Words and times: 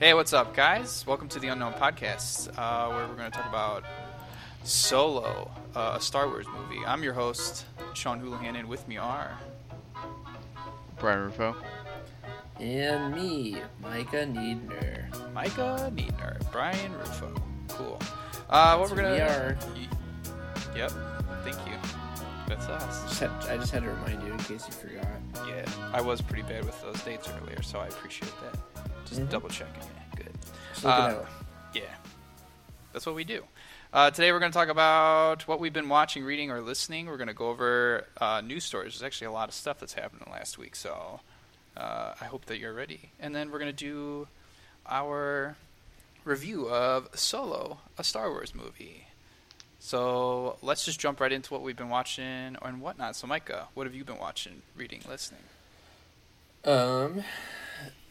Hey, 0.00 0.12
what's 0.12 0.32
up, 0.32 0.54
guys? 0.54 1.06
Welcome 1.06 1.28
to 1.28 1.38
the 1.38 1.48
Unknown 1.48 1.72
Podcast, 1.74 2.48
uh, 2.58 2.88
where 2.92 3.06
we're 3.06 3.14
going 3.14 3.30
to 3.30 3.36
talk 3.36 3.48
about 3.48 3.84
Solo, 4.64 5.50
uh, 5.74 5.94
a 5.96 6.00
Star 6.00 6.26
Wars 6.26 6.46
movie. 6.52 6.84
I'm 6.86 7.02
your 7.02 7.12
host, 7.12 7.64
Sean 7.94 8.20
Houlihan, 8.20 8.56
and 8.56 8.68
with 8.68 8.86
me 8.88 8.96
are. 8.96 9.38
Bryan 10.98 11.20
Rufo. 11.20 11.56
And 12.60 13.14
me, 13.14 13.58
Micah 13.80 14.26
Needner. 14.26 15.32
Micah 15.32 15.92
Needner, 15.94 16.50
Bryan 16.50 16.92
Rufo. 16.98 17.32
Cool. 17.68 18.00
Uh, 18.50 18.76
what 18.76 18.88
That's 18.88 19.00
we're 19.00 19.02
gonna. 19.02 19.54
who 19.54 19.74
we 19.74 19.86
are. 19.86 20.76
Yep. 20.76 20.92
Thank 21.44 21.56
you. 21.68 21.76
That's 22.48 22.66
us. 22.66 23.04
Just 23.08 23.20
had, 23.20 23.30
I 23.50 23.56
just 23.56 23.72
had 23.72 23.84
to 23.84 23.90
remind 23.90 24.22
you 24.22 24.32
in 24.32 24.38
case 24.38 24.66
you 24.66 24.72
forgot. 24.72 25.06
Yeah, 25.48 25.64
I 25.92 26.00
was 26.00 26.20
pretty 26.20 26.42
bad 26.42 26.64
with 26.64 26.80
those 26.82 27.00
dates 27.02 27.28
earlier, 27.40 27.62
so 27.62 27.78
I 27.78 27.86
appreciate 27.86 28.32
that. 28.42 28.90
Just 29.06 29.20
Mhm. 29.20 29.30
double 29.30 29.48
checking 29.48 29.82
it. 29.82 30.16
Good. 30.16 30.38
Just 30.72 30.84
looking 30.84 31.00
Uh. 31.04 31.26
Yeah, 31.74 31.82
that's 32.92 33.04
what 33.06 33.14
we 33.14 33.24
do. 33.24 33.44
Uh, 33.92 34.10
today 34.10 34.32
we're 34.32 34.38
going 34.40 34.50
to 34.52 34.56
talk 34.58 34.68
about 34.68 35.46
what 35.46 35.60
we've 35.60 35.72
been 35.72 35.88
watching, 35.88 36.24
reading, 36.24 36.50
or 36.50 36.60
listening. 36.60 37.06
We're 37.06 37.16
going 37.16 37.28
to 37.28 37.34
go 37.34 37.48
over 37.48 38.06
uh, 38.20 38.40
news 38.40 38.64
stories. 38.64 38.94
There's 38.94 39.02
actually 39.06 39.26
a 39.28 39.32
lot 39.32 39.48
of 39.48 39.54
stuff 39.54 39.78
that's 39.78 39.92
happened 39.94 40.22
in 40.22 40.32
the 40.32 40.36
last 40.36 40.58
week, 40.58 40.74
so 40.76 41.20
uh, 41.76 42.14
I 42.20 42.24
hope 42.26 42.46
that 42.46 42.58
you're 42.58 42.72
ready. 42.72 43.10
And 43.20 43.34
then 43.34 43.50
we're 43.50 43.58
going 43.60 43.74
to 43.74 43.84
do 43.84 44.26
our 44.86 45.56
review 46.24 46.68
of 46.68 47.08
Solo, 47.14 47.78
a 47.98 48.04
Star 48.04 48.30
Wars 48.30 48.54
movie. 48.54 49.06
So 49.80 50.56
let's 50.62 50.84
just 50.84 50.98
jump 50.98 51.20
right 51.20 51.30
into 51.32 51.52
what 51.52 51.62
we've 51.62 51.76
been 51.76 51.88
watching 51.90 52.56
and 52.62 52.80
whatnot. 52.80 53.16
So, 53.16 53.26
Micah, 53.26 53.68
what 53.74 53.86
have 53.86 53.94
you 53.94 54.04
been 54.04 54.18
watching, 54.18 54.62
reading, 54.76 55.02
listening? 55.08 55.42
Um, 56.64 57.22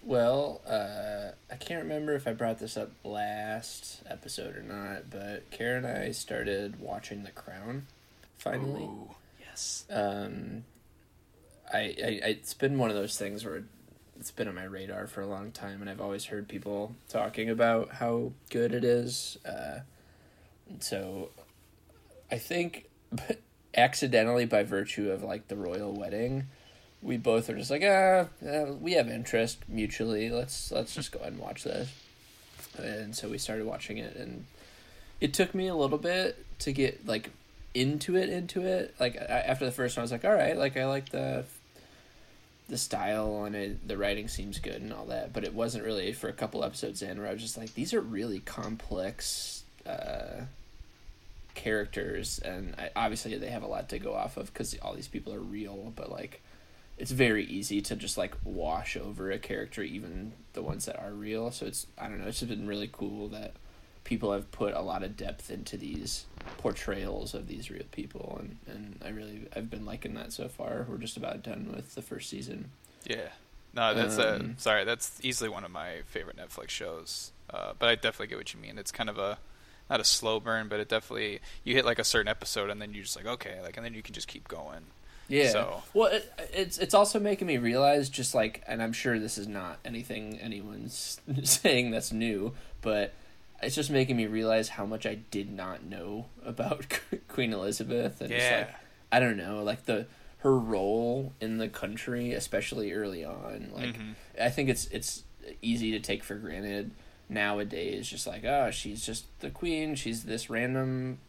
well, 0.06 0.62
uh, 0.68 1.32
I 1.52 1.56
can't 1.56 1.84
remember 1.84 2.14
if 2.14 2.28
I 2.28 2.34
brought 2.34 2.60
this 2.60 2.78
up 2.78 2.92
last 3.04 4.02
episode 4.10 4.56
or 4.58 4.64
not, 4.64 5.10
but 5.10 5.50
Kara 5.52 5.78
and 5.78 5.88
I 5.88 6.12
started 6.12 6.80
watching 6.80 7.24
The 7.24 7.32
Crown. 7.32 7.88
Finally, 8.38 8.84
Ooh, 8.84 9.10
yes. 9.40 9.86
um, 9.90 10.66
I, 11.74 11.78
I 11.78 12.20
it's 12.26 12.54
been 12.54 12.78
one 12.78 12.90
of 12.90 12.96
those 12.96 13.18
things 13.18 13.46
where 13.46 13.64
it's 14.20 14.32
been 14.32 14.48
on 14.48 14.56
my 14.56 14.66
radar 14.66 15.08
for 15.08 15.22
a 15.22 15.28
long 15.28 15.52
time, 15.52 15.80
and 15.82 15.90
I've 15.90 16.02
always 16.02 16.26
heard 16.26 16.48
people 16.48 16.96
talking 17.08 17.50
about 17.50 17.92
how 17.92 18.34
good 18.50 18.74
it 18.74 18.84
is. 18.84 19.38
Uh, 19.46 19.80
so, 20.80 21.30
I 22.32 22.38
think 22.38 22.90
accidentally, 23.78 24.46
by 24.46 24.64
virtue 24.64 25.12
of 25.12 25.24
like 25.24 25.48
the 25.48 25.56
royal 25.56 25.94
wedding, 25.94 26.48
we 27.04 27.18
both 27.18 27.50
are 27.50 27.56
just 27.56 27.70
like, 27.70 27.84
ah, 27.86 28.28
we 28.80 28.94
have 28.94 29.10
interest 29.10 29.60
mutually. 29.68 30.30
Let's 30.30 30.72
let's 30.72 30.96
just 30.96 31.12
go 31.12 31.20
ahead 31.20 31.34
and 31.34 31.42
watch 31.42 31.64
this. 31.64 31.90
And 32.78 33.16
so 33.16 33.30
we 33.30 33.38
started 33.38 33.66
watching 33.66 33.98
it, 33.98 34.16
and 34.16 34.46
it 35.20 35.34
took 35.34 35.54
me 35.54 35.68
a 35.68 35.76
little 35.76 35.98
bit 35.98 36.44
to 36.60 36.72
get 36.72 37.06
like 37.06 37.30
into 37.74 38.16
it, 38.16 38.30
into 38.30 38.62
it. 38.62 38.96
Like 39.00 39.18
I, 39.18 39.40
after 39.42 39.66
the 39.66 39.72
first 39.72 39.98
one, 39.98 40.02
I 40.02 40.06
was 40.06 40.12
like, 40.12 40.26
all 40.26 40.34
right, 40.34 40.58
like 40.58 40.78
I 40.78 40.86
like 40.86 41.10
the 41.10 41.46
the 42.70 42.78
style 42.78 43.44
and 43.44 43.56
it, 43.56 43.88
the 43.88 43.98
writing 43.98 44.30
seems 44.30 44.58
good 44.58 44.82
and 44.82 44.94
all 44.94 45.06
that. 45.06 45.34
But 45.34 45.44
it 45.44 45.54
wasn't 45.54 45.84
really 45.84 46.14
for 46.14 46.30
a 46.30 46.34
couple 46.34 46.64
episodes 46.64 47.02
in 47.02 47.20
where 47.20 47.28
I 47.28 47.34
was 47.34 47.42
just 47.42 47.58
like, 47.58 47.74
these 47.74 47.94
are 47.94 48.02
really 48.02 48.40
complex. 48.40 49.64
Uh, 49.86 50.46
characters 51.56 52.40
and 52.40 52.74
I, 52.80 52.90
obviously 52.96 53.38
they 53.38 53.50
have 53.50 53.64
a 53.64 53.68
lot 53.68 53.90
to 53.90 54.00
go 54.00 54.16
off 54.16 54.38
of 54.38 54.52
because 54.52 54.76
all 54.82 54.94
these 54.94 55.08
people 55.08 55.34
are 55.34 55.40
real 55.40 55.94
but 55.96 56.12
like 56.12 56.42
it's 56.98 57.12
very 57.12 57.46
easy 57.46 57.82
to 57.82 57.96
just 57.96 58.18
like 58.18 58.36
wash 58.44 58.96
over 58.96 59.32
a 59.32 59.40
character 59.40 59.82
even 59.82 60.34
the 60.54 60.62
ones 60.62 60.86
that 60.86 61.00
are 61.00 61.12
real 61.12 61.52
so 61.52 61.66
it's 61.66 61.88
i 61.98 62.08
don't 62.08 62.20
know 62.20 62.28
it's 62.28 62.40
just 62.40 62.50
been 62.50 62.68
really 62.68 62.90
cool 62.92 63.28
that 63.28 63.54
people 64.04 64.32
have 64.34 64.52
put 64.52 64.74
a 64.74 64.82
lot 64.82 65.02
of 65.02 65.16
depth 65.16 65.50
into 65.50 65.78
these 65.78 66.26
portrayals 66.58 67.34
of 67.34 67.48
these 67.48 67.72
real 67.72 67.84
people 67.92 68.38
and, 68.40 68.58
and 68.68 69.00
i 69.06 69.10
really 69.10 69.48
i've 69.56 69.70
been 69.70 69.86
liking 69.86 70.14
that 70.14 70.32
so 70.34 70.48
far 70.48 70.86
we're 70.90 70.98
just 70.98 71.18
about 71.18 71.42
done 71.42 71.72
with 71.74 71.96
the 71.96 72.02
first 72.02 72.30
season 72.30 72.70
Yeah. 73.06 73.30
No, 73.76 73.94
that's 73.96 74.20
uh, 74.20 74.38
Um, 74.40 74.56
sorry. 74.60 74.84
That's 74.86 75.20
easily 75.24 75.50
one 75.50 75.64
of 75.64 75.72
my 75.72 76.02
favorite 76.06 76.38
Netflix 76.38 76.70
shows. 76.70 77.32
Uh, 77.50 77.74
but 77.78 77.90
I 77.90 77.96
definitely 77.96 78.28
get 78.28 78.38
what 78.38 78.54
you 78.54 78.60
mean. 78.60 78.78
It's 78.78 78.92
kind 78.92 79.10
of 79.10 79.18
a 79.18 79.40
not 79.90 80.00
a 80.00 80.04
slow 80.04 80.40
burn, 80.40 80.68
but 80.70 80.80
it 80.80 80.88
definitely 80.88 81.40
you 81.64 81.74
hit 81.74 81.84
like 81.84 82.00
a 82.00 82.04
certain 82.04 82.28
episode 82.28 82.70
and 82.70 82.82
then 82.82 82.94
you're 82.94 83.04
just 83.04 83.16
like 83.16 83.26
okay, 83.26 83.60
like 83.62 83.76
and 83.76 83.86
then 83.86 83.94
you 83.94 84.02
can 84.04 84.14
just 84.14 84.28
keep 84.28 84.48
going. 84.48 84.84
Yeah. 85.34 85.50
So- 85.50 85.84
Well, 85.94 86.10
it, 86.12 86.32
it's 86.54 86.78
it's 86.78 86.94
also 86.94 87.20
making 87.20 87.48
me 87.48 87.58
realize 87.58 88.10
just 88.10 88.34
like, 88.36 88.64
and 88.68 88.82
I'm 88.82 88.94
sure 88.94 89.20
this 89.20 89.38
is 89.38 89.48
not 89.48 89.80
anything 89.84 90.38
anyone's 90.40 91.20
saying 91.44 91.92
that's 91.92 92.12
new, 92.12 92.54
but 92.82 93.14
it's 93.62 93.76
just 93.76 93.90
making 93.90 94.18
me 94.18 94.28
realize 94.28 94.70
how 94.70 94.86
much 94.86 95.06
I 95.06 95.16
did 95.16 95.52
not 95.52 95.84
know 95.84 96.26
about 96.46 97.00
Queen 97.30 97.54
Elizabeth, 97.54 98.20
and 98.22 98.30
just 98.30 98.46
Yeah. 98.50 98.58
like 98.60 98.70
I 99.12 99.20
don't 99.20 99.38
know, 99.38 99.64
like 99.64 99.86
the 99.86 100.06
her 100.40 100.58
role 100.60 101.32
in 101.40 101.58
the 101.58 101.70
country, 101.70 102.34
especially 102.34 102.92
early 102.92 103.24
on. 103.24 103.70
Like 103.74 103.98
Mhm. 103.98 104.16
I 104.42 104.50
think 104.50 104.68
it's 104.70 104.86
it's 104.88 105.24
easy 105.62 105.92
to 105.92 106.00
take 106.00 106.24
for 106.24 106.36
granted 106.36 106.92
nowadays. 107.30 108.08
Just 108.08 108.28
like 108.28 108.44
oh, 108.46 108.70
she's 108.72 109.06
just 109.06 109.26
the 109.40 109.50
queen. 109.50 109.96
She's 109.96 110.24
this 110.24 110.50
random 110.50 111.20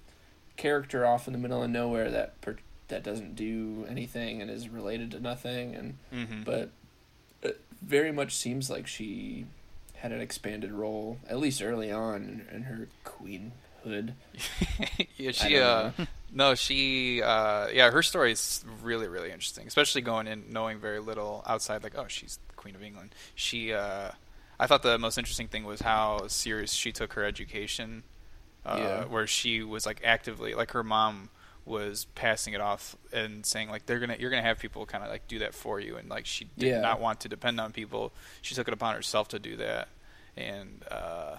character 0.57 1.05
off 1.07 1.27
in 1.27 1.33
the 1.33 1.39
middle 1.39 1.63
of 1.63 1.71
nowhere 1.71 2.11
that 2.11 2.41
per- 2.41 2.57
that 2.95 3.03
doesn't 3.03 3.35
do 3.35 3.85
anything 3.89 4.41
and 4.41 4.49
is 4.49 4.69
related 4.69 5.11
to 5.11 5.21
nothing. 5.21 5.75
And 5.75 5.99
Mhm. 6.13 6.45
but 6.45 6.71
it 7.43 7.61
very 7.83 8.13
much 8.13 8.35
seems 8.37 8.71
like 8.71 8.87
she 8.87 9.47
had 9.97 10.13
an 10.13 10.21
expanded 10.21 10.71
role 10.73 11.19
at 11.29 11.39
least 11.39 11.61
early 11.61 11.91
on 11.91 12.23
in, 12.51 12.57
in 12.57 12.63
her 12.65 12.89
queenhood. 13.05 14.15
yeah, 15.17 15.33
she 15.33 15.59
uh 15.59 15.91
no, 16.33 16.55
she 16.55 17.21
uh 17.23 17.67
yeah, 17.69 17.91
her 17.91 18.03
story 18.03 18.31
is 18.33 18.65
really 18.83 19.09
really 19.09 19.33
interesting, 19.33 19.67
especially 19.67 20.03
going 20.03 20.27
in 20.29 20.45
knowing 20.53 20.79
very 20.79 21.01
little 21.01 21.43
outside 21.47 21.83
like 21.83 21.97
oh, 21.99 22.07
she's 22.09 22.39
the 22.49 22.55
Queen 22.55 22.77
of 22.77 22.83
England. 22.83 23.13
She 23.35 23.73
uh 23.73 24.11
I 24.61 24.67
thought 24.69 24.83
the 24.85 24.99
most 24.99 25.19
interesting 25.19 25.49
thing 25.49 25.65
was 25.65 25.81
how 25.81 26.29
serious 26.29 26.73
she 26.73 26.93
took 26.93 27.15
her 27.15 27.25
education. 27.25 28.05
Uh, 28.67 28.77
Yeah. 28.79 29.05
where 29.05 29.27
she 29.27 29.63
was 29.63 29.85
like 29.85 30.01
actively 30.03 30.55
like 30.55 30.71
her 30.71 30.83
mom 30.83 31.29
was 31.67 32.07
passing 32.15 32.53
it 32.53 32.61
off 32.61 32.95
and 33.13 33.45
saying 33.47 33.71
like 33.71 33.87
they're 33.87 33.99
gonna 33.99 34.17
you're 34.19 34.31
gonna 34.31 34.43
have 34.43 34.59
people 34.59 34.85
kind 34.85 35.03
of 35.03 35.09
like 35.11 35.27
do 35.29 35.39
that 35.39 35.55
for 35.55 35.81
you 35.81 35.97
and 35.97 36.09
like 36.11 36.27
she 36.27 36.45
did 36.59 36.69
Yeah. 36.69 36.81
not 36.81 37.01
want 37.01 37.21
to 37.21 37.29
depend 37.29 37.59
on 37.61 37.73
people 37.73 38.13
she 38.43 38.55
took 38.55 38.69
it 38.69 38.75
upon 38.75 38.95
herself 38.95 39.29
to 39.29 39.39
do 39.39 39.57
that 39.57 39.89
and 40.37 40.83
uh 40.91 41.37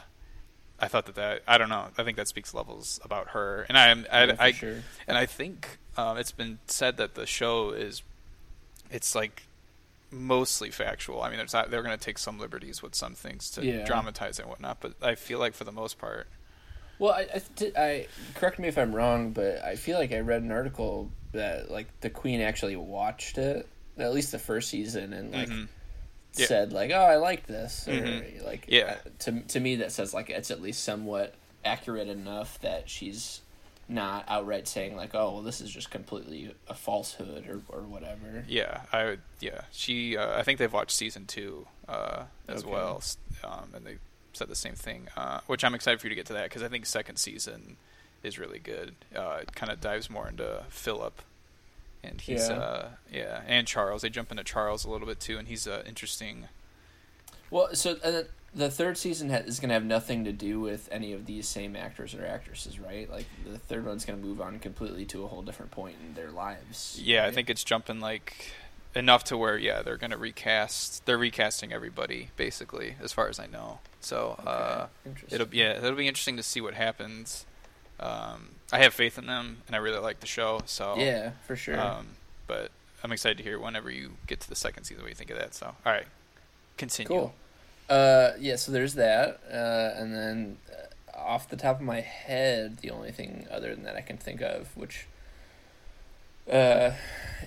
I 0.80 0.88
thought 0.88 1.06
that 1.06 1.16
that 1.16 1.44
I 1.48 1.58
don't 1.60 1.70
know 1.70 1.88
I 1.98 2.04
think 2.04 2.18
that 2.18 2.28
speaks 2.28 2.54
levels 2.56 3.00
about 3.04 3.30
her 3.30 3.66
and 3.70 3.78
I 3.78 3.90
am 3.90 4.06
I, 4.12 4.24
Yeah, 4.26 4.36
for 4.36 4.42
I 4.42 4.52
sure. 4.52 4.84
and 5.08 5.18
I 5.18 5.26
think 5.28 5.78
um, 5.98 6.18
it's 6.18 6.32
been 6.32 6.58
said 6.68 6.98
that 6.98 7.14
the 7.16 7.26
show 7.26 7.70
is 7.70 8.02
it's 8.92 9.16
like 9.16 9.44
mostly 10.12 10.70
factual. 10.72 11.22
I 11.22 11.30
mean, 11.30 11.38
there's 11.38 11.54
not, 11.54 11.72
they're 11.72 11.82
going 11.84 11.98
to 11.98 12.04
take 12.04 12.18
some 12.18 12.40
liberties 12.40 12.82
with 12.82 12.96
some 12.96 13.16
things 13.16 13.50
to 13.52 13.66
Yeah. 13.66 13.84
dramatize 13.86 14.40
and 14.40 14.48
whatnot, 14.50 14.80
but 14.80 14.94
I 15.02 15.16
feel 15.16 15.40
like 15.40 15.54
for 15.54 15.64
the 15.64 15.72
most 15.72 15.98
part, 15.98 16.28
Well, 17.00 17.14
I, 17.14 17.28
I, 17.36 17.42
th- 17.56 17.76
I 17.76 18.08
correct 18.36 18.60
me 18.60 18.68
if 18.68 18.78
I'm 18.78 18.96
wrong, 18.96 19.32
but 19.32 19.64
I 19.64 19.76
feel 19.76 19.98
like 19.98 20.12
I 20.12 20.20
read 20.20 20.42
an 20.42 20.52
article 20.52 21.12
that 21.34 21.70
like 21.70 21.88
the 22.02 22.10
Queen 22.10 22.42
actually 22.42 22.76
watched 22.76 23.38
it, 23.38 23.68
at 23.98 24.14
least 24.14 24.32
the 24.32 24.40
first 24.40 24.70
season, 24.70 25.14
and 25.14 25.32
like 25.34 25.50
Mhm. 25.50 25.68
Yeah. 26.38 26.46
said 26.48 26.74
like, 26.74 26.92
"Oh, 26.92 27.04
I 27.04 27.16
like 27.16 27.48
this," 27.48 27.88
or 27.88 27.92
Mhm. 27.94 28.44
like, 28.46 28.66
Yeah. 28.68 28.98
uh, 29.06 29.10
to 29.20 29.42
to 29.42 29.60
me 29.60 29.78
that 29.78 29.92
says 29.92 30.14
like 30.14 30.30
it's 30.30 30.52
at 30.52 30.62
least 30.62 30.84
somewhat 30.84 31.34
accurate 31.64 32.08
enough 32.10 32.60
that 32.62 32.90
she's 32.90 33.42
not 33.88 34.26
outright 34.28 34.68
saying 34.68 34.96
like, 34.96 35.14
"Oh, 35.14 35.34
well, 35.34 35.42
this 35.44 35.62
is 35.62 35.70
just 35.72 35.92
completely 35.92 36.54
a 36.68 36.74
falsehood" 36.74 37.48
or 37.48 37.62
or 37.70 37.82
whatever. 37.84 38.44
yeah, 38.48 38.82
I 38.92 39.04
would, 39.06 39.22
yeah, 39.40 39.62
she, 39.72 40.18
uh, 40.18 40.38
I 40.40 40.44
think 40.44 40.60
they've 40.60 40.72
watched 40.74 40.96
season 40.96 41.26
two 41.26 41.68
uh, 41.88 42.24
as 42.48 42.64
Okay. 42.64 42.72
well, 42.72 43.04
um, 43.44 43.72
and 43.76 43.86
they 43.86 43.98
said 44.36 44.48
the 44.50 44.56
same 44.56 44.76
thing, 44.76 45.08
uh, 45.18 45.40
which 45.48 45.64
I'm 45.64 45.74
excited 45.76 46.00
for 46.00 46.08
you 46.08 46.10
to 46.10 46.16
get 46.16 46.26
to 46.28 46.34
that 46.34 46.44
because 46.50 46.62
I 46.64 46.68
think 46.68 46.86
second 46.86 47.18
season 47.18 47.78
is 48.24 48.38
really 48.40 48.60
good. 48.60 48.96
Uh, 49.16 49.40
it 49.42 49.56
kind 49.56 49.72
of 49.72 49.80
dives 49.82 50.10
more 50.10 50.28
into 50.28 50.64
Philip. 50.70 51.22
And 52.04 52.22
he's 52.22 52.50
Yeah. 52.50 52.56
uh 52.56 52.88
yeah, 53.12 53.42
and 53.48 53.66
Charles. 53.68 54.04
They 54.04 54.10
jump 54.10 54.30
into 54.32 54.44
Charles 54.44 54.86
a 54.86 54.90
little 54.90 55.08
bit 55.08 55.20
too, 55.20 55.38
and 55.40 55.48
he's 55.48 55.68
uh, 55.68 55.82
interesting. 55.88 56.48
Well, 57.50 57.74
so 57.74 57.98
uh, 58.04 58.24
the 58.54 58.70
third 58.70 58.98
season 58.98 59.30
ha- 59.32 59.38
is 59.38 59.60
going 59.60 59.70
to 59.70 59.74
have 59.74 59.84
nothing 59.86 60.24
to 60.26 60.32
do 60.32 60.60
with 60.60 60.88
any 60.92 61.14
of 61.14 61.26
these 61.26 61.48
same 61.48 61.76
actors 61.76 62.14
or 62.14 62.24
actresses, 62.26 62.80
right? 62.80 63.10
Like 63.10 63.26
the 63.46 63.58
third 63.58 63.86
one's 63.86 64.06
going 64.06 64.20
to 64.20 64.26
move 64.26 64.40
on 64.40 64.60
completely 64.60 65.06
to 65.06 65.24
a 65.24 65.28
whole 65.28 65.42
different 65.42 65.72
point 65.72 65.96
in 66.08 66.14
their 66.14 66.30
lives. 66.32 67.00
Yeah, 67.02 67.26
I 67.26 67.32
think 67.32 67.50
it's 67.50 67.64
jumping 67.64 68.00
like 68.00 68.52
enough 68.96 69.24
to 69.26 69.38
where 69.38 69.58
yeah 69.58 69.82
they're 69.82 69.98
gonna 69.98 70.18
recast. 70.18 71.06
They're 71.06 71.18
recasting 71.18 71.74
everybody 71.74 72.30
basically, 72.38 72.96
as 73.02 73.12
far 73.12 73.28
as 73.28 73.40
I 73.40 73.48
know. 73.48 73.80
So 74.02 74.40
uh, 74.46 74.50
Okay, 74.86 74.90
interesting. 75.06 75.42
it'll 75.42 75.54
yeah 75.56 75.78
it'll 75.78 75.94
be 75.96 76.08
interesting 76.08 76.38
to 76.38 76.44
see 76.44 76.62
what 76.62 76.74
happens. 76.76 77.46
Um, 78.00 78.50
I 78.74 78.80
have 78.80 78.94
faith 78.94 79.18
in 79.18 79.26
them, 79.26 79.58
and 79.68 79.76
I 79.76 79.80
really 79.80 80.00
like 80.00 80.20
the 80.20 80.28
show. 80.28 80.62
So 80.66 80.96
yeah, 80.98 81.32
for 81.48 81.56
sure. 81.56 81.80
Um, 81.80 82.08
but 82.48 82.72
I'm 83.04 83.12
excited 83.12 83.38
to 83.38 83.44
hear 83.44 83.60
whenever 83.60 83.90
you 83.90 84.12
get 84.28 84.40
to 84.42 84.50
the 84.50 84.56
second 84.56 84.84
season 84.84 85.04
what 85.04 85.10
you 85.10 85.16
think 85.16 85.30
of 85.32 85.38
that. 85.38 85.54
So 85.56 85.68
all 85.68 85.92
right, 85.92 86.06
continue. 86.78 87.08
Cool. 87.08 87.34
Uh, 87.90 88.32
yeah. 88.40 88.56
So 88.56 88.72
there's 88.72 88.96
that, 88.96 89.42
uh, 89.52 90.00
and 90.02 90.14
then 90.14 90.58
uh, 90.70 91.18
off 91.18 91.50
the 91.50 91.56
top 91.56 91.78
of 91.80 91.86
my 91.86 92.02
head, 92.02 92.78
the 92.78 92.92
only 92.92 93.12
thing 93.12 93.48
other 93.52 93.74
than 93.74 93.84
that 93.84 93.96
I 93.96 94.02
can 94.02 94.18
think 94.18 94.42
of, 94.42 94.76
which 94.76 95.06
uh, 96.52 96.92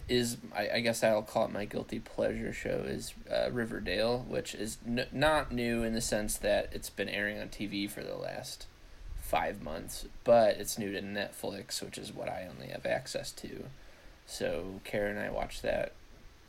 is 0.09 0.39
I, 0.55 0.71
I 0.75 0.81
guess 0.81 1.03
I'll 1.03 1.23
call 1.23 1.45
it 1.45 1.53
my 1.53 1.65
guilty 1.65 1.99
pleasure 1.99 2.53
show 2.53 2.85
is 2.87 3.15
uh, 3.31 3.51
Riverdale, 3.51 4.25
which 4.29 4.55
is 4.55 4.79
n- 4.87 5.07
not 5.13 5.53
new 5.53 5.83
in 5.83 5.95
the 5.95 6.01
sense 6.01 6.37
that 6.39 6.71
it's 6.73 6.91
been 6.91 7.09
airing 7.09 7.41
on 7.41 7.49
TV 7.49 7.91
for 7.91 8.03
the 8.03 8.17
last 8.17 8.67
five 9.21 9.63
months, 9.63 10.07
but 10.25 10.57
it's 10.57 10.79
new 10.79 10.93
to 10.93 11.03
Netflix, 11.03 11.83
which 11.83 11.99
is 11.99 12.13
what 12.13 12.29
I 12.29 12.49
only 12.51 12.69
have 12.69 12.87
access 12.87 13.31
to. 13.33 13.65
So 14.27 14.81
Karen 14.85 15.17
and 15.17 15.27
I 15.27 15.31
watched 15.31 15.63
that 15.63 15.93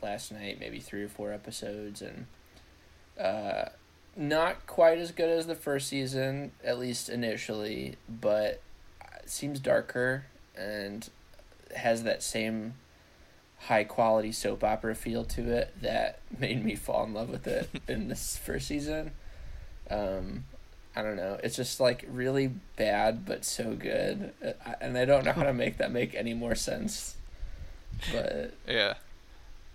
last 0.01 0.31
night, 0.31 0.59
maybe 0.59 0.79
three 0.79 1.03
or 1.03 1.09
four 1.09 1.33
episodes, 1.33 2.01
and 2.01 2.25
uh, 3.19 3.69
not 4.15 4.65
quite 4.65 4.97
as 4.97 5.11
good 5.11 5.29
as 5.29 5.47
the 5.47 5.55
first 5.55 5.89
season, 5.89 6.51
at 6.63 6.79
least 6.79 7.09
initially, 7.09 7.95
but 8.09 8.61
it 9.21 9.29
seems 9.29 9.59
darker 9.59 10.25
and 10.57 11.09
has 11.75 12.03
that 12.03 12.21
same 12.23 12.73
high 13.63 13.83
quality 13.83 14.31
soap 14.31 14.63
opera 14.63 14.95
feel 14.95 15.25
to 15.25 15.51
it 15.51 15.73
that 15.81 16.19
made 16.39 16.63
me 16.63 16.75
fall 16.75 17.03
in 17.03 17.13
love 17.13 17.29
with 17.29 17.45
it 17.47 17.69
in 17.87 18.07
this 18.07 18.37
first 18.37 18.67
season. 18.67 19.11
Um, 19.89 20.45
I 20.95 21.01
don't 21.01 21.15
know. 21.17 21.39
It's 21.43 21.55
just 21.55 21.79
like 21.79 22.05
really 22.09 22.47
bad, 22.77 23.25
but 23.25 23.45
so 23.45 23.73
good, 23.75 24.33
Uh, 24.43 24.53
and 24.81 24.97
I 24.97 25.05
don't 25.05 25.25
know 25.25 25.33
how 25.33 25.43
to 25.43 25.53
make 25.53 25.77
that 25.77 25.91
make 25.91 26.15
any 26.15 26.33
more 26.33 26.55
sense. 26.55 27.15
But 28.11 28.53
Yeah. 28.67 28.95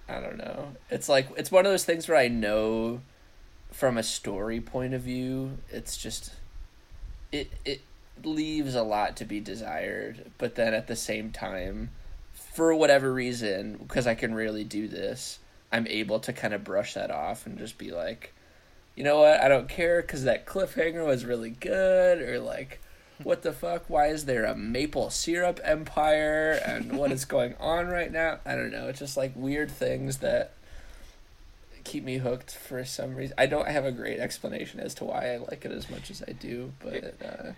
I 0.08 0.20
don't 0.20 0.36
know. 0.36 0.74
It's 0.90 1.08
like 1.08 1.28
it's 1.36 1.50
one 1.50 1.64
of 1.64 1.72
those 1.72 1.84
things 1.84 2.08
where 2.08 2.18
I 2.18 2.28
know 2.28 3.00
from 3.70 3.96
a 3.98 4.02
story 4.02 4.60
point 4.60 4.92
of 4.94 5.02
view, 5.02 5.58
it's 5.70 5.96
just 5.96 6.32
it 7.32 7.50
it 7.64 7.80
leaves 8.22 8.74
a 8.74 8.82
lot 8.82 9.16
to 9.16 9.24
be 9.24 9.40
desired, 9.40 10.30
but 10.38 10.54
then 10.54 10.74
at 10.74 10.86
the 10.86 10.96
same 10.96 11.30
time, 11.30 11.90
for 12.32 12.74
whatever 12.74 13.12
reason, 13.12 13.76
because 13.76 14.06
I 14.06 14.14
can 14.14 14.34
really 14.34 14.64
do 14.64 14.88
this, 14.88 15.38
I'm 15.72 15.86
able 15.88 16.20
to 16.20 16.32
kind 16.32 16.54
of 16.54 16.62
brush 16.62 16.94
that 16.94 17.10
off 17.10 17.46
and 17.46 17.58
just 17.58 17.78
be 17.78 17.90
like, 17.90 18.32
you 18.94 19.02
know 19.02 19.20
what, 19.20 19.40
I 19.40 19.48
don't 19.48 19.68
care 19.68 20.00
because 20.00 20.24
that 20.24 20.46
cliffhanger 20.46 21.04
was 21.04 21.24
really 21.24 21.50
good, 21.50 22.22
or 22.22 22.38
like, 22.38 22.80
what 23.22 23.42
the 23.42 23.52
fuck? 23.52 23.88
Why 23.88 24.06
is 24.06 24.24
there 24.24 24.44
a 24.44 24.54
maple 24.54 25.10
syrup 25.10 25.60
empire 25.64 26.60
and 26.64 26.96
what 26.96 27.12
is 27.12 27.24
going 27.24 27.54
on 27.58 27.88
right 27.88 28.12
now? 28.12 28.38
I 28.44 28.54
don't 28.54 28.70
know. 28.70 28.88
It's 28.88 28.98
just 28.98 29.16
like 29.16 29.32
weird 29.34 29.70
things 29.70 30.18
that 30.18 30.52
keep 31.84 32.04
me 32.04 32.18
hooked 32.18 32.54
for 32.54 32.84
some 32.84 33.14
reason. 33.14 33.34
I 33.38 33.46
don't 33.46 33.68
have 33.68 33.84
a 33.84 33.92
great 33.92 34.18
explanation 34.18 34.80
as 34.80 34.94
to 34.94 35.04
why 35.04 35.34
I 35.34 35.36
like 35.36 35.64
it 35.64 35.72
as 35.72 35.90
much 35.90 36.10
as 36.10 36.22
I 36.26 36.32
do, 36.32 36.72
but 36.80 37.14
uh, 37.24 37.52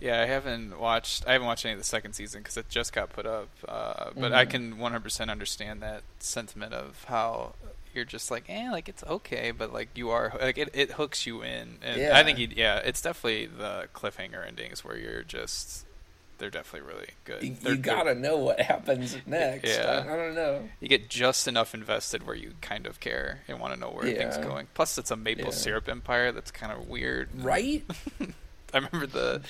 Yeah, 0.00 0.20
I 0.20 0.24
haven't 0.26 0.78
watched. 0.78 1.26
I 1.26 1.32
haven't 1.32 1.46
watched 1.46 1.64
any 1.66 1.74
of 1.74 1.78
the 1.78 1.84
second 1.84 2.14
season 2.14 2.40
because 2.40 2.56
it 2.56 2.68
just 2.68 2.92
got 2.92 3.10
put 3.10 3.26
up. 3.26 3.48
Uh, 3.68 4.10
but 4.16 4.32
I 4.32 4.46
Mhm. 4.46 4.50
can 4.50 4.78
100% 4.78 5.30
understand 5.30 5.82
that 5.82 6.02
sentiment 6.18 6.72
of 6.72 7.04
how 7.04 7.54
you're 7.94 8.04
just 8.06 8.30
like, 8.30 8.44
eh, 8.48 8.70
like 8.70 8.88
it's 8.88 9.02
okay, 9.04 9.50
but 9.50 9.72
like 9.72 9.88
you 9.96 10.10
are 10.10 10.32
like 10.40 10.56
it, 10.56 10.70
it 10.72 10.92
hooks 10.92 11.26
you 11.26 11.42
in, 11.42 11.78
and 11.82 12.00
I 12.14 12.22
think 12.24 12.38
Yeah. 12.56 12.78
it's 12.78 13.02
definitely 13.02 13.46
the 13.46 13.88
cliffhanger 13.94 14.46
endings 14.46 14.84
where 14.84 14.96
you're 14.96 15.22
just 15.22 15.84
they're 16.38 16.48
definitely 16.48 16.88
really 16.90 17.08
good. 17.26 17.42
you, 17.42 17.54
you 17.62 17.76
gotta 17.76 18.14
know 18.14 18.38
what 18.38 18.58
happens 18.60 19.14
next. 19.26 19.68
Yeah. 19.68 20.04
I, 20.08 20.14
I 20.14 20.16
don't 20.16 20.34
know. 20.34 20.70
you 20.80 20.88
get 20.88 21.10
just 21.10 21.46
enough 21.46 21.74
invested 21.74 22.26
where 22.26 22.34
you 22.34 22.54
kind 22.62 22.86
of 22.86 22.98
care 23.00 23.40
and 23.46 23.60
want 23.60 23.74
to 23.74 23.78
know 23.78 23.90
where 23.90 24.06
things 24.10 24.38
going. 24.38 24.68
Plus, 24.72 24.96
it's 24.96 25.10
a 25.10 25.16
maple 25.16 25.46
Yeah. 25.46 25.50
syrup 25.50 25.86
empire 25.86 26.32
that's 26.32 26.50
kind 26.50 26.72
of 26.72 26.88
weird. 26.88 27.28
Right? 27.34 27.84
I 28.72 28.76
remember 28.78 29.06
the, 29.06 29.42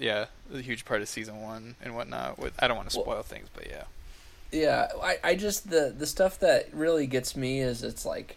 yeah, 0.00 0.26
the 0.50 0.62
huge 0.62 0.84
part 0.84 1.00
of 1.02 1.08
season 1.08 1.40
one 1.42 1.76
and 1.82 1.94
whatnot. 1.94 2.38
With 2.38 2.54
I 2.58 2.66
don't 2.66 2.76
want 2.76 2.90
to 2.90 2.96
Well- 2.98 3.04
spoil 3.04 3.22
things, 3.22 3.48
but 3.54 3.68
yeah, 3.68 3.84
Yeah, 4.50 4.88
I, 5.00 5.18
I 5.22 5.34
just 5.36 5.70
the 5.70 5.94
the 5.96 6.06
stuff 6.06 6.38
that 6.40 6.72
really 6.74 7.06
gets 7.06 7.36
me 7.36 7.60
is 7.60 7.84
it's 7.84 8.04
like 8.04 8.36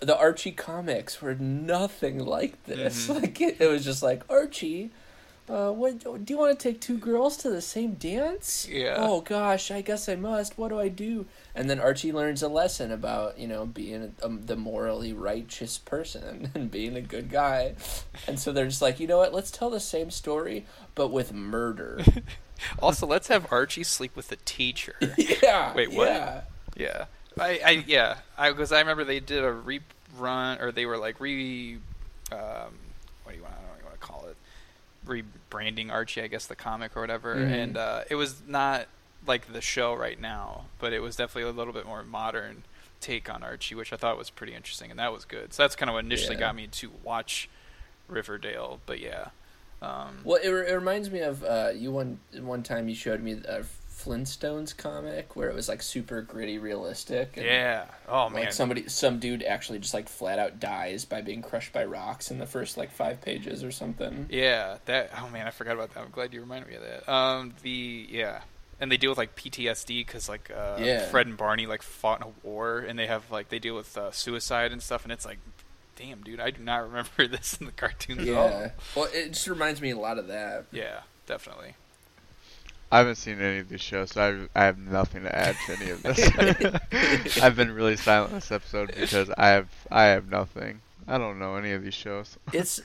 the 0.00 0.16
Archie 0.16 0.52
comics 0.52 1.22
were 1.22 1.34
nothing 1.34 2.18
like 2.24 2.62
this. 2.64 3.08
Mhm. 3.08 3.14
Like 3.22 3.40
it, 3.40 3.56
it 3.60 3.66
was 3.66 3.84
just 3.84 4.02
like 4.02 4.22
Archie, 4.30 4.90
uh, 5.48 5.70
what 5.70 6.00
do 6.00 6.34
you 6.34 6.38
want 6.38 6.58
to 6.58 6.62
take 6.62 6.80
two 6.80 6.98
girls 6.98 7.36
to 7.38 7.50
the 7.50 7.62
same 7.62 7.94
dance? 7.94 8.66
Yeah. 8.68 8.96
Oh 8.98 9.20
gosh, 9.20 9.70
I 9.70 9.80
guess 9.80 10.08
I 10.08 10.16
must. 10.16 10.58
What 10.58 10.68
do 10.68 10.80
I 10.80 10.88
do? 10.88 11.26
And 11.54 11.70
then 11.70 11.78
Archie 11.78 12.12
learns 12.12 12.42
a 12.42 12.48
lesson 12.48 12.90
about 12.90 13.38
you 13.38 13.46
know 13.46 13.64
being 13.66 14.14
um, 14.22 14.46
the 14.46 14.56
morally 14.56 15.12
righteous 15.12 15.78
person 15.78 16.50
and 16.54 16.70
being 16.72 16.96
a 16.96 17.00
good 17.00 17.30
guy. 17.30 17.74
And 18.26 18.38
so 18.40 18.52
they're 18.52 18.66
just 18.66 18.82
like, 18.82 18.98
you 18.98 19.06
know 19.06 19.18
what? 19.18 19.32
Let's 19.32 19.50
tell 19.50 19.70
the 19.70 19.80
same 19.80 20.10
story, 20.10 20.66
but 20.94 21.08
with 21.08 21.32
murder. 21.32 22.00
Also, 22.78 23.06
let's 23.06 23.28
have 23.28 23.52
Archie 23.52 23.84
sleep 23.84 24.16
with 24.16 24.28
the 24.28 24.36
teacher. 24.44 24.94
yeah. 25.18 25.74
Wait, 25.74 25.92
what? 25.92 26.08
Yeah. 26.08 26.42
yeah, 26.76 27.04
I, 27.38 27.60
I, 27.64 27.70
yeah, 27.86 28.16
I 28.36 28.50
because 28.50 28.72
I 28.72 28.80
remember 28.80 29.04
they 29.04 29.20
did 29.20 29.44
a 29.44 29.52
rerun, 29.52 30.60
or 30.60 30.72
they 30.72 30.86
were 30.86 30.96
like 30.98 31.20
re, 31.20 31.74
um, 32.32 32.38
what 33.24 33.32
do 33.32 33.36
you 33.36 33.42
want? 33.42 33.54
I 33.54 33.58
don't 33.58 33.66
know 33.66 33.72
what 33.72 33.78
you 33.78 33.84
want 33.84 34.00
to 34.00 34.06
call 34.06 34.26
it, 34.28 34.36
rebranding 35.06 35.90
Archie, 35.90 36.22
I 36.22 36.26
guess 36.26 36.46
the 36.46 36.56
comic 36.56 36.96
or 36.96 37.00
whatever, 37.00 37.36
Mhm. 37.36 37.50
and 37.50 37.76
uh, 37.76 38.04
it 38.10 38.14
was 38.16 38.42
not 38.46 38.86
like 39.26 39.52
the 39.52 39.60
show 39.60 39.94
right 39.94 40.20
now, 40.20 40.66
but 40.78 40.92
it 40.92 41.00
was 41.00 41.16
definitely 41.16 41.48
a 41.50 41.52
little 41.52 41.72
bit 41.72 41.86
more 41.86 42.02
modern 42.04 42.62
take 43.00 43.28
on 43.32 43.42
Archie, 43.42 43.74
which 43.74 43.92
I 43.92 43.96
thought 43.96 44.16
was 44.18 44.30
pretty 44.30 44.54
interesting, 44.54 44.90
and 44.90 44.98
that 45.00 45.12
was 45.12 45.24
good. 45.24 45.52
So 45.52 45.62
that's 45.62 45.76
kind 45.76 45.88
of 45.90 45.94
what 45.94 46.04
initially 46.04 46.34
Yeah. 46.34 46.40
got 46.40 46.54
me 46.56 46.66
to 46.68 46.90
watch 47.02 47.48
Riverdale, 48.08 48.80
but 48.86 49.00
yeah. 49.00 49.28
Um, 49.82 50.20
Well, 50.24 50.38
it, 50.42 50.48
it 50.50 50.74
reminds 50.74 51.10
me 51.10 51.20
of 51.20 51.42
uh, 51.44 51.70
you 51.74 51.90
one 51.92 52.18
one 52.40 52.62
time 52.62 52.88
you 52.88 52.94
showed 52.94 53.20
me 53.20 53.32
a 53.46 53.64
Flintstones 54.06 54.76
comic 54.76 55.34
where 55.34 55.48
it 55.48 55.54
was 55.54 55.68
like 55.68 55.82
super 55.82 56.22
gritty, 56.22 56.58
realistic. 56.58 57.36
And, 57.36 57.44
yeah. 57.46 57.86
Oh 58.08 58.28
man. 58.28 58.44
Like 58.44 58.52
somebody, 58.52 58.88
some 58.88 59.18
dude 59.18 59.42
actually 59.42 59.78
just 59.80 59.92
like 59.94 60.08
flat 60.08 60.38
out 60.38 60.60
dies 60.60 61.04
by 61.04 61.22
being 61.22 61.42
crushed 61.42 61.72
by 61.72 61.84
rocks 61.84 62.30
in 62.30 62.38
the 62.38 62.46
first 62.46 62.76
like 62.76 62.92
five 62.92 63.20
pages 63.20 63.64
or 63.64 63.70
something. 63.72 64.26
Yeah, 64.30 64.78
that. 64.84 65.10
Oh 65.20 65.28
man, 65.28 65.46
I 65.46 65.50
forgot 65.50 65.74
about 65.74 65.92
that. 65.94 66.00
I'm 66.04 66.10
glad 66.10 66.32
you 66.32 66.40
reminded 66.40 66.68
me 66.70 66.76
of 66.76 66.82
that. 66.82 67.12
Um, 67.12 67.52
the 67.62 68.06
yeah, 68.08 68.42
and 68.80 68.90
they 68.92 68.96
deal 68.96 69.10
with 69.10 69.18
like 69.18 69.34
PTSD 69.34 70.06
because 70.06 70.28
like 70.28 70.50
uh, 70.56 70.76
Yeah. 70.80 71.06
Fred 71.06 71.26
and 71.26 71.36
Barney 71.36 71.66
like 71.66 71.82
fought 71.82 72.20
in 72.20 72.28
a 72.28 72.46
war, 72.46 72.78
and 72.78 72.98
they 72.98 73.06
have 73.06 73.30
like 73.30 73.48
they 73.48 73.58
deal 73.58 73.74
with 73.74 73.96
uh, 73.98 74.12
suicide 74.12 74.70
and 74.72 74.82
stuff, 74.82 75.02
and 75.02 75.12
it's 75.12 75.26
like, 75.26 75.38
damn, 75.96 76.22
dude, 76.22 76.40
I 76.40 76.50
do 76.50 76.62
not 76.62 76.82
remember 76.86 77.26
this 77.26 77.56
in 77.58 77.66
the 77.66 77.72
cartoons 77.72 78.28
at 78.28 78.34
all. 78.34 78.48
Yeah. 78.48 78.70
Well, 78.94 79.08
it 79.12 79.30
just 79.30 79.48
reminds 79.48 79.80
me 79.80 79.90
a 79.90 79.98
lot 79.98 80.18
of 80.18 80.28
that. 80.28 80.66
Yeah, 80.70 81.00
definitely. 81.26 81.74
I 82.90 82.98
haven't 82.98 83.16
seen 83.16 83.40
any 83.40 83.58
of 83.58 83.68
these 83.68 83.80
shows, 83.80 84.12
so 84.12 84.48
I, 84.54 84.60
I 84.62 84.64
have 84.66 84.78
nothing 84.78 85.24
to 85.24 85.36
add 85.36 85.56
to 85.66 85.72
any 85.76 85.90
of 85.90 86.02
this. 86.02 87.38
I've 87.42 87.56
been 87.56 87.72
really 87.72 87.96
silent 87.96 88.32
this 88.32 88.52
episode 88.52 88.94
because 88.94 89.30
I 89.36 89.48
have 89.48 89.68
I 89.90 90.04
have 90.04 90.30
nothing. 90.30 90.80
I 91.08 91.18
don't 91.18 91.38
know 91.38 91.56
any 91.56 91.72
of 91.72 91.82
these 91.82 91.94
shows. 91.94 92.36
It's 92.52 92.80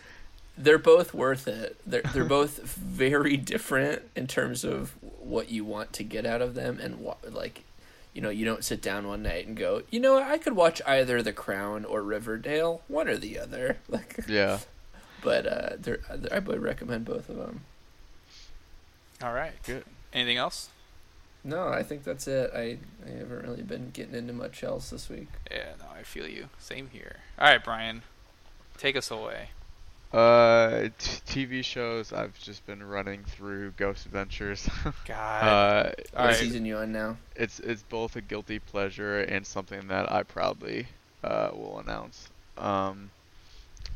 they're 0.57 0.77
both 0.79 1.13
worth 1.13 1.47
it. 1.47 1.77
They're 1.85 2.01
they're 2.13 2.23
both 2.25 2.59
very 2.63 3.37
different 3.37 4.01
in 4.15 4.27
terms 4.27 4.63
of 4.63 4.95
what 5.19 5.49
you 5.51 5.63
want 5.63 5.93
to 5.93 6.03
get 6.03 6.25
out 6.25 6.41
of 6.41 6.55
them 6.55 6.79
and 6.81 6.99
what 6.99 7.33
like 7.33 7.63
you 8.13 8.21
know, 8.21 8.29
you 8.29 8.43
don't 8.43 8.63
sit 8.65 8.81
down 8.81 9.07
one 9.07 9.23
night 9.23 9.47
and 9.47 9.55
go, 9.55 9.83
"You 9.89 9.99
know, 10.01 10.17
I 10.21 10.37
could 10.37 10.53
watch 10.53 10.81
either 10.85 11.21
The 11.23 11.31
Crown 11.31 11.85
or 11.85 12.01
Riverdale, 12.03 12.81
one 12.89 13.07
or 13.07 13.15
the 13.17 13.39
other." 13.39 13.77
Like 13.87 14.19
Yeah. 14.27 14.59
but 15.23 15.45
uh 15.45 15.69
they're, 15.77 15.99
I 16.31 16.39
would 16.39 16.61
recommend 16.61 17.05
both 17.05 17.29
of 17.29 17.37
them. 17.37 17.61
All 19.23 19.33
right, 19.33 19.53
Good. 19.65 19.85
Anything 20.13 20.37
else? 20.37 20.69
No, 21.43 21.69
I 21.69 21.81
think 21.83 22.03
that's 22.03 22.27
it. 22.27 22.51
I 22.53 22.77
I 23.05 23.09
haven't 23.17 23.43
really 23.43 23.63
been 23.63 23.89
getting 23.91 24.13
into 24.15 24.33
much 24.33 24.63
else 24.63 24.89
this 24.91 25.09
week. 25.09 25.27
Yeah, 25.49 25.73
no, 25.79 25.85
I 25.97 26.03
feel 26.03 26.27
you. 26.27 26.49
Same 26.59 26.89
here. 26.91 27.17
All 27.39 27.47
right, 27.47 27.63
Bryan, 27.63 28.03
take 28.77 28.95
us 28.95 29.09
away. 29.09 29.49
Uh, 30.13 30.89
t- 30.99 31.21
TV 31.25 31.63
shows. 31.63 32.11
I've 32.11 32.37
just 32.39 32.65
been 32.65 32.83
running 32.83 33.23
through 33.23 33.71
Ghost 33.77 34.05
Adventures. 34.05 34.67
God. 35.07 35.43
uh, 35.43 35.83
What 36.11 36.19
All 36.19 36.25
right. 36.27 36.35
season 36.35 36.65
you 36.65 36.77
on 36.77 36.91
now? 36.91 37.17
it's 37.35 37.59
it's 37.61 37.81
both 37.83 38.15
a 38.17 38.21
guilty 38.21 38.59
pleasure 38.59 39.21
and 39.21 39.47
something 39.47 39.87
that 39.87 40.11
I 40.11 40.23
probably 40.23 40.87
uh, 41.23 41.51
will 41.53 41.79
announce. 41.79 42.27
Um, 42.57 43.09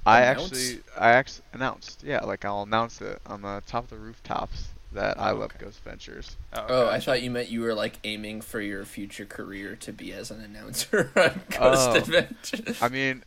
I 0.05 0.21
actually 0.21 0.79
I 0.97 1.11
actually 1.11 1.43
announced 1.53 2.01
yeah 2.03 2.23
like 2.23 2.45
I'll 2.45 2.63
announce 2.63 3.01
it 3.01 3.19
on 3.27 3.41
the 3.41 3.61
top 3.67 3.83
of 3.83 3.89
the 3.89 3.97
rooftops 3.97 4.69
that 4.95 5.19
I 5.19 5.31
Oh, 5.31 5.35
love 5.35 5.51
okay. 5.55 5.65
Ghost 5.65 5.77
Adventures. 5.79 6.35
oh, 6.53 6.65
Oh. 6.67 6.89
I 6.89 6.99
thought 6.99 7.21
you 7.21 7.29
meant 7.31 7.49
you 7.49 7.61
were 7.61 7.73
like 7.75 7.99
aiming 8.03 8.41
for 8.41 8.59
your 8.59 8.83
future 8.85 9.25
career 9.25 9.75
to 9.77 9.93
be 9.93 10.11
as 10.13 10.31
an 10.31 10.41
announcer 10.41 11.11
on 11.15 11.41
Ghost 11.51 11.89
Oh. 11.89 11.95
Adventures. 11.95 12.81
I 12.81 12.89
mean, 12.89 13.23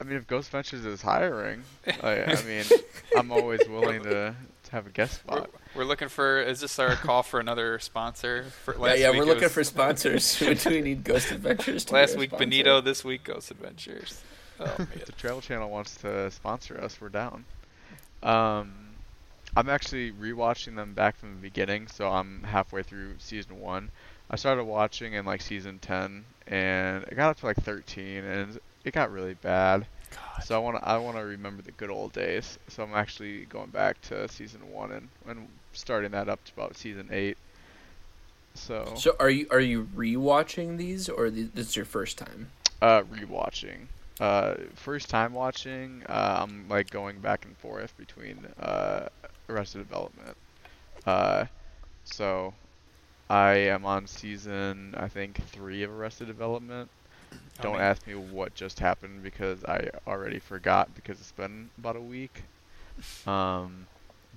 I 0.00 0.04
mean 0.04 0.16
if 0.16 0.26
Ghost 0.26 0.48
Adventures 0.48 0.84
is 0.84 1.02
hiring, 1.02 1.62
I, 2.02 2.22
I 2.24 2.42
mean 2.44 2.64
I'm 3.16 3.30
always 3.30 3.60
willing 3.68 4.02
to, 4.04 4.34
to 4.64 4.70
have 4.72 4.86
a 4.86 4.90
guest 4.90 5.20
We're, 5.28 5.36
spot. 5.38 5.50
we're 5.74 5.84
looking 5.84 6.08
for. 6.08 6.40
Is 6.40 6.60
this 6.60 6.78
our 6.78 6.94
call 6.94 7.22
for 7.22 7.40
another 7.40 7.78
sponsor? 7.80 8.44
For 8.64 8.74
yeah, 8.74 8.80
last 8.80 8.98
yeah, 9.00 9.10
week 9.10 9.18
we're 9.20 9.26
looking 9.26 9.42
was- 9.44 9.52
for 9.52 9.64
sponsors. 9.64 10.40
we 10.66 10.80
need 10.80 11.04
Ghost 11.04 11.30
Adventures. 11.30 11.84
To 11.86 11.94
Last 11.94 12.14
our 12.14 12.18
week 12.20 12.30
sponsor. 12.30 12.44
Benito, 12.46 12.80
this 12.80 13.04
week 13.04 13.24
Ghost 13.24 13.50
Adventures. 13.50 14.22
Oh, 14.60 14.64
man. 14.78 14.88
if 14.94 15.06
the 15.06 15.12
Travel 15.12 15.40
Channel 15.40 15.70
wants 15.70 15.94
to 15.98 16.30
sponsor 16.32 16.80
us, 16.80 17.00
we're 17.00 17.08
down. 17.10 17.44
Um, 18.22 18.72
I'm 19.56 19.68
actually 19.68 20.12
rewatching 20.12 20.76
them 20.76 20.92
back 20.94 21.16
from 21.16 21.34
the 21.34 21.40
beginning, 21.40 21.88
so 21.88 22.08
I'm 22.08 22.42
halfway 22.44 22.82
through 22.82 23.14
season 23.18 23.60
one. 23.60 23.90
I 24.30 24.36
started 24.36 24.64
watching 24.64 25.14
in 25.14 25.24
like 25.24 25.40
season 25.40 25.78
10, 25.78 26.24
and 26.46 27.04
it 27.04 27.14
got 27.16 27.30
up 27.30 27.40
to 27.40 27.46
like 27.46 27.56
13, 27.56 28.24
and 28.24 28.60
it 28.84 28.92
got 28.92 29.10
really 29.10 29.34
bad. 29.34 29.86
God. 30.10 30.44
So 30.44 30.54
I 30.54 30.58
want 30.58 30.76
to 30.78 30.88
I 30.88 30.96
want 30.98 31.16
to 31.16 31.22
remember 31.24 31.62
the 31.62 31.72
good 31.72 31.90
old 31.90 32.12
days. 32.12 32.58
So 32.68 32.82
I'm 32.82 32.94
actually 32.94 33.44
going 33.46 33.70
back 33.70 34.00
to 34.02 34.28
season 34.28 34.60
one 34.72 34.92
and 34.92 35.08
and 35.26 35.48
starting 35.72 36.10
that 36.12 36.28
up 36.28 36.42
to 36.44 36.52
about 36.56 36.76
season 36.76 37.08
eight. 37.12 37.36
So, 38.54 38.92
So 38.96 39.16
are 39.20 39.30
you 39.30 39.46
are 39.50 39.60
you 39.60 39.88
rewatching 39.94 40.78
these 40.78 41.08
or 41.08 41.30
th- 41.30 41.50
this 41.54 41.68
is 41.68 41.76
your 41.76 41.84
first 41.84 42.18
time? 42.18 42.50
uh, 42.80 43.02
rewatching. 43.02 43.86
Uh, 44.20 44.54
first 44.74 45.08
time 45.10 45.32
watching. 45.32 46.02
Uh, 46.08 46.38
I'm 46.42 46.68
like 46.68 46.90
going 46.90 47.18
back 47.20 47.44
and 47.44 47.56
forth 47.58 47.96
between 47.96 48.46
uh, 48.60 49.08
Arrested 49.48 49.78
Development. 49.78 50.36
Uh, 51.06 51.44
so 52.04 52.54
I 53.30 53.52
am 53.54 53.84
on 53.84 54.06
season 54.06 54.94
I 54.96 55.08
think 55.08 55.36
three 55.48 55.82
of 55.82 55.90
Arrested 55.90 56.26
Development. 56.26 56.90
Oh, 57.60 57.62
Don't 57.62 57.72
man. 57.74 57.82
ask 57.82 58.06
me 58.06 58.14
what 58.14 58.54
just 58.54 58.78
happened 58.78 59.22
because 59.22 59.64
I 59.64 59.88
already 60.06 60.38
forgot 60.38 60.94
because 60.94 61.18
it's 61.20 61.32
been 61.32 61.70
about 61.78 61.96
a 61.96 62.00
week. 62.00 62.42
Um, 63.26 63.86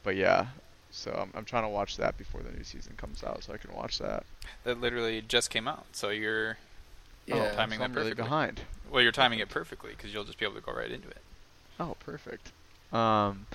but 0.03 0.15
yeah, 0.15 0.47
so 0.91 1.11
I'm, 1.11 1.31
I'm 1.35 1.45
trying 1.45 1.63
to 1.63 1.69
watch 1.69 1.97
that 1.97 2.17
before 2.17 2.41
the 2.41 2.51
new 2.57 2.63
season 2.63 2.93
comes 2.97 3.23
out 3.23 3.43
so 3.43 3.53
I 3.53 3.57
can 3.57 3.73
watch 3.75 3.99
that. 3.99 4.23
That 4.63 4.81
literally 4.81 5.21
just 5.21 5.49
came 5.49 5.67
out, 5.67 5.85
so 5.91 6.09
you're 6.09 6.57
Oh, 7.31 7.35
Yeah. 7.35 7.51
timing 7.55 7.77
so 7.77 7.83
that 7.83 7.85
I'm 7.85 7.93
really 7.93 8.09
perfectly. 8.09 8.23
behind. 8.23 8.61
well, 8.89 9.01
you're 9.01 9.11
timing 9.11 9.39
it 9.39 9.49
perfectly 9.49 9.91
because 9.91 10.13
you'll 10.13 10.23
just 10.23 10.39
be 10.39 10.45
able 10.45 10.55
to 10.55 10.61
go 10.61 10.73
right 10.73 10.91
into 10.91 11.07
it. 11.07 11.21
Oh, 11.79 11.95
perfect. 11.99 12.51
Um, 12.91 13.45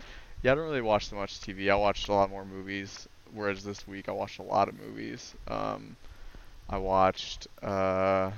yeah, 0.47 0.53
I 0.53 0.55
don't 0.55 0.67
really 0.67 0.81
watch 0.81 1.09
so 1.09 1.17
much 1.17 1.41
TV. 1.41 1.71
I 1.71 1.75
watched 1.75 2.09
a 2.09 2.13
lot 2.13 2.31
more 2.31 2.45
movies, 2.45 3.09
whereas 3.35 3.65
this 3.65 3.89
week 3.89 4.09
I 4.09 4.13
watched 4.13 4.39
a 4.39 4.45
lot 4.45 4.69
of 4.69 4.79
movies. 4.79 5.35
Um, 5.49 5.97
I 6.71 6.79
watched 6.79 7.49
uh, 7.65 8.31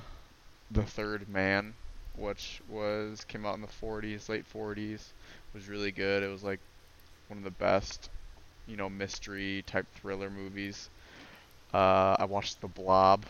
The 0.71 0.81
Third 0.81 1.29
Man, 1.29 1.71
which 2.17 2.61
was 2.67 3.23
came 3.25 3.45
out 3.45 3.53
in 3.53 3.61
the 3.61 3.67
40s, 3.67 4.27
late 4.27 4.43
40s. 4.51 5.13
Was 5.53 5.69
really 5.69 5.91
good. 5.91 6.23
It 6.23 6.31
was 6.31 6.43
like 6.43 6.59
one 7.27 7.37
of 7.37 7.43
the 7.43 7.51
best, 7.51 8.09
you 8.65 8.75
know, 8.75 8.89
mystery 8.89 9.63
type 9.67 9.85
thriller 9.93 10.31
movies. 10.31 10.89
Uh, 11.71 12.15
I 12.17 12.25
watched 12.25 12.59
The 12.61 12.69
Blob 12.69 13.23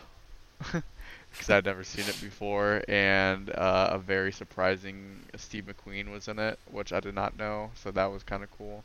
because 1.32 1.50
I'd 1.50 1.64
never 1.64 1.84
seen 1.84 2.08
it 2.08 2.20
before, 2.20 2.82
and 2.88 3.50
uh, 3.50 3.90
a 3.92 3.98
very 3.98 4.32
surprising 4.32 5.26
Steve 5.36 5.66
McQueen 5.66 6.10
was 6.10 6.28
in 6.28 6.38
it, 6.38 6.58
which 6.66 6.92
I 6.92 7.00
did 7.00 7.14
not 7.14 7.36
know, 7.38 7.72
so 7.74 7.90
that 7.92 8.06
was 8.10 8.22
kind 8.22 8.42
of 8.42 8.50
cool. 8.50 8.84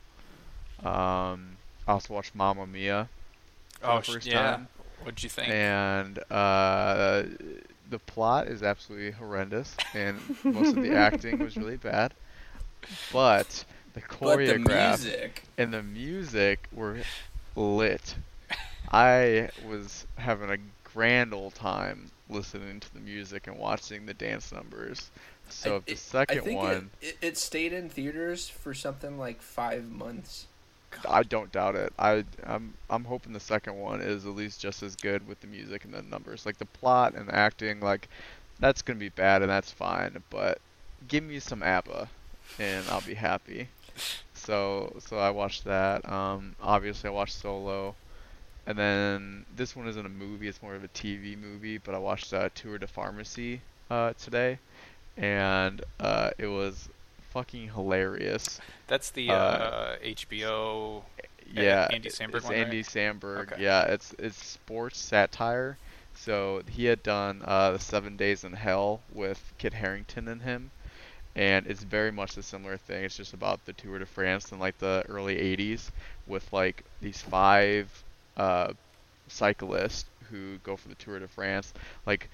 Um, 0.83 1.57
I 1.87 1.93
also 1.93 2.13
watched 2.13 2.35
Mamma 2.35 2.65
Mia 2.67 3.09
Oh, 3.83 3.95
the 3.95 4.01
first 4.01 4.29
yeah. 4.29 4.31
time, 4.31 4.69
What'd 4.99 5.23
you 5.23 5.29
think? 5.29 5.53
and 5.53 6.19
uh, 6.31 7.23
the 7.89 7.99
plot 7.99 8.47
is 8.47 8.63
absolutely 8.63 9.11
horrendous, 9.11 9.81
and 9.93 10.31
most 10.51 10.73
of 10.73 10.81
the 10.81 10.93
acting 10.93 11.39
was 11.39 11.59
really 11.59 11.77
bad, 11.77 12.13
but 13.11 13.65
the 13.93 14.01
But 14.21 14.45
the 14.45 14.55
music. 14.57 15.43
and 15.57 15.73
the 15.73 15.83
music 15.83 16.67
were 16.71 17.05
lit. 17.55 18.15
I 18.91 19.49
was 19.57 20.05
having 20.17 20.49
a 20.51 20.57
grand 20.95 21.33
old 21.33 21.53
time 21.53 22.09
listening 22.29 22.79
to 22.79 22.93
the 22.93 22.99
music 23.01 23.47
and 23.47 23.57
watching 23.57 24.05
the 24.05 24.13
dance 24.13 24.51
numbers. 24.51 25.11
So 25.49 25.75
I- 25.75 25.77
if 25.77 25.85
the 25.85 25.95
second 25.97 26.37
I 26.39 26.41
think 26.41 26.57
one, 26.61 26.89
it, 27.01 27.17
it, 27.21 27.37
stayed 27.37 27.73
in 27.73 27.89
theaters 27.89 28.49
for 28.49 28.73
something 28.73 29.17
like 29.19 29.41
five 29.41 29.91
months. 29.91 30.47
I 31.07 31.23
don't 31.23 31.51
doubt 31.51 31.75
it. 31.75 31.91
I 31.99 32.23
I'm 32.45 32.73
I'm 32.89 33.03
hoping 33.03 33.33
the 33.33 33.39
second 33.41 33.77
one 33.77 34.01
is 34.01 34.25
at 34.25 34.33
least 34.35 34.61
just 34.61 34.81
as 34.81 34.95
good 34.95 35.27
with 35.27 35.41
the 35.41 35.47
music 35.47 35.83
and 35.83 35.93
the 35.93 36.01
numbers. 36.01 36.45
Like 36.45 36.57
the 36.57 36.65
plot 36.65 37.13
and 37.15 37.27
the 37.27 37.35
acting, 37.35 37.81
like 37.81 38.07
that's 38.59 38.81
gonna 38.81 38.99
be 38.99 39.09
bad 39.09 39.41
and 39.41 39.51
that's 39.51 39.71
fine. 39.71 40.23
But 40.29 40.59
give 41.07 41.23
me 41.23 41.39
some 41.39 41.61
ABBA, 41.61 42.07
and 42.59 42.85
I'll 42.89 43.01
be 43.01 43.15
happy. 43.15 43.67
So 44.33 44.93
so 44.99 45.17
I 45.17 45.29
watched 45.31 45.63
that. 45.65 46.07
Um, 46.11 46.55
obviously 46.61 47.07
I 47.09 47.13
watched 47.13 47.35
Solo, 47.35 47.95
and 48.67 48.77
then 48.77 49.45
this 49.55 49.75
one 49.75 49.87
isn't 49.87 50.05
a 50.05 50.09
movie; 50.09 50.47
it's 50.47 50.61
more 50.61 50.75
of 50.75 50.83
a 50.83 50.87
TV 50.89 51.37
movie. 51.37 51.77
But 51.77 51.95
I 51.95 51.99
watched 51.99 52.33
uh, 52.33 52.49
Tour 52.55 52.77
de 52.77 52.87
Pharmacy 52.87 53.61
uh, 53.89 54.13
today, 54.13 54.59
and 55.17 55.83
uh, 55.99 56.31
it 56.37 56.47
was 56.47 56.89
fucking 57.31 57.69
hilarious. 57.69 58.59
That's 58.87 59.11
the 59.11 59.29
uh, 59.29 59.35
uh, 59.35 59.97
HBO. 59.97 61.03
Yeah, 61.53 61.87
Andy 61.91 62.09
Samberg 62.09 62.35
It's 62.35 62.45
one, 62.45 62.53
right? 62.53 62.65
Andy 62.65 62.83
Samberg. 62.83 63.51
Okay. 63.51 63.63
Yeah, 63.63 63.83
it's 63.83 64.15
it's 64.17 64.43
sports 64.43 64.97
satire. 64.97 65.77
So 66.15 66.63
he 66.69 66.85
had 66.85 67.03
done 67.03 67.41
uh, 67.45 67.71
the 67.71 67.79
Seven 67.79 68.15
Days 68.15 68.45
in 68.45 68.53
Hell 68.53 69.01
with 69.13 69.53
Kit 69.57 69.73
Harington 69.73 70.29
in 70.29 70.39
him, 70.39 70.71
and 71.35 71.67
it's 71.67 71.83
very 71.83 72.11
much 72.11 72.37
a 72.37 72.43
similar 72.43 72.77
thing. 72.77 73.03
It's 73.03 73.17
just 73.17 73.33
about 73.33 73.65
the 73.65 73.73
Tour 73.73 73.99
de 73.99 74.05
France 74.05 74.51
in 74.51 74.57
like 74.59 74.77
the 74.79 75.03
early 75.09 75.35
'80s 75.35 75.91
with 76.25 76.51
like 76.53 76.83
these 77.01 77.21
five 77.21 78.04
uh, 78.37 78.73
cyclists 79.27 80.05
who 80.29 80.57
go 80.59 80.75
for 80.75 80.89
the 80.89 80.95
Tour 80.95 81.19
de 81.19 81.27
France. 81.27 81.73
Like 82.05 82.29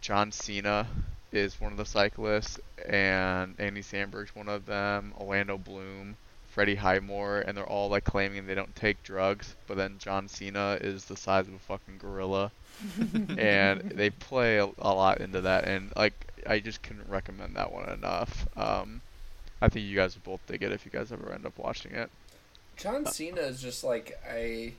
John 0.00 0.32
Cena 0.32 0.86
is 1.32 1.60
one 1.60 1.72
of 1.72 1.78
the 1.78 1.84
cyclists, 1.84 2.58
and 2.88 3.54
Andy 3.58 3.82
Samberg's 3.82 4.34
one 4.34 4.48
of 4.48 4.66
them. 4.66 5.12
Orlando 5.18 5.58
Bloom, 5.58 6.16
Freddie 6.48 6.74
Highmore, 6.74 7.40
and 7.40 7.56
they're 7.56 7.66
all 7.66 7.88
like 7.88 8.04
claiming 8.04 8.46
they 8.46 8.54
don't 8.54 8.74
take 8.74 9.02
drugs, 9.02 9.54
but 9.66 9.76
then 9.76 9.96
John 9.98 10.28
Cena 10.28 10.78
is 10.80 11.04
the 11.04 11.16
size 11.16 11.46
of 11.46 11.54
a 11.54 11.58
fucking 11.58 11.98
gorilla, 11.98 12.50
and 13.38 13.80
they 13.82 14.10
play 14.10 14.58
a, 14.58 14.68
a 14.78 14.92
lot 14.94 15.20
into 15.20 15.42
that. 15.42 15.64
And 15.64 15.92
like, 15.96 16.14
I 16.46 16.58
just 16.60 16.82
couldn't 16.82 17.08
recommend 17.08 17.56
that 17.56 17.72
one 17.72 17.88
enough. 17.88 18.48
Um, 18.56 19.00
I 19.62 19.68
think 19.68 19.86
you 19.86 19.94
guys 19.94 20.14
would 20.16 20.24
both 20.24 20.40
dig 20.46 20.62
it 20.62 20.72
if 20.72 20.84
you 20.84 20.90
guys 20.90 21.12
ever 21.12 21.32
end 21.32 21.46
up 21.46 21.56
watching 21.58 21.92
it. 21.92 22.10
John 22.76 23.04
Cena 23.06 23.42
is 23.42 23.60
just 23.60 23.84
like 23.84 24.18
a 24.28 24.72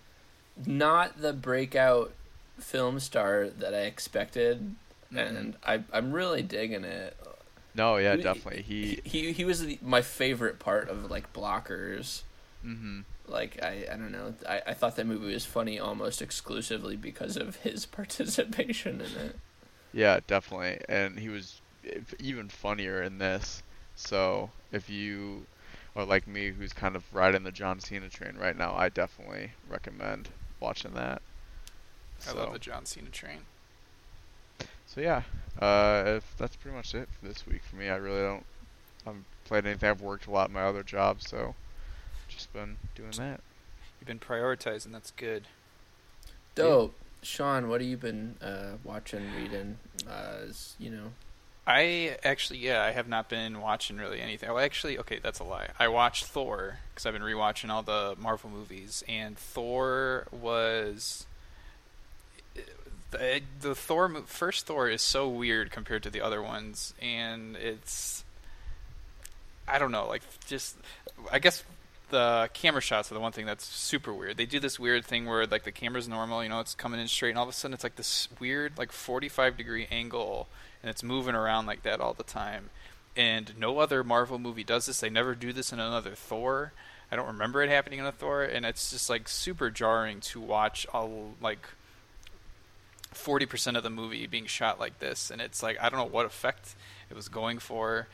not 0.66 1.22
the 1.22 1.34
breakout 1.34 2.14
film 2.60 3.00
star 3.00 3.50
that 3.50 3.74
I 3.74 3.82
expected, 3.82 4.76
and 5.16 5.56
I 5.66 5.84
I'm 5.92 6.12
really 6.12 6.42
digging 6.42 6.84
it. 6.84 7.18
No, 7.74 7.98
yeah, 7.98 8.16
He- 8.18 8.24
definitely. 8.24 8.62
He, 8.64 9.00
He 9.04 9.32
he 9.32 9.46
was 9.46 9.66
the, 9.66 9.80
my 9.82 10.02
favorite 10.02 10.60
part 10.60 10.90
of 10.90 11.10
like 11.10 11.32
Blockers. 11.34 12.22
hmm 12.62 13.02
Like 13.28 13.62
I 13.64 13.86
I 13.92 13.96
don't 13.96 14.12
know 14.12 14.34
I, 14.48 14.62
I 14.68 14.74
thought 14.74 14.96
that 14.98 15.08
movie 15.08 15.34
was 15.34 15.46
funny 15.46 15.80
almost 15.80 16.22
exclusively 16.22 16.96
because 16.96 17.38
of 17.38 17.58
his 17.58 17.86
participation 17.98 19.02
in 19.02 19.26
it. 19.28 19.36
Yeah, 19.94 20.20
definitely. 20.28 20.80
And 20.88 21.20
he 21.20 21.30
was 21.30 21.62
even 22.20 22.50
funnier 22.50 23.02
in 23.02 23.18
this. 23.18 23.64
So 23.96 24.52
if 24.72 24.90
you 24.90 25.46
are 25.96 26.06
like 26.06 26.28
me, 26.28 26.52
who's 26.52 26.74
kind 26.74 26.96
of 26.96 27.04
riding 27.14 27.44
the 27.44 27.52
John 27.52 27.80
Cena 27.80 28.10
train 28.10 28.36
right 28.38 28.58
now, 28.58 28.74
I 28.76 28.90
definitely 28.90 29.52
recommend 29.70 30.30
watching 30.62 30.94
that. 30.94 31.22
I 32.28 32.32
So, 32.32 32.38
love 32.38 32.54
the 32.54 32.60
John 32.60 32.86
Cena 32.86 33.10
train. 33.10 33.40
so 34.86 35.02
yeah, 35.02 35.24
uh, 35.60 36.04
if 36.06 36.36
that's 36.38 36.56
pretty 36.56 36.76
much 36.78 36.94
it 36.96 37.10
for 37.20 37.28
this 37.28 37.46
week 37.48 37.62
for 37.64 37.76
me. 37.76 37.90
I 37.90 37.96
really 37.96 38.22
don't. 38.22 38.46
I'm 39.06 39.26
played 39.46 39.66
anything. 39.66 39.90
I've 39.90 40.02
worked 40.02 40.28
a 40.28 40.32
lot 40.32 40.50
in 40.50 40.54
my 40.54 40.62
other 40.64 40.84
job, 40.84 41.22
so 41.22 41.56
just 42.30 42.54
been 42.54 42.78
doing 42.96 43.12
that. 43.12 43.42
You've 44.00 44.08
been 44.08 44.20
prioritizing. 44.20 44.92
That's 44.92 45.12
good. 45.12 45.48
Dope. 46.56 46.96
Sean, 47.24 47.68
what 47.70 47.82
have 47.82 47.90
you 47.90 47.98
been 47.98 48.36
uh, 48.42 48.74
watching, 48.84 49.32
reading? 49.36 49.78
Uh, 50.10 50.48
s- 50.50 50.76
you 50.80 50.90
know, 50.90 51.12
I 51.66 52.18
actually, 52.24 52.60
yeah, 52.60 52.84
I 52.84 52.92
have 52.92 53.08
not 53.08 53.30
been 53.30 53.62
watching 53.62 53.98
really 53.98 54.20
anything. 54.20 54.50
Well, 54.50 54.64
actually, 54.64 54.98
okay, 55.00 55.20
that's 55.22 55.40
a 55.40 55.44
lie. 55.44 55.70
I 55.78 55.90
watched 55.90 56.26
Thor 56.26 56.80
because 56.90 57.06
I've 57.06 57.14
been 57.14 57.22
rewatching 57.22 57.70
all 57.70 57.84
the 57.84 58.16
Marvel 58.18 58.50
movies, 58.50 59.04
and 59.08 59.38
Thor 59.38 60.28
was 60.32 61.26
the, 63.12 63.42
the 63.60 63.76
Thor 63.76 64.10
first 64.26 64.66
Thor 64.66 64.90
is 64.90 65.02
so 65.02 65.30
weird 65.30 65.72
compared 65.72 66.04
to 66.04 66.10
the 66.10 66.22
other 66.22 66.42
ones, 66.42 66.94
and 67.00 67.56
it's 67.56 68.24
I 69.68 69.78
don't 69.78 69.92
know, 69.92 70.08
like 70.08 70.24
just 70.48 70.78
I 71.32 71.40
guess 71.40 71.64
the 72.12 72.50
camera 72.54 72.82
shots 72.82 73.12
are 73.12 73.16
the 73.16 73.20
one 73.20 73.32
thing 73.32 73.46
that's 73.46 73.66
super 73.66 74.14
weird. 74.14 74.38
They 74.38 74.46
do 74.46 74.60
this 74.60 74.80
weird 74.80 75.06
thing 75.06 75.26
where 75.26 75.46
like 75.48 75.64
the 75.64 75.72
camera's 75.72 76.08
normal, 76.08 76.44
you 76.44 76.50
know, 76.50 76.60
it's 76.60 76.76
coming 76.76 77.00
in 77.00 77.08
straight, 77.08 77.32
and 77.32 77.38
all 77.38 77.46
of 77.46 77.50
a 77.50 77.54
sudden 77.54 77.74
it's 77.74 77.84
like 77.84 77.96
this 77.96 78.28
weird 78.40 78.78
like 78.78 78.92
45 78.92 79.58
degree 79.58 79.88
angle, 79.90 80.48
and 80.84 80.90
it's 80.90 81.02
moving 81.04 81.36
around 81.36 81.66
like 81.66 81.84
that 81.84 82.00
all 82.00 82.14
the 82.14 82.24
time. 82.24 82.70
And 83.16 83.58
no 83.58 83.80
other 83.80 84.04
Marvel 84.04 84.40
movie 84.40 84.64
does 84.64 84.86
this. 84.86 85.00
They 85.00 85.10
never 85.10 85.36
do 85.36 85.52
this 85.52 85.74
in 85.74 85.80
another 85.80 86.16
Thor. 86.16 86.72
I 87.12 87.16
don't 87.18 87.28
remember 87.28 87.62
it 87.62 87.70
happening 87.70 88.00
in 88.00 88.06
a 88.06 88.12
Thor, 88.12 88.44
and 88.44 88.66
it's 88.66 88.92
just 88.92 89.10
like 89.10 89.28
super 89.28 89.70
jarring 89.70 90.22
to 90.22 90.40
watch 90.40 90.86
all 90.94 91.34
like 91.42 91.68
40% 93.14 93.76
of 93.76 93.84
the 93.84 93.90
movie 93.90 94.26
being 94.28 94.46
shot 94.46 94.80
like 94.80 95.00
this 95.00 95.30
and 95.30 95.42
it's 95.42 95.62
like 95.62 95.78
I 95.82 95.90
don't 95.90 96.00
know 96.00 96.06
what 96.06 96.26
effect 96.26 96.76
it 97.10 97.16
was 97.16 97.28
going 97.28 97.60
for 97.60 98.08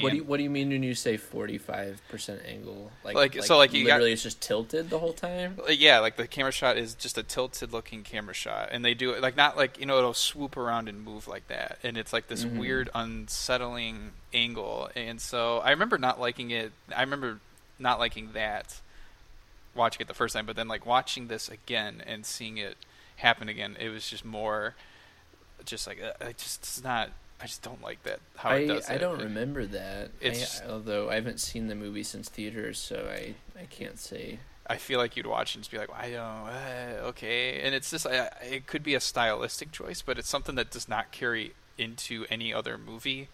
What 0.00 0.10
do 0.10 0.16
you 0.16 0.24
What 0.24 0.36
do 0.36 0.42
you 0.42 0.50
mean 0.50 0.68
when 0.70 0.82
you 0.82 0.94
say 0.94 1.16
forty 1.16 1.58
five 1.58 2.00
percent 2.08 2.42
angle? 2.46 2.92
Like, 3.04 3.16
Like, 3.16 3.42
so, 3.42 3.56
like, 3.56 3.72
you 3.72 3.84
got- 3.84 3.94
literally 3.94 4.12
it's 4.12 4.22
just 4.22 4.40
tilted 4.40 4.90
the 4.90 4.98
whole 4.98 5.12
time. 5.12 5.58
Yeah, 5.68 5.98
like 6.00 6.16
the 6.16 6.26
camera 6.28 6.52
shot 6.52 6.76
is 6.76 6.94
just 6.94 7.18
a 7.18 7.22
tilted 7.22 7.72
looking 7.72 8.02
camera 8.04 8.34
shot, 8.34 8.68
and 8.70 8.84
they 8.84 8.94
do 8.94 9.10
it 9.12 9.22
like 9.22 9.36
not 9.36 9.56
like 9.56 9.80
you 9.80 9.86
know 9.86 9.98
it'll 9.98 10.14
swoop 10.14 10.56
around 10.56 10.88
and 10.88 11.02
move 11.04 11.26
like 11.26 11.48
that, 11.48 11.78
and 11.82 11.96
it's 11.96 12.12
like 12.12 12.28
this 12.28 12.44
Mhm. 12.44 12.58
weird 12.58 12.90
unsettling 12.94 14.12
angle, 14.34 14.90
and 14.94 15.20
so 15.20 15.58
I 15.58 15.70
remember 15.70 15.98
not 15.98 16.20
liking 16.20 16.50
it. 16.50 16.72
I 16.94 17.00
remember 17.00 17.40
not 17.78 17.98
liking 17.98 18.32
that 18.34 18.80
watching 19.74 20.00
it 20.02 20.08
the 20.08 20.14
first 20.14 20.34
time, 20.34 20.46
but 20.46 20.56
then 20.56 20.68
like 20.68 20.84
watching 20.84 21.28
this 21.28 21.48
again 21.48 22.02
and 22.06 22.26
seeing 22.26 22.58
it 22.58 22.76
happen 23.16 23.48
again, 23.48 23.76
it 23.80 23.88
was 23.88 24.08
just 24.08 24.24
more, 24.24 24.74
just 25.64 25.86
like 25.86 26.00
uh, 26.02 26.12
I 26.24 26.32
just 26.32 26.60
it's 26.62 26.82
not. 26.84 27.10
I 27.40 27.46
just 27.46 27.62
don't 27.62 27.80
like 27.82 28.02
that 28.02 28.18
how 28.36 28.50
I 28.50 28.56
it 28.56 28.66
does 28.66 28.90
I 28.90 28.94
it. 28.94 28.98
don't 28.98 29.20
remember 29.22 29.64
that. 29.66 30.10
It's- 30.20 30.60
I, 30.64 30.70
although 30.70 31.08
I 31.10 31.14
haven't 31.14 31.38
seen 31.40 31.68
the 31.68 31.74
movie 31.76 32.02
since 32.02 32.28
theaters, 32.28 32.78
so 32.78 33.08
I 33.12 33.34
I 33.60 33.66
can't 33.66 33.98
say. 33.98 34.38
I 34.70 34.76
feel 34.76 34.98
like 34.98 35.16
you'd 35.16 35.26
watch 35.26 35.54
and 35.54 35.64
just 35.64 35.70
be 35.70 35.78
like, 35.78 35.88
I 35.96 36.10
don't, 36.10 36.18
uh, 36.20 37.06
okay, 37.08 37.60
and 37.62 37.74
it's 37.74 37.90
just, 37.90 38.04
uh, 38.06 38.28
it 38.42 38.66
could 38.66 38.82
be 38.82 38.94
a 38.94 39.00
stylistic 39.00 39.72
choice, 39.72 40.02
but 40.02 40.18
it's 40.18 40.28
something 40.28 40.56
that 40.56 40.70
does 40.70 40.90
not 40.90 41.10
carry 41.10 41.54
into 41.78 42.26
any 42.28 42.52
other 42.52 42.76
movie. 42.76 43.28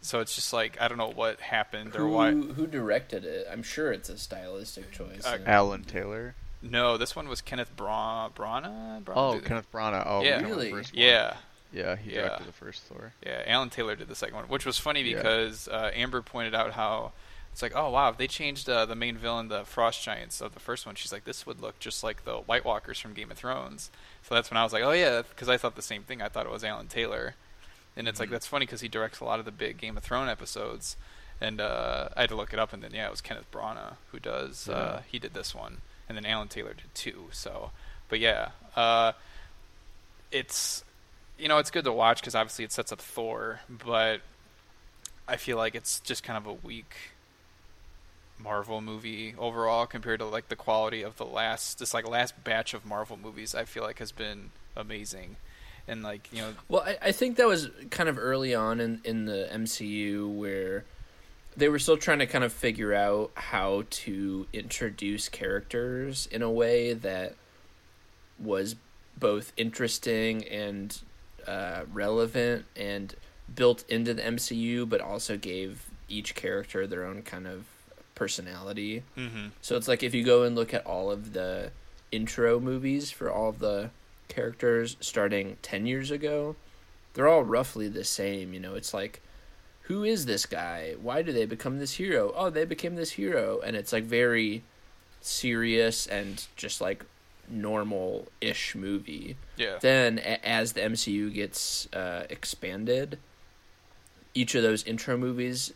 So 0.00 0.20
it's 0.20 0.34
just 0.36 0.52
like 0.52 0.80
I 0.80 0.86
don't 0.88 0.96
know 0.96 1.10
what 1.10 1.40
happened 1.40 1.94
or 1.96 2.00
Who 2.00 2.08
why. 2.10 2.30
who 2.32 2.66
directed 2.68 3.24
it? 3.24 3.46
I'm 3.50 3.62
sure 3.64 3.90
it's 3.92 4.08
a 4.08 4.16
stylistic 4.16 4.92
choice. 4.92 5.26
Uh, 5.26 5.34
and- 5.40 5.48
Alan 5.48 5.82
Taylor. 5.84 6.36
No, 6.62 6.96
this 6.96 7.14
one 7.14 7.28
was 7.28 7.40
Kenneth 7.40 7.76
Bra- 7.76 8.30
Brana. 8.34 9.02
Brana 9.02 9.12
Oh, 9.16 9.34
did- 9.34 9.44
Kenneth 9.44 9.70
Branagh. 9.72 10.04
Oh, 10.06 10.22
Yeah. 10.22 10.38
we 10.38 10.42
know 10.48 10.54
the 10.56 10.72
Really? 10.72 10.84
Yeah, 10.92 11.36
Yeah, 11.72 11.96
he 11.96 12.12
Yeah. 12.14 12.22
directed 12.22 12.46
the 12.46 12.52
first 12.52 12.82
Thor. 12.84 13.12
yeah. 13.24 13.42
Alan 13.46 13.70
Taylor 13.70 13.94
did 13.96 14.08
the 14.08 14.14
second 14.14 14.36
one, 14.36 14.44
which 14.48 14.64
was 14.64 14.78
funny 14.78 15.02
Yeah. 15.02 15.16
because 15.16 15.68
uh, 15.68 15.90
Amber 15.94 16.22
pointed 16.22 16.54
out 16.54 16.72
how 16.72 17.12
it's 17.52 17.60
like, 17.62 17.72
oh 17.74 17.90
wow, 17.90 18.08
if 18.10 18.16
they 18.18 18.26
changed 18.28 18.68
uh, 18.70 18.86
the 18.86 18.94
main 18.94 19.16
villain, 19.16 19.48
the 19.48 19.64
Frost 19.64 20.02
Giants 20.02 20.40
of 20.40 20.54
the 20.54 20.60
first 20.60 20.86
one. 20.86 20.94
She's 20.94 21.12
like, 21.12 21.24
this 21.24 21.44
would 21.46 21.60
look 21.60 21.78
just 21.80 22.02
like 22.04 22.24
the 22.24 22.38
White 22.38 22.64
Walkers 22.64 22.98
from 23.00 23.14
Game 23.14 23.30
of 23.30 23.36
Thrones. 23.38 23.90
So 24.22 24.34
that's 24.34 24.50
when 24.50 24.56
I 24.58 24.64
was 24.64 24.72
like, 24.72 24.82
oh 24.82 24.92
yeah, 24.92 25.22
because 25.22 25.48
I 25.48 25.56
thought 25.56 25.74
the 25.76 25.82
same 25.82 26.02
thing. 26.04 26.22
I 26.22 26.28
thought 26.28 26.46
it 26.46 26.52
was 26.52 26.62
Alan 26.64 26.86
Taylor, 26.88 27.34
and 27.96 28.06
it's 28.08 28.20
like 28.20 28.28
Mhm. 28.28 28.32
that's 28.32 28.46
funny 28.46 28.64
because 28.66 28.80
he 28.80 28.88
directs 28.88 29.20
a 29.20 29.24
lot 29.24 29.38
of 29.38 29.44
the 29.44 29.50
big 29.52 29.78
Game 29.78 29.96
of 29.96 30.02
Thrones 30.04 30.30
episodes. 30.30 30.96
And 31.40 31.60
uh, 31.60 32.08
I 32.16 32.22
had 32.22 32.30
to 32.30 32.36
look 32.36 32.52
it 32.52 32.58
up, 32.58 32.72
and 32.72 32.82
then 32.82 32.92
yeah, 32.94 33.06
it 33.06 33.10
was 33.10 33.20
Kenneth 33.20 33.50
Branagh 33.52 33.96
who 34.10 34.18
does. 34.18 34.68
Uh, 34.68 34.72
Yeah. 34.72 35.02
he 35.10 35.18
did 35.18 35.34
this 35.34 35.54
one, 35.54 35.82
and 36.08 36.16
then 36.16 36.24
Alan 36.26 36.48
Taylor 36.48 36.74
did 36.74 36.92
two. 36.94 37.28
So, 37.32 37.70
but 38.08 38.18
yeah, 38.20 38.50
uh, 38.76 39.12
it's 40.30 40.84
you 41.38 41.48
know 41.48 41.58
it's 41.58 41.70
good 41.70 41.84
to 41.84 41.92
watch 41.92 42.20
because 42.20 42.34
obviously 42.34 42.64
it 42.64 42.72
sets 42.72 42.92
up 42.92 43.00
Thor, 43.00 43.60
but 43.68 44.20
I 45.26 45.36
feel 45.36 45.56
like 45.56 45.74
it's 45.74 46.00
just 46.00 46.22
kind 46.22 46.36
of 46.36 46.46
a 46.46 46.52
weak 46.52 46.94
Marvel 48.38 48.80
movie 48.80 49.34
overall 49.38 49.86
compared 49.86 50.20
to 50.20 50.26
like 50.26 50.48
the 50.48 50.56
quality 50.56 51.02
of 51.02 51.16
the 51.16 51.26
last 51.26 51.78
this 51.78 51.94
like 51.94 52.08
last 52.08 52.42
batch 52.44 52.74
of 52.74 52.84
Marvel 52.84 53.16
movies. 53.16 53.54
I 53.54 53.64
feel 53.64 53.82
like 53.82 53.98
has 53.98 54.12
been 54.12 54.50
amazing, 54.76 55.36
and 55.86 56.02
like 56.02 56.28
you 56.32 56.42
know 56.42 56.54
Well, 56.68 56.82
I, 56.82 56.98
I 57.02 57.12
think 57.12 57.36
that 57.36 57.46
was 57.46 57.70
kind 57.90 58.08
of 58.08 58.18
early 58.18 58.54
on 58.54 58.80
in, 58.80 59.00
in 59.04 59.24
the 59.26 59.48
MCU 59.52 60.32
where 60.32 60.84
they 61.56 61.68
were 61.68 61.78
still 61.78 61.96
trying 61.96 62.20
to 62.20 62.26
kind 62.26 62.44
of 62.44 62.52
figure 62.52 62.94
out 62.94 63.32
how 63.34 63.84
to 63.90 64.46
introduce 64.52 65.28
characters 65.28 66.28
in 66.30 66.42
a 66.42 66.50
way 66.50 66.92
that 66.92 67.34
was 68.38 68.76
both 69.18 69.52
interesting 69.56 70.46
and 70.46 71.00
uh, 71.48 71.84
relevant 71.92 72.66
and 72.76 73.14
built 73.54 73.84
into 73.88 74.12
the 74.14 74.22
MCU, 74.22 74.88
but 74.88 75.00
also 75.00 75.36
gave 75.36 75.86
each 76.08 76.34
character 76.34 76.86
their 76.86 77.04
own 77.04 77.22
kind 77.22 77.46
of 77.46 77.64
personality. 78.14 79.02
mm-hmm. 79.16 79.48
So 79.62 79.76
it's 79.76 79.88
like 79.88 80.02
if 80.02 80.14
you 80.14 80.24
go 80.24 80.42
and 80.42 80.54
look 80.54 80.74
at 80.74 80.84
all 80.84 81.10
of 81.10 81.32
the 81.32 81.70
intro 82.12 82.60
movies 82.60 83.10
for 83.10 83.30
all 83.30 83.48
of 83.48 83.58
the 83.58 83.90
characters 84.28 84.96
starting 85.00 85.56
10 85.62 85.86
years 85.86 86.10
ago, 86.10 86.56
they're 87.14 87.28
all 87.28 87.44
roughly 87.44 87.88
the 87.88 88.04
same. 88.04 88.52
You 88.52 88.60
know, 88.60 88.74
it's 88.74 88.92
like, 88.92 89.22
who 89.82 90.04
is 90.04 90.26
this 90.26 90.44
guy? 90.44 90.94
Why 91.00 91.22
do 91.22 91.32
they 91.32 91.46
become 91.46 91.78
this 91.78 91.94
hero? 91.94 92.32
Oh, 92.36 92.50
they 92.50 92.64
became 92.66 92.96
this 92.96 93.12
hero. 93.12 93.60
And 93.64 93.74
it's 93.74 93.92
like 93.92 94.04
very 94.04 94.62
serious 95.20 96.06
and 96.06 96.46
just 96.56 96.80
like 96.80 97.04
normal 97.50 98.28
ish 98.40 98.74
movie. 98.74 99.36
yeah 99.56 99.78
Then, 99.80 100.18
a- 100.18 100.46
as 100.46 100.72
the 100.74 100.80
MCU 100.82 101.32
gets 101.32 101.86
uh, 101.92 102.24
expanded, 102.30 103.18
each 104.34 104.54
of 104.54 104.62
those 104.62 104.84
intro 104.84 105.16
movies 105.16 105.72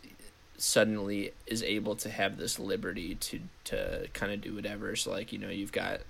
suddenly 0.57 1.33
is 1.47 1.63
able 1.63 1.95
to 1.95 2.09
have 2.09 2.37
this 2.37 2.59
liberty 2.59 3.15
to 3.15 3.39
to 3.65 4.07
kind 4.13 4.31
of 4.31 4.41
do 4.41 4.53
whatever. 4.55 4.95
So, 4.95 5.11
like 5.11 5.33
you 5.33 5.39
know, 5.39 5.49
you've 5.49 5.71
got 5.71 6.01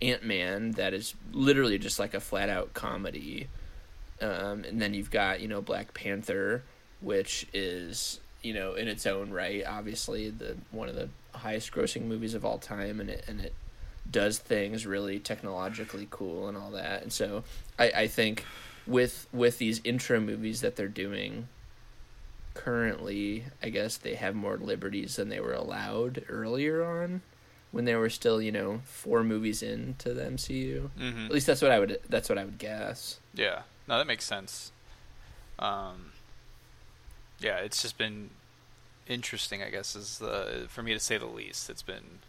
Ant 0.00 0.24
Man 0.24 0.72
that 0.72 0.94
is 0.94 1.14
literally 1.32 1.78
just 1.78 1.98
like 1.98 2.14
a 2.14 2.20
flat 2.20 2.48
out 2.48 2.72
comedy, 2.74 3.48
um, 4.20 4.64
and 4.64 4.80
then 4.80 4.94
you've 4.94 5.10
got 5.10 5.40
you 5.40 5.48
know 5.48 5.60
Black 5.60 5.92
Panther, 5.94 6.62
which 7.00 7.46
is 7.52 8.20
you 8.42 8.54
know 8.54 8.74
in 8.74 8.88
its 8.88 9.06
own 9.06 9.30
right, 9.30 9.64
obviously 9.66 10.30
the 10.30 10.56
one 10.70 10.88
of 10.88 10.94
the 10.94 11.08
highest 11.34 11.72
grossing 11.72 12.02
movies 12.02 12.34
of 12.34 12.44
all 12.44 12.58
time, 12.58 13.00
and 13.00 13.10
it 13.10 13.24
and 13.28 13.40
it 13.40 13.52
does 14.10 14.38
things 14.38 14.86
really 14.86 15.18
technologically 15.18 16.06
cool 16.10 16.48
and 16.48 16.56
all 16.56 16.70
that. 16.70 17.02
And 17.02 17.12
so 17.12 17.44
I, 17.78 17.90
I 17.90 18.06
think 18.06 18.44
with 18.86 19.26
with 19.32 19.58
these 19.58 19.80
intro 19.84 20.20
movies 20.20 20.60
that 20.60 20.76
they're 20.76 20.88
doing 20.88 21.48
currently, 22.54 23.44
I 23.62 23.68
guess 23.70 23.96
they 23.96 24.14
have 24.14 24.34
more 24.34 24.56
liberties 24.56 25.16
than 25.16 25.28
they 25.28 25.40
were 25.40 25.54
allowed 25.54 26.24
earlier 26.28 26.84
on 26.84 27.22
when 27.72 27.84
they 27.84 27.96
were 27.96 28.10
still, 28.10 28.40
you 28.40 28.52
know, 28.52 28.80
four 28.84 29.24
movies 29.24 29.62
into 29.62 30.14
the 30.14 30.22
MCU. 30.22 30.90
mm-hmm. 30.98 31.26
At 31.26 31.32
least 31.32 31.46
that's 31.46 31.60
what 31.60 31.72
I 31.72 31.80
would 31.80 31.98
that's 32.08 32.28
what 32.28 32.38
I 32.38 32.44
would 32.44 32.58
guess. 32.58 33.18
Yeah, 33.34 33.62
no, 33.88 33.98
that 33.98 34.06
makes 34.06 34.24
sense. 34.24 34.70
Um, 35.58 36.12
yeah, 37.40 37.58
it's 37.58 37.82
just 37.82 37.98
been 37.98 38.30
interesting, 39.08 39.62
I 39.62 39.70
guess, 39.70 39.96
is 39.96 40.18
the 40.18 40.66
for 40.68 40.82
me 40.82 40.92
to 40.92 41.00
say 41.00 41.18
the 41.18 41.26
least. 41.26 41.68
It's 41.68 41.82
been 41.82 42.20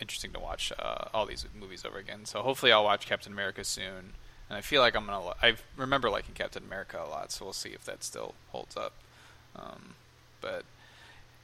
interesting 0.00 0.32
to 0.32 0.40
watch 0.40 0.72
uh, 0.78 1.08
all 1.14 1.26
these 1.26 1.46
movies 1.58 1.84
over 1.84 1.98
again. 1.98 2.24
So 2.24 2.42
hopefully, 2.42 2.72
I'll 2.72 2.84
watch 2.84 3.06
Captain 3.06 3.32
America 3.32 3.64
soon, 3.64 4.14
and 4.48 4.58
I 4.58 4.60
feel 4.60 4.80
like 4.80 4.94
I'm 4.96 5.06
gonna. 5.06 5.26
Li- 5.28 5.34
I 5.42 5.54
remember 5.76 6.10
liking 6.10 6.34
Captain 6.34 6.62
America 6.64 7.00
a 7.04 7.08
lot, 7.08 7.30
so 7.32 7.44
we'll 7.44 7.52
see 7.52 7.70
if 7.70 7.84
that 7.84 8.02
still 8.04 8.34
holds 8.50 8.76
up. 8.76 8.92
Um, 9.56 9.94
but 10.40 10.64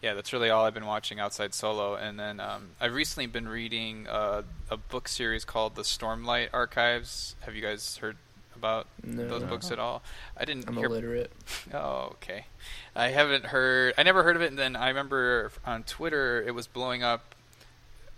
yeah, 0.03 0.15
that's 0.15 0.33
really 0.33 0.51
all 0.51 0.65
I've 0.65 0.75
been 0.75 0.87
watching 0.87 1.19
outside 1.21 1.55
Solo. 1.55 1.95
And 1.95 2.19
then 2.21 2.39
um, 2.41 2.69
I've 2.81 2.95
recently 2.95 3.27
been 3.27 3.49
reading 3.49 4.07
uh, 4.09 4.43
a 4.71 4.77
book 4.77 5.09
series 5.09 5.45
called 5.45 5.75
The 5.75 5.83
Stormlight 5.83 6.49
Archives. 6.53 7.35
Have 7.41 7.55
you 7.57 7.63
guys 7.63 7.97
heard 7.97 8.17
about 8.55 8.87
No. 9.05 9.27
those 9.27 9.43
books 9.45 9.71
at 9.71 9.79
all? 9.79 10.03
I 10.37 10.45
didn't 10.45 10.69
I'm 10.69 10.77
hear. 10.77 10.87
illiterate. 10.87 11.33
Oh, 11.75 12.11
okay. 12.23 12.47
I 12.95 13.09
haven't 13.09 13.47
heard. 13.47 13.95
I 13.99 14.03
never 14.03 14.23
heard 14.23 14.37
of 14.37 14.43
it. 14.43 14.51
And 14.51 14.59
then 14.59 14.77
I 14.77 14.89
remember 14.89 15.51
on 15.65 15.83
Twitter 15.83 16.43
it 16.47 16.55
was 16.55 16.67
blowing 16.67 17.03
up. 17.03 17.35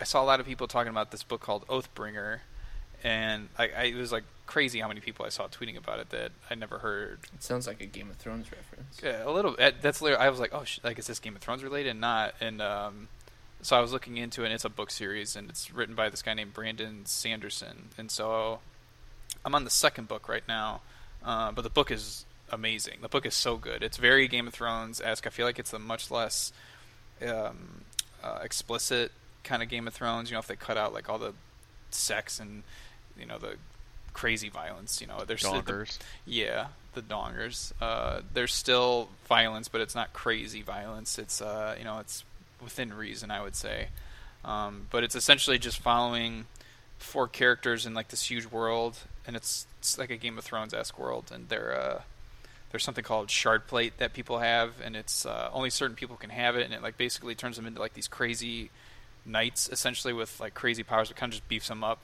I 0.01 0.05
saw 0.05 0.23
a 0.23 0.27
lot 0.27 0.41
of 0.41 0.47
people 0.47 0.67
talking 0.69 0.91
about 0.91 1.11
this 1.11 1.23
book 1.23 1.41
called 1.41 1.67
Oathbringer, 1.67 2.39
and 3.03 3.49
I, 3.59 3.69
I 3.77 3.83
it 3.85 3.95
was 3.97 4.13
like 4.13 4.25
crazy 4.47 4.81
how 4.81 4.89
many 4.89 5.01
people 5.01 5.27
I 5.27 5.29
saw 5.29 5.47
tweeting 5.49 5.77
about 5.77 5.99
it 5.99 6.11
that 6.11 6.31
I 6.51 6.55
never 6.55 6.79
heard 6.79 7.19
It 7.35 7.43
sounds 7.43 7.67
like 7.67 7.81
a 7.83 7.87
Game 7.87 8.09
of 8.11 8.17
Thrones 8.17 8.47
reference. 8.51 9.01
yeah, 9.03 9.29
a 9.29 9.31
little. 9.31 9.57
uh, 9.59 9.73
That's 9.83 10.01
literally. 10.01 10.25
I 10.25 10.31
was 10.31 10.41
like, 10.41 10.55
oh, 10.55 10.65
sh- 10.65 10.79
like 10.83 10.99
is 10.99 11.07
this 11.07 11.19
Game 11.19 11.35
of 11.37 11.43
Thrones 11.43 11.63
related? 11.63 11.91
And 11.91 12.01
Not. 12.01 12.35
And 12.41 12.63
um, 12.63 13.09
so 13.61 13.77
I 13.77 13.81
was 13.81 13.93
looking 13.93 14.17
into 14.17 14.43
it. 14.43 14.47
and 14.47 14.55
It's 14.55 14.65
a 14.65 14.71
book 14.71 14.91
series, 14.91 15.37
and 15.37 15.51
it's 15.51 15.73
written 15.73 15.95
by 15.95 16.09
this 16.09 16.23
guy 16.23 16.35
named 16.35 16.55
Brandon 16.55 17.05
Sanderson. 17.05 17.91
And 17.99 18.11
so 18.11 18.61
I'm 19.45 19.55
on 19.55 19.65
the 19.65 19.71
second 19.71 20.09
book 20.09 20.29
right 20.29 20.47
now, 20.49 20.81
uh, 21.25 21.51
but 21.53 21.63
the 21.63 21.71
book 21.71 21.91
is 21.91 22.25
amazing. 22.51 22.99
The 23.03 23.09
book 23.09 23.27
is 23.27 23.35
so 23.35 23.57
good. 23.57 23.83
It's 23.83 23.97
very 23.99 24.27
Game 24.29 24.47
of 24.47 24.55
Thrones 24.55 25.01
esque. 25.01 25.27
I 25.27 25.31
feel 25.31 25.45
like 25.45 25.59
it's 25.59 25.73
a 25.73 25.79
much 25.79 26.11
less 26.11 26.53
um, 27.27 27.83
uh, 28.25 28.39
explicit 28.43 29.13
kind 29.49 29.63
of 29.63 29.69
Game 29.69 29.89
of 29.89 29.95
Thrones. 29.95 30.31
You 30.31 30.35
know, 30.35 30.41
if 30.41 30.47
they 30.47 30.57
cut 30.57 30.77
out 30.77 30.93
like 30.93 31.09
all 31.09 31.19
the 31.19 31.33
sex 31.91 32.39
and 32.39 32.63
you 33.19 33.27
know 33.27 33.39
the 33.39 33.57
crazy 34.13 34.49
violence. 34.49 35.01
You 35.01 35.07
know, 35.07 35.25
there's 35.27 35.43
the- 35.43 35.63
yeah, 36.27 36.67
the 36.95 37.03
dongers. 37.03 37.73
Uh, 37.81 38.21
there's 38.33 38.53
still 38.55 39.09
violence, 39.29 39.69
but 39.69 39.81
it's 39.81 39.95
not 39.95 40.13
crazy 40.13 40.63
violence. 40.63 41.19
It's 41.19 41.41
uh, 41.41 41.75
you 41.79 41.85
know, 41.85 41.99
it's 41.99 42.25
within 42.63 42.93
reason, 42.93 43.31
I 43.31 43.43
would 43.43 43.55
say. 43.57 43.89
Um, 44.45 44.87
but 44.91 45.03
it's 45.05 45.15
essentially 45.15 45.59
just 45.59 45.79
following 45.79 46.47
four 46.99 47.29
characters 47.29 47.87
in 47.87 47.95
like 47.95 48.09
this 48.09 48.31
huge 48.31 48.47
world, 48.47 48.99
and 49.27 49.37
it's 49.37 49.67
it's 49.79 49.99
like 49.99 50.11
a 50.11 50.17
Game 50.17 50.37
of 50.39 50.45
Thrones 50.45 50.75
esque 50.75 50.99
world, 50.99 51.31
and 51.33 51.49
they're 51.49 51.79
uh, 51.79 52.03
there's 52.71 52.85
something 52.85 53.05
called 53.05 53.29
Shardplate 53.29 53.93
that 53.99 54.13
people 54.13 54.39
have, 54.41 54.75
and 54.85 54.95
it's 54.97 55.25
uh, 55.27 55.49
only 55.53 55.71
certain 55.71 55.97
people 55.97 56.17
can 56.17 56.31
have 56.31 56.57
it, 56.57 56.65
and 56.65 56.75
it 56.75 56.83
like 56.83 56.97
basically 56.99 57.35
turns 57.35 57.57
them 57.57 57.67
into 57.67 57.81
like 57.81 57.95
these 57.95 58.09
crazy 58.09 58.71
knights, 59.25 59.69
essentially 59.71 60.13
with 60.13 60.39
like 60.41 60.55
crazy 60.55 60.83
powers. 60.83 61.11
It 61.11 61.17
kind 61.17 61.33
of 61.33 61.39
just 61.39 61.49
beefs 61.49 61.69
them 61.69 61.85
up 61.85 62.01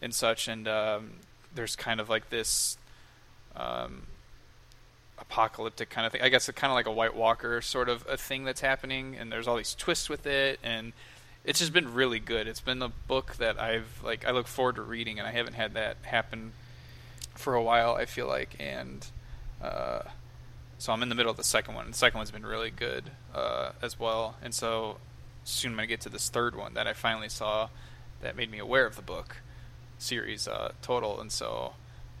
and 0.00 0.14
such, 0.14 0.48
and 0.48 0.68
um, 0.68 1.10
there's 1.54 1.76
kind 1.76 2.00
of 2.00 2.08
like 2.08 2.30
this 2.30 2.76
um, 3.56 4.02
apocalyptic 5.18 5.90
kind 5.90 6.06
of 6.06 6.12
thing. 6.12 6.22
I 6.22 6.28
guess 6.28 6.48
it's 6.48 6.58
kind 6.58 6.70
of 6.70 6.74
like 6.74 6.86
a 6.86 6.92
White 6.92 7.14
Walker 7.14 7.60
sort 7.60 7.88
of 7.88 8.06
a 8.08 8.16
thing 8.16 8.44
that's 8.44 8.60
happening, 8.60 9.16
and 9.16 9.30
there's 9.30 9.48
all 9.48 9.56
these 9.56 9.74
twists 9.74 10.08
with 10.08 10.26
it, 10.26 10.58
and 10.62 10.92
it's 11.44 11.58
just 11.58 11.72
been 11.72 11.92
really 11.92 12.18
good. 12.18 12.46
It's 12.46 12.60
been 12.60 12.82
a 12.82 12.88
book 12.88 13.36
that 13.36 13.60
I've 13.60 14.00
like 14.02 14.26
I 14.26 14.30
look 14.30 14.46
forward 14.46 14.76
to 14.76 14.82
reading, 14.82 15.18
and 15.18 15.28
I 15.28 15.32
haven't 15.32 15.54
had 15.54 15.74
that 15.74 15.96
happen 16.02 16.52
for 17.34 17.54
a 17.54 17.62
while. 17.62 17.94
I 17.94 18.04
feel 18.04 18.26
like, 18.26 18.56
and 18.58 19.06
uh, 19.62 20.00
so 20.78 20.92
I'm 20.92 21.02
in 21.02 21.08
the 21.08 21.14
middle 21.14 21.30
of 21.30 21.36
the 21.36 21.44
second 21.44 21.74
one. 21.74 21.90
The 21.90 21.96
second 21.96 22.18
one's 22.18 22.30
been 22.30 22.46
really 22.46 22.70
good 22.70 23.10
uh, 23.34 23.72
as 23.82 23.98
well, 23.98 24.36
and 24.42 24.54
so 24.54 24.98
soon 25.44 25.72
I'm 25.72 25.76
gonna 25.76 25.86
get 25.86 26.00
to 26.02 26.08
this 26.08 26.28
third 26.28 26.54
one 26.56 26.74
that 26.74 26.86
I 26.86 26.92
finally 26.92 27.28
saw 27.28 27.68
that 28.20 28.36
made 28.36 28.50
me 28.50 28.58
aware 28.58 28.86
of 28.86 28.96
the 28.96 29.02
book 29.02 29.36
series 29.98 30.48
uh, 30.48 30.72
total, 30.82 31.20
and 31.20 31.30
so. 31.30 31.74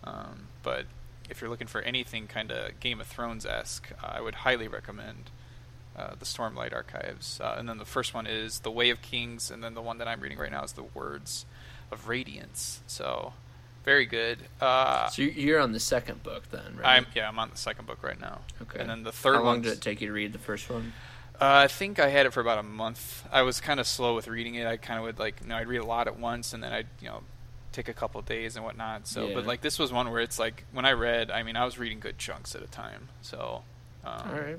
Um, 0.04 0.48
but 0.62 0.84
if 1.30 1.40
you're 1.40 1.48
looking 1.50 1.66
for 1.66 1.80
anything 1.80 2.26
kind 2.26 2.52
of 2.52 2.78
Game 2.80 3.00
of 3.00 3.06
Thrones 3.06 3.46
esque, 3.46 3.90
I 4.02 4.20
would 4.20 4.34
highly 4.36 4.68
recommend 4.68 5.30
uh, 5.96 6.10
the 6.18 6.24
Stormlight 6.26 6.74
Archives. 6.74 7.40
Uh, 7.42 7.54
and 7.58 7.68
then 7.68 7.78
the 7.78 7.84
first 7.86 8.12
one 8.12 8.26
is 8.26 8.60
The 8.60 8.70
Way 8.70 8.90
of 8.90 9.00
Kings, 9.00 9.50
and 9.50 9.64
then 9.64 9.74
the 9.74 9.80
one 9.80 9.96
that 9.98 10.08
I'm 10.08 10.20
reading 10.20 10.36
right 10.38 10.50
now 10.52 10.62
is 10.62 10.72
The 10.72 10.82
Words 10.82 11.46
of 11.90 12.08
Radiance. 12.08 12.80
So 12.86 13.32
very 13.84 14.04
good. 14.04 14.38
Uh, 14.60 15.08
So 15.08 15.22
you- 15.22 15.30
you're 15.30 15.60
on 15.60 15.72
the 15.72 15.80
second 15.80 16.22
book 16.22 16.50
then, 16.50 16.76
right? 16.76 16.96
I'm 16.96 17.06
yeah, 17.14 17.28
I'm 17.28 17.38
on 17.38 17.48
the 17.50 17.56
second 17.56 17.86
book 17.86 18.02
right 18.02 18.20
now. 18.20 18.42
okay. 18.62 18.80
And 18.80 18.90
then 18.90 19.02
the 19.04 19.12
third 19.12 19.36
How 19.36 19.42
long 19.42 19.46
one. 19.56 19.62
did 19.62 19.72
it 19.72 19.80
take 19.80 20.00
you 20.02 20.08
to 20.08 20.12
read 20.12 20.32
the 20.34 20.38
first 20.38 20.68
one? 20.68 20.92
Uh, 21.40 21.64
I 21.64 21.68
think 21.68 21.98
I 21.98 22.08
had 22.08 22.26
it 22.26 22.32
for 22.32 22.40
about 22.40 22.58
a 22.58 22.62
month. 22.62 23.26
I 23.32 23.42
was 23.42 23.60
kind 23.60 23.80
of 23.80 23.86
slow 23.86 24.14
with 24.14 24.28
reading 24.28 24.54
it. 24.54 24.66
I 24.66 24.76
kind 24.76 24.98
of 24.98 25.04
would 25.04 25.18
like, 25.18 25.40
you 25.42 25.48
know, 25.48 25.56
I'd 25.56 25.66
read 25.66 25.80
a 25.80 25.84
lot 25.86 26.06
at 26.06 26.18
once, 26.18 26.52
and 26.52 26.62
then 26.62 26.72
I'd, 26.72 26.86
you 27.00 27.08
know, 27.08 27.22
take 27.72 27.88
a 27.88 27.92
couple 27.92 28.20
of 28.20 28.26
days 28.26 28.54
and 28.54 28.64
whatnot. 28.64 29.08
So, 29.08 29.26
Yeah. 29.28 29.34
but 29.34 29.46
like 29.46 29.60
this 29.60 29.78
was 29.78 29.92
one 29.92 30.10
where 30.12 30.20
it's 30.20 30.38
like 30.38 30.64
when 30.72 30.84
I 30.84 30.92
read, 30.92 31.30
I 31.32 31.42
mean, 31.42 31.56
I 31.56 31.64
was 31.64 31.76
reading 31.76 31.98
good 31.98 32.18
chunks 32.18 32.54
at 32.54 32.62
a 32.62 32.68
time. 32.68 33.08
So, 33.22 33.62
um, 34.04 34.22
All 34.28 34.32
right. 34.40 34.58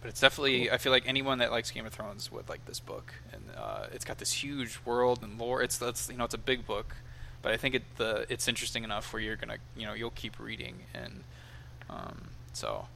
but 0.00 0.08
it's 0.08 0.20
definitely 0.20 0.64
Cool. 0.64 0.74
I 0.74 0.78
feel 0.78 0.92
like 0.92 1.06
anyone 1.06 1.38
that 1.38 1.50
likes 1.52 1.70
Game 1.70 1.84
of 1.84 1.92
Thrones 1.92 2.32
would 2.32 2.48
like 2.48 2.64
this 2.64 2.80
book, 2.80 3.12
and 3.32 3.42
uh, 3.54 3.86
it's 3.92 4.06
got 4.06 4.16
this 4.16 4.32
huge 4.32 4.78
world 4.86 5.22
and 5.22 5.38
lore. 5.38 5.60
It's 5.62 5.76
that's 5.76 6.08
you 6.08 6.16
know 6.16 6.24
it's 6.24 6.34
a 6.34 6.38
big 6.38 6.66
book, 6.66 6.96
but 7.42 7.52
I 7.52 7.58
think 7.58 7.74
it 7.74 7.82
the 7.98 8.24
it's 8.32 8.48
interesting 8.48 8.82
enough 8.82 9.12
where 9.12 9.20
you're 9.20 9.36
gonna 9.36 9.58
you 9.76 9.84
know 9.86 9.92
you'll 9.92 10.10
keep 10.10 10.38
reading 10.40 10.84
and 10.94 11.22
um, 11.90 12.28
so 12.54 12.86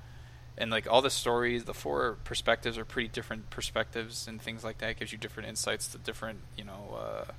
and 0.59 0.71
like 0.71 0.87
all 0.91 1.03
the 1.03 1.11
stories, 1.11 1.65
the 1.65 1.75
four 1.75 2.19
perspectives 2.25 2.79
are 2.79 2.85
pretty 2.85 3.09
different 3.09 3.51
perspectives 3.51 4.29
and 4.29 4.41
things 4.41 4.65
like 4.65 4.79
that. 4.79 4.91
It 4.91 4.99
gives 4.99 5.12
you 5.12 5.19
different 5.19 5.49
insights 5.49 5.88
to 5.88 5.99
different 5.99 6.41
you 6.57 6.65
know. 6.65 6.99
Uh, 6.99 7.33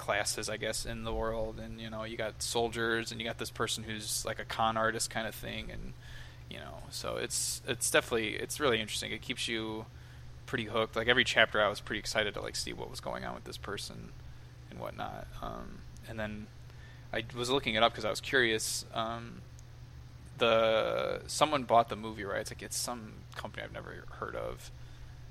classes 0.00 0.48
i 0.48 0.56
guess 0.56 0.86
in 0.86 1.04
the 1.04 1.12
world. 1.14 1.60
And 1.60 1.80
you 1.80 1.90
know 1.90 2.02
you 2.04 2.16
got 2.16 2.42
soldiers 2.42 3.12
and 3.12 3.20
you 3.20 3.26
got 3.26 3.38
this 3.38 3.50
person 3.50 3.84
who's 3.84 4.24
like 4.24 4.40
a 4.40 4.44
con 4.44 4.76
artist 4.76 5.10
kind 5.10 5.28
of 5.28 5.34
thing. 5.34 5.70
And 5.70 5.92
you 6.50 6.58
know 6.58 6.78
so 6.90 7.16
it's 7.16 7.62
it's 7.68 7.90
definitely 7.90 8.30
it's 8.34 8.58
really 8.58 8.80
interesting. 8.80 9.12
It 9.12 9.20
keeps 9.20 9.46
you 9.46 9.84
pretty 10.46 10.64
hooked. 10.64 10.96
Like 10.96 11.06
every 11.06 11.24
chapter 11.24 11.62
i 11.62 11.68
was 11.68 11.80
pretty 11.80 12.00
excited 12.00 12.34
to 12.34 12.40
like 12.40 12.56
see 12.56 12.72
what 12.72 12.90
was 12.90 13.00
going 13.00 13.24
on 13.24 13.34
with 13.34 13.44
this 13.44 13.58
person 13.58 14.08
and 14.70 14.80
whatnot. 14.80 15.28
Um, 15.42 15.82
and 16.08 16.18
then 16.18 16.46
i 17.12 17.22
was 17.36 17.50
looking 17.50 17.74
it 17.74 17.82
up 17.82 17.92
because 17.92 18.06
i 18.06 18.10
was 18.10 18.20
curious. 18.20 18.86
Um, 18.94 19.42
the 20.40 21.20
someone 21.28 21.62
bought 21.62 21.88
the 21.88 21.96
movie 21.96 22.24
rights 22.24 22.50
like 22.50 22.62
it's 22.62 22.76
some 22.76 23.12
company 23.36 23.62
i've 23.62 23.72
never 23.72 24.04
heard 24.18 24.34
of 24.34 24.70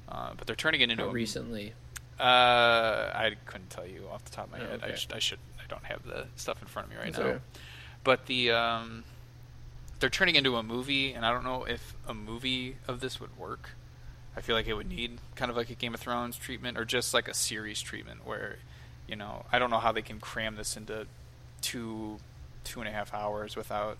uh, 0.07 0.31
but 0.37 0.47
they're 0.47 0.55
turning 0.55 0.79
it 0.81 0.89
into 0.89 1.03
How 1.03 1.09
a 1.09 1.13
recently? 1.13 1.73
uh, 2.19 2.23
I 2.23 3.31
couldn't 3.45 3.69
tell 3.69 3.85
you 3.85 4.07
off 4.11 4.23
the 4.25 4.31
top 4.31 4.45
of 4.47 4.51
my 4.53 4.59
Oh, 4.59 4.67
head. 4.69 4.81
I, 4.83 4.95
sh- 4.95 5.07
I 5.13 5.19
should. 5.19 5.39
I 5.59 5.63
don't 5.69 5.83
have 5.85 6.03
the 6.03 6.25
stuff 6.35 6.61
in 6.61 6.67
front 6.67 6.87
of 6.87 6.93
me 6.93 6.97
right 6.99 7.13
That's 7.13 7.19
now. 7.19 7.25
okay. 7.33 7.39
But 8.03 8.25
the 8.25 8.51
um, 8.51 9.03
they're 9.99 10.09
turning 10.09 10.35
into 10.35 10.55
a 10.57 10.63
movie, 10.63 11.13
and 11.13 11.25
I 11.25 11.31
don't 11.31 11.43
know 11.43 11.63
if 11.65 11.93
a 12.07 12.13
movie 12.15 12.75
of 12.87 12.99
this 13.01 13.19
would 13.21 13.37
work. 13.37 13.71
I 14.35 14.41
feel 14.41 14.55
like 14.55 14.67
it 14.67 14.73
would 14.73 14.89
need 14.89 15.19
kind 15.35 15.51
of 15.51 15.55
like 15.57 15.69
a 15.69 15.75
Game 15.75 15.93
of 15.93 15.99
Thrones 15.99 16.35
treatment, 16.37 16.77
or 16.77 16.85
just 16.85 17.13
like 17.13 17.27
a 17.27 17.33
series 17.33 17.79
treatment, 17.81 18.25
where 18.25 18.57
you 19.07 19.15
know 19.15 19.45
I 19.51 19.59
don't 19.59 19.69
know 19.69 19.79
how 19.79 19.91
they 19.91 20.01
can 20.01 20.19
cram 20.19 20.55
this 20.55 20.75
into 20.75 21.05
two 21.61 22.17
two 22.63 22.79
and 22.79 22.89
a 22.89 22.91
half 22.91 23.13
hours 23.13 23.55
without 23.55 23.97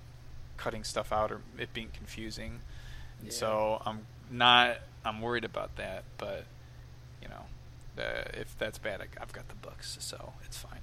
cutting 0.60 0.84
stuff 0.84 1.12
out 1.12 1.32
or 1.32 1.42
it 1.58 1.74
being 1.74 1.90
confusing. 1.94 2.60
Yeah. 3.24 3.32
So 3.32 3.82
I'm 3.86 4.06
not. 4.30 4.78
I'm 5.06 5.22
worried 5.22 5.46
about 5.46 5.78
that, 5.78 6.04
but 6.18 6.46
you 7.22 7.30
know, 7.30 7.46
uh, 7.98 8.30
if 8.34 8.58
that's 8.60 8.78
bad, 8.78 9.02
I, 9.02 9.06
I've 9.22 9.32
got 9.32 9.48
the 9.48 9.56
books, 9.56 9.98
so 10.02 10.34
it's 10.46 10.58
fine. 10.58 10.82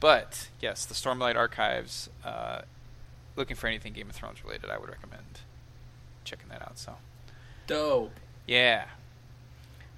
But 0.00 0.48
yes, 0.60 0.84
the 0.84 0.94
Stormlight 0.94 1.36
Archives. 1.36 2.10
Uh, 2.24 2.62
looking 3.36 3.56
for 3.56 3.68
anything 3.68 3.92
Game 3.92 4.10
of 4.10 4.16
Thrones 4.16 4.42
related, 4.44 4.70
I 4.70 4.78
would 4.78 4.88
recommend 4.88 5.40
checking 6.24 6.48
that 6.48 6.62
out. 6.62 6.78
So 6.78 6.96
Dope. 7.66 8.12
yeah. 8.46 8.86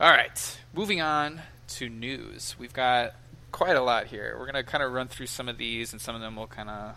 All 0.01 0.11
right, 0.11 0.59
moving 0.75 1.01
on 1.01 1.41
to 1.69 1.89
news. 1.89 2.57
We've 2.59 2.73
got 2.73 3.15
quite 3.53 3.77
a 3.77 3.83
lot 3.83 4.07
here. 4.07 4.37
We're 4.39 4.47
gonna 4.47 4.65
kind 4.65 4.83
of 4.83 4.93
run 4.93 5.09
through 5.09 5.27
some 5.27 5.49
of 5.49 5.59
these, 5.59 5.93
and 5.93 6.01
some 6.01 6.15
of 6.15 6.21
them 6.21 6.37
we'll 6.37 6.47
kind 6.47 6.69
of 6.69 6.97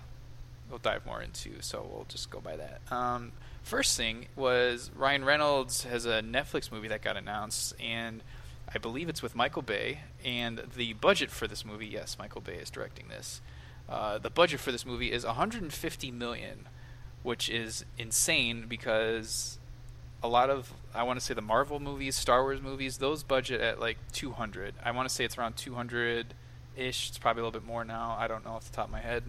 we'll 0.75 0.93
dive 0.93 1.05
more 1.05 1.21
into. 1.21 1.61
So 1.61 1.87
we'll 1.89 2.05
just 2.09 2.29
go 2.29 2.41
by 2.41 2.57
that. 2.57 2.81
Um, 2.91 3.31
first 3.63 3.95
thing 3.95 4.25
was 4.35 4.91
Ryan 4.93 5.23
Reynolds 5.23 5.85
has 5.85 6.05
a 6.05 6.21
Netflix 6.21 6.69
movie 6.69 6.89
that 6.89 7.01
got 7.01 7.15
announced, 7.15 7.73
and 7.79 8.21
I 8.73 8.77
believe 8.77 9.07
it's 9.07 9.21
with 9.21 9.35
Michael 9.35 9.61
Bay. 9.61 9.99
And 10.25 10.63
the 10.75 10.91
budget 10.93 11.31
for 11.31 11.47
this 11.47 11.63
movie, 11.63 11.87
yes, 11.87 12.17
Michael 12.19 12.41
Bay 12.41 12.55
is 12.55 12.69
directing 12.69 13.07
this. 13.07 13.39
Uh, 13.87 14.17
the 14.17 14.29
budget 14.29 14.59
for 14.59 14.73
this 14.73 14.85
movie 14.85 15.13
is 15.13 15.25
150 15.25 16.11
million, 16.11 16.67
which 17.23 17.49
is 17.49 17.85
insane 17.97 18.65
because 18.67 19.57
a 20.21 20.27
lot 20.27 20.49
of 20.49 20.73
I 20.93 21.03
want 21.03 21.19
to 21.19 21.25
say 21.25 21.33
the 21.33 21.41
Marvel 21.41 21.79
movies, 21.79 22.17
Star 22.17 22.43
Wars 22.43 22.61
movies, 22.61 22.97
those 22.97 23.23
budget 23.23 23.61
at 23.61 23.79
like 23.79 23.97
200. 24.11 24.73
I 24.83 24.91
want 24.91 25.07
to 25.07 25.15
say 25.15 25.23
it's 25.23 25.37
around 25.37 25.55
200 25.55 26.33
ish. 26.75 27.07
It's 27.07 27.17
probably 27.17 27.43
a 27.43 27.45
little 27.45 27.61
bit 27.61 27.65
more 27.65 27.85
now. 27.85 28.17
I 28.19 28.27
don't 28.27 28.43
know 28.43 28.51
off 28.51 28.69
the 28.69 28.75
top 28.75 28.87
of 28.87 28.91
my 28.91 28.99
head. 28.99 29.23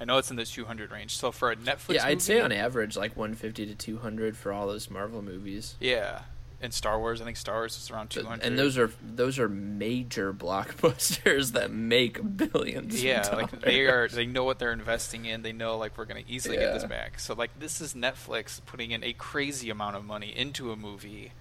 I 0.00 0.04
know 0.06 0.16
it's 0.18 0.30
in 0.30 0.36
the 0.36 0.46
200 0.46 0.90
range. 0.90 1.14
So 1.16 1.30
for 1.30 1.50
a 1.50 1.56
Netflix, 1.56 1.94
yeah, 1.94 2.04
I'd 2.06 2.08
movie- 2.14 2.20
say 2.20 2.40
on 2.40 2.52
average 2.52 2.96
like 2.96 3.16
150 3.16 3.66
to 3.66 3.74
200 3.74 4.36
for 4.36 4.50
all 4.52 4.66
those 4.66 4.88
Marvel 4.90 5.20
movies. 5.22 5.74
Yeah, 5.78 6.22
and 6.62 6.72
Star 6.74 6.98
Wars, 6.98 7.20
I 7.20 7.24
think 7.24 7.36
Star 7.36 7.56
Wars 7.56 7.76
is 7.76 7.90
around 7.90 8.08
200. 8.10 8.42
And 8.46 8.58
those 8.58 8.76
are 8.78 8.90
those 9.02 9.38
are 9.38 9.48
major 9.48 10.32
blockbusters 10.80 11.52
that 11.52 11.70
make 11.70 12.36
billions. 12.36 13.02
yeah, 13.02 13.28
like 13.34 13.60
they 13.60 13.86
are. 13.86 14.08
They 14.08 14.26
know 14.26 14.44
what 14.44 14.58
they're 14.58 14.72
investing 14.72 15.24
in. 15.26 15.42
They 15.42 15.52
know 15.52 15.76
like 15.76 15.96
we're 15.98 16.04
gonna 16.06 16.22
easily 16.28 16.56
get 16.56 16.72
this 16.74 16.84
back. 16.84 17.18
So 17.20 17.34
like 17.34 17.58
this 17.58 17.80
is 17.80 17.94
Netflix 17.94 18.60
putting 18.64 18.90
in 18.92 19.04
a 19.04 19.12
crazy 19.12 19.70
amount 19.70 19.96
of 19.96 20.04
money 20.04 20.34
into 20.36 20.70
a 20.72 20.76
movie, 20.76 21.32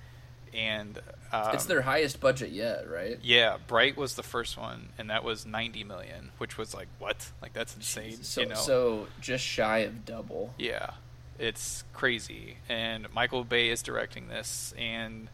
and 0.54 1.00
um, 1.32 1.54
it's 1.54 1.66
their 1.66 1.82
highest 1.82 2.20
budget 2.20 2.50
yet, 2.52 2.90
right? 2.90 3.20
Yeah, 3.22 3.58
Bright 3.68 3.96
was 3.98 4.16
the 4.16 4.24
first 4.24 4.58
one, 4.58 4.90
and 4.98 5.10
that 5.10 5.24
was 5.24 5.46
90 5.46 5.84
million, 5.84 6.32
which 6.38 6.58
was 6.58 6.74
like 6.74 6.88
what? 7.00 7.32
Like 7.42 7.54
that's 7.54 7.76
insane. 7.76 8.24
So 8.24 8.42
you 8.42 8.48
know? 8.48 8.56
so 8.56 9.08
just 9.22 9.44
shy 9.44 9.80
of 9.80 10.06
double. 10.06 10.54
yeah, 10.58 10.92
it's 11.38 11.84
crazy. 11.94 12.58
And 12.68 13.08
Michael 13.14 13.44
Bay 13.44 13.70
is 13.70 13.82
directing 13.82 14.28
this, 14.28 14.74
and 14.78 15.30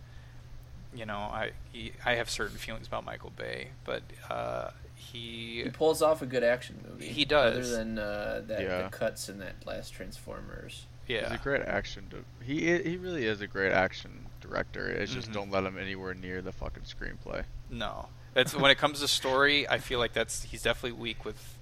you 0.93 1.05
know, 1.05 1.17
I 1.17 1.51
he, 1.71 1.91
I 2.05 2.15
have 2.15 2.29
certain 2.29 2.57
feelings 2.57 2.87
about 2.87 3.05
Michael 3.05 3.31
Bay, 3.35 3.69
but 3.83 4.03
uh, 4.29 4.69
he 4.95 5.61
He 5.63 5.69
pulls 5.69 6.01
off 6.01 6.21
a 6.21 6.25
good 6.25 6.43
action 6.43 6.79
movie. 6.89 7.07
He 7.07 7.25
does. 7.25 7.67
Other 7.73 7.77
than 7.83 7.99
uh, 7.99 8.41
that, 8.47 8.61
Yeah. 8.61 8.81
the 8.83 8.89
cuts 8.89 9.27
in 9.29 9.39
that 9.39 9.55
last 9.65 9.91
Transformers. 9.93 10.85
yeah 11.07 11.29
He's 11.29 11.39
a 11.39 11.43
great 11.43 11.61
action. 11.63 12.05
di- 12.09 12.45
He 12.45 12.59
he 12.81 12.97
really 12.97 13.25
is 13.25 13.41
a 13.41 13.47
great 13.47 13.71
action 13.73 14.25
director. 14.45 14.87
It's 14.87 15.13
just 15.13 15.29
Mhm. 15.29 15.33
don't 15.33 15.51
let 15.51 15.63
him 15.65 15.77
anywhere 15.77 16.13
near 16.13 16.41
the 16.41 16.51
fucking 16.51 16.83
screenplay. 16.83 17.43
No, 17.69 18.09
it's 18.35 18.53
when 18.55 18.71
it 18.71 18.77
comes 18.77 18.99
to 19.01 19.07
story. 19.07 19.67
I 19.67 19.79
feel 19.79 19.99
like 19.99 20.13
that's 20.13 20.43
he's 20.43 20.61
definitely 20.63 20.99
weak 20.99 21.25
with 21.25 21.57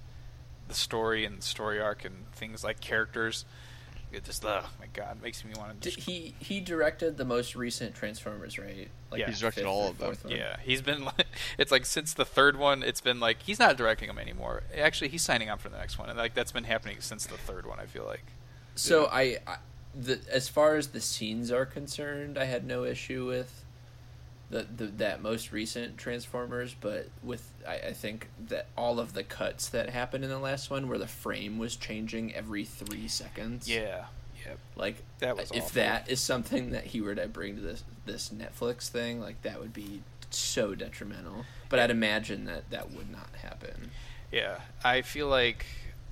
the 0.68 0.74
story 0.74 1.24
and 1.24 1.38
the 1.38 1.42
story 1.42 1.80
arc 1.80 2.04
and 2.04 2.30
things 2.32 2.64
like 2.64 2.80
characters. 2.80 3.44
It 4.12 4.22
just, 4.22 4.44
oh 4.44 4.64
my 4.78 4.86
god, 4.92 5.20
makes 5.20 5.44
me 5.44 5.52
want 5.56 5.80
to. 5.82 5.90
Did 5.90 6.04
he 6.04 6.36
he 6.38 6.60
directed 6.60 7.16
the 7.16 7.24
most 7.24 7.56
recent 7.56 7.96
Transformers, 7.96 8.58
right? 8.60 8.88
Like 9.10 9.20
Yeah. 9.20 9.26
He's 9.26 9.40
directed 9.40 9.64
all 9.64 9.88
of 9.88 9.98
them. 9.98 10.14
one? 10.22 10.32
Yeah, 10.32 10.56
he's 10.62 10.82
been. 10.82 11.04
like- 11.04 11.26
It's 11.58 11.72
like 11.72 11.84
since 11.84 12.14
the 12.14 12.24
third 12.24 12.56
one, 12.56 12.84
it's 12.84 13.00
been 13.00 13.18
like 13.18 13.42
he's 13.42 13.58
not 13.58 13.76
directing 13.76 14.06
them 14.06 14.18
anymore. 14.20 14.62
Actually, 14.76 15.08
he's 15.08 15.22
signing 15.22 15.50
on 15.50 15.58
for 15.58 15.68
the 15.68 15.78
next 15.78 15.98
one, 15.98 16.08
and 16.10 16.16
like 16.16 16.32
that's 16.34 16.52
been 16.52 16.62
happening 16.64 16.98
since 17.00 17.26
the 17.26 17.36
third 17.36 17.66
one. 17.66 17.80
I 17.80 17.86
feel 17.86 18.04
like. 18.04 18.22
So 18.76 19.06
I, 19.06 19.38
I 19.48 19.56
the 19.98 20.18
as 20.30 20.48
far 20.48 20.76
as 20.76 20.88
the 20.88 21.00
scenes 21.00 21.50
are 21.50 21.66
concerned, 21.66 22.38
I 22.38 22.44
had 22.44 22.64
no 22.66 22.84
issue 22.84 23.26
with 23.26 23.64
the, 24.50 24.66
the 24.76 24.86
that 24.86 25.22
most 25.22 25.52
recent 25.52 25.96
Transformers, 25.96 26.74
but 26.80 27.08
with 27.22 27.50
I, 27.66 27.74
I 27.88 27.92
think 27.92 28.28
that 28.48 28.66
all 28.76 29.00
of 29.00 29.14
the 29.14 29.24
cuts 29.24 29.68
that 29.68 29.90
happened 29.90 30.24
in 30.24 30.30
the 30.30 30.38
last 30.38 30.70
one, 30.70 30.88
where 30.88 30.98
the 30.98 31.06
frame 31.06 31.58
was 31.58 31.76
changing 31.76 32.34
every 32.34 32.64
three 32.64 33.08
seconds. 33.08 33.68
Yeah. 33.68 34.06
Yep. 34.46 34.58
Like 34.76 34.96
That 35.20 35.36
was 35.36 35.50
if 35.52 35.64
awful. 35.64 35.74
that 35.76 36.10
is 36.10 36.20
something 36.20 36.70
that 36.70 36.84
he 36.84 37.00
were 37.00 37.14
to 37.14 37.26
bring 37.28 37.56
to 37.56 37.62
this 37.62 37.84
this 38.04 38.28
Netflix 38.30 38.88
thing, 38.88 39.20
like 39.20 39.40
that 39.42 39.60
would 39.60 39.72
be 39.72 40.02
so 40.30 40.74
detrimental. 40.74 41.46
But 41.68 41.78
I'd 41.78 41.90
imagine 41.90 42.44
that 42.44 42.70
that 42.70 42.90
would 42.92 43.10
not 43.10 43.30
happen. 43.42 43.90
Yeah, 44.30 44.58
I 44.84 45.02
feel 45.02 45.28
like 45.28 45.64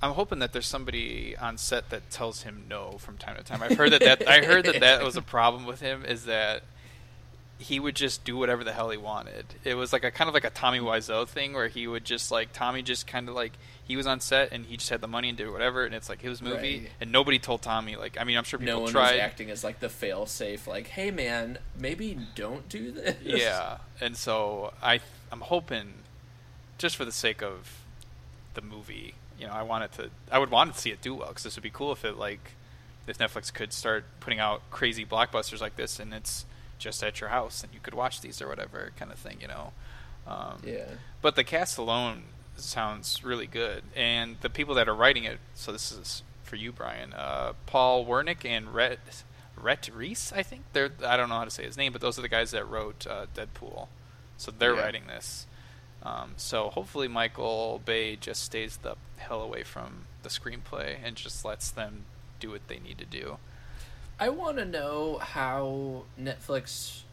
I'm 0.03 0.11
hoping 0.13 0.39
that 0.39 0.51
there's 0.53 0.67
somebody 0.67 1.35
on 1.37 1.57
set 1.57 1.89
that 1.91 2.09
tells 2.11 2.43
him 2.43 2.65
no 2.69 2.97
from 2.99 3.17
time 3.17 3.37
to 3.37 3.43
time. 3.43 3.63
I've 3.63 3.77
heard 3.77 3.93
that, 3.93 4.01
that 4.01 4.27
I 4.27 4.43
heard 4.43 4.65
that 4.65 4.81
that 4.81 5.03
was 5.03 5.15
a 5.15 5.21
problem 5.21 5.65
with 5.65 5.79
him 5.79 6.03
is 6.05 6.25
that 6.25 6.63
he 7.59 7.79
would 7.79 7.95
just 7.95 8.25
do 8.25 8.35
whatever 8.35 8.63
the 8.65 8.73
hell 8.73 8.89
he 8.89 8.97
wanted. 8.97 9.45
It 9.63 9.75
was 9.75 9.93
like 9.93 10.03
a 10.03 10.11
kind 10.11 10.27
of 10.27 10.33
like 10.33 10.43
a 10.43 10.49
Tommy 10.49 10.79
Wiseau 10.79 11.25
thing 11.27 11.53
where 11.53 11.69
he 11.69 11.87
would 11.87 12.03
just 12.03 12.31
like 12.31 12.51
Tommy 12.51 12.81
just 12.81 13.07
kind 13.07 13.29
of 13.29 13.35
like 13.35 13.53
he 13.85 13.95
was 13.95 14.05
on 14.05 14.19
set 14.19 14.51
and 14.51 14.65
he 14.65 14.75
just 14.75 14.89
had 14.89 14.99
the 14.99 15.07
money 15.07 15.29
and 15.29 15.37
did 15.37 15.49
whatever 15.49 15.85
and 15.85 15.95
it's 15.95 16.09
like 16.09 16.21
his 16.21 16.41
movie 16.41 16.79
Right. 16.79 16.89
and 16.99 17.11
nobody 17.11 17.39
told 17.39 17.61
Tommy 17.61 17.95
like 17.95 18.17
I 18.19 18.25
mean 18.25 18.37
I'm 18.37 18.43
sure 18.43 18.59
people 18.59 18.75
no 18.75 18.79
one 18.81 18.91
tried 18.91 19.11
was 19.13 19.19
acting 19.21 19.49
as 19.51 19.63
like 19.63 19.79
the 19.79 19.87
fail 19.89 20.25
safe, 20.25 20.67
like, 20.67 20.87
hey 20.87 21.11
man, 21.11 21.59
maybe 21.79 22.17
don't 22.35 22.67
do 22.67 22.91
this. 22.91 23.15
Yeah, 23.23 23.77
and 24.01 24.17
so 24.17 24.73
I 24.81 24.99
I'm 25.31 25.41
hoping, 25.41 25.93
just 26.77 26.97
for 26.97 27.05
the 27.05 27.11
sake 27.13 27.41
of 27.41 27.79
the 28.55 28.61
movie, 28.61 29.13
you 29.39 29.47
know, 29.47 29.53
I 29.53 29.63
want 29.63 29.83
it 29.85 29.91
to 29.93 30.09
I 30.31 30.39
would 30.39 30.49
want 30.51 30.73
to 30.73 30.79
see 30.79 30.91
it 30.91 31.01
do 31.01 31.15
well 31.15 31.29
because 31.29 31.43
this 31.43 31.55
would 31.55 31.63
be 31.63 31.69
cool 31.69 31.91
if 31.91 32.03
it 32.05 32.17
like 32.17 32.51
if 33.07 33.17
Netflix 33.17 33.53
could 33.53 33.73
start 33.73 34.05
putting 34.19 34.39
out 34.39 34.61
crazy 34.71 35.05
blockbusters 35.05 35.59
like 35.61 35.75
this 35.75 35.99
and 35.99 36.13
it's 36.13 36.45
just 36.79 37.03
at 37.03 37.19
your 37.21 37.29
house 37.29 37.63
and 37.63 37.73
you 37.73 37.79
could 37.81 37.93
watch 37.93 38.21
these 38.21 38.41
or 38.41 38.47
whatever 38.47 38.91
kind 38.97 39.11
of 39.11 39.17
thing, 39.19 39.37
you 39.41 39.47
know. 39.47 39.73
Um, 40.27 40.61
Yeah. 40.65 40.85
But 41.21 41.35
the 41.35 41.43
cast 41.43 41.77
alone 41.77 42.23
sounds 42.55 43.23
really 43.23 43.47
good, 43.47 43.83
and 43.95 44.37
the 44.41 44.49
people 44.49 44.75
that 44.75 44.87
are 44.87 44.93
writing 44.95 45.23
it. 45.25 45.39
So 45.55 45.71
this 45.71 45.91
is 45.91 46.23
for 46.43 46.55
you, 46.55 46.71
Bryan. 46.71 47.13
Uh, 47.13 47.53
Paul 47.65 48.05
Wernick 48.05 48.45
and 48.45 48.73
Rhett 48.73 48.99
Rhett 49.57 49.89
Reese, 49.93 50.31
I 50.33 50.43
think 50.43 50.63
they're. 50.73 50.91
I 51.05 51.15
don't 51.17 51.29
know 51.29 51.35
how 51.37 51.45
to 51.45 51.51
say 51.51 51.63
his 51.63 51.77
name, 51.77 51.91
but 51.93 52.01
those 52.01 52.17
are 52.19 52.21
the 52.21 52.27
guys 52.29 52.51
that 52.51 52.67
wrote 52.69 53.05
uh, 53.07 53.25
Deadpool. 53.35 53.87
So 54.37 54.51
they're 54.51 54.75
Yeah. 54.75 54.81
writing 54.81 55.07
this. 55.07 55.45
Um, 56.03 56.33
so 56.35 56.69
hopefully 56.69 57.07
Michael 57.07 57.81
Bay 57.83 58.15
just 58.15 58.43
stays 58.43 58.77
the 58.77 58.95
hell 59.17 59.41
away 59.41 59.63
from 59.63 60.05
the 60.21 60.29
screenplay 60.29 60.97
and 61.03 61.15
just 61.15 61.45
lets 61.45 61.71
them 61.71 62.03
do 62.39 62.51
what 62.51 62.67
they 62.67 62.79
need 62.79 62.97
to 62.97 63.05
do. 63.05 63.37
I 64.19 64.29
want 64.29 64.57
to 64.57 64.65
know 64.65 65.17
how 65.17 66.03
Netflix 66.19 67.03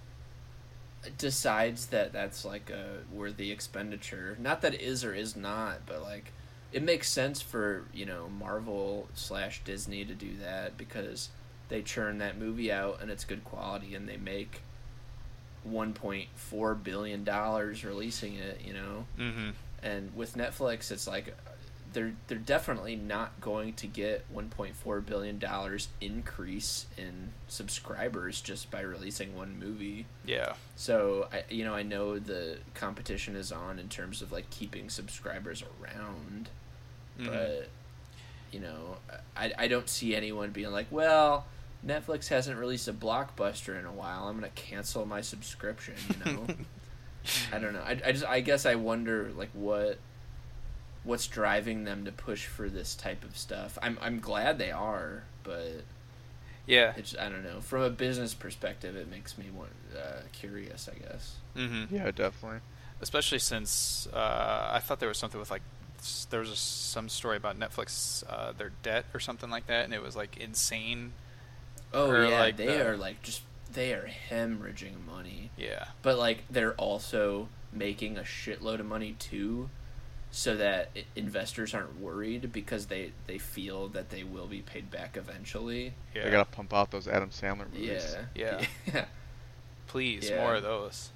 decides 1.16 1.86
that 1.86 2.12
that's 2.12 2.44
like 2.44 2.68
a 2.68 2.98
worthy 3.12 3.50
expenditure. 3.50 4.36
Not 4.38 4.60
that 4.62 4.74
it 4.74 4.80
is 4.80 5.04
or 5.04 5.14
is 5.14 5.36
not, 5.36 5.86
but 5.86 6.02
like 6.02 6.32
it 6.72 6.82
makes 6.82 7.10
sense 7.10 7.40
for 7.40 7.84
you 7.92 8.06
know 8.06 8.28
Marvel 8.28 9.08
slash 9.14 9.62
Disney 9.64 10.04
to 10.04 10.14
do 10.14 10.36
that 10.42 10.76
because 10.76 11.30
they 11.68 11.82
churn 11.82 12.18
that 12.18 12.38
movie 12.38 12.70
out 12.70 13.00
and 13.00 13.10
it's 13.10 13.24
good 13.24 13.44
quality 13.44 13.94
and 13.94 14.08
they 14.08 14.16
make 14.16 14.62
1.4 15.68 16.82
billion 16.82 17.24
dollars 17.24 17.84
releasing 17.84 18.34
it. 18.34 18.60
You 18.64 18.72
know, 18.74 19.04
Mm-hmm. 19.18 19.50
and 19.82 20.14
with 20.14 20.36
Netflix, 20.36 20.90
it's 20.90 21.06
like 21.06 21.36
they're 21.92 22.12
they're 22.28 22.38
definitely 22.38 22.94
not 22.94 23.40
going 23.40 23.72
to 23.74 23.86
get 23.88 24.24
1.4 24.32 25.04
billion 25.04 25.38
dollars 25.40 25.88
increase 26.00 26.86
in 26.96 27.32
subscribers 27.48 28.40
just 28.40 28.70
by 28.70 28.80
releasing 28.80 29.36
one 29.36 29.58
movie. 29.58 30.06
Yeah. 30.24 30.54
So 30.76 31.28
I 31.32 31.42
you 31.50 31.64
know 31.64 31.74
I 31.74 31.82
know 31.82 32.18
the 32.18 32.58
competition 32.74 33.34
is 33.36 33.50
on 33.50 33.78
in 33.78 33.88
terms 33.88 34.22
of 34.22 34.30
like 34.30 34.48
keeping 34.50 34.88
subscribers 34.88 35.64
around, 35.82 36.48
Mhm. 37.18 37.26
but 37.26 37.68
you 38.52 38.60
know 38.60 38.98
I 39.36 39.52
I 39.58 39.66
don't 39.68 39.88
see 39.88 40.14
anyone 40.14 40.50
being 40.50 40.70
like, 40.70 40.86
well, 40.90 41.46
Netflix 41.86 42.28
hasn't 42.28 42.58
released 42.58 42.88
a 42.88 42.92
blockbuster 42.92 43.78
in 43.78 43.86
a 43.86 43.92
while. 43.92 44.28
I'm 44.28 44.34
gonna 44.36 44.50
cancel 44.54 45.06
my 45.06 45.20
subscription. 45.20 45.94
You 46.08 46.32
know. 46.32 46.46
I 47.52 47.58
don't 47.58 47.72
know. 47.72 47.82
I, 47.82 48.00
I 48.04 48.12
just 48.12 48.26
I 48.26 48.40
guess 48.40 48.66
I 48.66 48.74
wonder 48.74 49.30
like 49.36 49.50
what 49.52 49.98
what's 51.04 51.26
driving 51.26 51.84
them 51.84 52.04
to 52.04 52.12
push 52.12 52.46
for 52.46 52.68
this 52.68 52.94
type 52.94 53.24
of 53.24 53.36
stuff. 53.36 53.78
I'm 53.82 53.98
I'm 54.00 54.20
glad 54.20 54.58
they 54.58 54.70
are, 54.70 55.24
but 55.42 55.82
yeah. 56.66 56.92
it's 56.96 57.16
I 57.18 57.28
don't 57.28 57.44
know. 57.44 57.60
From 57.60 57.82
a 57.82 57.90
business 57.90 58.34
perspective, 58.34 58.96
it 58.96 59.10
makes 59.10 59.38
me 59.38 59.46
want, 59.54 59.70
uh, 59.96 60.20
curious. 60.32 60.88
I 60.88 60.98
guess. 60.98 61.36
Mm-hmm. 61.56 61.94
Yeah, 61.94 62.10
definitely. 62.10 62.60
especially 63.00 63.38
since 63.38 64.06
uh, 64.12 64.70
I 64.72 64.78
thought 64.80 65.00
there 65.00 65.08
was 65.08 65.18
something 65.18 65.40
with 65.40 65.50
like 65.50 65.62
there 66.30 66.40
was 66.40 66.50
a, 66.50 66.56
some 66.56 67.08
story 67.08 67.36
about 67.36 67.58
Netflix 67.58 68.24
uh, 68.28 68.52
their 68.52 68.72
debt 68.82 69.06
or 69.14 69.20
something 69.20 69.50
like 69.50 69.66
that, 69.66 69.84
and 69.84 69.94
it 69.94 70.02
was 70.02 70.16
like 70.16 70.36
insane. 70.36 71.12
Oh 71.92 72.10
Or, 72.10 72.24
yeah, 72.26 72.40
like, 72.40 72.56
they 72.56 72.66
the- 72.66 72.86
are 72.88 72.96
like 72.96 73.22
just 73.22 73.42
they 73.72 73.92
are 73.92 74.10
hemorrhaging 74.30 75.04
money, 75.06 75.50
Yeah, 75.56 75.86
but 76.02 76.18
like 76.18 76.44
they're 76.50 76.74
also 76.74 77.48
making 77.72 78.16
a 78.18 78.22
shitload 78.22 78.80
of 78.80 78.86
money 78.86 79.14
too. 79.18 79.70
So 80.32 80.56
that 80.58 80.90
investors 81.16 81.74
aren't 81.74 81.98
worried 82.00 82.52
because 82.52 82.86
they, 82.86 83.10
they 83.26 83.38
feel 83.38 83.88
that 83.88 84.10
they 84.10 84.22
will 84.22 84.46
be 84.46 84.60
paid 84.60 84.88
back 84.88 85.16
eventually. 85.16 85.94
yeah. 86.14 86.22
They 86.24 86.30
gotta 86.30 86.48
pump 86.48 86.72
out 86.72 86.92
those 86.92 87.08
Adam 87.08 87.30
Sandler 87.30 87.66
movies. 87.72 88.16
Yeah. 88.36 88.60
Yeah. 88.60 88.66
Yeah. 88.94 89.04
Please, 89.88 90.30
Yeah. 90.30 90.36
more 90.44 90.54
of 90.54 90.62
those. 90.62 91.10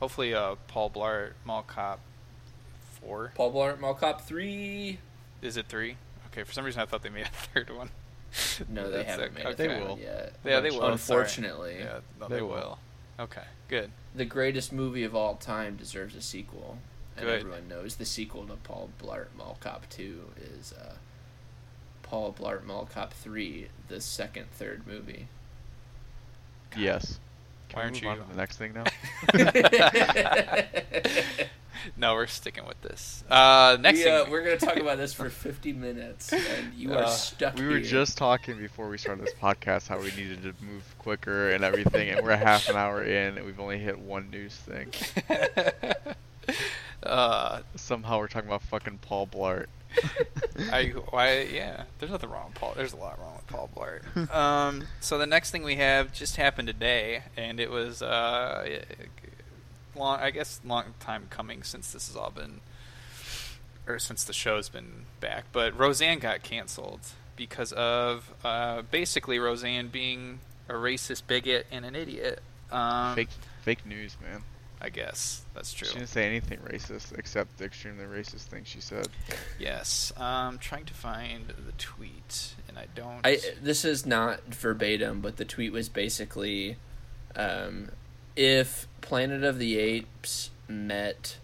Hopefully, 0.00 0.34
uh, 0.34 0.56
Paul 0.66 0.90
Blart 0.90 1.32
Mall 1.44 1.62
Cop 1.62 2.00
four. 3.00 3.32
Paul 3.36 3.52
Blart 3.52 3.78
Mall 3.80 3.94
Cop 3.94 4.22
3. 4.22 4.98
Is 5.42 5.56
it 5.56 5.66
three? 5.66 5.96
Okay, 6.32 6.42
for 6.42 6.52
some 6.52 6.64
reason 6.64 6.82
I 6.82 6.86
thought 6.86 7.02
they 7.02 7.10
made 7.10 7.26
a 7.26 7.28
third 7.54 7.70
one. 7.70 7.90
No, 8.68 8.90
they 8.90 8.98
That's 8.98 9.08
haven't 9.10 9.24
it. 9.26 9.34
made 9.34 9.46
a 9.46 9.48
Okay. 9.50 9.66
They 9.66 9.80
will. 9.80 9.98
yet. 9.98 10.32
Yeah, 10.44 10.60
they 10.60 10.70
will. 10.70 10.78
sorry. 10.80 10.92
Unfortunately, 10.92 11.76
Yeah, 11.78 11.98
no, 12.20 12.28
they, 12.28 12.36
They 12.36 12.42
will. 12.42 12.48
will. 12.50 12.78
Okay, 13.20 13.42
good. 13.68 13.90
the 14.14 14.24
greatest 14.24 14.72
movie 14.72 15.02
of 15.04 15.14
all 15.16 15.34
time 15.36 15.76
deserves 15.76 16.14
a 16.14 16.20
sequel. 16.22 16.78
And 17.16 17.26
Good. 17.26 17.40
everyone 17.40 17.66
knows 17.68 17.96
the 17.96 18.04
sequel 18.04 18.44
to 18.46 18.54
Paul 18.54 18.90
Blart 19.02 19.26
Mall 19.36 19.56
Cop 19.60 19.88
2 19.90 20.20
is 20.56 20.72
uh, 20.72 20.94
Paul 22.04 22.32
Blart 22.38 22.64
Mall 22.64 22.88
Cop 22.94 23.12
3, 23.12 23.66
the 23.88 24.00
second, 24.00 24.46
third 24.52 24.86
movie. 24.86 25.26
Yes. 26.76 27.18
Can 27.68 27.78
Why 27.78 27.82
we 27.82 27.86
aren't 27.86 28.02
move 28.04 28.12
on 28.12 28.18
to 28.28 28.32
the 28.32 28.36
next 28.38 28.56
thing 28.56 28.72
now? 28.72 28.84
no, 31.96 32.14
we're 32.14 32.26
sticking 32.26 32.66
with 32.66 32.80
this. 32.82 33.22
Uh, 33.30 33.76
next 33.80 33.98
we, 33.98 34.04
thing. 34.04 34.12
uh, 34.14 34.24
we're 34.30 34.44
going 34.44 34.58
to 34.58 34.64
talk 34.66 34.76
about 34.76 34.98
this 34.98 35.12
for 35.12 35.28
50 35.30 35.72
minutes, 35.72 36.32
and 36.32 36.74
you 36.74 36.92
are 36.92 37.04
Uh, 37.04 37.08
stuck 37.08 37.56
we 37.56 37.64
were 37.66 37.72
here. 37.78 37.80
just 37.80 38.16
talking 38.18 38.58
before 38.58 38.88
we 38.88 38.98
started 38.98 39.24
this 39.26 39.34
podcast 39.34 39.88
how 39.88 39.98
we 39.98 40.10
needed 40.16 40.42
to 40.42 40.54
move 40.64 40.82
quicker 40.98 41.50
and 41.50 41.64
everything, 41.64 42.08
and 42.10 42.24
we're 42.24 42.36
half 42.36 42.68
an 42.68 42.76
hour 42.76 43.02
in, 43.02 43.36
and 43.38 43.46
we've 43.46 43.60
only 43.60 43.78
hit 43.78 43.98
one 43.98 44.30
news 44.30 44.54
thing. 44.56 44.88
uh, 47.02 47.60
Somehow 47.76 48.18
we're 48.18 48.28
talking 48.28 48.48
about 48.48 48.62
fucking 48.62 48.98
Paul 48.98 49.26
Blart. 49.26 49.66
I, 50.70 50.92
why, 51.10 51.40
yeah, 51.42 51.84
there's 51.98 52.12
nothing 52.12 52.30
wrong 52.30 52.48
with 52.48 52.54
Paul. 52.56 52.74
There's 52.76 52.92
a 52.92 52.96
lot 52.96 53.18
wrong 53.18 53.34
with 53.36 53.46
Paul 53.46 53.70
Blart. 53.74 54.34
um, 54.34 54.86
so 55.00 55.16
the 55.18 55.26
next 55.26 55.50
thing 55.50 55.62
we 55.62 55.76
have 55.76 56.12
just 56.12 56.36
happened 56.36 56.68
today, 56.68 57.22
and 57.36 57.58
it 57.58 57.70
was, 57.70 58.02
uh, 58.02 58.80
long, 59.94 60.20
I 60.20 60.30
guess, 60.30 60.60
long 60.64 60.94
time 61.00 61.26
coming 61.30 61.62
since 61.62 61.92
this 61.92 62.08
has 62.08 62.16
all 62.16 62.30
been, 62.30 62.60
or 63.86 63.98
since 63.98 64.24
the 64.24 64.32
show's 64.32 64.68
been 64.68 65.06
back. 65.20 65.44
But 65.52 65.78
Roseanne 65.78 66.18
got 66.18 66.42
canceled 66.42 67.00
because 67.36 67.72
of 67.72 68.32
uh, 68.44 68.82
basically 68.90 69.38
Roseanne 69.38 69.88
being 69.88 70.40
a 70.68 70.74
racist 70.74 71.22
bigot 71.26 71.66
and 71.70 71.84
an 71.84 71.94
idiot. 71.94 72.40
Um, 72.70 73.14
fake, 73.14 73.30
fake 73.62 73.86
news, 73.86 74.16
man. 74.20 74.42
I 74.80 74.90
guess 74.90 75.42
that's 75.54 75.72
true. 75.72 75.88
She 75.88 75.94
didn't 75.94 76.08
say 76.08 76.24
anything 76.24 76.60
racist 76.60 77.18
except 77.18 77.58
the 77.58 77.64
extremely 77.64 78.04
racist 78.04 78.42
thing 78.42 78.62
she 78.64 78.80
said. 78.80 79.08
Yes, 79.58 80.12
I'm 80.16 80.58
trying 80.58 80.84
to 80.84 80.94
find 80.94 81.48
the 81.48 81.72
tweet, 81.78 82.54
and 82.68 82.78
I 82.78 82.86
don't. 82.94 83.20
I 83.24 83.40
this 83.60 83.84
is 83.84 84.06
not 84.06 84.54
verbatim, 84.54 85.20
but 85.20 85.36
the 85.36 85.44
tweet 85.44 85.72
was 85.72 85.88
basically, 85.88 86.76
um, 87.34 87.90
if 88.38 88.86
Planet 89.00 89.42
of 89.42 89.58
the 89.58 89.78
Apes 89.78 90.50
met 90.68 91.38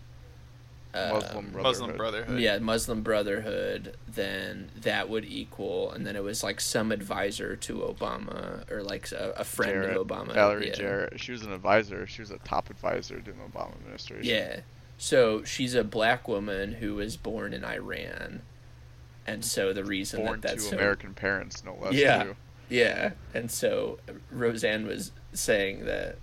um, 0.94 1.14
Muslim 1.14 1.50
Brotherhood. 1.50 1.62
Muslim 1.62 1.96
Brotherhood. 1.96 2.40
yeah, 2.40 2.58
Muslim 2.58 3.02
Brotherhood, 3.02 3.96
then 4.06 4.70
that 4.80 5.08
would 5.08 5.24
equal, 5.24 5.90
and 5.90 6.06
then 6.06 6.14
it 6.14 6.22
was 6.22 6.44
like 6.44 6.60
some 6.60 6.92
advisor 6.92 7.56
to 7.56 7.78
Obama 7.78 8.70
or 8.70 8.84
like 8.84 9.10
a, 9.10 9.34
a 9.36 9.44
friend 9.44 9.72
Jarrett, 9.72 9.96
of 9.96 10.06
Obama. 10.06 10.34
Valerie 10.34 10.68
yeah. 10.68 10.74
Jarrett. 10.74 11.20
She 11.20 11.32
was 11.32 11.42
an 11.42 11.52
advisor. 11.52 12.06
She 12.06 12.22
was 12.22 12.30
a 12.30 12.38
top 12.38 12.70
advisor 12.70 13.18
during 13.18 13.40
the 13.40 13.46
Obama 13.46 13.74
administration. 13.74 14.24
Yeah. 14.24 14.60
So 14.96 15.42
she's 15.42 15.74
a 15.74 15.82
black 15.82 16.28
woman 16.28 16.74
who 16.74 16.94
was 16.94 17.16
born 17.16 17.52
in 17.52 17.64
Iran, 17.64 18.42
and 19.26 19.44
so 19.44 19.72
the 19.72 19.84
reason 19.84 20.24
Born 20.24 20.40
that 20.40 20.42
that's 20.42 20.64
to 20.64 20.70
so- 20.70 20.76
American 20.76 21.12
parents, 21.12 21.64
no 21.64 21.76
less. 21.82 21.94
Yeah. 21.94 22.22
Too. 22.22 22.36
Yeah, 22.70 23.10
and 23.34 23.50
so 23.50 23.98
Roseanne 24.30 24.86
was 24.86 25.12
saying 25.34 25.84
that, 25.84 26.16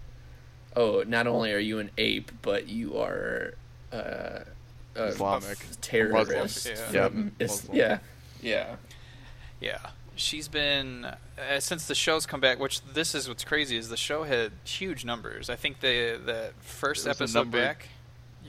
oh, 0.76 1.04
not 1.08 1.28
only 1.28 1.52
are 1.54 1.60
you 1.60 1.80
an 1.80 1.90
ape, 1.98 2.32
but 2.42 2.68
you 2.68 2.98
are 2.98 3.54
uh, 3.94 4.40
a 4.96 5.04
Islamic. 5.06 5.58
terrorist. 5.82 6.68
Muslim, 6.70 6.94
yeah. 6.94 7.08
from 7.10 7.18
Yeah, 7.40 7.46
Muslim. 7.48 7.78
yeah, 7.78 8.00
yeah. 8.42 8.76
Yeah, 9.60 9.80
she's 10.16 10.48
been 10.48 11.06
uh, 11.06 11.60
since 11.60 11.88
the 11.88 11.94
show's 11.96 12.26
come 12.26 12.40
back. 12.40 12.60
Which 12.60 12.82
this 12.94 13.14
is 13.14 13.28
what's 13.28 13.44
crazy 13.44 13.78
is 13.78 13.90
the 13.90 13.98
show 13.98 14.24
had 14.24 14.52
huge 14.64 15.06
numbers. 15.06 15.50
I 15.50 15.56
think 15.56 15.82
the 15.82 16.20
the 16.26 16.52
first 16.62 17.02
It 17.02 17.04
the 17.06 17.10
episode 17.24 17.40
number- 17.40 17.58
back. 17.62 17.88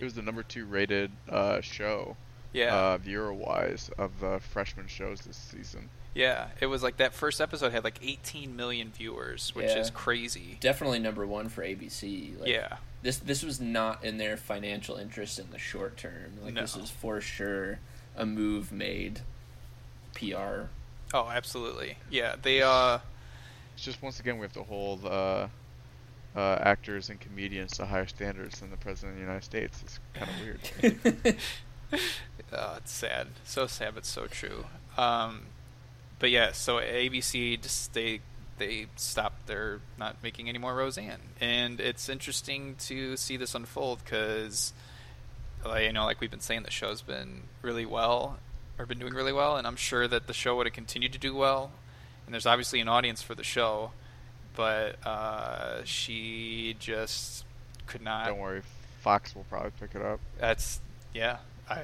It 0.00 0.04
was 0.04 0.14
the 0.14 0.22
number 0.22 0.42
two 0.42 0.64
rated 0.64 1.12
uh, 1.28 1.60
show 1.60 2.16
Yeah. 2.54 2.74
uh, 2.74 2.98
viewer 2.98 3.32
wise 3.32 3.90
of 3.98 4.18
the 4.20 4.40
freshman 4.40 4.88
shows 4.88 5.20
this 5.20 5.36
season. 5.36 5.90
Yeah, 6.14 6.48
it 6.60 6.66
was 6.66 6.82
like 6.82 6.98
that 6.98 7.14
first 7.14 7.40
episode 7.40 7.72
had 7.72 7.84
like 7.84 7.98
18 8.02 8.54
million 8.54 8.90
viewers, 8.90 9.54
which 9.54 9.66
Yeah. 9.70 9.78
is 9.78 9.90
crazy. 9.90 10.58
Definitely 10.60 10.98
number 10.98 11.26
one 11.26 11.48
for 11.48 11.62
ABC. 11.62 12.38
Like, 12.38 12.48
yeah, 12.50 12.76
This 13.02 13.16
this 13.16 13.42
was 13.42 13.60
not 13.60 14.04
in 14.04 14.18
their 14.18 14.36
financial 14.36 14.96
interest 14.96 15.38
in 15.38 15.50
the 15.50 15.58
short 15.58 15.96
term. 15.96 16.32
Like 16.44 16.54
this 16.54 16.76
is 16.76 16.90
for 16.90 17.20
sure 17.20 17.78
a 18.14 18.26
move 18.26 18.70
made. 18.72 19.20
PR. 20.14 20.66
oh, 21.14 21.30
absolutely. 21.30 21.96
Yeah, 22.10 22.36
they 22.40 22.60
uh 22.62 22.98
It's 23.74 23.84
just 23.84 24.02
once 24.02 24.20
again 24.20 24.36
we 24.38 24.42
have 24.42 24.52
to 24.52 24.62
hold 24.64 25.06
uh, 25.06 25.48
uh, 26.36 26.58
actors 26.60 27.08
and 27.08 27.18
comedians 27.20 27.72
to 27.78 27.86
higher 27.86 28.06
standards 28.06 28.60
than 28.60 28.70
the 28.70 28.76
president 28.76 29.12
of 29.12 29.16
the 29.16 29.20
United 29.22 29.44
States. 29.44 29.80
It's 29.82 29.98
kind 30.12 30.30
of 30.30 30.40
weird. 31.22 31.36
uh, 32.52 32.74
it's 32.76 32.92
sad. 32.92 33.28
So 33.44 33.66
sad 33.66 33.94
but 33.94 34.04
so 34.04 34.26
true. 34.26 34.66
Um 34.98 35.46
but 36.22 36.30
yeah, 36.30 36.52
so 36.52 36.76
ABC 36.76 37.60
just 37.60 37.94
they 37.94 38.20
they 38.56 38.86
stopped 38.94 39.48
their 39.48 39.80
not 39.98 40.22
making 40.22 40.48
any 40.48 40.56
more 40.56 40.72
Roseanne. 40.72 41.18
And 41.40 41.80
it's 41.80 42.08
interesting 42.08 42.76
to 42.86 43.16
see 43.16 43.36
this 43.36 43.56
unfold 43.56 44.04
cuz 44.04 44.72
like, 45.64 45.84
you 45.84 45.92
know, 45.92 46.04
like 46.04 46.20
we've 46.20 46.30
been 46.30 46.38
saying, 46.38 46.62
the 46.62 46.70
show's 46.70 47.02
been 47.02 47.42
really 47.60 47.84
well, 47.84 48.38
or 48.78 48.86
been 48.86 49.00
doing 49.00 49.14
really 49.14 49.32
well, 49.32 49.56
and 49.56 49.66
I'm 49.66 49.74
sure 49.74 50.06
that 50.06 50.28
the 50.28 50.32
show 50.32 50.56
would 50.56 50.66
have 50.66 50.72
continued 50.72 51.12
to 51.12 51.18
do 51.18 51.34
well. 51.34 51.72
And 52.24 52.32
there's 52.32 52.46
obviously 52.46 52.78
an 52.78 52.86
audience 52.86 53.20
for 53.20 53.34
the 53.34 53.42
show, 53.42 53.90
but 54.54 55.04
uh, 55.04 55.82
she 55.82 56.76
just 56.78 57.44
could 57.86 58.00
not. 58.00 58.28
Don't 58.28 58.38
worry, 58.38 58.62
Fox 59.00 59.34
will 59.34 59.46
probably 59.50 59.72
pick 59.80 59.96
it 59.96 60.02
up. 60.02 60.20
That's 60.38 60.80
yeah. 61.12 61.38
I, 61.70 61.74
I 61.78 61.80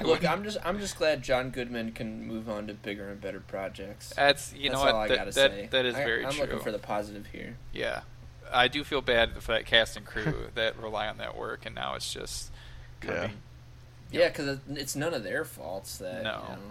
Look, 0.00 0.08
wouldn't- 0.22 0.28
I'm 0.30 0.44
just 0.44 0.58
I'm 0.64 0.78
just 0.78 0.96
glad 0.98 1.22
John 1.22 1.50
Goodman 1.50 1.92
can 1.92 2.26
move 2.26 2.48
on 2.48 2.66
to 2.68 2.74
bigger 2.74 3.08
and 3.08 3.20
better 3.20 3.40
projects. 3.40 4.12
That's 4.14 4.52
you 4.54 4.70
That's 4.70 4.74
know 4.82 4.88
all 4.88 4.94
what 4.98 5.04
I 5.04 5.08
that, 5.08 5.16
gotta 5.16 5.30
that, 5.32 5.50
say. 5.50 5.68
that 5.70 5.86
is 5.86 5.94
I, 5.94 6.04
very 6.04 6.24
I'm 6.26 6.32
true. 6.32 6.42
looking 6.42 6.60
for 6.60 6.70
the 6.72 6.78
positive 6.78 7.26
here. 7.26 7.56
Yeah, 7.72 8.02
I 8.52 8.68
do 8.68 8.84
feel 8.84 9.00
bad 9.00 9.42
for 9.42 9.52
that 9.52 9.66
cast 9.66 9.96
and 9.96 10.04
crew 10.06 10.48
that 10.54 10.78
rely 10.80 11.08
on 11.08 11.16
that 11.18 11.36
work, 11.36 11.66
and 11.66 11.74
now 11.74 11.94
it's 11.94 12.12
just 12.12 12.50
kind 13.00 13.14
Yeah. 13.14 13.24
of 13.24 13.30
Yeah, 14.10 14.28
because 14.28 14.58
it's 14.70 14.94
none 14.94 15.14
of 15.14 15.22
their 15.24 15.44
faults 15.44 15.98
that 15.98 16.22
No. 16.22 16.42
you 16.48 16.56
know, 16.56 16.62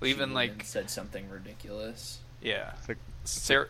well, 0.00 0.08
even 0.10 0.32
like 0.32 0.62
said 0.64 0.88
something 0.90 1.28
ridiculous. 1.28 2.20
yeah, 2.40 2.72
It's 2.78 2.88
like, 2.88 2.98
Sarah. 3.24 3.66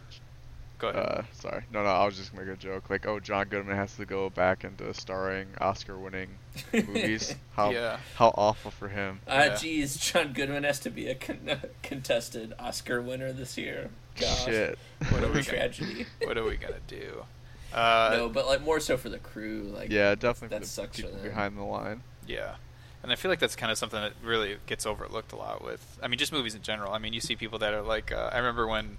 Go 0.78 0.88
ahead. 0.88 1.02
uh, 1.02 1.22
sorry, 1.32 1.62
no, 1.72 1.82
no, 1.82 1.88
I 1.88 2.04
was 2.04 2.16
just 2.16 2.32
gonna 2.34 2.44
make 2.44 2.54
a 2.54 2.58
joke. 2.60 2.90
Like, 2.90 3.06
oh, 3.06 3.18
John 3.20 3.48
Goodman 3.48 3.76
has 3.76 3.96
to 3.96 4.04
go 4.04 4.28
back 4.30 4.62
into 4.64 4.92
starring 4.92 5.48
Oscar-winning 5.60 6.28
movies. 6.72 7.34
How 7.54 7.70
yeah. 7.70 7.98
how 8.16 8.28
awful 8.36 8.70
for 8.70 8.88
him. 8.88 9.20
Ah, 9.26 9.44
Yeah. 9.44 9.56
geez, 9.56 9.96
John 9.96 10.32
Goodman 10.34 10.64
has 10.64 10.78
to 10.80 10.90
be 10.90 11.08
a 11.08 11.14
con- 11.14 11.60
contested 11.82 12.52
Oscar 12.58 13.00
winner 13.00 13.32
this 13.32 13.56
year. 13.56 13.90
Gosh, 14.20 14.44
Shit. 14.44 14.78
What 15.10 15.22
are 15.24 15.28
we 15.32 15.40
a 15.40 15.42
gonna- 15.42 15.58
tragedy. 15.58 16.06
what 16.24 16.36
are 16.36 16.44
we 16.44 16.56
gonna 16.56 16.74
do? 16.86 17.24
Uh, 17.72 18.10
no, 18.12 18.28
but 18.28 18.46
like 18.46 18.62
more 18.62 18.80
so 18.80 18.96
for 18.96 19.08
the 19.08 19.18
crew. 19.18 19.70
Like, 19.74 19.90
yeah, 19.90 20.14
definitely 20.14 20.48
that 20.48 20.60
for 20.60 20.64
the 20.64 20.70
sucks 20.70 21.00
for 21.00 21.08
them. 21.08 21.22
behind 21.22 21.56
the 21.56 21.62
line. 21.64 22.02
Yeah. 22.26 22.56
And 23.02 23.12
I 23.12 23.14
feel 23.16 23.30
like 23.30 23.38
that's 23.38 23.54
kind 23.56 23.70
of 23.70 23.78
something 23.78 24.00
that 24.00 24.12
really 24.24 24.56
gets 24.66 24.84
overlooked 24.84 25.30
a 25.32 25.36
lot 25.36 25.62
with, 25.62 25.98
I 26.02 26.08
mean, 26.08 26.18
just 26.18 26.32
movies 26.32 26.54
in 26.56 26.62
general. 26.62 26.92
I 26.92 26.98
mean, 26.98 27.12
you 27.12 27.20
see 27.20 27.36
people 27.36 27.58
that 27.60 27.72
are 27.72 27.82
like, 27.82 28.10
uh, 28.10 28.30
I 28.32 28.38
remember 28.38 28.66
when 28.66 28.98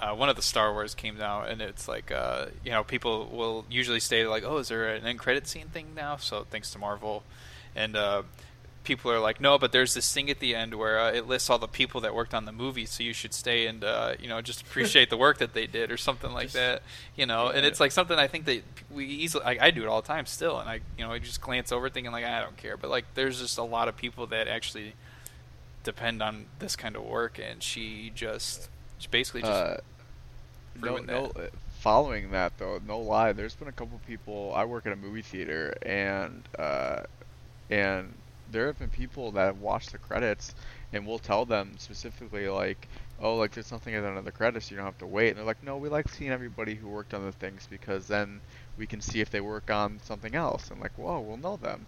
uh, 0.00 0.14
one 0.14 0.28
of 0.28 0.36
the 0.36 0.42
Star 0.42 0.72
Wars 0.72 0.94
came 0.94 1.20
out, 1.20 1.48
and 1.48 1.62
it's 1.62 1.86
like, 1.88 2.10
uh, 2.10 2.46
you 2.64 2.70
know, 2.70 2.84
people 2.84 3.28
will 3.32 3.64
usually 3.70 4.00
say, 4.00 4.26
like, 4.26 4.42
oh, 4.44 4.58
is 4.58 4.68
there 4.68 4.94
an 4.94 5.06
end 5.06 5.18
credit 5.18 5.46
scene 5.46 5.68
thing 5.68 5.94
now? 5.94 6.16
So 6.16 6.44
thanks 6.50 6.70
to 6.72 6.78
Marvel. 6.78 7.22
And 7.76 7.96
uh, 7.96 8.22
people 8.84 9.10
are 9.10 9.18
like, 9.18 9.40
no, 9.40 9.58
but 9.58 9.72
there's 9.72 9.94
this 9.94 10.12
thing 10.12 10.30
at 10.30 10.40
the 10.40 10.54
end 10.54 10.74
where 10.74 11.00
uh, 11.00 11.12
it 11.12 11.26
lists 11.26 11.48
all 11.48 11.58
the 11.58 11.66
people 11.66 12.00
that 12.02 12.14
worked 12.14 12.34
on 12.34 12.44
the 12.44 12.52
movie, 12.52 12.86
so 12.86 13.02
you 13.02 13.12
should 13.12 13.32
stay 13.32 13.66
and, 13.66 13.82
uh, 13.82 14.14
you 14.20 14.28
know, 14.28 14.40
just 14.40 14.62
appreciate 14.62 15.10
the 15.10 15.16
work 15.16 15.38
that 15.38 15.54
they 15.54 15.66
did 15.66 15.90
or 15.90 15.96
something 15.96 16.32
like 16.32 16.44
Just- 16.44 16.54
that. 16.54 16.82
You 17.16 17.26
know, 17.26 17.48
and 17.48 17.64
it's 17.64 17.80
like 17.80 17.92
something 17.92 18.18
I 18.18 18.26
think 18.26 18.44
that 18.44 18.62
we 18.90 19.06
easily, 19.06 19.44
I, 19.44 19.66
I 19.66 19.70
do 19.70 19.82
it 19.82 19.88
all 19.88 20.02
the 20.02 20.08
time 20.08 20.26
still, 20.26 20.58
and 20.58 20.68
I, 20.68 20.80
you 20.98 21.04
know, 21.04 21.12
I 21.12 21.18
just 21.18 21.40
glance 21.40 21.72
over 21.72 21.88
thinking 21.88 22.12
like 22.12 22.24
I 22.24 22.40
don't 22.40 22.56
care, 22.56 22.76
but 22.76 22.90
like 22.90 23.06
there's 23.14 23.40
just 23.40 23.58
a 23.58 23.62
lot 23.62 23.88
of 23.88 23.96
people 23.96 24.26
that 24.26 24.48
actually 24.48 24.94
depend 25.82 26.22
on 26.22 26.46
this 26.58 26.76
kind 26.76 26.96
of 26.96 27.02
work, 27.04 27.38
and 27.38 27.62
she 27.62 28.10
just, 28.14 28.68
she 29.04 29.08
basically 29.10 29.42
just, 29.42 29.64
Uh, 29.64 29.76
no, 30.74 30.98
ruined 30.98 31.06
no. 31.06 31.32
Following 31.80 32.30
that 32.30 32.56
though, 32.58 32.78
no 32.78 33.00
lie, 33.00 33.32
there's 33.32 33.56
been 33.56 33.68
a 33.68 33.72
couple 33.72 33.98
people. 34.06 34.52
I 34.54 34.64
work 34.64 34.86
at 34.86 34.92
a 34.92 34.96
movie 34.96 35.22
theater, 35.22 35.74
and 35.82 36.48
uh, 36.58 37.02
and 37.70 38.22
there 38.48 38.66
have 38.66 38.78
been 38.78 38.90
people 38.90 39.32
that 39.32 39.46
have 39.46 39.60
watched 39.60 39.92
the 39.92 39.98
credits, 39.98 40.54
and 40.92 41.06
we'll 41.06 41.18
tell 41.18 41.44
them 41.46 41.76
specifically 41.78 42.48
like, 42.48 42.88
oh, 43.18 43.36
like 43.36 43.52
there's 43.52 43.66
something 43.66 43.94
at 43.94 44.02
the 44.02 44.08
end 44.08 44.18
of 44.18 44.24
the 44.24 44.32
credits, 44.32 44.70
you 44.70 44.76
don't 44.76 44.86
have 44.86 44.98
to 44.98 45.06
wait. 45.06 45.30
And 45.30 45.38
they're 45.38 45.44
like, 45.46 45.62
no, 45.62 45.76
we 45.78 45.88
like 45.88 46.08
seeing 46.08 46.30
everybody 46.30 46.74
who 46.76 46.88
worked 46.88 47.14
on 47.14 47.24
the 47.24 47.32
things 47.32 47.66
because 47.68 48.06
then 48.08 48.42
we 48.76 48.86
can 48.86 49.00
see 49.00 49.20
if 49.20 49.30
they 49.30 49.40
work 49.40 49.70
on 49.70 50.00
something 50.00 50.34
else. 50.34 50.70
And 50.70 50.80
like, 50.80 50.98
whoa, 50.98 51.20
we'll 51.20 51.36
know 51.38 51.56
them. 51.56 51.86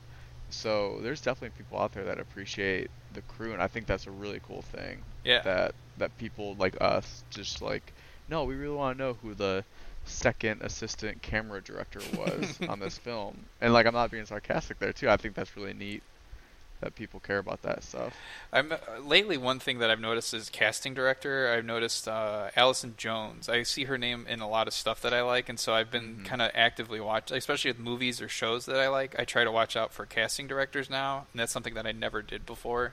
So 0.50 1.00
there's 1.02 1.20
definitely 1.22 1.56
people 1.56 1.78
out 1.78 1.92
there 1.92 2.04
that 2.04 2.20
appreciate 2.20 2.90
the 3.16 3.22
crew, 3.22 3.52
and 3.52 3.60
I 3.60 3.66
think 3.66 3.86
that's 3.86 4.06
a 4.06 4.10
really 4.10 4.40
cool 4.46 4.62
thing 4.62 5.02
yeah, 5.24 5.42
that 5.42 5.74
that 5.98 6.16
people 6.18 6.54
like 6.58 6.76
us 6.80 7.24
just 7.30 7.60
like 7.60 7.92
no 8.28 8.44
we 8.44 8.54
really 8.54 8.76
want 8.76 8.96
to 8.96 9.02
know 9.04 9.14
who 9.22 9.34
the 9.34 9.64
second 10.04 10.62
assistant 10.62 11.20
camera 11.22 11.60
director 11.60 12.00
was 12.16 12.58
on 12.68 12.78
this 12.78 12.96
film 12.98 13.36
and 13.60 13.72
like 13.72 13.86
i'm 13.86 13.94
not 13.94 14.10
being 14.10 14.24
sarcastic 14.24 14.78
there 14.78 14.92
too 14.92 15.08
i 15.10 15.16
think 15.16 15.34
that's 15.34 15.56
really 15.56 15.72
neat 15.74 16.00
that 16.80 16.94
people 16.94 17.18
care 17.18 17.38
about 17.38 17.60
that 17.62 17.82
stuff 17.82 18.14
I'm 18.52 18.70
uh, 18.70 18.76
lately 19.02 19.36
one 19.38 19.58
thing 19.58 19.78
that 19.78 19.90
I've 19.90 19.98
noticed 20.00 20.32
is 20.34 20.48
casting 20.50 20.94
director. 20.94 21.52
I've 21.52 21.64
noticed 21.64 22.06
uh, 22.06 22.50
Allison 22.54 22.94
Jones. 22.96 23.48
I 23.48 23.62
see 23.64 23.84
her 23.84 23.98
name 23.98 24.26
in 24.28 24.40
a 24.40 24.48
lot 24.48 24.68
of 24.68 24.74
stuff 24.74 25.00
that 25.02 25.12
I 25.12 25.22
like, 25.22 25.48
and 25.48 25.58
so 25.58 25.74
I've 25.74 25.90
been 25.90 26.18
Mhm. 26.18 26.24
kind 26.26 26.42
of 26.42 26.50
actively 26.54 27.00
watch, 27.00 27.30
especially 27.32 27.70
with 27.72 27.80
movies 27.80 28.20
or 28.22 28.28
shows 28.28 28.66
that 28.66 28.78
I 28.78 28.88
like. 28.88 29.18
I 29.18 29.24
try 29.24 29.42
to 29.42 29.50
watch 29.50 29.74
out 29.76 29.92
for 29.92 30.06
casting 30.06 30.46
directors 30.46 30.88
now, 30.88 31.26
and 31.32 31.40
that's 31.40 31.50
something 31.52 31.74
that 31.74 31.86
I 31.86 31.92
never 31.92 32.22
did 32.22 32.46
before. 32.46 32.92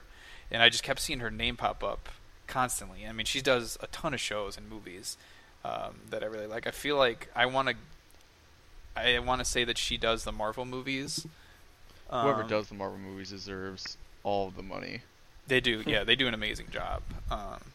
And 0.50 0.62
I 0.62 0.68
just 0.68 0.82
kept 0.84 1.00
seeing 1.00 1.20
her 1.20 1.30
name 1.30 1.56
pop 1.56 1.82
up 1.82 2.08
constantly. 2.46 3.06
I 3.06 3.12
mean, 3.12 3.26
she 3.26 3.40
does 3.40 3.76
a 3.80 3.86
ton 3.88 4.14
of 4.14 4.20
shows 4.20 4.56
and 4.56 4.68
movies 4.68 5.16
um, 5.64 6.00
that 6.10 6.22
I 6.22 6.26
really 6.26 6.46
like. 6.46 6.66
I 6.66 6.70
feel 6.70 6.96
like 6.96 7.28
I 7.34 7.46
want 7.46 7.68
to. 7.68 7.74
I 8.96 9.18
want 9.18 9.40
to 9.40 9.44
say 9.44 9.64
that 9.64 9.76
she 9.78 9.96
does 9.96 10.24
the 10.24 10.30
Marvel 10.32 10.64
movies. 10.64 11.26
whoever 12.08 12.42
Um, 12.42 12.48
does 12.48 12.68
the 12.68 12.74
marvel 12.74 12.98
movies 12.98 13.30
deserves 13.30 13.96
all 14.22 14.46
of 14.48 14.56
the 14.56 14.62
money 14.62 15.00
They 15.48 15.60
do, 15.60 15.82
yeah, 15.86 16.04
they 16.04 16.14
do 16.14 16.28
an 16.28 16.34
amazing 16.34 16.68
job. 16.70 17.02
Um, 17.30 17.72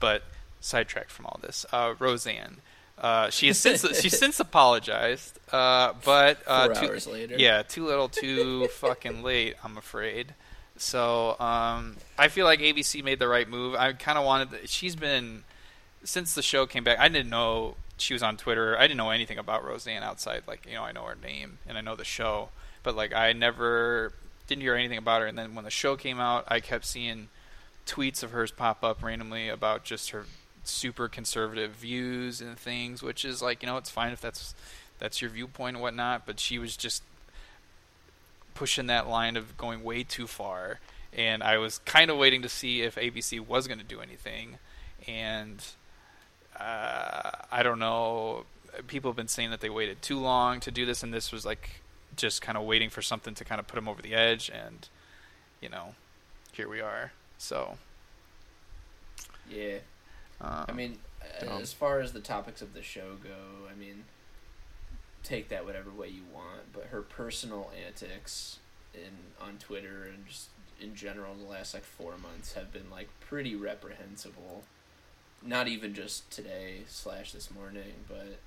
but 0.00 0.22
sidetracked 0.60 1.10
from 1.10 1.26
all 1.26 1.38
this, 1.42 1.66
uh, 1.72 1.94
Roseanne. 1.98 2.56
Uh, 2.98 3.28
she 3.30 3.48
has 3.48 3.58
since 3.58 4.00
she's 4.00 4.16
since 4.24 4.38
apologized, 4.40 5.38
uh, 5.50 5.92
but 6.04 6.38
uh, 6.46 6.66
Four 6.66 6.74
too, 6.74 6.86
hours 6.86 7.06
later. 7.06 7.36
yeah, 7.38 7.62
too 7.62 7.84
little, 7.84 8.08
too 8.08 8.68
fucking 8.68 9.22
late. 9.22 9.56
I'm 9.64 9.76
afraid. 9.76 10.34
So 10.82 11.38
um, 11.38 11.96
I 12.18 12.26
feel 12.26 12.44
like 12.44 12.58
ABC 12.58 13.04
made 13.04 13.20
the 13.20 13.28
right 13.28 13.48
move. 13.48 13.76
I 13.76 13.92
kind 13.92 14.18
of 14.18 14.24
wanted. 14.24 14.68
She's 14.68 14.96
been 14.96 15.44
since 16.02 16.34
the 16.34 16.42
show 16.42 16.66
came 16.66 16.82
back. 16.82 16.98
I 16.98 17.08
didn't 17.08 17.30
know 17.30 17.76
she 17.98 18.14
was 18.14 18.22
on 18.22 18.36
Twitter. 18.36 18.76
I 18.76 18.82
didn't 18.82 18.96
know 18.96 19.10
anything 19.10 19.38
about 19.38 19.64
Roseanne 19.64 20.02
outside. 20.02 20.42
Like 20.48 20.66
you 20.66 20.74
know, 20.74 20.82
I 20.82 20.90
know 20.90 21.04
her 21.04 21.14
name 21.14 21.58
and 21.68 21.78
I 21.78 21.82
know 21.82 21.94
the 21.94 22.04
show, 22.04 22.48
but 22.82 22.96
like 22.96 23.14
I 23.14 23.32
never 23.32 24.12
didn't 24.48 24.62
hear 24.62 24.74
anything 24.74 24.98
about 24.98 25.20
her. 25.20 25.28
And 25.28 25.38
then 25.38 25.54
when 25.54 25.64
the 25.64 25.70
show 25.70 25.94
came 25.94 26.18
out, 26.18 26.46
I 26.48 26.58
kept 26.58 26.84
seeing 26.84 27.28
tweets 27.86 28.24
of 28.24 28.32
hers 28.32 28.50
pop 28.50 28.82
up 28.82 29.04
randomly 29.04 29.48
about 29.48 29.84
just 29.84 30.10
her 30.10 30.26
super 30.64 31.08
conservative 31.08 31.70
views 31.70 32.40
and 32.40 32.58
things, 32.58 33.04
which 33.04 33.24
is 33.24 33.40
like 33.40 33.62
you 33.62 33.68
know 33.68 33.76
it's 33.76 33.90
fine 33.90 34.12
if 34.12 34.20
that's 34.20 34.52
that's 34.98 35.22
your 35.22 35.30
viewpoint 35.30 35.76
and 35.76 35.82
whatnot. 35.82 36.26
But 36.26 36.40
she 36.40 36.58
was 36.58 36.76
just 36.76 37.04
pushing 38.54 38.86
that 38.86 39.08
line 39.08 39.36
of 39.36 39.56
going 39.56 39.82
way 39.82 40.02
too 40.04 40.26
far, 40.26 40.80
and 41.12 41.42
I 41.42 41.58
was 41.58 41.78
kind 41.78 42.10
of 42.10 42.16
waiting 42.16 42.42
to 42.42 42.48
see 42.48 42.82
if 42.82 42.94
ABC 42.96 43.40
was 43.40 43.66
going 43.66 43.78
to 43.78 43.84
do 43.84 44.00
anything, 44.00 44.58
and 45.06 45.64
uh, 46.58 47.30
I 47.50 47.62
don't 47.62 47.78
know. 47.78 48.44
People 48.86 49.10
have 49.10 49.16
been 49.16 49.28
saying 49.28 49.50
that 49.50 49.60
they 49.60 49.68
waited 49.70 50.00
too 50.00 50.18
long 50.18 50.60
to 50.60 50.70
do 50.70 50.86
this, 50.86 51.02
and 51.02 51.12
this 51.12 51.30
was 51.32 51.44
like 51.44 51.82
just 52.16 52.40
kind 52.42 52.56
of 52.58 52.64
waiting 52.64 52.90
for 52.90 53.02
something 53.02 53.34
to 53.34 53.44
kind 53.44 53.58
of 53.58 53.66
put 53.66 53.76
them 53.76 53.88
over 53.88 54.00
the 54.02 54.14
edge, 54.14 54.50
and 54.50 54.88
you 55.60 55.68
know, 55.68 55.94
here 56.52 56.68
we 56.68 56.80
are. 56.80 57.12
So, 57.38 57.78
Yeah. 59.48 59.78
um, 60.40 60.64
I 60.68 60.72
mean, 60.72 60.98
as 61.40 61.72
far 61.72 62.00
as 62.00 62.12
the 62.12 62.20
topics 62.20 62.62
of 62.62 62.74
the 62.74 62.82
show 62.82 63.16
go, 63.22 63.68
I 63.70 63.74
mean, 63.74 64.04
take 65.22 65.48
that 65.48 65.64
whatever 65.64 65.90
way 65.90 66.08
you 66.08 66.22
want. 66.32 66.72
But 66.72 66.86
her 66.86 67.02
personal 67.02 67.70
antics 67.86 68.58
in 68.94 69.10
on 69.40 69.58
Twitter 69.58 70.08
and 70.12 70.26
just 70.26 70.48
in 70.80 70.94
general 70.94 71.34
the 71.34 71.48
last 71.48 71.74
like 71.74 71.84
four 71.84 72.14
months 72.18 72.54
have 72.54 72.72
been 72.72 72.90
like 72.90 73.08
pretty 73.20 73.54
reprehensible. 73.54 74.64
Not 75.44 75.68
even 75.68 75.94
just 75.94 76.30
today 76.30 76.82
slash 76.86 77.32
this 77.32 77.50
morning, 77.50 78.04
but 78.08 78.38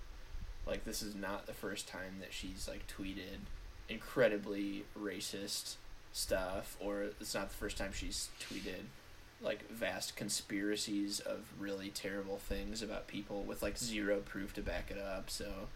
like 0.66 0.86
this 0.86 1.02
is 1.02 1.16
not 1.16 1.46
the 1.46 1.54
first 1.54 1.88
time 1.88 2.18
that 2.20 2.34
she's 2.34 2.68
like 2.68 2.86
tweeted 2.88 3.40
incredibly 3.90 4.84
racist 5.00 5.76
stuff, 6.12 6.78
or 6.80 7.04
it's 7.20 7.36
not 7.36 7.50
the 7.50 7.56
first 7.56 7.78
time 7.78 7.92
she's 7.94 8.30
tweeted 8.40 8.86
like 9.42 9.70
vast 9.70 10.16
conspiracies 10.16 11.20
of 11.20 11.46
really 11.60 11.90
terrible 11.90 12.38
things 12.38 12.82
about 12.82 13.08
people 13.08 13.44
with 13.44 13.62
like 13.62 13.78
zero 13.78 14.20
proof 14.20 14.54
to 14.54 14.62
back 14.62 14.90
it 14.90 14.98
up. 14.98 15.30
So, 15.30 15.68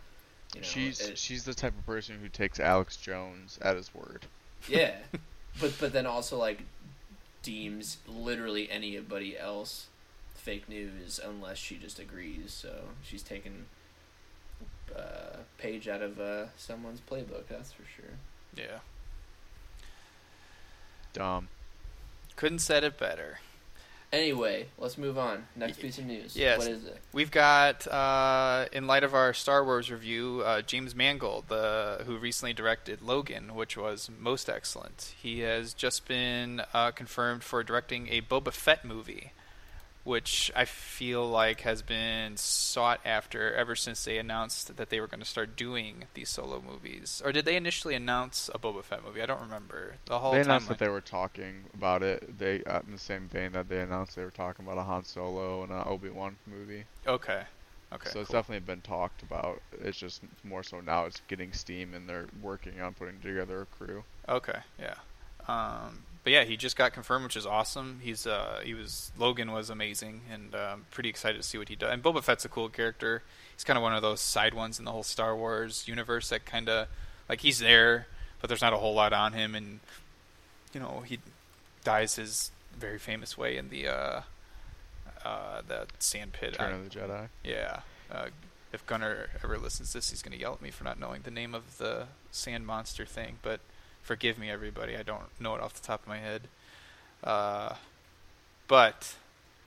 you 0.55 0.61
know, 0.61 0.65
she's 0.67 0.99
it- 1.01 1.17
she's 1.17 1.43
the 1.43 1.53
type 1.53 1.77
of 1.77 1.85
person 1.85 2.17
who 2.21 2.29
takes 2.29 2.59
Alex 2.59 2.97
Jones 2.97 3.57
at 3.61 3.75
his 3.75 3.93
word. 3.93 4.25
yeah, 4.67 4.95
but 5.61 5.73
but 5.79 5.93
then 5.93 6.05
also 6.05 6.37
like 6.37 6.61
deems 7.43 7.97
literally 8.07 8.69
anybody 8.69 9.37
else 9.37 9.87
fake 10.35 10.67
news 10.69 11.19
unless 11.23 11.57
she 11.57 11.77
just 11.77 11.99
agrees. 11.99 12.51
So 12.51 12.73
she's 13.03 13.23
taken 13.23 13.65
a 14.95 15.37
page 15.57 15.87
out 15.87 16.01
of 16.01 16.19
uh, 16.19 16.45
someone's 16.57 17.01
playbook. 17.01 17.47
That's 17.49 17.71
for 17.71 17.83
sure. 17.95 18.11
Yeah. 18.55 18.79
Dumb. 21.13 21.47
Couldn't 22.35 22.59
said 22.59 22.83
it 22.83 22.97
better. 22.97 23.39
Anyway, 24.12 24.66
let's 24.80 24.97
move 24.97 25.20
on. 25.20 25.45
Next 25.55 25.80
piece 25.80 25.99
of 25.99 26.05
news. 26.05 26.36
yes. 26.36 26.57
What 26.57 26.68
is 26.68 26.84
it? 26.86 26.97
We've 27.14 27.30
got, 27.30 27.88
uh, 27.88 28.66
in 28.72 28.88
light 28.88 29.03
of 29.03 29.14
our 29.14 29.34
Star 29.34 29.64
Wars 29.64 29.91
review, 29.91 30.41
uh, 30.43 30.64
James 30.64 30.95
Mangold, 30.95 31.47
the, 31.47 32.03
who 32.07 32.18
recently 32.18 32.53
directed 32.53 33.03
Logan, 33.03 33.53
which 33.53 33.78
was 33.78 34.10
most 34.18 34.49
excellent. 34.49 35.14
He 35.22 35.41
has 35.41 35.76
just 35.76 36.07
been 36.07 36.64
uh, 36.74 36.89
confirmed 36.91 37.43
for 37.43 37.64
directing 37.64 38.07
a 38.10 38.22
Boba 38.22 38.51
Fett 38.51 38.84
movie, 38.84 39.32
which 40.03 40.51
I 40.55 40.65
feel 40.65 41.27
like 41.29 41.61
has 41.61 41.81
been 41.81 42.37
sought 42.37 42.99
after 43.05 43.53
ever 43.53 43.75
since 43.75 44.03
they 44.03 44.17
announced 44.17 44.75
that 44.77 44.89
they 44.89 44.99
were 44.99 45.07
going 45.07 45.19
to 45.19 45.25
start 45.25 45.55
doing 45.55 46.05
these 46.13 46.29
solo 46.29 46.61
movies. 46.61 47.21
Or 47.23 47.31
did 47.31 47.45
they 47.45 47.55
initially 47.55 47.95
announce 47.95 48.49
a 48.53 48.59
Boba 48.59 48.83
Fett 48.83 49.03
movie? 49.03 49.21
I 49.21 49.25
don't 49.25 49.41
remember. 49.41 49.95
The 50.05 50.19
whole 50.19 50.31
they 50.31 50.41
announced 50.41 50.69
that 50.69 50.79
they 50.79 50.89
were 50.89 51.01
talking 51.01 51.65
about 51.73 52.01
it. 52.03 52.37
They 52.39 52.63
uh, 52.63 52.79
in 52.85 52.93
the 52.93 52.97
same 52.97 53.27
vein 53.27 53.51
that 53.51 53.69
they 53.69 53.81
announced 53.81 54.15
they 54.15 54.23
were 54.23 54.31
talking 54.31 54.65
about 54.65 54.77
a 54.77 54.83
Han 54.83 55.03
Solo 55.03 55.63
and 55.63 55.71
an 55.71 55.83
Obi 55.85 56.09
Wan 56.09 56.37
movie. 56.47 56.85
okay. 57.07 57.43
Okay. 57.91 58.11
so 58.11 58.19
it's 58.19 58.29
cool. 58.29 58.39
definitely 58.39 58.65
been 58.65 58.81
talked 58.81 59.23
about. 59.23 59.61
It's 59.81 59.97
just 59.97 60.21
more 60.43 60.61
so 60.61 60.79
now 60.79 61.05
it's 61.05 61.21
getting 61.27 61.51
steam 61.53 61.95
and 61.95 62.07
they're 62.07 62.27
working 62.41 62.79
on 62.81 62.93
putting 62.93 63.19
together 63.19 63.61
a 63.61 63.65
crew. 63.65 64.03
Okay, 64.27 64.59
yeah. 64.79 64.95
Um, 65.47 66.03
but 66.30 66.34
yeah, 66.34 66.43
he 66.43 66.57
just 66.57 66.75
got 66.75 66.93
confirmed, 66.93 67.23
which 67.23 67.36
is 67.36 67.47
awesome. 67.47 68.01
He's 68.03 68.27
uh, 68.27 68.61
he 68.63 68.75
was 68.75 69.11
Logan 69.17 69.51
was 69.51 69.71
amazing, 69.71 70.21
and 70.32 70.53
um, 70.53 70.86
pretty 70.91 71.09
excited 71.09 71.41
to 71.41 71.43
see 71.43 71.57
what 71.57 71.69
he 71.69 71.75
does. 71.75 71.91
And 71.91 72.03
Boba 72.03 72.23
Fett's 72.23 72.45
a 72.45 72.49
cool 72.49 72.69
character. 72.69 73.23
He's 73.55 73.63
kind 73.63 73.77
of 73.77 73.82
one 73.82 73.95
of 73.95 74.03
those 74.03 74.21
side 74.21 74.53
ones 74.53 74.77
in 74.77 74.86
the 74.86 74.91
whole 74.91 75.01
Star 75.01 75.36
Wars 75.36 75.88
universe 75.88 76.30
that 76.30 76.45
kind 76.45 76.69
of 76.69 76.88
like 77.27 77.41
he's 77.41 77.57
there, 77.57 78.05
but 78.41 78.47
there's 78.47 78.61
not 78.61 78.73
a 78.73 78.77
whole 78.77 78.93
lot 78.93 79.11
on 79.11 79.34
him, 79.34 79.55
and 79.55 79.80
you 80.71 80.80
know 80.80 81.01
he 81.03 81.17
dies 81.84 82.17
his 82.17 82.51
very 82.77 82.99
famous 82.99 83.36
way 83.36 83.57
in 83.57 83.69
the 83.69 83.88
uh, 83.88 84.21
uh, 85.25 85.63
the 85.67 85.88
sand 85.97 86.34
pit. 86.34 86.51
Return 86.51 86.73
of 86.73 86.91
the 86.91 86.99
Jedi. 86.99 87.30
yeah. 87.43 87.80
Uh, 88.11 88.27
if 88.71 88.86
Gunnar 88.86 89.30
ever 89.43 89.57
listens 89.57 89.93
to 89.93 89.97
this, 89.97 90.11
he's 90.11 90.21
going 90.21 90.38
to 90.38 90.39
yell 90.39 90.53
at 90.53 90.61
me 90.61 90.69
for 90.69 90.84
not 90.84 90.99
knowing 90.99 91.21
the 91.23 91.32
name 91.32 91.55
of 91.55 91.80
the 91.80 92.05
sand 92.30 92.67
monster 92.67 93.03
thing. 93.03 93.38
But 93.41 93.61
forgive 94.10 94.39
me, 94.39 94.49
everybody. 94.49 94.97
I 94.97 95.03
don't 95.03 95.26
know 95.39 95.53
it 95.53 95.62
off 95.62 95.76
the 95.76 95.86
top 95.86 96.01
of 96.01 96.07
my 96.07 96.18
head. 96.18 96.41
Uh, 97.24 97.76
but 98.68 99.14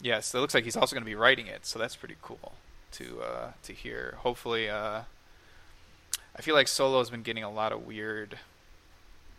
yes, 0.00 0.34
it 0.34 0.40
looks 0.40 0.52
like 0.52 0.64
he's 0.64 0.76
also 0.76 0.96
going 0.96 1.04
to 1.04 1.08
be 1.08 1.14
writing 1.14 1.46
it, 1.46 1.64
so 1.64 1.78
that's 1.78 1.94
pretty 1.94 2.16
cool 2.20 2.54
to 2.90 3.20
uh, 3.22 3.52
to 3.62 3.72
hear. 3.72 4.16
Hopefully, 4.18 4.68
uh, 4.68 5.02
I 6.34 6.42
feel 6.42 6.56
like 6.56 6.66
Solo's 6.66 7.08
been 7.08 7.22
getting 7.22 7.44
a 7.44 7.50
lot 7.52 7.70
of 7.70 7.86
weird. 7.86 8.40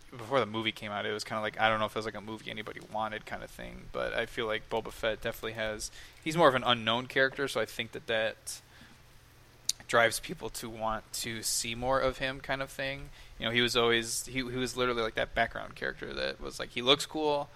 Before 0.09 0.39
the 0.39 0.45
movie 0.45 0.71
came 0.71 0.91
out, 0.91 1.05
it 1.05 1.11
was 1.11 1.25
kind 1.25 1.35
of 1.37 1.43
like 1.43 1.59
I 1.59 1.67
don't 1.67 1.81
know 1.81 1.85
if 1.85 1.91
it 1.91 1.99
was 1.99 2.05
like 2.05 2.15
a 2.15 2.21
movie 2.21 2.49
anybody 2.49 2.79
wanted 2.93 3.25
kind 3.25 3.43
of 3.43 3.49
thing, 3.49 3.81
but 3.91 4.13
I 4.13 4.25
feel 4.25 4.45
like 4.45 4.69
Boba 4.69 4.93
Fett 4.93 5.19
definitely 5.19 5.53
has. 5.53 5.91
He's 6.23 6.37
more 6.37 6.47
of 6.47 6.55
an 6.55 6.63
unknown 6.65 7.07
character, 7.07 7.49
so 7.49 7.59
I 7.59 7.65
think 7.65 7.91
that 7.91 8.07
that 8.07 8.61
drives 9.93 10.19
people 10.19 10.49
to 10.49 10.67
want 10.67 11.03
to 11.13 11.43
see 11.43 11.75
more 11.75 11.99
of 11.99 12.17
him, 12.17 12.39
kind 12.39 12.63
of 12.63 12.71
thing. 12.71 13.09
You 13.37 13.45
know, 13.45 13.51
he 13.51 13.61
was 13.61 13.77
always 13.77 14.25
he 14.25 14.39
he 14.39 14.41
was 14.57 14.75
literally 14.75 15.03
like 15.03 15.13
that 15.13 15.35
background 15.35 15.75
character 15.75 16.11
that 16.15 16.41
was 16.41 16.57
like 16.59 16.69
he 16.69 16.81
looks 16.81 17.05
cool, 17.05 17.47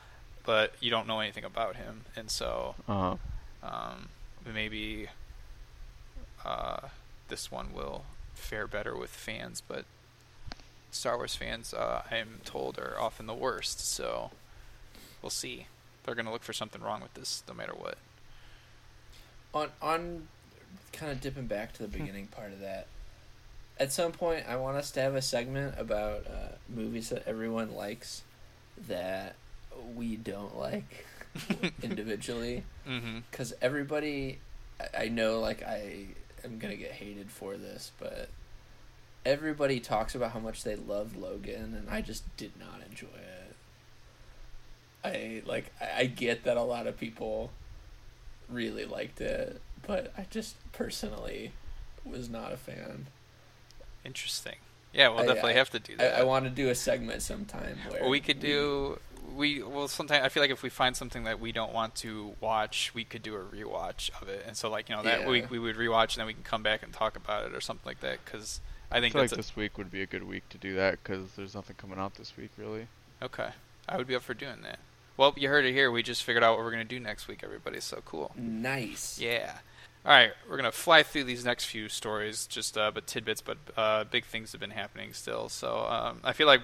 but 0.45 0.71
you 0.79 0.91
don't 0.91 1.07
know 1.07 1.19
anything 1.19 1.43
about 1.43 1.77
him, 1.77 2.01
and 2.15 2.29
so 2.29 2.75
Uh 2.87 3.15
huh. 3.63 3.67
um, 3.67 4.09
maybe 4.53 5.07
uh, 6.45 6.89
this 7.27 7.51
one 7.51 7.73
will 7.73 8.05
fare 8.35 8.67
better 8.67 8.95
with 8.95 9.09
fans, 9.09 9.63
but 9.67 9.85
Star 10.91 11.17
Wars 11.17 11.35
fans, 11.35 11.73
uh, 11.73 12.03
I'm 12.11 12.41
told, 12.45 12.77
are 12.77 12.97
often 12.99 13.25
the 13.25 13.33
worst. 13.33 13.79
So 13.79 14.29
we'll 15.23 15.31
see. 15.31 15.65
They're 16.03 16.13
going 16.15 16.27
to 16.27 16.31
look 16.31 16.43
for 16.43 16.53
something 16.53 16.81
wrong 16.83 17.01
with 17.01 17.15
this, 17.15 17.41
no 17.47 17.53
matter 17.55 17.73
what. 17.73 17.97
on 19.55 19.69
on 19.81 20.27
kind 20.97 21.11
of 21.11 21.21
dipping 21.21 21.47
back 21.47 21.73
to 21.73 21.83
the 21.83 21.87
beginning 21.87 22.27
part 22.27 22.51
of 22.51 22.59
that. 22.61 22.87
At 23.79 23.91
some 23.91 24.11
point 24.11 24.45
i 24.49 24.55
want 24.55 24.75
us 24.77 24.89
to 24.91 25.01
have 25.01 25.13
a 25.15 25.21
segment 25.21 25.75
about 25.77 26.25
uh, 26.25 26.55
movies 26.67 27.09
that 27.09 27.27
everyone 27.27 27.75
likes 27.75 28.23
that 28.87 29.35
we 29.95 30.15
don't 30.15 30.57
like 30.57 31.05
individually. 31.83 32.63
Mm-hmm. 32.89 33.19
because 33.29 33.53
everybody 33.61 34.39
I- 34.81 35.03
i 35.03 35.07
know 35.09 35.39
like 35.39 35.61
i 35.61 36.05
am 36.43 36.57
gonna 36.57 36.75
get 36.75 36.91
hated 36.93 37.29
for 37.29 37.55
this 37.57 37.91
but 37.99 38.29
everybody 39.25 39.79
talks 39.79 40.15
about 40.15 40.31
how 40.31 40.39
much 40.39 40.63
they 40.63 40.75
loved 40.75 41.15
logan 41.15 41.75
and 41.77 41.87
i 41.89 42.01
just 42.01 42.23
did 42.37 42.53
not 42.59 42.81
enjoy 42.89 43.07
it. 43.07 43.55
I 45.03 45.41
like 45.45 45.71
i 45.79 45.99
I 46.01 46.05
get 46.05 46.43
that 46.45 46.57
a 46.57 46.63
lot 46.63 46.87
of 46.87 46.97
people 46.97 47.51
really 48.49 48.85
liked 48.85 49.21
it 49.21 49.61
but 49.85 50.11
i 50.17 50.25
just 50.29 50.55
personally 50.71 51.51
was 52.05 52.29
not 52.29 52.51
a 52.53 52.57
fan 52.57 53.07
Interesting. 54.05 54.55
Yeah, 54.93 55.09
we'll 55.09 55.19
I- 55.19 55.25
definitely 55.25 55.53
I- 55.53 55.57
have 55.57 55.69
to 55.71 55.79
do 55.79 55.97
that. 55.97 56.17
I 56.17 56.23
want 56.23 56.45
to 56.45 56.49
do 56.49 56.69
a 56.69 56.75
segment 56.75 57.21
sometime 57.21 57.77
where 57.89 58.07
we 58.07 58.21
could 58.21 58.39
do 58.39 58.99
we 59.35 59.61
well 59.61 59.89
sometimes 59.89 60.23
I 60.23 60.29
feel 60.29 60.41
like 60.41 60.49
if 60.51 60.63
we 60.63 60.69
find 60.69 60.95
something 60.95 61.25
that 61.25 61.41
we 61.41 61.51
don't 61.51 61.73
want 61.73 61.95
to 61.95 62.35
watch, 62.39 62.91
we 62.93 63.03
could 63.03 63.21
do 63.21 63.35
a 63.35 63.39
rewatch 63.43 64.09
of 64.21 64.29
it, 64.29 64.45
and 64.47 64.55
so 64.55 64.69
like 64.69 64.87
you 64.87 64.95
know 64.95 65.03
that 65.03 65.21
Yeah. 65.21 65.27
week 65.27 65.49
we 65.51 65.59
would 65.59 65.75
rewatch 65.75 66.13
and 66.13 66.19
then 66.21 66.27
we 66.27 66.33
can 66.33 66.43
come 66.43 66.63
back 66.63 66.83
and 66.83 66.93
talk 66.93 67.17
about 67.17 67.45
it 67.45 67.53
or 67.53 67.59
something 67.59 67.85
like 67.85 67.99
that 67.99 68.23
because 68.23 68.61
I 68.89 68.97
I 68.97 69.01
think 69.01 69.11
feel 69.13 69.23
like 69.23 69.29
that's 69.31 69.47
this 69.49 69.55
week 69.57 69.77
would 69.77 69.91
be 69.91 70.01
a 70.01 70.05
good 70.05 70.23
week 70.23 70.47
to 70.49 70.57
do 70.57 70.73
that 70.75 71.03
because 71.03 71.31
there's 71.35 71.53
nothing 71.53 71.75
coming 71.77 71.99
out 71.99 72.15
this 72.15 72.37
week 72.37 72.51
really. 72.57 72.87
okay. 73.21 73.49
I 73.89 73.97
would 73.97 74.07
be 74.07 74.15
up 74.15 74.21
for 74.23 74.33
doing 74.33 74.61
that. 74.63 74.79
Well, 75.17 75.33
you 75.37 75.49
heard 75.49 75.65
it 75.65 75.73
here. 75.73 75.89
We 75.91 76.03
just 76.03 76.23
figured 76.23 76.43
out 76.43 76.55
what 76.55 76.63
we're 76.63 76.71
gonna 76.71 76.83
do 76.85 76.99
next 76.99 77.27
week. 77.27 77.41
Everybody, 77.43 77.81
so 77.81 78.01
cool. 78.05 78.31
nice 78.37 79.19
Yeah. 79.19 79.57
All 80.07 80.13
right, 80.13 80.31
we're 80.49 80.55
gonna 80.55 80.71
fly 80.71 81.03
through 81.03 81.25
these 81.25 81.43
next 81.43 81.65
few 81.65 81.89
stories, 81.89 82.47
just 82.47 82.77
uh, 82.77 82.91
but 82.93 83.05
tidbits, 83.07 83.41
but 83.41 83.57
uh, 83.75 84.05
big 84.05 84.23
things 84.23 84.53
have 84.53 84.61
been 84.61 84.71
happening 84.71 85.11
still. 85.11 85.49
So 85.49 85.79
um, 85.85 86.21
I 86.23 86.31
feel 86.31 86.47
like 86.47 86.61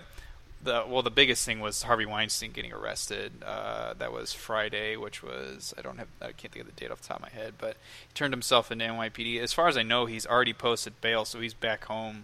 the 0.63 0.85
well, 0.87 1.01
the 1.01 1.11
biggest 1.11 1.45
thing 1.45 1.59
was 1.59 1.83
Harvey 1.83 2.05
Weinstein 2.05 2.53
getting 2.53 2.71
arrested. 2.71 3.33
Uh, 3.45 3.95
that 3.95 4.13
was 4.13 4.31
Friday, 4.31 4.95
which 4.95 5.21
was 5.21 5.73
I 5.77 5.81
don't 5.81 5.97
have 5.97 6.07
I 6.21 6.31
can't 6.31 6.53
think 6.53 6.65
of 6.65 6.73
the 6.73 6.79
date 6.79 6.89
off 6.89 7.01
the 7.01 7.07
top 7.09 7.17
of 7.17 7.23
my 7.23 7.29
head, 7.37 7.55
but 7.57 7.75
he 8.07 8.13
turned 8.13 8.33
himself 8.33 8.71
into 8.71 8.85
NYPD. 8.85 9.41
As 9.41 9.51
far 9.51 9.67
as 9.67 9.75
I 9.75 9.83
know, 9.83 10.05
he's 10.05 10.25
already 10.25 10.53
posted 10.53 11.01
bail, 11.01 11.25
so 11.25 11.41
he's 11.41 11.53
back 11.53 11.83
home, 11.83 12.23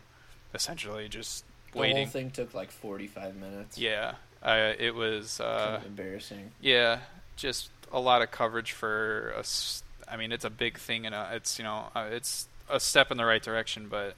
essentially 0.56 1.10
just 1.10 1.44
waiting. 1.74 1.96
the 1.98 2.04
whole 2.04 2.12
thing 2.12 2.32
took 2.32 2.54
like 2.54 2.72
45 2.72 3.36
minutes 3.36 3.78
Yeah, 3.78 4.14
uh, 4.42 4.72
it 4.80 4.96
was. 4.96 5.40
kind 5.40 5.74
Uh, 5.74 5.78
of 5.80 5.86
embarrassing 5.86 6.52
yeah, 6.62 7.00
just 7.36 7.72
a 7.92 8.00
lot 8.00 8.22
of 8.22 8.32
coverage 8.32 8.72
for 8.72 9.34
us. 9.38 9.84
I 10.12 10.18
mean, 10.18 10.32
it's 10.32 10.46
a 10.46 10.50
big 10.50 10.78
thing, 10.78 11.06
and 11.06 11.14
uh, 11.16 11.28
it's 11.34 11.58
you 11.58 11.64
know, 11.64 11.86
uh, 11.96 12.08
it's 12.12 12.48
a 12.70 12.80
step 12.80 13.12
in 13.12 13.18
the 13.18 13.26
right 13.26 13.42
direction, 13.42 13.88
but 13.90 14.16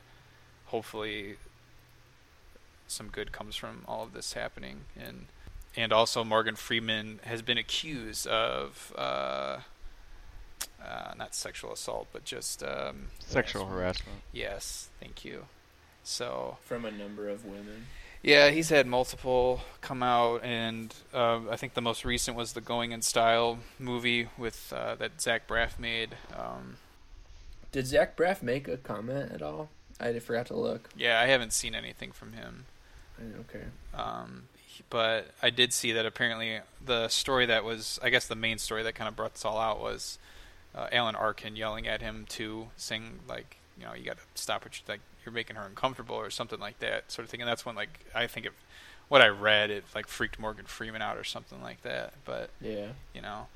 hopefully, 0.68 1.36
some 2.88 3.08
good 3.10 3.32
comes 3.32 3.56
from 3.56 3.84
all 3.88 4.04
of 4.04 4.14
this 4.14 4.34
happening, 4.34 4.82
and 5.00 5.28
and 5.76 5.94
also 5.94 6.24
Morgan 6.24 6.56
Freeman 6.56 7.20
has 7.24 7.42
been 7.42 7.58
accused 7.58 8.28
of. 8.28 8.94
Uh, 8.98 9.60
uh, 10.84 11.14
not 11.16 11.36
sexual 11.36 11.72
assault, 11.72 12.08
but 12.12 12.26
just 12.26 12.64
um, 12.64 13.10
Sexual 13.20 13.68
harassment. 13.68 14.22
yes, 14.32 14.90
thank 15.00 15.24
you. 15.24 15.46
So 16.04 16.58
from 16.64 16.86
a 16.86 16.92
number 16.92 17.30
of 17.30 17.46
women 17.46 17.86
yeah, 18.24 18.50
he's 18.50 18.70
had 18.70 18.88
multiple 18.88 19.62
come 19.82 20.04
out, 20.04 20.44
and 20.44 20.94
uh, 21.14 21.42
I 21.50 21.56
think 21.56 21.74
the 21.74 21.82
most 21.82 22.06
recent 22.06 22.38
was 22.38 22.54
the 22.54 22.62
Going 22.62 22.92
in 22.92 23.02
Style 23.02 23.60
movie 23.80 24.28
with 24.38 24.72
uh, 24.76 24.96
that 24.96 25.22
Zach 25.22 25.48
Braff 25.48 25.80
made. 25.80 26.16
Um, 26.38 26.78
did 27.72 27.88
zach 27.88 28.18
braff 28.18 28.42
make 28.44 28.68
a 28.68 28.78
comment 28.78 29.32
at 29.32 29.42
all? 29.42 29.70
I 30.00 30.18
forgot 30.20 30.48
to 30.48 30.56
look. 30.56 30.90
Yeah, 30.96 31.20
I 31.20 31.28
haven't 31.28 31.54
seen 31.54 31.76
anything 31.76 32.12
from 32.12 32.34
him, 32.34 32.66
okay. 33.42 33.66
Um, 33.94 34.44
but 34.90 35.32
I 35.42 35.52
did 35.52 35.72
see 35.72 35.92
that 35.94 36.06
apparently 36.06 36.60
the 36.84 37.08
story 37.08 37.46
that 37.46 37.64
was, 37.64 38.00
I 38.04 38.10
guess, 38.10 38.28
the 38.28 38.36
main 38.36 38.58
story 38.58 38.84
that 38.84 38.96
kind 38.96 39.08
of 39.08 39.16
brought 39.16 39.34
this 39.34 39.46
all 39.46 39.60
out 39.60 39.80
was 39.80 40.18
uh, 40.76 40.88
Alan 40.92 41.16
Arkin 41.16 41.56
yelling 41.56 41.88
at 41.88 42.02
him 42.02 42.26
to 42.30 42.68
sing 42.78 43.20
like, 43.30 43.58
you 43.82 43.88
know, 43.88 43.94
you 43.96 44.06
got 44.06 44.18
to 44.18 44.24
stop 44.36 44.64
what 44.64 44.80
you're 44.80 44.94
like. 44.94 45.02
You're 45.26 45.34
making 45.34 45.56
her 45.56 45.64
uncomfortable 45.66 46.16
or 46.16 46.30
something 46.30 46.60
like 46.60 46.80
that, 46.80 47.12
sort 47.12 47.24
of 47.26 47.30
thing. 47.30 47.42
And 47.42 47.48
that's 47.50 47.66
when 47.66 47.76
like 47.76 48.00
I 48.16 48.28
think 48.28 48.46
of 48.46 48.54
what 49.10 49.22
I 49.22 49.28
read, 49.28 49.70
it 49.72 49.84
like 49.96 50.08
freaked 50.08 50.40
Morgan 50.40 50.66
Freeman 50.66 51.02
out 51.02 51.18
or 51.18 51.24
something 51.24 51.62
like 51.62 51.82
that. 51.84 52.14
But 52.26 52.50
Yeah. 52.62 52.90
you 53.14 53.22
know, 53.22 53.48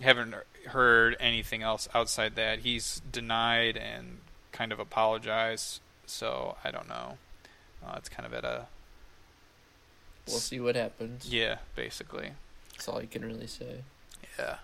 haven't 0.00 0.34
heard 0.68 1.16
anything 1.20 1.62
else 1.62 1.88
outside 1.94 2.34
that. 2.36 2.60
He's 2.60 3.02
denied 3.10 3.76
and 3.76 4.18
kind 4.52 4.72
of 4.72 4.78
apologized. 4.80 5.80
So 6.06 6.56
I 6.64 6.70
don't 6.70 6.88
know. 6.88 7.18
Uh, 7.86 7.94
it's 7.96 8.08
kind 8.08 8.26
of 8.26 8.32
at 8.34 8.44
a 8.44 8.66
We'll 10.26 10.38
see 10.38 10.58
what 10.58 10.74
happens. 10.74 11.28
yeah, 11.32 11.58
basically. 11.76 12.32
That's 12.72 12.88
all 12.88 13.00
you 13.00 13.06
can 13.06 13.24
really 13.24 13.46
say. 13.46 13.82
Yeah. 14.38 14.56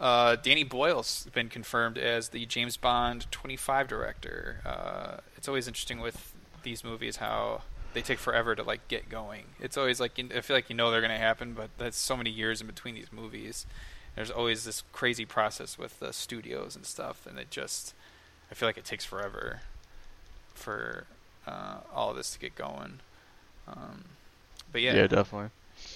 Uh, 0.00 0.34
Danny 0.36 0.64
Boyle's 0.64 1.28
been 1.34 1.50
confirmed 1.50 1.98
as 1.98 2.30
the 2.30 2.46
James 2.46 2.78
Bond 2.78 3.30
25 3.30 3.86
director. 3.86 4.62
Uh, 4.64 5.18
it's 5.36 5.46
always 5.46 5.68
interesting 5.68 6.00
with 6.00 6.32
these 6.62 6.82
movies 6.82 7.16
how 7.16 7.62
they 7.92 8.00
take 8.00 8.18
forever 8.18 8.54
to 8.54 8.62
like 8.62 8.88
get 8.88 9.10
going. 9.10 9.44
It's 9.60 9.76
always 9.76 10.00
like 10.00 10.18
I 10.18 10.40
feel 10.40 10.56
like 10.56 10.70
you 10.70 10.76
know 10.76 10.90
they're 10.90 11.02
going 11.02 11.12
to 11.12 11.18
happen, 11.18 11.52
but 11.52 11.68
that's 11.76 11.98
so 11.98 12.16
many 12.16 12.30
years 12.30 12.62
in 12.62 12.66
between 12.66 12.94
these 12.94 13.12
movies. 13.12 13.66
There's 14.16 14.30
always 14.30 14.64
this 14.64 14.82
crazy 14.92 15.26
process 15.26 15.76
with 15.76 16.00
the 16.00 16.14
studios 16.14 16.76
and 16.76 16.86
stuff, 16.86 17.26
and 17.26 17.38
it 17.38 17.50
just 17.50 17.94
I 18.50 18.54
feel 18.54 18.68
like 18.68 18.78
it 18.78 18.86
takes 18.86 19.04
forever 19.04 19.60
for 20.54 21.04
uh, 21.46 21.78
all 21.94 22.10
of 22.10 22.16
this 22.16 22.32
to 22.32 22.38
get 22.38 22.54
going. 22.54 23.00
Um, 23.68 24.04
but 24.72 24.80
Yeah, 24.96 25.06
definitely. 25.06 25.50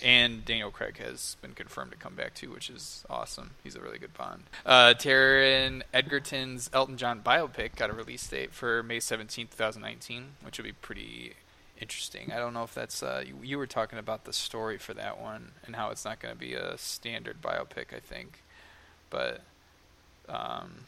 And 0.04 0.44
Daniel 0.44 0.70
Craig 0.70 0.98
has 0.98 1.38
been 1.40 1.52
confirmed 1.52 1.92
to 1.92 1.96
come 1.96 2.14
back 2.14 2.34
too, 2.34 2.50
which 2.50 2.68
is 2.68 3.06
awesome. 3.08 3.52
He's 3.64 3.74
a 3.74 3.80
really 3.80 3.98
good 3.98 4.12
Bond. 4.12 4.42
Uh, 4.66 4.92
Taron 4.94 5.82
Egerton's 5.94 6.68
Elton 6.74 6.98
John 6.98 7.22
biopic 7.22 7.76
got 7.76 7.88
a 7.88 7.94
release 7.94 8.26
date 8.28 8.52
for 8.52 8.82
May 8.82 9.00
seventeenth, 9.00 9.52
two 9.52 9.56
2019, 9.56 10.26
which 10.42 10.58
will 10.58 10.64
be 10.66 10.72
pretty 10.72 11.32
interesting. 11.80 12.32
I 12.32 12.36
don't 12.36 12.52
know 12.52 12.64
if 12.64 12.74
that's 12.74 13.02
uh, 13.02 13.24
you, 13.26 13.38
you 13.42 13.56
were 13.56 13.66
talking 13.66 13.98
about 13.98 14.24
the 14.24 14.34
story 14.34 14.76
for 14.76 14.92
that 14.92 15.18
one 15.18 15.52
and 15.64 15.74
how 15.74 15.88
it's 15.90 16.04
not 16.04 16.20
going 16.20 16.34
to 16.34 16.38
be 16.38 16.52
a 16.52 16.76
standard 16.76 17.40
biopic. 17.40 17.94
I 17.96 18.00
think, 18.00 18.42
but 19.08 19.40
um, 20.28 20.84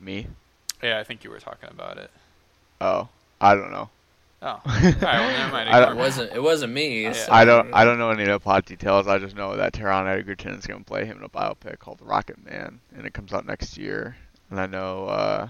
Me? 0.00 0.26
yeah, 0.82 0.98
I 0.98 1.04
think 1.04 1.22
you 1.22 1.30
were 1.30 1.38
talking 1.38 1.68
about 1.70 1.96
it. 1.96 2.10
Oh, 2.80 3.08
I 3.40 3.54
don't 3.54 3.70
know. 3.70 3.88
Oh, 4.44 4.46
all 4.48 4.60
right. 4.64 5.00
Well, 5.00 5.30
never 5.38 5.52
mind. 5.52 5.68
I 5.70 5.80
don't- 5.80 5.96
It 5.96 6.00
wasn't. 6.00 6.32
It 6.32 6.42
wasn't 6.42 6.72
me. 6.72 7.02
Yeah. 7.04 7.12
so- 7.12 7.32
I 7.32 7.44
don't. 7.44 7.66
Um, 7.68 7.72
I 7.74 7.84
don't 7.84 7.98
know 7.98 8.10
any 8.10 8.22
of 8.22 8.28
the 8.28 8.40
plot 8.40 8.66
details. 8.66 9.06
I 9.06 9.18
just 9.18 9.36
know 9.36 9.54
that 9.56 9.72
Taron 9.72 10.06
Egerton 10.08 10.54
is 10.54 10.66
going 10.66 10.80
to 10.80 10.84
play 10.84 11.04
him 11.04 11.18
in 11.18 11.22
a 11.24 11.28
biopic 11.28 11.78
called 11.78 11.98
The 11.98 12.04
Rocket 12.04 12.44
Man, 12.44 12.80
and 12.96 13.06
it 13.06 13.14
comes 13.14 13.32
out 13.32 13.46
next 13.46 13.78
year. 13.78 14.16
And 14.50 14.58
I 14.60 14.66
know 14.66 15.06
uh, 15.06 15.48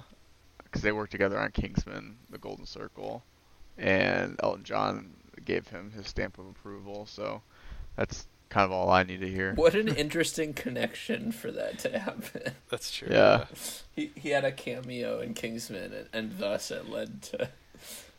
because 0.64 0.82
they 0.82 0.92
worked 0.92 1.10
together 1.12 1.38
on 1.38 1.50
Kingsman: 1.52 2.16
The 2.30 2.38
Golden 2.38 2.66
Circle, 2.66 3.22
and 3.78 4.38
Elton 4.42 4.64
John 4.64 5.14
gave 5.44 5.68
him 5.68 5.90
his 5.92 6.06
stamp 6.06 6.38
of 6.38 6.46
approval. 6.46 7.06
So 7.06 7.40
that's 7.96 8.26
kind 8.50 8.66
of 8.66 8.72
all 8.72 8.90
I 8.90 9.02
need 9.04 9.20
to 9.22 9.28
hear. 9.28 9.54
What 9.56 9.74
an 9.74 9.88
interesting 9.88 10.52
connection 10.52 11.32
for 11.32 11.50
that 11.50 11.78
to 11.80 11.98
happen. 11.98 12.52
That's 12.68 12.90
true. 12.92 13.08
Yeah. 13.10 13.46
He 13.96 14.10
he 14.14 14.28
had 14.28 14.44
a 14.44 14.52
cameo 14.52 15.20
in 15.20 15.32
Kingsman, 15.34 15.92
and, 15.94 16.08
and 16.12 16.38
thus 16.38 16.70
it 16.70 16.88
led 16.90 17.22
to. 17.22 17.48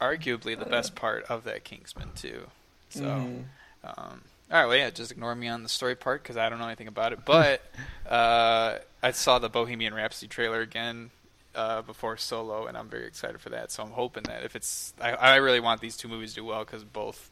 Arguably 0.04 0.58
the 0.58 0.66
best 0.66 0.96
part 0.96 1.24
of 1.26 1.46
that 1.46 1.64
Kingsman 1.64 2.10
too. 2.16 2.48
So, 2.90 3.06
Mhm. 3.06 3.46
um, 3.84 4.22
all 4.52 4.60
right, 4.60 4.66
well, 4.66 4.76
yeah, 4.78 4.90
just 4.90 5.12
ignore 5.12 5.34
me 5.34 5.48
on 5.48 5.64
the 5.64 5.70
story 5.70 5.96
part 5.96 6.22
because 6.22 6.38
I 6.38 6.50
don't 6.50 6.60
know 6.60 6.66
anything 6.68 6.88
about 6.88 7.14
it. 7.14 7.26
But 7.26 7.62
uh, 8.10 8.80
I 9.02 9.12
saw 9.12 9.40
the 9.40 9.50
Bohemian 9.50 9.94
Rhapsody 9.94 10.28
trailer 10.28 10.62
again 10.62 11.12
uh, 11.56 11.82
before 11.84 12.18
Solo, 12.18 12.66
and 12.68 12.76
I'm 12.78 12.90
very 12.90 13.06
excited 13.08 13.40
for 13.40 13.50
that. 13.50 13.72
So 13.72 13.84
I'm 13.84 13.92
hoping 13.92 14.24
that 14.24 14.44
if 14.44 14.56
it's, 14.56 14.94
I, 15.00 15.12
I 15.14 15.36
really 15.38 15.60
want 15.60 15.82
these 15.82 15.96
two 15.96 16.08
movies 16.08 16.32
to 16.32 16.42
do 16.42 16.46
well 16.46 16.66
because 16.66 16.84
both, 16.84 17.30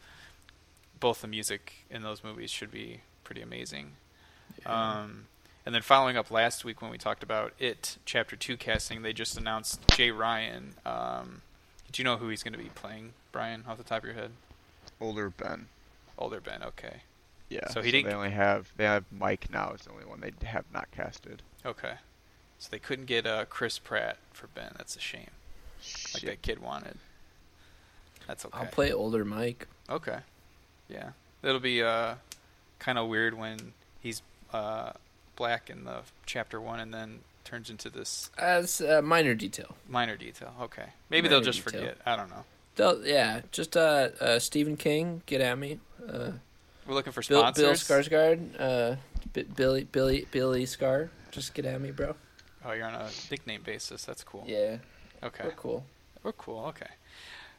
both 0.99 1.21
the 1.21 1.27
music 1.27 1.73
in 1.89 2.03
those 2.03 2.23
movies 2.23 2.49
should 2.51 2.71
be 2.71 3.01
pretty 3.23 3.41
amazing. 3.41 3.93
Um, 4.65 5.25
and 5.65 5.73
then 5.75 5.81
following 5.81 6.17
up 6.17 6.29
last 6.31 6.63
week 6.65 6.81
when 6.81 6.91
we 6.91 6.97
talked 6.97 7.23
about 7.23 7.53
it, 7.59 7.97
Chapter 8.05 8.35
Two 8.35 8.57
casting, 8.57 9.01
they 9.01 9.13
just 9.13 9.37
announced 9.37 9.79
Jay 9.89 10.11
Ryan. 10.11 10.73
Um, 10.85 11.41
do 11.91 12.01
you 12.01 12.03
know 12.03 12.17
who 12.17 12.29
he's 12.29 12.43
going 12.43 12.53
to 12.53 12.59
be 12.59 12.69
playing, 12.75 13.13
Bryan, 13.31 13.63
off 13.67 13.77
the 13.77 13.83
top 13.83 13.99
of 13.99 14.05
your 14.05 14.13
head? 14.13 14.31
Older 14.99 15.29
Ben. 15.29 15.67
Older 16.17 16.39
Ben. 16.39 16.63
Okay. 16.63 17.01
Yeah. 17.49 17.67
So 17.69 17.81
he 17.81 17.91
didn't- 17.91 18.09
They 18.09 18.15
only 18.15 18.29
have. 18.31 18.71
They 18.77 18.85
have 18.85 19.05
Mike 19.11 19.49
now. 19.51 19.71
It's 19.73 19.85
the 19.85 19.91
only 19.91 20.05
one 20.05 20.21
they 20.21 20.31
have 20.47 20.65
not 20.73 20.89
casted. 20.91 21.41
Okay. 21.65 21.95
So 22.59 22.69
they 22.71 22.79
couldn't 22.79 23.05
get 23.05 23.25
uh, 23.25 23.45
Chris 23.45 23.79
Pratt 23.79 24.17
for 24.31 24.47
Ben. 24.47 24.73
That's 24.77 24.95
a 24.95 24.99
shame. 24.99 25.31
Like 26.13 26.23
that 26.23 26.41
kid 26.43 26.59
wanted. 26.59 26.97
That's 28.27 28.45
okay. 28.45 28.57
I'll 28.57 28.65
play 28.67 28.91
older 28.93 29.25
Mike. 29.25 29.67
Okay. 29.89 30.19
Yeah. 30.87 31.09
It'll 31.43 31.59
be 31.59 31.81
uh, 31.81 32.15
kind 32.77 32.99
of 32.99 33.07
weird 33.09 33.33
when 33.37 33.73
he's 33.99 34.21
uh, 34.53 34.91
black 35.35 35.69
in 35.71 35.85
the 35.85 36.01
chapter 36.27 36.61
one 36.61 36.79
and 36.79 36.93
then 36.93 37.19
turns 37.51 37.69
into 37.69 37.89
this 37.89 38.31
As 38.37 38.79
a 38.81 39.01
minor 39.01 39.35
detail. 39.35 39.75
minor 39.87 40.15
detail. 40.15 40.53
Okay. 40.61 40.85
Maybe 41.09 41.27
Minor 41.27 41.41
they'll 41.41 41.51
just 41.51 41.63
detail. 41.65 41.81
forget. 41.81 41.97
I 42.05 42.15
don't 42.15 42.29
know. 42.29 42.45
They'll, 42.77 43.05
yeah, 43.05 43.41
just 43.51 43.75
uh, 43.75 44.09
uh, 44.21 44.39
Stephen 44.39 44.77
King, 44.77 45.21
get 45.25 45.41
at 45.41 45.57
me. 45.59 45.79
Uh, 46.07 46.31
We're 46.87 46.93
looking 46.95 47.11
for 47.11 47.21
Bill, 47.27 47.43
Bill 47.51 47.75
sponsors. 47.75 48.09
Skarsgård, 48.09 48.39
uh, 48.59 48.95
B- 49.33 49.43
Billy 49.55 49.83
Billy 49.83 50.25
Billy 50.31 50.65
Scar, 50.65 51.09
just 51.31 51.53
get 51.53 51.65
at 51.65 51.79
me, 51.81 51.91
bro. 51.91 52.15
Oh, 52.65 52.71
you're 52.71 52.85
on 52.87 52.95
a 52.95 53.09
nickname 53.29 53.61
basis. 53.63 54.05
That's 54.05 54.23
cool. 54.23 54.45
Yeah, 54.47 54.77
Okay. 55.21 55.43
we're 55.43 55.51
cool. 55.51 55.85
We're 56.23 56.31
cool. 56.31 56.65
Okay. 56.67 56.89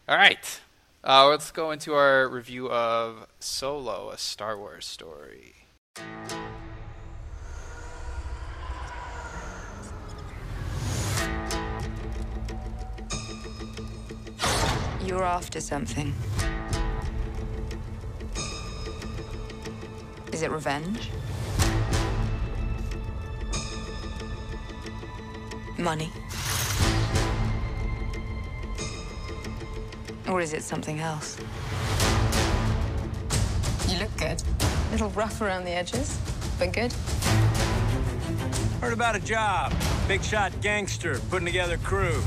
All 0.08 0.16
right. 0.16 0.60
Uh, 1.04 1.26
let's 1.28 1.50
go 1.50 1.70
into 1.72 1.92
our 1.94 2.28
review 2.28 2.70
of 2.70 3.26
Solo, 3.40 4.10
a 4.10 4.16
Star 4.18 4.56
Wars 4.56 4.86
story. 4.86 5.66
You're 15.12 15.24
after 15.24 15.60
something. 15.60 16.14
Is 20.32 20.40
it 20.40 20.50
revenge? 20.50 21.10
Money? 25.76 26.10
Or 30.28 30.40
is 30.40 30.54
it 30.54 30.62
something 30.62 31.00
else? 31.00 31.38
You 33.88 33.98
look 33.98 34.16
good. 34.16 34.42
A 34.62 34.92
little 34.92 35.10
rough 35.10 35.42
around 35.42 35.66
the 35.66 35.72
edges, 35.72 36.18
but 36.58 36.72
good. 36.72 36.90
Heard 38.80 38.94
about 38.94 39.14
a 39.14 39.20
job. 39.20 39.74
Big 40.08 40.24
shot 40.24 40.58
gangster 40.62 41.18
putting 41.28 41.44
together 41.44 41.76
crew. 41.76 42.22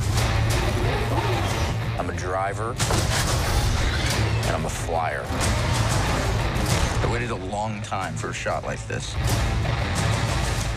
I'm 1.97 2.09
a 2.09 2.15
driver, 2.17 2.71
and 2.71 4.55
I'm 4.55 4.65
a 4.65 4.69
flyer. 4.69 5.23
I 5.27 7.09
waited 7.11 7.31
a 7.31 7.35
long 7.35 7.81
time 7.81 8.15
for 8.15 8.29
a 8.29 8.33
shot 8.33 8.63
like 8.65 8.85
this. 8.87 9.15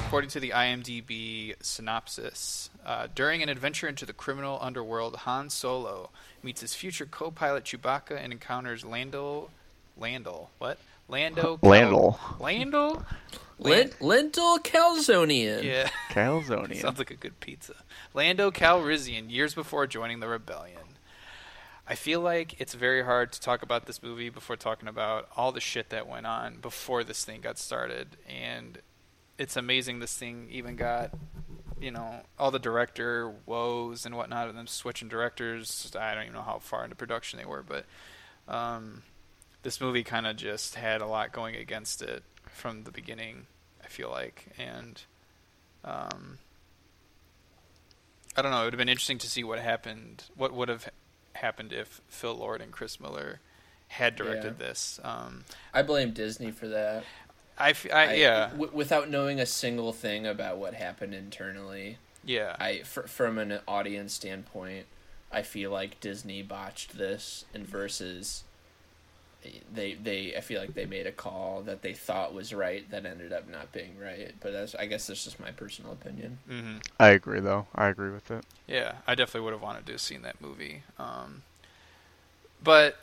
According 0.07 0.31
to 0.31 0.41
the 0.41 0.51
IMDb 0.51 1.55
synopsis, 1.61 2.71
uh, 2.87 3.09
during 3.15 3.43
an 3.43 3.49
adventure 3.49 3.89
into 3.89 4.07
the 4.07 4.13
criminal 4.13 4.59
underworld, 4.63 5.17
Han 5.17 5.51
Solo 5.51 6.11
meets 6.43 6.61
his 6.61 6.75
future 6.75 7.05
co-pilot 7.05 7.65
Chewbacca 7.65 8.17
and 8.23 8.33
encounters 8.33 8.85
Lando. 8.85 9.51
Lando, 9.99 10.49
what? 10.59 10.79
Lando. 11.09 11.57
Cal- 11.63 11.71
Landel. 11.71 12.41
Lando. 12.41 13.05
Lent- 13.59 14.01
lentil 14.01 14.59
calzonian. 14.61 15.65
Yeah. 15.65 15.91
Calzonian. 16.11 16.77
Sounds 16.81 16.99
like 16.99 17.11
a 17.11 17.17
good 17.17 17.41
pizza. 17.41 17.75
Lando 18.15 18.53
Calrissian, 18.53 19.29
years 19.31 19.53
before 19.55 19.87
joining 19.89 20.21
the 20.21 20.29
rebellion. 20.29 20.79
I 21.91 21.95
feel 21.95 22.21
like 22.21 22.61
it's 22.61 22.75
very 22.75 23.03
hard 23.03 23.33
to 23.33 23.41
talk 23.41 23.63
about 23.63 23.87
this 23.87 24.03
movie 24.03 24.29
before 24.29 24.57
talking 24.57 24.89
about 24.89 25.27
all 25.35 25.53
the 25.53 25.61
shit 25.61 25.89
that 25.89 26.07
went 26.07 26.27
on 26.27 26.59
before 26.61 27.03
this 27.03 27.25
thing 27.25 27.41
got 27.41 27.57
started. 27.57 28.09
And 28.29 28.79
it's 29.39 29.57
amazing 29.57 30.01
this 30.01 30.15
thing 30.15 30.49
even 30.51 30.77
got, 30.77 31.13
you 31.81 31.91
know, 31.91 32.21
all 32.39 32.51
the 32.51 32.59
director 32.59 33.33
woes 33.47 34.05
and 34.05 34.15
whatnot, 34.15 34.51
and 34.51 34.59
them 34.59 34.67
switching 34.67 35.09
directors. 35.09 35.91
I 35.99 36.13
don't 36.15 36.25
even 36.25 36.35
know 36.35 36.43
how 36.43 36.59
far 36.59 36.85
into 36.85 36.95
production 36.95 37.39
they 37.39 37.47
were, 37.47 37.63
but 37.63 37.87
um, 38.49 39.03
this 39.63 39.81
movie 39.81 40.05
kind 40.05 40.27
of 40.27 40.37
just 40.37 40.75
had 40.75 41.01
a 41.01 41.07
lot 41.07 41.33
going 41.33 41.57
against 41.57 42.03
it 42.03 42.23
from 42.45 42.85
the 42.85 42.91
beginning, 42.91 43.47
I 43.83 43.89
feel 43.89 44.11
like. 44.11 44.49
And. 44.59 45.01
Um, 45.85 46.39
I 48.37 48.43
don't 48.43 48.53
know. 48.53 48.61
It 48.61 48.65
would 48.67 48.75
have 48.75 48.79
been 48.79 48.89
interesting 48.89 49.19
to 49.19 49.29
see 49.29 49.43
what 49.43 49.59
happened. 49.59 50.25
What 50.37 50.53
would 50.53 50.69
have 50.69 50.89
happened 51.35 51.73
if 51.73 52.01
Phil 52.09 52.35
Lord 52.35 52.61
and 52.61 52.73
Chris 52.73 52.99
Miller 53.01 53.41
had 53.89 54.17
directed 54.17 54.57
Yeah. 54.59 54.67
this? 54.69 55.01
Um, 55.03 55.45
I 55.73 55.83
blame 55.83 56.13
Disney 56.13 56.51
for 56.51 56.69
that. 56.69 57.05
I, 57.57 57.71
f- 57.71 57.87
I- 57.93 58.15
yeah, 58.15 58.49
w- 58.51 58.71
without 58.73 59.11
knowing 59.11 59.41
a 59.41 59.47
single 59.47 59.93
thing 59.93 60.27
about 60.27 60.59
what 60.59 60.75
happened 60.75 61.15
internally, 61.15 61.99
yeah, 62.25 62.55
I 62.61 62.83
from 62.83 63.39
an 63.39 63.61
audience 63.67 64.13
standpoint, 64.15 64.87
I 65.33 65.43
feel 65.43 65.71
like 65.71 65.99
Disney 66.01 66.43
botched 66.43 66.97
this, 66.99 67.45
and 67.55 67.67
versus 67.67 68.45
they 69.73 69.95
they 69.95 70.35
I 70.37 70.41
feel 70.41 70.61
like 70.61 70.75
they 70.75 70.87
made 70.87 71.07
a 71.07 71.13
call 71.13 71.63
that 71.63 71.83
they 71.83 71.93
thought 71.95 72.35
was 72.35 72.53
right 72.53 72.89
that 72.91 73.07
ended 73.07 73.33
up 73.33 73.49
not 73.49 73.73
being 73.73 73.99
right. 73.99 74.35
But 74.41 74.53
that's 74.53 74.75
I 74.75 74.87
guess 74.87 75.07
that's 75.07 75.25
just 75.25 75.41
my 75.41 75.51
personal 75.53 75.93
opinion. 75.93 76.39
hmm 76.49 76.77
I 76.99 77.11
agree 77.11 77.41
though. 77.41 77.67
I 77.75 77.89
agree 77.89 78.11
with 78.11 78.31
it. 78.31 78.45
Yeah, 78.67 78.97
I 79.07 79.15
definitely 79.15 79.43
would 79.43 79.53
have 79.53 79.63
wanted 79.63 79.87
to 79.87 79.93
have 79.93 80.01
seen 80.01 80.23
that 80.23 80.41
movie. 80.41 80.83
Um, 80.99 81.43
but 82.63 82.97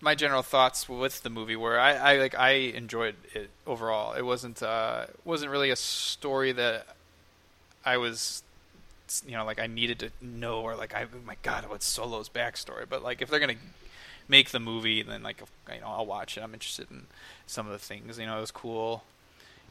my 0.00 0.14
general 0.14 0.42
thoughts 0.42 0.88
with 0.88 1.22
the 1.22 1.30
movie 1.30 1.56
were 1.56 1.78
I, 1.78 1.94
I 1.94 2.16
like 2.18 2.38
I 2.38 2.50
enjoyed 2.50 3.16
it 3.34 3.50
overall. 3.66 4.12
It 4.14 4.22
wasn't 4.22 4.62
uh, 4.62 5.06
wasn't 5.24 5.50
really 5.50 5.70
a 5.70 5.76
story 5.76 6.52
that 6.52 6.86
I 7.84 7.96
was 7.98 8.42
you 9.26 9.32
know 9.32 9.44
like 9.44 9.60
I 9.60 9.66
needed 9.66 9.98
to 10.00 10.10
know 10.20 10.62
or 10.62 10.74
like 10.76 10.94
I 10.94 11.02
oh 11.04 11.26
my 11.26 11.36
god 11.42 11.68
what's 11.68 11.86
Solo's 11.86 12.28
backstory. 12.28 12.84
But 12.88 13.02
like 13.02 13.22
if 13.22 13.30
they're 13.30 13.40
gonna 13.40 13.54
make 14.28 14.50
the 14.50 14.60
movie, 14.60 15.00
and 15.00 15.08
then 15.10 15.22
like 15.22 15.40
you 15.72 15.80
know 15.80 15.86
I'll 15.88 16.06
watch 16.06 16.36
it. 16.36 16.42
I'm 16.42 16.54
interested 16.54 16.90
in 16.90 17.06
some 17.46 17.66
of 17.66 17.72
the 17.72 17.78
things. 17.78 18.18
You 18.18 18.26
know 18.26 18.38
it 18.38 18.40
was 18.40 18.50
cool. 18.50 19.04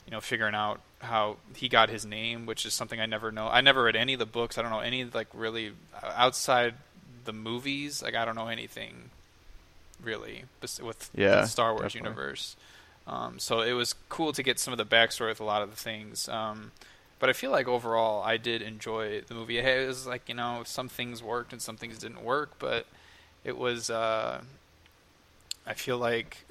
You 0.05 0.11
know, 0.11 0.19
figuring 0.19 0.53
out 0.53 0.81
how 0.99 1.37
he 1.55 1.69
got 1.69 1.87
his 1.89 2.05
name, 2.05 2.45
which 2.45 2.65
is 2.65 2.73
something 2.73 2.99
I 2.99 3.05
never 3.05 3.31
know. 3.31 3.47
I 3.47 3.61
never 3.61 3.83
read 3.83 3.95
any 3.95 4.11
of 4.13 4.19
the 4.19 4.25
books. 4.25 4.57
I 4.57 4.61
don't 4.61 4.71
know 4.71 4.79
any 4.81 5.05
like 5.05 5.27
really 5.33 5.71
outside 6.03 6.73
the 7.25 7.31
movies. 7.33 8.03
Like 8.03 8.15
I 8.15 8.25
don't 8.25 8.35
know 8.35 8.49
anything 8.49 9.09
really 10.03 10.43
with 10.81 11.09
Yeah, 11.15 11.41
the 11.41 11.47
Star 11.47 11.73
Wars 11.73 11.93
definitely. 11.93 12.09
universe. 12.09 12.55
Um, 13.07 13.39
so 13.39 13.61
it 13.61 13.73
was 13.73 13.95
cool 14.09 14.31
to 14.33 14.43
get 14.43 14.59
some 14.59 14.73
of 14.73 14.77
the 14.77 14.85
backstory 14.85 15.29
with 15.29 15.39
a 15.39 15.43
lot 15.45 15.61
of 15.61 15.69
the 15.71 15.75
things. 15.77 16.27
Um, 16.29 16.71
but 17.19 17.29
I 17.29 17.33
feel 17.33 17.51
like 17.51 17.67
overall, 17.67 18.21
I 18.23 18.37
did 18.37 18.61
enjoy 18.61 19.21
the 19.21 19.33
movie. 19.33 19.57
It 19.59 19.87
was 19.87 20.05
like 20.05 20.27
you 20.27 20.35
know, 20.35 20.63
some 20.65 20.89
things 20.89 21.23
worked 21.23 21.53
and 21.53 21.61
some 21.61 21.77
things 21.77 21.97
didn't 21.99 22.23
work, 22.23 22.51
but 22.59 22.85
it 23.43 23.57
was. 23.57 23.89
Uh, 23.89 24.41
I 25.65 25.73
feel 25.73 25.97
like 25.97 26.45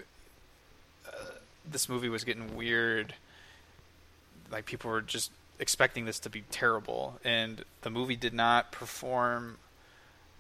uh, 1.07 1.33
this 1.71 1.89
movie 1.89 2.09
was 2.09 2.25
getting 2.25 2.57
weird. 2.57 3.15
Like 4.51 4.65
people 4.67 4.91
were 4.91 5.01
just 5.03 5.31
expecting 5.59 6.05
this 6.05 6.19
to 6.21 6.31
be 6.31 6.43
terrible, 6.51 7.19
and 7.25 7.65
the 7.83 7.91
movie 7.91 8.17
did 8.17 8.35
not 8.35 8.73
perform 8.73 9.59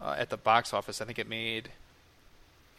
uh, 0.01 0.15
at 0.19 0.31
the 0.31 0.37
box 0.37 0.73
office. 0.73 1.01
I 1.01 1.05
think 1.05 1.19
it 1.19 1.29
made 1.29 1.71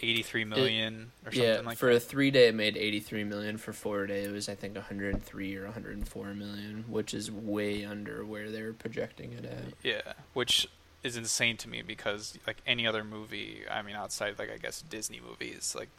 eighty-three 0.01 0.43
million 0.43 1.11
or 1.25 1.31
something 1.31 1.49
yeah, 1.49 1.61
like 1.61 1.77
for 1.77 1.89
that. 1.89 1.97
a 1.97 1.99
three 1.99 2.31
day, 2.31 2.49
it 2.49 2.55
made 2.55 2.75
eighty 2.75 2.99
three 2.99 3.23
million. 3.23 3.57
For 3.57 3.71
four 3.71 4.05
day, 4.05 4.23
it 4.23 4.31
was 4.31 4.49
I 4.49 4.55
think 4.55 4.75
one 4.75 4.83
hundred 4.83 5.13
and 5.13 5.23
three 5.23 5.55
or 5.55 5.63
one 5.65 5.73
hundred 5.73 5.95
and 5.97 6.07
four 6.07 6.33
million, 6.33 6.85
which 6.89 7.13
is 7.13 7.31
way 7.31 7.85
under 7.85 8.25
where 8.25 8.49
they 8.51 8.61
were 8.61 8.73
projecting 8.73 9.33
it 9.33 9.45
at. 9.45 9.73
Yeah, 9.83 10.13
which 10.33 10.67
is 11.03 11.17
insane 11.17 11.57
to 11.57 11.67
me 11.69 11.81
because 11.81 12.37
like 12.47 12.57
any 12.65 12.87
other 12.87 13.03
movie, 13.03 13.63
I 13.69 13.81
mean, 13.81 13.95
outside 13.95 14.39
like 14.39 14.51
I 14.51 14.57
guess 14.57 14.81
Disney 14.89 15.19
movies, 15.25 15.75
like 15.77 15.89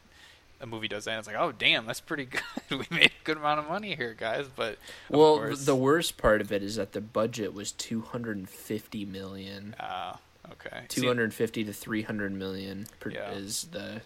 a 0.60 0.66
movie 0.66 0.88
does 0.88 1.04
that, 1.04 1.10
and 1.12 1.18
it's 1.18 1.26
like, 1.28 1.36
oh 1.38 1.52
damn, 1.52 1.84
that's 1.86 2.00
pretty 2.00 2.24
good. 2.70 2.78
we 2.78 2.86
made 2.96 3.06
a 3.06 3.24
good 3.24 3.36
amount 3.36 3.60
of 3.60 3.68
money 3.68 3.94
here, 3.96 4.14
guys. 4.18 4.46
But 4.54 4.78
Well, 5.10 5.36
course, 5.36 5.64
the 5.66 5.74
worst 5.76 6.16
part 6.16 6.40
of 6.40 6.50
it 6.52 6.62
is 6.62 6.76
that 6.76 6.92
the 6.92 7.00
budget 7.00 7.52
was 7.52 7.72
two 7.72 8.00
hundred 8.02 8.36
and 8.38 8.48
fifty 8.48 9.04
million. 9.04 9.74
ah, 9.78 10.18
okay, 10.52 10.82
See, 10.88 11.00
Two 11.02 11.06
hundred 11.08 11.34
fifty 11.34 11.64
to 11.64 11.72
three 11.72 12.02
hundred 12.02 12.32
million 12.32 12.86
per, 13.00 13.10
Yeah. 13.10 13.30
is 13.32 13.64
the 13.72 14.00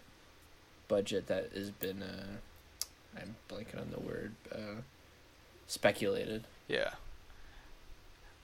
budget 0.89 1.27
that 1.29 1.51
has 1.55 1.71
been. 1.71 2.03
Uh, 2.03 2.25
I'm 3.21 3.37
blanking 3.49 3.81
on 3.81 3.91
the 3.91 4.01
word. 4.01 4.33
Uh, 4.53 4.81
speculated. 5.67 6.45
yeah, 6.67 6.91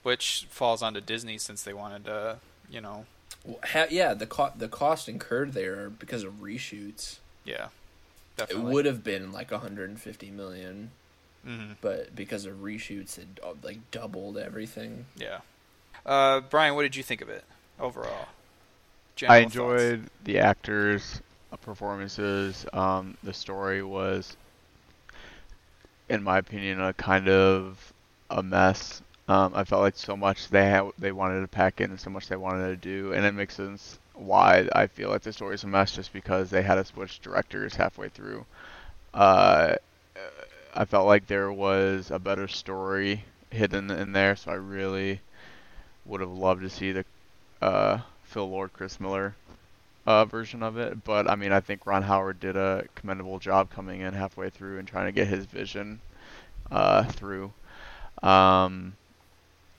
which 0.05 0.47
falls 0.51 0.83
onto 0.83 1.03
Disney 1.03 1.39
since 1.39 1.65
they 1.65 1.75
wanted 1.75 2.07
to, 2.07 2.41
you 2.71 2.81
know, 2.83 3.07
Well, 3.45 3.59
ha- 3.65 3.87
yeah, 3.91 4.15
the 4.15 4.27
co- 4.27 4.53
the 4.57 4.69
cost 4.69 5.09
incurred 5.09 5.53
there 5.55 5.91
because 5.91 6.25
of 6.25 6.35
reshoots. 6.43 7.21
yeah, 7.45 7.69
It 8.49 8.59
would 8.61 8.87
have 8.87 9.05
been 9.05 9.33
like 9.33 9.51
150 9.51 10.31
million, 10.31 10.93
hmm 11.45 11.73
but 11.81 12.15
because 12.17 12.47
of 12.47 12.57
reshoots, 12.63 13.19
it 13.19 13.41
uh, 13.43 13.55
like 13.63 13.91
doubled 13.91 14.39
everything. 14.39 15.07
Yeah. 15.17 15.41
Uh, 16.07 16.41
Bryan, 16.41 16.75
what 16.75 16.83
did 16.83 16.97
you 16.97 17.03
think 17.03 17.21
of 17.23 17.29
it 17.29 17.45
overall? 17.79 18.29
I 19.27 19.39
General 19.39 19.51
thoughts. 19.51 19.53
enjoyed 19.83 20.11
the 20.23 20.39
actors' 20.39 21.21
performances. 21.61 22.67
Um, 22.73 23.19
the 23.23 23.35
story 23.35 23.83
was, 23.83 24.37
in 26.09 26.23
my 26.23 26.39
opinion, 26.39 26.81
a 26.81 26.93
kind 26.95 27.29
of 27.29 27.93
a 28.31 28.43
mess. 28.43 29.03
Um, 29.27 29.53
I 29.55 29.65
felt 29.65 29.83
like 29.83 29.97
so 29.97 30.17
much 30.17 30.49
they 30.49 30.81
they 30.99 31.13
wanted 31.13 31.41
to 31.41 31.49
pack 31.49 31.81
in 31.81 31.91
and 31.91 32.01
so 32.01 32.11
much 32.11 32.29
they 32.29 32.37
wanted 32.37 32.69
to 32.69 32.77
do, 32.77 33.13
and 33.13 33.25
it 33.25 33.33
makes 33.33 33.55
sense 33.55 33.99
why 34.15 34.69
I 34.73 34.87
feel 34.87 35.11
like 35.11 35.23
the 35.23 35.33
story's 35.33 35.65
a 35.65 35.67
mess, 35.67 35.93
just 35.93 36.13
because 36.13 36.51
they 36.51 36.63
had 36.63 36.75
to 36.77 36.85
switch 36.85 37.21
directors 37.21 37.75
halfway 37.75 38.09
through. 38.11 38.45
Uh, 39.13 39.77
I 40.75 40.85
felt 40.85 41.07
like 41.07 41.27
there 41.27 41.53
was 41.53 42.11
a 42.11 42.19
better 42.19 42.49
story 42.49 43.25
hidden 43.51 43.91
in 43.91 44.13
there, 44.13 44.37
so 44.37 44.51
I 44.51 44.57
really 44.57 45.21
would 46.05 46.21
have 46.21 46.31
loved 46.31 46.63
to 46.63 46.71
see 46.71 46.93
the 46.93 47.05
uh, 47.63 48.01
Phil 48.25 48.49
Lord, 48.49 48.73
Chris 48.73 49.01
Miller 49.01 49.35
uh, 50.07 50.25
version 50.25 50.63
of 50.63 50.77
it. 50.77 51.03
But 51.05 51.31
I 51.31 51.37
mean, 51.37 51.53
I 51.53 51.61
think 51.61 51.87
Ron 51.87 52.03
Howard 52.03 52.41
did 52.41 52.57
a 52.57 52.87
commendable 52.95 53.39
job 53.39 53.71
coming 53.71 54.01
in 54.01 54.13
halfway 54.13 54.51
through 54.51 54.79
and 54.79 54.87
trying 54.87 55.07
to 55.07 55.13
get 55.13 55.29
his 55.29 55.47
vision 55.47 56.01
uh, 56.71 57.05
through. 57.05 57.53
Um, 58.23 58.95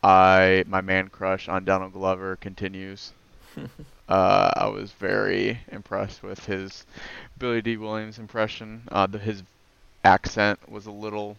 I 0.05 0.63
my 0.67 0.81
man 0.81 1.07
crush 1.07 1.49
on 1.49 1.65
Donald 1.65 1.93
Glover 1.93 2.35
continues. 2.35 3.11
uh, 4.07 4.51
I 4.55 4.67
was 4.67 4.91
very 4.91 5.59
impressed 5.71 6.21
with 6.21 6.45
his 6.45 6.85
Billy 7.39 7.63
Dee 7.63 7.77
Williams 7.77 8.19
impression. 8.19 8.83
Uh, 8.91 9.07
the, 9.07 9.17
his 9.17 9.41
accent 10.03 10.59
was 10.69 10.85
a 10.85 10.91
little 10.91 11.37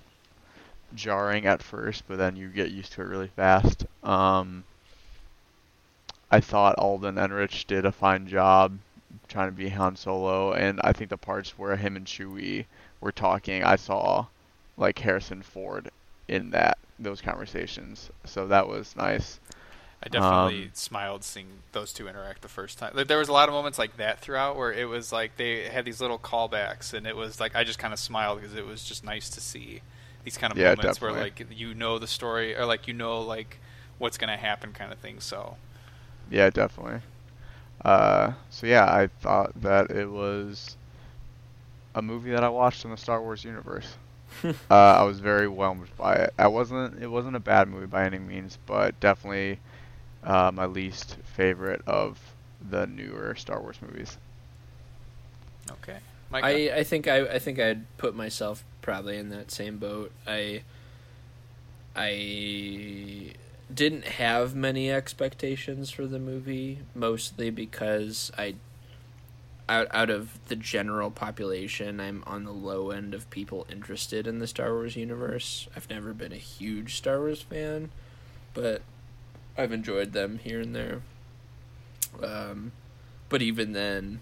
jarring 0.96 1.46
at 1.46 1.62
first, 1.62 2.08
but 2.08 2.18
then 2.18 2.34
you 2.34 2.48
get 2.48 2.72
used 2.72 2.90
to 2.94 3.02
it 3.02 3.06
really 3.06 3.28
fast. 3.28 3.86
Um, 4.02 4.64
I 6.32 6.40
thought 6.40 6.76
Alden 6.76 7.14
Ehrenreich 7.14 7.68
did 7.68 7.86
a 7.86 7.92
fine 7.92 8.26
job 8.26 8.76
trying 9.28 9.48
to 9.48 9.56
be 9.56 9.68
Han 9.68 9.94
Solo, 9.94 10.54
and 10.54 10.80
I 10.82 10.92
think 10.92 11.10
the 11.10 11.16
parts 11.16 11.56
where 11.56 11.76
him 11.76 11.94
and 11.94 12.04
Chewie 12.04 12.64
were 13.00 13.12
talking, 13.12 13.62
I 13.62 13.76
saw 13.76 14.26
like 14.76 14.98
Harrison 14.98 15.42
Ford 15.42 15.88
in 16.26 16.50
that 16.50 16.78
those 16.98 17.20
conversations, 17.20 18.10
so 18.24 18.46
that 18.48 18.68
was 18.68 18.96
nice. 18.96 19.40
I 20.02 20.08
definitely 20.08 20.70
Um, 20.70 20.72
smiled 20.74 21.24
seeing 21.24 21.62
those 21.72 21.92
two 21.92 22.06
interact 22.06 22.42
the 22.42 22.48
first 22.48 22.78
time. 22.78 22.92
Like, 22.94 23.08
there 23.08 23.18
was 23.18 23.28
a 23.28 23.32
lot 23.32 23.48
of 23.48 23.54
moments 23.54 23.78
like 23.78 23.96
that 23.96 24.20
throughout 24.20 24.56
where 24.56 24.72
it 24.72 24.88
was 24.88 25.10
like 25.10 25.36
they 25.36 25.68
had 25.68 25.84
these 25.84 26.00
little 26.00 26.18
callbacks, 26.18 26.92
and 26.92 27.06
it 27.06 27.16
was 27.16 27.40
like 27.40 27.56
I 27.56 27.64
just 27.64 27.78
kind 27.78 27.92
of 27.92 27.98
smiled 27.98 28.40
because 28.40 28.54
it 28.54 28.66
was 28.66 28.84
just 28.84 29.04
nice 29.04 29.28
to 29.30 29.40
see 29.40 29.82
these 30.24 30.36
kind 30.36 30.52
of 30.52 30.56
Yeah, 30.56 30.74
moments 30.76 31.00
where 31.00 31.12
like 31.12 31.44
you 31.50 31.74
know 31.74 31.98
the 31.98 32.06
story 32.06 32.54
or 32.56 32.66
like 32.66 32.86
you 32.86 32.94
know 32.94 33.20
like 33.20 33.60
what's 33.98 34.18
gonna 34.18 34.36
happen 34.36 34.72
kind 34.72 34.92
of 34.92 34.98
thing. 34.98 35.18
So 35.20 35.56
Yeah, 36.30 36.50
definitely. 36.50 37.00
Uh, 37.84 38.34
so 38.50 38.66
yeah, 38.66 38.86
I 38.86 39.08
thought 39.08 39.52
that 39.62 39.90
it 39.90 40.10
was 40.10 40.76
a 41.96 42.02
movie 42.02 42.30
that 42.30 42.44
I 42.44 42.48
watched 42.48 42.84
in 42.84 42.92
the 42.92 42.96
Star 42.96 43.20
Wars 43.20 43.42
universe. 43.44 43.96
uh, 44.70 44.74
I 44.74 45.02
was 45.04 45.20
very 45.20 45.48
whelmed 45.48 45.88
by 45.96 46.14
it. 46.14 46.34
I 46.38 46.48
wasn't. 46.48 47.02
It 47.02 47.08
wasn't 47.08 47.36
a 47.36 47.40
bad 47.40 47.68
movie 47.68 47.86
by 47.86 48.04
any 48.04 48.18
means, 48.18 48.58
but 48.66 48.98
definitely 49.00 49.60
uh, 50.24 50.50
my 50.52 50.66
least 50.66 51.16
favorite 51.24 51.82
of 51.86 52.18
the 52.70 52.86
newer 52.86 53.34
Star 53.36 53.60
Wars 53.60 53.80
movies. 53.80 54.18
okay, 55.70 55.98
Mike. 56.30 56.44
I, 56.44 56.78
I 56.78 56.84
think 56.84 57.08
I 57.08 57.26
I 57.26 57.38
think 57.38 57.58
I'd 57.58 57.84
put 57.98 58.14
myself 58.14 58.64
probably 58.82 59.16
in 59.16 59.28
that 59.30 59.50
same 59.50 59.78
boat. 59.78 60.12
I 60.26 60.62
I 61.94 63.32
didn't 63.72 64.04
have 64.04 64.54
many 64.54 64.90
expectations 64.90 65.90
for 65.90 66.06
the 66.06 66.18
movie, 66.18 66.80
mostly 66.94 67.50
because 67.50 68.30
I 68.36 68.56
out 69.68 69.88
out 69.90 70.10
of 70.10 70.38
the 70.48 70.56
general 70.56 71.10
population, 71.10 72.00
I'm 72.00 72.22
on 72.26 72.44
the 72.44 72.52
low 72.52 72.90
end 72.90 73.14
of 73.14 73.28
people 73.30 73.66
interested 73.70 74.26
in 74.26 74.38
the 74.38 74.46
Star 74.46 74.72
Wars 74.72 74.96
universe. 74.96 75.68
I've 75.74 75.90
never 75.90 76.12
been 76.12 76.32
a 76.32 76.36
huge 76.36 76.96
Star 76.96 77.18
Wars 77.18 77.42
fan, 77.42 77.90
but 78.54 78.82
I've 79.56 79.72
enjoyed 79.72 80.12
them 80.12 80.38
here 80.42 80.60
and 80.60 80.74
there. 80.74 81.02
Um, 82.22 82.72
but 83.28 83.42
even 83.42 83.72
then, 83.72 84.20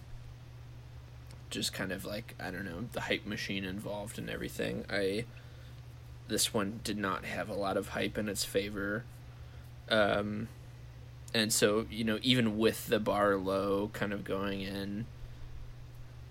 just 1.50 1.72
kind 1.72 1.92
of 1.92 2.04
like 2.04 2.34
I 2.40 2.50
don't 2.50 2.64
know 2.64 2.86
the 2.92 3.02
hype 3.02 3.26
machine 3.26 3.64
involved 3.64 4.18
and 4.18 4.30
everything. 4.30 4.84
I 4.90 5.24
this 6.26 6.54
one 6.54 6.80
did 6.82 6.96
not 6.96 7.24
have 7.26 7.48
a 7.48 7.54
lot 7.54 7.76
of 7.76 7.88
hype 7.88 8.16
in 8.16 8.28
its 8.28 8.44
favor, 8.44 9.04
um, 9.90 10.48
and 11.34 11.52
so 11.52 11.86
you 11.90 12.02
know 12.02 12.18
even 12.22 12.56
with 12.56 12.86
the 12.86 12.98
bar 12.98 13.36
low, 13.36 13.90
kind 13.92 14.12
of 14.12 14.24
going 14.24 14.62
in, 14.62 15.04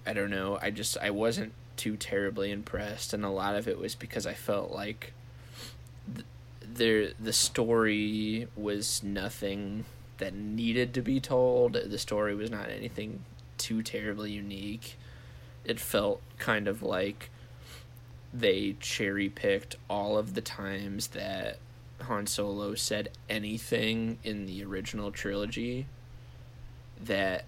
I 0.06 0.14
don't 0.14 0.30
know. 0.30 0.60
I 0.62 0.70
just 0.72 0.98
I 1.02 1.10
wasn't 1.12 1.54
too 1.78 1.98
terribly 1.98 2.52
impressed, 2.52 3.14
and 3.14 3.24
a 3.26 3.30
lot 3.30 3.56
of 3.56 3.68
it 3.68 3.80
was 3.80 3.96
because 3.96 4.26
I 4.28 4.34
felt 4.34 4.72
like 4.72 5.14
th- 6.14 6.26
there 6.62 7.12
the 7.20 7.34
story 7.34 8.48
was 8.56 9.02
nothing 9.04 9.86
that 10.18 10.34
needed 10.34 10.94
to 10.96 11.02
be 11.02 11.20
told. 11.20 11.74
The 11.74 11.98
story 11.98 12.36
was 12.36 12.52
not 12.52 12.70
anything 12.70 13.24
too 13.58 13.82
terribly 13.82 14.32
unique. 14.32 14.98
it 15.66 15.80
felt 15.80 16.22
kind 16.38 16.68
of 16.68 16.84
like 16.84 17.30
they 18.34 18.76
cherry 18.80 19.30
picked 19.30 19.76
all 19.90 20.18
of 20.18 20.34
the 20.34 20.42
times 20.42 21.08
that 21.08 21.58
Han 22.02 22.28
Solo 22.28 22.76
said 22.76 23.10
anything 23.30 24.18
in 24.24 24.46
the 24.46 24.64
original 24.64 25.12
trilogy 25.12 25.86
that 27.02 27.46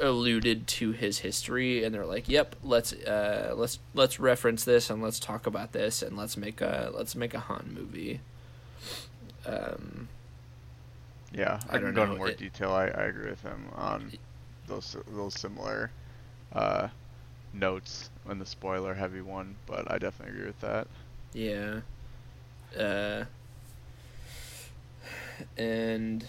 alluded 0.00 0.66
to 0.66 0.92
his 0.92 1.18
history 1.20 1.84
and 1.84 1.94
they're 1.94 2.06
like 2.06 2.28
yep 2.28 2.56
let's 2.62 2.92
uh 2.92 3.52
let's 3.56 3.78
let's 3.94 4.18
reference 4.20 4.64
this 4.64 4.90
and 4.90 5.02
let's 5.02 5.18
talk 5.20 5.46
about 5.46 5.72
this 5.72 6.02
and 6.02 6.16
let's 6.16 6.36
make 6.36 6.60
a 6.60 6.90
let's 6.94 7.14
make 7.14 7.34
a 7.34 7.40
Han 7.40 7.70
movie 7.74 8.20
um 9.46 10.08
Yeah, 11.32 11.60
I 11.68 11.76
I, 11.76 11.80
don't 11.80 11.92
can 11.92 11.94
go 11.94 12.04
know, 12.04 12.14
into 12.14 12.16
more 12.16 12.30
it- 12.30 12.38
detail. 12.38 12.72
I, 12.72 12.86
I 12.86 13.04
agree 13.04 13.30
with 13.30 13.42
him 13.42 13.68
on 13.74 14.12
those 14.66 14.96
those 15.06 15.34
similar 15.34 15.92
uh, 16.52 16.88
notes 17.52 18.10
in 18.28 18.38
the 18.38 18.46
spoiler 18.46 18.94
heavy 18.94 19.22
one, 19.22 19.56
but 19.66 19.90
I 19.90 19.98
definitely 19.98 20.34
agree 20.36 20.46
with 20.46 20.60
that. 20.60 20.88
Yeah. 21.32 21.80
Uh, 22.76 23.24
and 25.56 26.26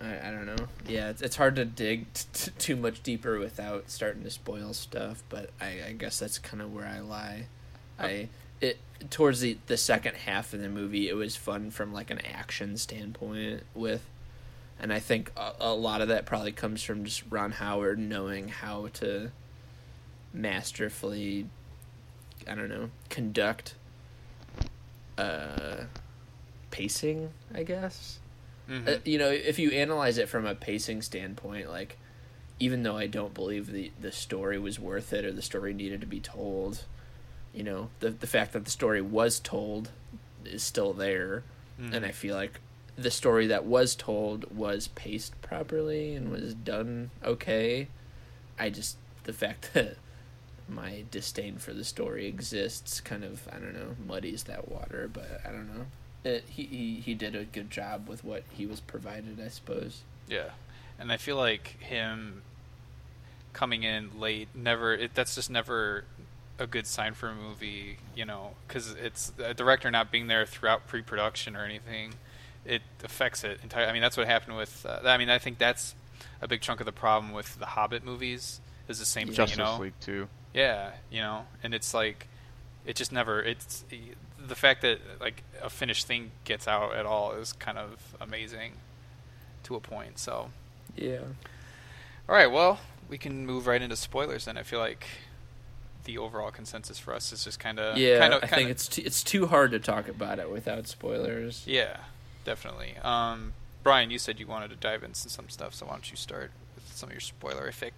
I, 0.00 0.28
I 0.28 0.30
don't 0.30 0.46
know. 0.46 0.66
Yeah, 0.88 1.10
it's, 1.10 1.22
it's 1.22 1.36
hard 1.36 1.56
to 1.56 1.64
dig 1.64 2.12
t- 2.14 2.24
t- 2.32 2.50
too 2.58 2.76
much 2.76 3.02
deeper 3.02 3.38
without 3.38 3.90
starting 3.90 4.22
to 4.24 4.30
spoil 4.30 4.72
stuff, 4.72 5.22
but 5.28 5.50
I, 5.60 5.78
I 5.88 5.92
guess 5.92 6.18
that's 6.18 6.38
kind 6.38 6.62
of 6.62 6.72
where 6.72 6.86
I 6.86 7.00
lie. 7.00 7.46
I 7.98 8.28
it 8.60 8.78
towards 9.10 9.40
the 9.40 9.58
the 9.66 9.76
second 9.76 10.16
half 10.16 10.52
of 10.54 10.60
the 10.60 10.68
movie, 10.68 11.08
it 11.08 11.14
was 11.14 11.36
fun 11.36 11.70
from 11.70 11.92
like 11.92 12.10
an 12.10 12.20
action 12.24 12.76
standpoint 12.76 13.62
with 13.74 14.02
and 14.78 14.92
I 14.92 14.98
think 14.98 15.30
a, 15.36 15.52
a 15.60 15.74
lot 15.74 16.00
of 16.00 16.08
that 16.08 16.24
probably 16.24 16.52
comes 16.52 16.82
from 16.82 17.04
just 17.04 17.22
Ron 17.28 17.52
Howard 17.52 17.98
knowing 17.98 18.48
how 18.48 18.88
to 18.94 19.30
masterfully 20.32 21.46
I 22.48 22.54
don't 22.54 22.68
know, 22.70 22.90
conduct 23.10 23.74
uh 25.18 25.84
pacing, 26.70 27.30
I 27.54 27.64
guess. 27.64 28.18
Mhm. 28.68 28.88
Uh, 28.88 28.98
you 29.04 29.18
know, 29.18 29.30
if 29.30 29.58
you 29.58 29.70
analyze 29.70 30.18
it 30.18 30.28
from 30.28 30.46
a 30.46 30.54
pacing 30.54 31.02
standpoint, 31.02 31.68
like 31.68 31.98
even 32.58 32.82
though 32.82 32.96
I 32.96 33.06
don't 33.06 33.34
believe 33.34 33.72
the 33.72 33.90
the 34.00 34.12
story 34.12 34.58
was 34.58 34.78
worth 34.78 35.12
it 35.12 35.24
or 35.24 35.32
the 35.32 35.42
story 35.42 35.72
needed 35.72 36.00
to 36.02 36.06
be 36.06 36.20
told, 36.20 36.84
you 37.54 37.62
know, 37.62 37.90
the 38.00 38.10
the 38.10 38.26
fact 38.26 38.52
that 38.52 38.64
the 38.64 38.70
story 38.70 39.00
was 39.00 39.40
told 39.40 39.90
is 40.44 40.62
still 40.62 40.92
there, 40.92 41.42
and 41.78 42.04
I 42.04 42.10
feel 42.12 42.36
like 42.36 42.60
the 42.96 43.10
story 43.10 43.46
that 43.46 43.64
was 43.64 43.94
told 43.94 44.54
was 44.54 44.88
paced 44.88 45.40
properly 45.40 46.14
and 46.14 46.30
was 46.30 46.52
done 46.54 47.10
okay. 47.24 47.88
I 48.58 48.68
just 48.70 48.98
the 49.24 49.32
fact 49.32 49.70
that 49.74 49.96
my 50.68 51.04
disdain 51.10 51.56
for 51.56 51.72
the 51.72 51.84
story 51.84 52.26
exists 52.26 53.00
kind 53.00 53.24
of 53.24 53.48
I 53.50 53.58
don't 53.58 53.72
know 53.74 53.96
muddies 54.06 54.44
that 54.44 54.68
water, 54.68 55.10
but 55.12 55.40
I 55.44 55.50
don't 55.50 55.74
know. 55.74 55.86
It, 56.22 56.44
he, 56.48 56.64
he 56.64 56.94
he 57.00 57.14
did 57.14 57.34
a 57.34 57.44
good 57.44 57.70
job 57.70 58.08
with 58.08 58.22
what 58.24 58.42
he 58.50 58.66
was 58.66 58.80
provided, 58.80 59.40
I 59.40 59.48
suppose. 59.48 60.02
Yeah, 60.28 60.50
and 60.98 61.10
I 61.10 61.16
feel 61.16 61.36
like 61.36 61.80
him 61.80 62.42
coming 63.52 63.82
in 63.82 64.20
late 64.20 64.48
never. 64.54 64.94
It, 64.94 65.14
that's 65.14 65.34
just 65.34 65.50
never 65.50 66.04
a 66.58 66.66
good 66.66 66.86
sign 66.86 67.14
for 67.14 67.28
a 67.28 67.34
movie, 67.34 67.96
you 68.14 68.26
know, 68.26 68.50
because 68.68 68.92
it's 68.92 69.32
a 69.42 69.54
director 69.54 69.90
not 69.90 70.12
being 70.12 70.26
there 70.26 70.44
throughout 70.44 70.86
pre-production 70.86 71.56
or 71.56 71.64
anything. 71.64 72.12
It 72.66 72.82
affects 73.02 73.42
it 73.42 73.58
entirely. 73.62 73.88
I 73.88 73.92
mean, 73.94 74.02
that's 74.02 74.18
what 74.18 74.26
happened 74.26 74.58
with. 74.58 74.84
Uh, 74.86 75.00
I 75.06 75.16
mean, 75.16 75.30
I 75.30 75.38
think 75.38 75.56
that's 75.56 75.94
a 76.42 76.46
big 76.46 76.60
chunk 76.60 76.80
of 76.80 76.86
the 76.86 76.92
problem 76.92 77.32
with 77.32 77.58
the 77.58 77.66
Hobbit 77.66 78.04
movies. 78.04 78.60
Is 78.88 78.98
the 78.98 79.06
same 79.06 79.28
thing, 79.28 79.36
Justice 79.36 79.56
you 79.56 79.64
know? 79.64 79.78
League 79.78 80.00
too. 80.00 80.28
Yeah, 80.52 80.90
you 81.10 81.20
know, 81.20 81.46
and 81.62 81.72
it's 81.72 81.94
like, 81.94 82.28
it 82.84 82.96
just 82.96 83.10
never. 83.10 83.40
It's 83.42 83.84
the 84.50 84.54
fact 84.56 84.82
that 84.82 84.98
like 85.20 85.42
a 85.62 85.70
finished 85.70 86.06
thing 86.06 86.32
gets 86.44 86.68
out 86.68 86.94
at 86.94 87.06
all 87.06 87.32
is 87.32 87.54
kind 87.54 87.78
of 87.78 87.98
amazing, 88.20 88.72
to 89.64 89.74
a 89.76 89.80
point. 89.80 90.18
So, 90.18 90.50
Yeah. 90.96 91.20
all 92.28 92.34
right, 92.34 92.50
well, 92.50 92.80
we 93.08 93.16
can 93.16 93.46
move 93.46 93.66
right 93.66 93.80
into 93.80 93.96
spoilers. 93.96 94.44
Then 94.44 94.58
I 94.58 94.62
feel 94.62 94.80
like 94.80 95.06
the 96.04 96.18
overall 96.18 96.50
consensus 96.50 96.98
for 96.98 97.14
us 97.14 97.32
is 97.32 97.44
just 97.44 97.58
kind 97.60 97.78
of 97.78 97.96
yeah, 97.96 98.18
kind 98.18 98.34
of 98.34 98.42
I 98.42 98.46
think 98.48 98.70
it's 98.70 98.88
t- 98.88 99.02
it's 99.02 99.22
too 99.22 99.46
hard 99.46 99.70
to 99.70 99.78
talk 99.78 100.08
about 100.08 100.38
it 100.38 100.50
without 100.50 100.86
spoilers. 100.88 101.62
yeah, 101.66 101.96
definitely. 102.44 102.96
Um, 103.02 103.52
Bryan, 103.82 104.10
you 104.10 104.18
said 104.18 104.38
you 104.40 104.46
wanted 104.46 104.70
to 104.70 104.76
dive 104.76 105.02
into 105.04 105.28
some 105.30 105.48
stuff, 105.48 105.74
so 105.74 105.86
why 105.86 105.92
don't 105.92 106.10
you 106.10 106.16
start 106.16 106.50
with 106.74 106.92
some 106.94 107.08
of 107.10 107.14
your 107.14 107.20
spoilerific? 107.20 107.92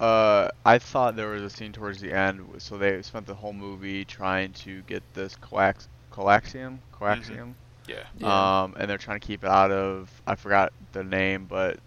Uh, 0.00 0.48
I 0.64 0.78
thought 0.78 1.14
there 1.16 1.28
was 1.30 1.42
a 1.42 1.50
scene 1.50 1.72
towards 1.72 2.00
the 2.00 2.12
end, 2.12 2.44
so 2.58 2.76
they 2.78 3.00
spent 3.02 3.26
the 3.26 3.34
whole 3.34 3.52
movie 3.52 4.04
trying 4.04 4.52
to 4.54 4.82
get 4.82 5.02
this 5.14 5.36
coax 5.36 5.88
coaxium, 6.12 6.78
coaxium, 6.92 7.54
Yeah, 7.86 8.02
Yeah. 8.18 8.62
um, 8.62 8.74
and 8.78 8.88
they're 8.90 8.98
trying 8.98 9.20
to 9.20 9.26
keep 9.26 9.44
it 9.44 9.50
out 9.50 9.70
of. 9.70 10.10
I 10.26 10.34
forgot 10.34 10.72
the 10.92 11.04
name, 11.04 11.46
but 11.48 11.78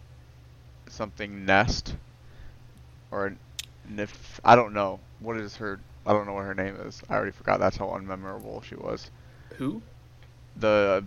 something 0.89 1.45
nest 1.45 1.95
or 3.11 3.35
nif. 3.91 4.09
I 4.43 4.55
don't 4.55 4.73
know 4.73 4.99
what 5.19 5.37
is 5.37 5.55
her. 5.57 5.79
I 6.05 6.13
don't 6.13 6.25
know 6.25 6.33
what 6.33 6.45
her 6.45 6.53
name 6.55 6.75
is. 6.85 7.01
I 7.09 7.15
already 7.15 7.31
forgot. 7.31 7.59
That's 7.59 7.75
how 7.77 7.87
unmemorable 7.87 8.63
she 8.63 8.75
was. 8.75 9.11
Who? 9.57 9.81
The. 10.55 11.03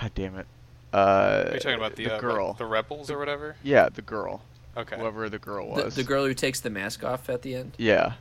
God 0.00 0.10
damn 0.14 0.36
it. 0.36 0.46
Uh, 0.92 1.44
are 1.48 1.54
you 1.54 1.60
talking 1.60 1.76
about 1.78 1.96
the, 1.96 2.10
uh, 2.10 2.20
girl? 2.20 2.54
the 2.54 2.66
rebels 2.66 3.10
or 3.10 3.18
whatever? 3.18 3.56
yeah, 3.62 3.88
the 3.88 4.02
girl. 4.02 4.42
Okay, 4.76 4.96
Whoever 4.98 5.28
the 5.30 5.38
girl 5.38 5.68
was. 5.68 5.94
the 5.94 6.04
girl 6.04 6.26
who 6.26 6.34
takes 6.34 6.60
the 6.60 6.70
mask 6.70 7.02
off 7.04 7.28
at 7.30 7.42
the 7.42 7.54
end. 7.54 7.72
Yeah. 7.78 8.14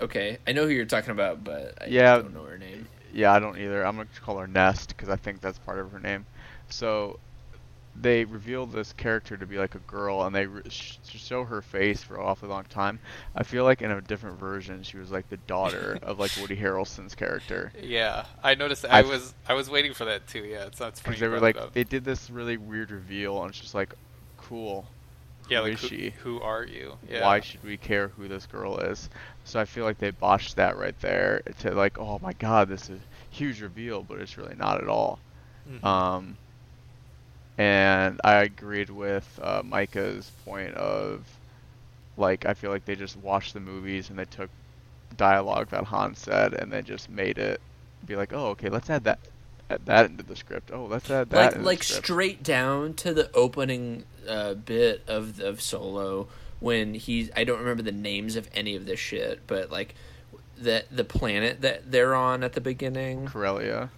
Okay, 0.00 0.38
I 0.46 0.52
know 0.52 0.64
who 0.64 0.70
you're 0.72 0.84
talking 0.86 1.10
about, 1.10 1.42
but 1.44 1.74
I 1.82 1.86
Yeah. 1.86 2.16
don't 2.16 2.32
know 2.34 2.44
her 2.44 2.56
name. 2.58 2.86
Yeah, 3.12 3.32
I 3.32 3.38
don't 3.38 3.58
either. 3.58 3.84
I'm 3.84 3.96
gonna 3.96 4.08
call 4.22 4.38
her 4.38 4.46
Nest 4.46 4.88
because 4.90 5.08
I 5.08 5.16
think 5.16 5.40
that's 5.40 5.58
part 5.58 5.78
of 5.78 5.90
her 5.92 5.98
name. 6.00 6.24
So 6.68 7.18
they 8.00 8.24
reveal 8.24 8.64
this 8.64 8.92
character 8.92 9.36
to 9.36 9.44
be 9.44 9.58
like 9.58 9.74
a 9.74 9.78
girl, 9.80 10.22
and 10.22 10.32
they 10.34 10.46
re- 10.46 10.62
sh- 10.68 10.98
show 11.04 11.44
her 11.44 11.60
face 11.60 12.00
for 12.02 12.14
an 12.14 12.20
awfully 12.22 12.48
long 12.48 12.64
time. 12.64 13.00
I 13.34 13.42
feel 13.42 13.64
like 13.64 13.82
in 13.82 13.90
a 13.90 14.00
different 14.00 14.38
version, 14.38 14.84
she 14.84 14.98
was 14.98 15.10
like 15.10 15.28
the 15.30 15.36
daughter 15.38 15.98
of 16.02 16.18
like 16.20 16.30
Woody 16.40 16.56
Harrelson's 16.56 17.14
character. 17.16 17.72
Yeah, 17.82 18.24
I 18.42 18.54
noticed. 18.54 18.82
That. 18.82 18.92
I 18.94 18.98
I've- 19.00 19.08
was 19.08 19.34
I 19.48 19.54
was 19.54 19.68
waiting 19.68 19.94
for 19.94 20.04
that 20.04 20.28
too. 20.28 20.44
Yeah, 20.44 20.66
it's 20.66 20.78
that's 20.78 21.00
funny. 21.00 21.16
Because 21.16 21.20
they 21.20 21.28
were 21.28 21.40
like, 21.40 21.72
they 21.72 21.84
did 21.84 22.04
this 22.04 22.30
really 22.30 22.56
weird 22.56 22.92
reveal, 22.92 23.42
and 23.42 23.50
it's 23.50 23.58
just 23.60 23.74
like, 23.74 23.92
cool. 24.36 24.86
Yeah, 25.48 25.60
who 25.60 25.64
like 25.64 25.74
is 25.74 25.78
who, 25.78 25.90
she? 25.90 26.14
who 26.22 26.40
are 26.40 26.64
you? 26.64 26.98
Yeah. 27.08 27.28
Why 27.28 27.40
should 27.40 27.62
we 27.62 27.76
care 27.78 28.08
who 28.08 28.28
this 28.28 28.46
girl 28.46 28.78
is? 28.78 29.08
So 29.44 29.60
I 29.60 29.64
feel 29.64 29.84
like 29.84 29.98
they 29.98 30.10
botched 30.10 30.56
that 30.56 30.76
right 30.76 30.98
there 31.00 31.42
to 31.58 31.72
like, 31.74 31.98
oh 31.98 32.18
my 32.20 32.32
god, 32.34 32.68
this 32.68 32.88
is 32.90 33.00
a 33.02 33.06
huge 33.30 33.60
reveal, 33.62 34.02
but 34.04 34.20
it's 34.20 34.36
really 34.38 34.54
not 34.56 34.80
at 34.82 34.88
all. 34.88 35.22
Mhm. 35.66 35.80
Um, 35.82 36.38
and 37.58 38.20
I 38.24 38.34
agreed 38.42 38.90
with 38.90 39.38
uh, 39.42 39.62
Micah's 39.64 40.30
point 40.44 40.74
of, 40.74 41.40
like, 42.16 42.46
I 42.46 42.54
feel 42.54 42.70
like 42.70 42.84
they 42.84 42.96
just 42.96 43.16
watched 43.16 43.54
the 43.54 43.60
movies 43.60 44.10
and 44.10 44.18
they 44.18 44.24
took 44.26 44.50
dialogue 45.16 45.68
that 45.70 45.84
Han 45.84 46.14
said 46.14 46.54
and 46.54 46.72
they 46.72 46.82
just 46.82 47.08
made 47.08 47.38
it 47.38 47.62
be 48.04 48.16
like, 48.16 48.32
oh, 48.32 48.48
okay, 48.48 48.68
let's 48.70 48.90
add 48.90 49.04
that 49.04 49.20
add 49.70 49.86
that 49.86 50.10
into 50.10 50.22
the 50.22 50.36
script. 50.36 50.70
Oh, 50.72 50.84
let's 50.84 51.10
add 51.10 51.30
that. 51.30 51.54
like 51.56 51.64
like 51.64 51.82
straight 51.82 52.42
down 52.42 52.94
to 52.94 53.12
the 53.12 53.30
opening 53.34 54.04
uh, 54.28 54.54
bit 54.54 55.02
of 55.06 55.40
of 55.40 55.60
Solo 55.60 56.28
when 56.60 56.94
he's 56.94 57.30
I 57.36 57.44
don't 57.44 57.58
remember 57.60 57.82
the 57.82 57.92
names 57.92 58.36
of 58.36 58.48
any 58.54 58.76
of 58.76 58.86
this 58.86 59.00
shit, 59.00 59.46
but 59.46 59.70
like 59.70 59.94
the 60.56 60.84
the 60.90 61.04
planet 61.04 61.60
that 61.62 61.90
they're 61.90 62.14
on 62.14 62.42
at 62.42 62.54
the 62.54 62.60
beginning, 62.60 63.26
Corellia. 63.26 63.90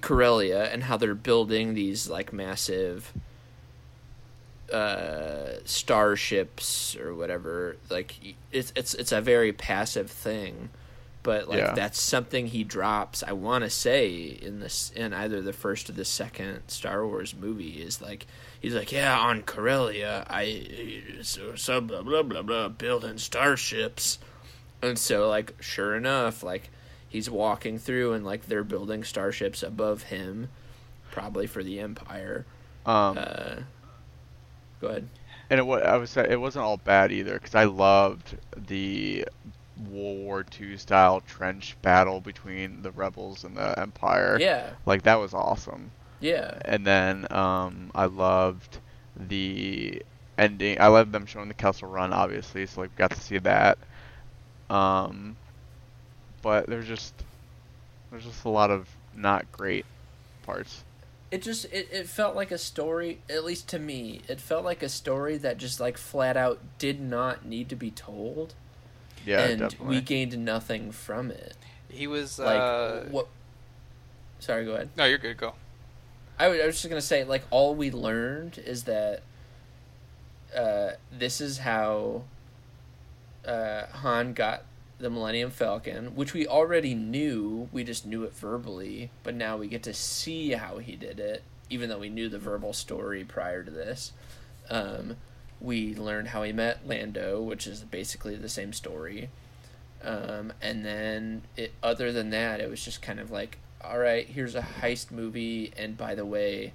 Corellia, 0.00 0.64
and 0.64 0.84
how 0.84 0.96
they're 0.96 1.14
building 1.14 1.74
these 1.74 2.08
like 2.08 2.32
massive 2.32 3.12
uh 4.72 5.60
starships 5.64 6.96
or 6.96 7.14
whatever 7.14 7.76
like 7.88 8.16
it's 8.50 8.72
it's 8.74 8.94
it's 8.94 9.12
a 9.12 9.20
very 9.20 9.52
passive 9.52 10.10
thing 10.10 10.70
but 11.26 11.48
like 11.48 11.58
Yeah. 11.58 11.74
that's 11.74 12.00
something 12.00 12.46
he 12.46 12.62
drops 12.62 13.22
i 13.26 13.32
want 13.32 13.64
to 13.64 13.70
say 13.70 14.16
in 14.16 14.60
this 14.60 14.92
in 14.94 15.12
either 15.12 15.42
the 15.42 15.52
first 15.52 15.90
or 15.90 15.92
the 15.92 16.04
second 16.04 16.62
star 16.68 17.04
wars 17.04 17.34
movie 17.34 17.82
is 17.82 18.00
like 18.00 18.26
he's 18.60 18.74
like 18.74 18.92
yeah 18.92 19.18
on 19.18 19.42
corellia 19.42 20.24
i 20.30 21.02
so, 21.22 21.56
so 21.56 21.80
blah 21.80 22.02
blah 22.02 22.22
blah 22.22 22.42
blah 22.42 22.68
building 22.68 23.18
starships. 23.18 24.18
And 24.82 24.98
so 24.98 25.28
like 25.28 25.54
sure 25.60 25.96
enough 25.96 26.42
like 26.42 26.68
he's 27.08 27.28
walking 27.30 27.78
through 27.78 28.12
and 28.12 28.24
like 28.24 28.46
they're 28.46 28.62
building 28.62 29.02
starships 29.04 29.62
above 29.62 30.04
him 30.04 30.48
probably 31.10 31.46
for 31.46 31.64
the 31.64 31.80
empire. 31.80 32.44
Um, 32.84 33.16
uh 33.18 33.56
go 34.80 34.88
ahead. 34.88 35.08
and 35.50 35.58
it, 35.60 35.66
wa- 35.66 35.78
I 35.78 35.96
was 35.96 36.16
it 36.16 36.38
wasn't 36.40 36.64
all 36.66 36.76
bad 36.76 37.10
either 37.10 37.34
because 37.34 37.54
I 37.54 37.64
loved 37.64 38.36
the 38.56 39.26
World 39.76 40.18
War 40.24 40.44
II 40.60 40.76
style 40.78 41.20
trench 41.20 41.76
battle 41.82 42.20
between 42.20 42.82
the 42.82 42.90
rebels 42.90 43.44
and 43.44 43.56
the 43.56 43.78
Empire. 43.78 44.38
yeah 44.40 44.70
Like 44.86 45.02
that 45.02 45.16
was 45.16 45.34
awesome. 45.34 45.90
yeah 46.20 46.58
And 46.64 46.86
then 46.86 47.26
um, 47.30 47.90
I 47.94 48.06
loved 48.06 48.78
the 49.16 50.02
ending. 50.38 50.80
I 50.80 50.88
love 50.88 51.12
them 51.12 51.26
showing 51.26 51.48
the 51.48 51.54
Kessel 51.54 51.88
Run, 51.88 52.12
obviously, 52.12 52.66
so 52.66 52.82
like 52.82 52.94
got 52.96 53.10
to 53.12 53.20
see 53.20 53.38
that. 53.38 53.78
Um, 54.68 55.36
but 56.42 56.66
there's 56.68 56.86
just 56.86 57.14
there's 58.10 58.24
just 58.24 58.44
a 58.44 58.48
lot 58.48 58.70
of 58.70 58.88
not 59.14 59.50
great 59.52 59.86
parts. 60.42 60.84
it 61.30 61.42
just 61.42 61.64
it, 61.66 61.88
it 61.92 62.08
felt 62.08 62.36
like 62.36 62.50
a 62.50 62.58
story 62.58 63.18
at 63.28 63.44
least 63.44 63.68
to 63.68 63.78
me 63.78 64.20
it 64.28 64.40
felt 64.40 64.64
like 64.64 64.82
a 64.82 64.88
story 64.88 65.36
that 65.36 65.58
just 65.58 65.80
like 65.80 65.98
flat 65.98 66.36
out 66.36 66.60
did 66.78 67.00
not 67.00 67.44
need 67.44 67.68
to 67.68 67.76
be 67.76 67.90
told 67.90 68.54
Yeah, 69.26 69.40
and 69.40 69.58
definitely. 69.60 69.96
we 69.96 70.00
gained 70.00 70.38
nothing 70.38 70.92
from 70.92 71.30
it 71.30 71.56
He 71.88 72.06
was 72.06 72.38
like 72.38 72.58
uh, 72.58 73.00
what 73.10 73.28
sorry 74.38 74.64
go 74.64 74.74
ahead 74.74 74.90
No, 74.96 75.04
you're 75.04 75.18
good. 75.18 75.36
Go. 75.36 75.54
I 76.38 76.48
was, 76.48 76.58
was 76.58 76.76
just 76.76 76.88
gonna 76.88 77.00
say 77.00 77.24
like 77.24 77.44
all 77.50 77.74
we 77.74 77.90
learned 77.90 78.58
is 78.58 78.84
that 78.84 79.22
uh, 80.56 80.92
this 81.12 81.40
is 81.40 81.58
how 81.58 82.22
uh, 83.46 83.86
Han 83.86 84.32
got 84.32 84.64
the 84.98 85.10
Millennium 85.10 85.50
Falcon, 85.50 86.14
which 86.14 86.32
we 86.32 86.46
already 86.46 86.94
knew. 86.94 87.68
We 87.72 87.84
just 87.84 88.06
knew 88.06 88.24
it 88.24 88.34
verbally, 88.34 89.10
but 89.22 89.34
now 89.34 89.56
we 89.56 89.68
get 89.68 89.82
to 89.84 89.94
see 89.94 90.52
how 90.52 90.78
he 90.78 90.96
did 90.96 91.20
it, 91.20 91.42
even 91.68 91.88
though 91.88 91.98
we 91.98 92.08
knew 92.08 92.28
the 92.28 92.38
verbal 92.38 92.72
story 92.72 93.24
prior 93.24 93.62
to 93.62 93.70
this. 93.70 94.12
Um, 94.70 95.16
we 95.60 95.94
learned 95.94 96.28
how 96.28 96.42
he 96.42 96.52
met 96.52 96.86
Lando, 96.86 97.40
which 97.42 97.66
is 97.66 97.80
basically 97.82 98.36
the 98.36 98.48
same 98.48 98.72
story. 98.72 99.30
Um, 100.02 100.52
and 100.62 100.84
then, 100.84 101.42
it, 101.56 101.72
other 101.82 102.12
than 102.12 102.30
that, 102.30 102.60
it 102.60 102.68
was 102.70 102.84
just 102.84 103.02
kind 103.02 103.18
of 103.18 103.30
like, 103.30 103.58
all 103.82 103.98
right, 103.98 104.26
here's 104.26 104.54
a 104.54 104.66
heist 104.82 105.10
movie, 105.10 105.72
and 105.76 105.96
by 105.96 106.14
the 106.14 106.26
way, 106.26 106.72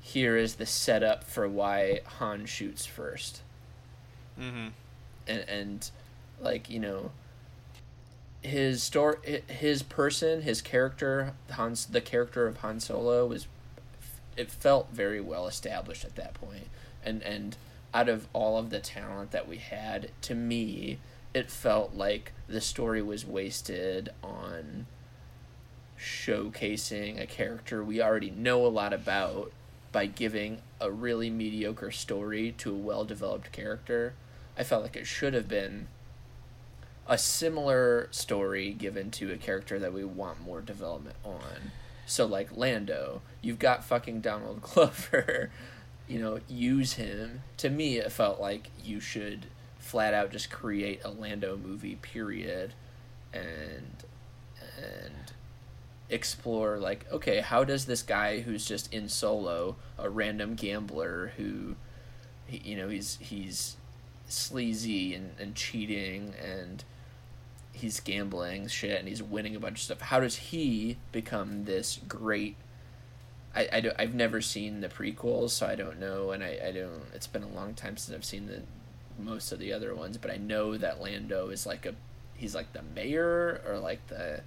here 0.00 0.36
is 0.36 0.54
the 0.54 0.66
setup 0.66 1.24
for 1.24 1.48
why 1.48 2.00
Han 2.18 2.46
shoots 2.46 2.86
first 2.86 3.42
Mm-hmm. 4.40 4.68
and 5.26 5.48
and 5.48 5.90
like 6.40 6.68
you 6.68 6.78
know 6.78 7.10
his 8.42 8.82
story 8.82 9.42
his 9.48 9.82
person 9.82 10.42
his 10.42 10.60
character 10.60 11.32
Han's 11.52 11.86
the 11.86 12.02
character 12.02 12.46
of 12.46 12.58
Han 12.58 12.78
Solo 12.78 13.26
was 13.26 13.46
it 14.36 14.50
felt 14.50 14.90
very 14.92 15.20
well 15.20 15.46
established 15.46 16.04
at 16.04 16.16
that 16.16 16.34
point 16.34 16.68
and 17.02 17.22
and 17.22 17.56
out 17.96 18.08
of 18.08 18.28
all 18.32 18.58
of 18.58 18.70
the 18.70 18.80
talent 18.80 19.30
that 19.30 19.48
we 19.48 19.56
had 19.56 20.10
to 20.20 20.34
me 20.34 20.98
it 21.32 21.50
felt 21.50 21.94
like 21.94 22.32
the 22.48 22.60
story 22.60 23.02
was 23.02 23.26
wasted 23.26 24.08
on 24.22 24.86
showcasing 25.98 27.20
a 27.20 27.26
character 27.26 27.82
we 27.82 28.00
already 28.00 28.30
know 28.30 28.66
a 28.66 28.68
lot 28.68 28.92
about 28.92 29.52
by 29.96 30.04
giving 30.04 30.60
a 30.78 30.90
really 30.90 31.30
mediocre 31.30 31.90
story 31.90 32.54
to 32.58 32.70
a 32.70 32.76
well 32.76 33.02
developed 33.06 33.50
character. 33.50 34.12
I 34.58 34.62
felt 34.62 34.82
like 34.82 34.94
it 34.94 35.06
should 35.06 35.32
have 35.32 35.48
been 35.48 35.88
a 37.08 37.16
similar 37.16 38.08
story 38.10 38.72
given 38.72 39.10
to 39.12 39.32
a 39.32 39.38
character 39.38 39.78
that 39.78 39.94
we 39.94 40.04
want 40.04 40.42
more 40.42 40.60
development 40.60 41.16
on. 41.24 41.72
So 42.04 42.26
like 42.26 42.54
Lando, 42.54 43.22
you've 43.40 43.58
got 43.58 43.84
fucking 43.84 44.20
Donald 44.20 44.60
Glover, 44.74 45.50
you 46.08 46.20
know, 46.20 46.40
use 46.48 46.94
him. 46.94 47.42
To 47.58 47.70
me 47.70 47.98
it 47.98 48.12
felt 48.12 48.40
like 48.40 48.70
you 48.82 49.00
should 49.00 49.46
flat 49.78 50.14
out 50.14 50.32
just 50.32 50.50
create 50.50 51.00
a 51.04 51.10
Lando 51.10 51.56
movie 51.56 51.96
period 51.96 52.74
and 53.32 54.04
and 54.76 55.32
explore 56.08 56.78
like 56.78 57.06
okay 57.12 57.40
how 57.40 57.64
does 57.64 57.86
this 57.86 58.02
guy 58.02 58.40
who's 58.40 58.66
just 58.66 58.92
in 58.92 59.08
solo 59.08 59.76
a 59.98 60.08
random 60.08 60.54
gambler 60.54 61.32
who 61.36 61.74
you 62.48 62.76
know 62.76 62.88
he's 62.88 63.18
he's 63.20 63.76
sleazy 64.28 65.14
and, 65.14 65.30
and 65.38 65.54
cheating 65.54 66.34
and 66.42 66.84
he's 67.72 68.00
gambling 68.00 68.66
shit 68.68 68.98
and 68.98 69.08
he's 69.08 69.22
winning 69.22 69.56
a 69.56 69.60
bunch 69.60 69.78
of 69.78 69.82
stuff 69.82 70.00
how 70.00 70.20
does 70.20 70.36
he 70.36 70.96
become 71.12 71.64
this 71.64 72.00
great 72.08 72.56
I, 73.56 73.68
I 73.72 73.80
don't, 73.80 73.96
I've 73.98 74.14
never 74.14 74.40
seen 74.40 74.80
the 74.80 74.88
prequels 74.88 75.50
so 75.50 75.66
I 75.66 75.74
don't 75.74 75.98
know 75.98 76.30
and 76.30 76.44
I, 76.44 76.58
I 76.66 76.72
don't 76.72 77.02
it's 77.14 77.26
been 77.26 77.42
a 77.42 77.48
long 77.48 77.74
time 77.74 77.96
since 77.96 78.14
I've 78.14 78.24
seen 78.24 78.46
the 78.46 78.62
most 79.18 79.50
of 79.50 79.58
the 79.58 79.72
other 79.72 79.94
ones 79.94 80.18
but 80.18 80.30
I 80.30 80.36
know 80.36 80.76
that 80.76 81.00
Lando 81.00 81.48
is 81.48 81.66
like 81.66 81.86
a 81.86 81.94
he's 82.36 82.54
like 82.54 82.72
the 82.72 82.82
mayor 82.94 83.62
or 83.66 83.78
like 83.78 84.06
the 84.08 84.42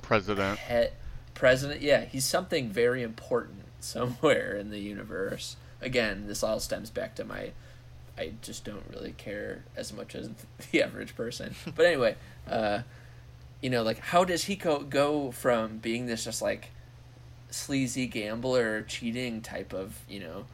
President. 0.00 0.58
head 0.58 0.92
president 1.34 1.82
yeah 1.82 2.04
he's 2.04 2.24
something 2.24 2.68
very 2.68 3.02
important 3.02 3.64
somewhere 3.80 4.56
in 4.56 4.70
the 4.70 4.78
universe 4.78 5.56
again 5.80 6.26
this 6.26 6.42
all 6.42 6.58
stems 6.58 6.90
back 6.90 7.14
to 7.14 7.24
my 7.24 7.52
i 8.16 8.32
just 8.42 8.64
don't 8.64 8.82
really 8.90 9.12
care 9.12 9.62
as 9.76 9.92
much 9.92 10.14
as 10.14 10.30
the 10.72 10.82
average 10.82 11.14
person 11.14 11.54
but 11.76 11.86
anyway 11.86 12.16
uh 12.48 12.80
you 13.60 13.70
know 13.70 13.82
like 13.82 13.98
how 13.98 14.24
does 14.24 14.44
he 14.44 14.56
go 14.56 14.80
go 14.80 15.30
from 15.30 15.78
being 15.78 16.06
this 16.06 16.24
just 16.24 16.42
like 16.42 16.70
sleazy 17.50 18.06
gambler 18.06 18.82
cheating 18.82 19.40
type 19.40 19.72
of 19.72 20.00
you 20.08 20.20
know 20.20 20.44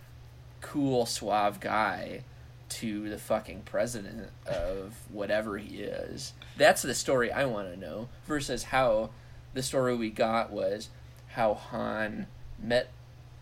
cool 0.61 1.07
suave 1.07 1.61
guy 1.61 2.23
to 2.69 3.09
the 3.11 3.19
fucking 3.19 3.63
president 3.65 4.31
of 4.47 4.95
whatever 5.11 5.59
he 5.59 5.79
is 5.79 6.33
that's 6.57 6.83
the 6.83 6.95
story 6.95 7.31
i 7.31 7.45
want 7.45 7.69
to 7.73 7.79
know 7.79 8.09
versus 8.27 8.65
how 8.65 9.11
the 9.55 9.63
story 9.63 9.95
we 9.95 10.11
got 10.11 10.51
was 10.51 10.89
how 11.35 11.55
Han 11.55 12.29
met 12.63 12.91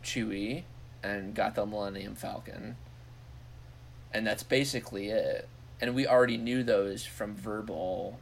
Chewie 0.03 0.63
and 1.03 1.35
got 1.35 1.55
the 1.55 1.67
Millennium 1.67 2.15
Falcon. 2.15 2.77
And 4.15 4.27
that's 4.27 4.43
basically 4.43 5.09
it. 5.09 5.47
And 5.79 5.95
we 5.95 6.07
already 6.07 6.39
knew 6.39 6.63
those 6.63 7.05
from 7.05 7.35
verbal 7.35 8.19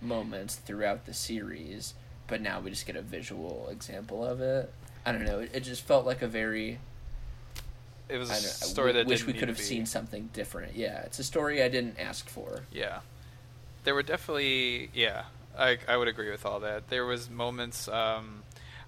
moments 0.00 0.54
throughout 0.54 1.04
the 1.04 1.12
series, 1.12 1.92
but 2.26 2.40
now 2.40 2.60
we 2.60 2.70
just 2.70 2.86
get 2.86 2.96
a 2.96 3.02
visual 3.02 3.68
example 3.70 4.24
of 4.24 4.40
it. 4.40 4.72
I 5.06 5.12
don't 5.12 5.24
know. 5.24 5.40
It, 5.40 5.50
it 5.54 5.60
just 5.60 5.82
felt 5.82 6.06
like 6.06 6.22
a 6.22 6.26
very 6.28 6.78
It 8.08 8.18
was 8.18 8.30
I 8.30 8.34
a 8.36 8.38
story 8.38 8.92
that 8.92 9.06
wish 9.06 9.26
we 9.26 9.32
could 9.32 9.48
have 9.48 9.58
seen 9.58 9.86
something 9.86 10.30
different. 10.32 10.74
Yeah, 10.76 11.00
it's 11.02 11.18
a 11.18 11.24
story 11.24 11.62
I 11.62 11.68
didn't 11.68 11.98
ask 11.98 12.28
for. 12.28 12.60
Yeah, 12.72 13.00
there 13.84 13.94
were 13.94 14.02
definitely 14.02 14.90
yeah. 14.94 15.24
I 15.58 15.78
I 15.88 15.96
would 15.96 16.08
agree 16.08 16.30
with 16.30 16.44
all 16.46 16.60
that. 16.60 16.88
There 16.88 17.06
was 17.06 17.30
moments. 17.30 17.86
Um, 17.88 18.42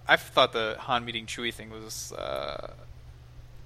I 0.09 0.17
thought 0.17 0.53
the 0.53 0.77
Han 0.81 1.05
meeting 1.05 1.27
Chewie 1.27 1.53
thing 1.53 1.71
was 1.71 2.13
uh, 2.13 2.73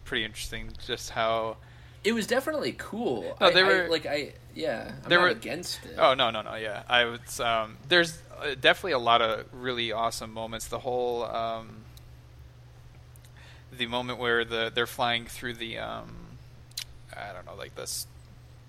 pretty 0.04 0.24
interesting. 0.24 0.70
Just 0.86 1.10
how. 1.10 1.56
It 2.02 2.12
was 2.12 2.26
definitely 2.26 2.74
cool. 2.78 3.36
No, 3.40 3.46
I, 3.48 3.50
they 3.50 3.60
I- 3.62 3.66
were- 3.66 3.88
like 3.90 4.06
I 4.06 4.32
yeah. 4.54 4.92
I'm 5.04 5.08
There 5.08 5.20
were- 5.20 5.28
against 5.28 5.84
it. 5.84 5.96
Oh 5.98 6.14
no 6.14 6.30
no 6.30 6.42
no 6.42 6.54
yeah. 6.56 6.82
I 6.88 7.04
was. 7.06 7.40
Um, 7.40 7.76
there's 7.88 8.18
definitely 8.60 8.92
a 8.92 8.98
lot 8.98 9.22
of 9.22 9.46
really 9.52 9.92
awesome 9.92 10.32
moments. 10.32 10.66
The 10.68 10.78
whole. 10.80 11.24
Um, 11.24 11.76
the 13.76 13.86
moment 13.86 14.18
where 14.18 14.44
the 14.44 14.70
they're 14.74 14.86
flying 14.86 15.26
through 15.26 15.54
the 15.54 15.78
um, 15.78 16.10
I 17.16 17.32
don't 17.32 17.46
know 17.46 17.54
like 17.54 17.74
this, 17.76 18.06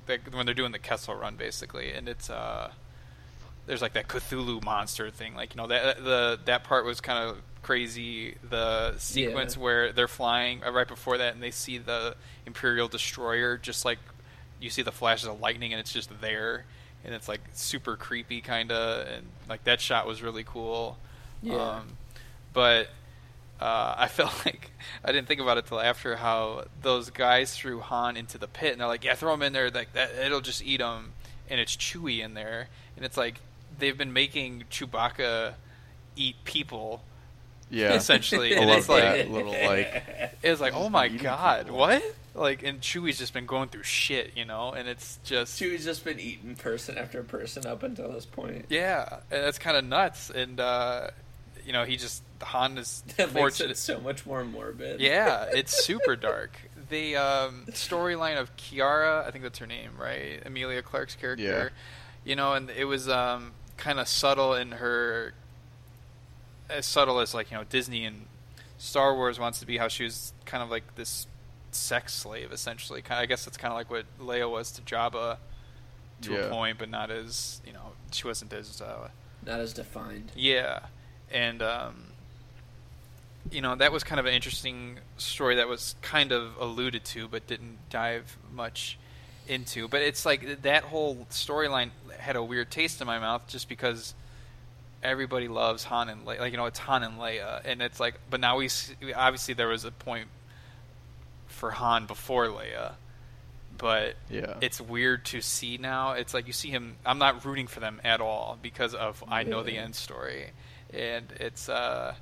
like 0.08 0.22
when 0.32 0.46
they're 0.46 0.54
doing 0.56 0.72
the 0.72 0.80
Kessel 0.80 1.16
Run 1.16 1.36
basically, 1.36 1.92
and 1.92 2.08
it's 2.08 2.30
uh, 2.30 2.72
there's 3.66 3.82
like 3.82 3.94
that 3.94 4.08
Cthulhu 4.08 4.64
monster 4.64 5.10
thing. 5.10 5.34
Like 5.36 5.56
you 5.56 5.62
know 5.62 5.68
that 5.68 6.04
the 6.04 6.40
that 6.46 6.64
part 6.64 6.86
was 6.86 7.02
kind 7.02 7.30
of 7.30 7.38
crazy. 7.64 8.36
The 8.48 8.96
sequence 9.00 9.56
Yeah. 9.56 9.64
where 9.64 9.92
they're 9.92 10.08
flying 10.08 10.64
uh, 10.64 10.72
right 10.72 10.88
before 10.88 11.18
that, 11.18 11.34
and 11.34 11.42
they 11.42 11.52
see 11.52 11.80
the 11.80 12.16
Imperial 12.46 12.88
destroyer, 12.88 13.58
just 13.58 13.84
like 13.86 13.98
you 14.60 14.70
see 14.70 14.84
the 14.84 14.92
flashes 14.92 15.28
of 15.28 15.40
lightning, 15.40 15.74
and 15.74 15.80
it's 15.80 15.92
just 15.92 16.22
there, 16.22 16.66
and 17.06 17.14
it's 17.14 17.28
like 17.28 17.42
super 17.54 17.96
creepy 17.96 18.42
kind 18.42 18.72
of, 18.72 19.08
and 19.08 19.28
like 19.50 19.64
that 19.66 19.82
shot 19.82 20.06
was 20.08 20.22
really 20.22 20.44
cool. 20.44 20.98
Yeah. 21.42 21.56
Um, 21.78 21.88
but 22.54 22.88
uh, 23.60 23.96
I 23.98 24.08
felt 24.10 24.46
like 24.46 24.72
I 25.04 25.12
didn't 25.12 25.28
think 25.28 25.42
about 25.42 25.58
it 25.58 25.66
till 25.68 25.80
after 25.80 26.16
how 26.18 26.66
those 26.82 27.10
guys 27.10 27.56
threw 27.56 27.80
Han 27.80 28.18
into 28.18 28.38
the 28.38 28.48
pit, 28.48 28.72
and 28.74 28.82
they're 28.82 28.88
like, 28.88 29.04
"Yeah, 29.04 29.16
throw 29.16 29.34
him 29.34 29.42
in 29.42 29.54
there. 29.54 29.70
Like 29.70 29.94
that, 29.94 30.12
it'll 30.24 30.42
just 30.42 30.64
eat 30.64 30.82
him." 30.82 31.14
And 31.50 31.60
it's 31.60 31.76
Chewie 31.76 32.22
in 32.24 32.34
there, 32.34 32.68
and 32.96 33.04
it's 33.06 33.18
like 33.18 33.36
they've 33.78 33.98
been 33.98 34.14
making 34.14 34.66
Chewbacca 34.72 35.54
eat 36.16 36.36
people 36.44 37.02
Yeah. 37.70 37.94
essentially, 37.94 38.56
I 38.56 38.60
and 38.60 38.70
love 38.70 38.80
it's 38.80 38.90
like 38.90 39.28
little 39.30 39.52
like 39.52 40.34
it 40.44 40.50
was 40.50 40.62
like, 40.62 40.74
"Oh 40.76 40.90
my 40.90 41.08
god, 41.08 41.66
people. 41.66 41.78
what?" 41.80 42.04
Like, 42.42 42.64
and 42.64 42.82
Chewie's 42.82 43.18
just 43.20 43.34
been 43.34 43.46
going 43.46 43.70
through 43.70 43.84
shit, 43.84 44.32
you 44.36 44.46
know, 44.46 44.72
and 44.72 44.90
it's 44.90 45.20
just 45.24 45.62
Chewie's 45.62 45.86
just 45.86 46.04
been 46.04 46.20
eating 46.20 46.56
person 46.56 46.98
after 46.98 47.24
person 47.24 47.66
up 47.68 47.84
until 47.84 48.12
this 48.12 48.26
point. 48.26 48.66
yeah, 48.70 49.20
and 49.32 49.44
that's 49.44 49.60
kind 49.60 49.78
of 49.78 49.86
nuts, 49.86 50.30
and 50.30 50.60
uh, 50.60 51.08
you 51.66 51.72
know, 51.72 51.84
he 51.86 51.98
just 51.98 52.24
Han 52.42 52.78
is 52.78 53.04
That 53.18 53.28
makes 53.28 53.40
fortunate. 53.40 53.72
it 53.72 53.78
so 53.78 54.00
much 54.00 54.26
more 54.26 54.44
morbid. 54.44 55.00
Yeah, 55.00 55.46
it's 55.54 55.86
super 55.86 56.16
dark. 56.16 56.58
The 56.90 57.16
um, 57.16 57.66
storyline 57.70 58.40
of 58.40 58.54
Kiara, 58.58 59.26
I 59.26 59.32
think 59.32 59.44
that's 59.44 59.60
her 59.60 59.68
name, 59.68 59.92
right? 59.98 60.42
Emilia 60.46 60.82
Clarke's 60.82 61.16
character. 61.16 61.44
Yeah. 61.44 61.70
You 62.26 62.36
know, 62.36 62.54
and 62.54 62.70
it 62.70 62.86
was 62.86 63.08
um, 63.08 63.54
kind 63.78 64.00
of 64.00 64.08
subtle 64.08 64.54
in 64.56 64.72
her, 64.74 65.34
as 66.70 66.86
subtle 66.86 67.20
as 67.20 67.34
like 67.34 67.52
you 67.52 67.58
know 67.58 67.64
Disney 67.64 68.04
and 68.06 68.26
Star 68.78 69.16
Wars 69.16 69.40
wants 69.40 69.60
to 69.60 69.66
be. 69.66 69.78
How 69.78 69.88
she 69.88 70.04
was 70.04 70.34
kind 70.46 70.64
of 70.64 70.70
like 70.70 70.96
this 70.96 71.28
sex 71.76 72.14
slave 72.14 72.52
essentially. 72.52 73.02
Kind 73.02 73.20
I 73.22 73.26
guess 73.26 73.48
it's 73.48 73.58
kind 73.58 73.72
of 73.72 73.78
like 73.78 73.90
what 73.90 74.06
Leia 74.20 74.50
was 74.50 74.72
to 74.74 74.82
Jabba 74.82 75.38
to 76.22 76.32
Yeah. 76.34 76.40
a 76.40 76.50
point, 76.50 76.78
but 76.78 76.90
not 76.90 77.10
as 77.12 77.62
you 77.66 77.74
know 77.74 77.94
she 78.12 78.28
wasn't 78.28 78.54
as 78.54 78.82
uh, 78.82 79.10
Not 79.46 79.60
as 79.60 79.74
defined. 79.74 80.32
yeah, 80.36 80.80
and 81.32 81.62
um, 81.62 82.06
you 83.52 83.62
know 83.62 83.76
that 83.76 83.92
was 83.92 84.04
kind 84.04 84.20
of 84.20 84.26
an 84.26 84.34
interesting 84.34 85.00
story 85.18 85.56
that 85.56 85.68
was 85.68 85.96
kind 86.02 86.32
of 86.32 86.56
alluded 86.60 87.04
to, 87.06 87.28
but 87.28 87.48
didn't 87.48 87.78
dive 87.90 88.38
much 88.54 88.98
into. 89.48 89.88
But 89.88 90.02
it's 90.04 90.26
like 90.26 90.62
that 90.64 90.84
whole 90.84 91.26
storyline 91.32 91.90
had 92.20 92.36
a 92.36 92.44
weird 92.44 92.70
taste 92.70 93.02
in 93.02 93.08
my 93.08 93.18
mouth 93.18 93.48
just 93.48 93.68
because 93.68 94.14
everybody 95.02 95.48
loves 95.48 95.84
Han 95.86 96.10
and 96.10 96.26
Leia. 96.28 96.40
Like 96.40 96.52
you 96.52 96.58
know, 96.58 96.66
it's 96.68 96.78
Han 96.80 97.02
and 97.04 97.18
Leia, 97.18 97.62
and 97.66 97.82
it's 97.82 98.00
like, 98.00 98.16
but 98.30 98.40
now 98.40 98.58
we 98.58 98.68
see, 98.68 98.94
obviously 99.16 99.56
there 99.56 99.68
was 99.70 99.86
a 99.86 99.92
point 99.92 100.28
for 101.52 101.72
Han 101.72 102.06
before 102.06 102.48
Leia. 102.48 102.94
But 103.78 104.16
Yeah. 104.30 104.58
it's 104.62 104.80
weird 104.80 105.26
to 105.26 105.42
see 105.42 105.78
now. 105.78 106.12
It's 106.12 106.34
like 106.34 106.48
you 106.48 106.54
see 106.54 106.70
him. 106.70 106.98
I'm 107.06 107.18
not 107.18 107.44
rooting 107.46 107.68
for 107.68 107.80
them 107.80 108.00
at 108.04 108.22
all 108.22 108.58
because 108.62 108.94
of 108.94 109.24
I 109.28 109.44
know 109.44 109.64
the 109.64 109.78
end 109.78 109.96
story, 109.96 110.52
and 110.94 111.32
it's 111.40 111.68
uh, 111.70 112.14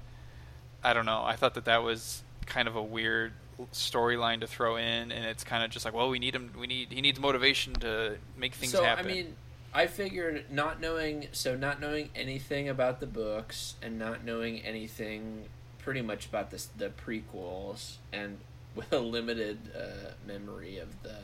I 0.84 0.94
don't 0.94 1.06
know. 1.06 1.24
I 1.24 1.36
thought 1.36 1.56
that 1.56 1.66
that 1.66 1.84
was 1.84 2.24
kind 2.46 2.68
of 2.68 2.76
a 2.76 2.84
weird 2.84 3.34
storyline 3.74 4.40
to 4.40 4.48
throw 4.48 4.78
in, 4.78 5.12
and 5.12 5.26
it's 5.26 5.44
kind 5.44 5.64
of 5.64 5.70
just 5.70 5.84
like, 5.84 5.94
well, 5.94 6.10
we 6.10 6.20
need 6.20 6.34
him. 6.34 6.52
We 6.58 6.68
need 6.68 6.92
he 6.92 7.02
needs 7.02 7.20
motivation 7.20 7.74
to 7.76 8.18
make 8.38 8.54
things 8.54 8.72
so 8.72 8.84
happen. 8.84 9.06
I 9.06 9.10
mean, 9.10 9.36
I 9.74 9.88
figured 9.88 10.46
not 10.50 10.80
knowing 10.80 11.28
so 11.34 11.56
not 11.58 11.82
knowing 11.82 12.10
anything 12.16 12.70
about 12.70 13.00
the 13.02 13.08
books 13.08 13.76
and 13.82 14.00
not 14.00 14.24
knowing 14.24 14.62
anything 14.62 15.46
pretty 15.80 16.02
much 16.02 16.28
about 16.28 16.52
this 16.52 16.70
the 16.78 16.90
prequels 16.90 17.96
and 18.14 18.38
with 18.80 18.94
a 19.00 19.00
limited 19.00 19.58
uh, 19.76 20.12
memory 20.28 20.78
of 20.78 21.04
the 21.04 21.18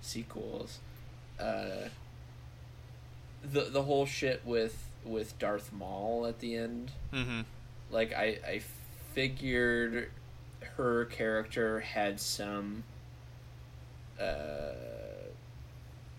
sequels, 0.00 0.78
uh, 1.38 1.88
the 3.42 3.62
the 3.62 3.82
whole 3.82 4.06
shit 4.06 4.42
with 4.44 4.88
with 5.04 5.38
Darth 5.38 5.72
Maul 5.72 6.26
at 6.26 6.40
the 6.40 6.56
end. 6.56 6.92
Hmm 7.12 7.42
like 7.92 8.12
I 8.12 8.38
I 8.46 8.62
figured 9.12 10.10
her 10.76 11.04
character 11.04 11.80
had 11.80 12.18
some 12.18 12.82
uh 14.18 14.72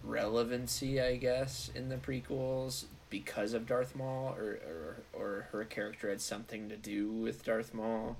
relevancy, 0.04 1.02
I 1.02 1.16
guess, 1.18 1.72
in 1.74 1.90
the 1.90 1.96
prequels 1.96 2.86
because 3.10 3.54
of 3.54 3.68
Darth 3.68 3.96
Maul 3.96 4.36
or 4.38 4.60
or 4.66 4.98
or 5.14 5.48
her 5.52 5.66
character 5.66 6.10
had 6.10 6.22
something 6.22 6.70
to 6.70 6.78
do 6.78 7.12
with 7.12 7.44
Darth 7.44 7.74
Maul. 7.74 8.16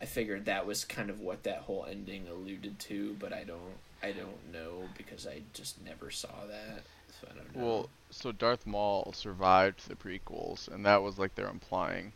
I 0.00 0.06
figured 0.06 0.46
that 0.46 0.66
was 0.66 0.84
kind 0.84 1.10
of 1.10 1.20
what 1.20 1.42
that 1.44 1.58
whole 1.58 1.86
ending 1.88 2.26
alluded 2.28 2.78
to, 2.80 3.16
but 3.18 3.32
I 3.32 3.44
don't 3.44 3.78
I 4.02 4.12
don't 4.12 4.52
know 4.52 4.88
because 4.96 5.26
I 5.26 5.42
just 5.52 5.82
never 5.84 6.10
saw 6.10 6.46
that. 6.48 6.82
So 7.20 7.28
I 7.30 7.34
don't 7.34 7.54
know. 7.54 7.64
Well, 7.66 7.88
so 8.10 8.32
Darth 8.32 8.66
Maul 8.66 9.12
survived 9.12 9.88
the 9.88 9.94
prequels, 9.94 10.68
and 10.68 10.84
that 10.86 11.02
was 11.02 11.18
like 11.18 11.34
they're 11.34 11.48
implying 11.48 12.12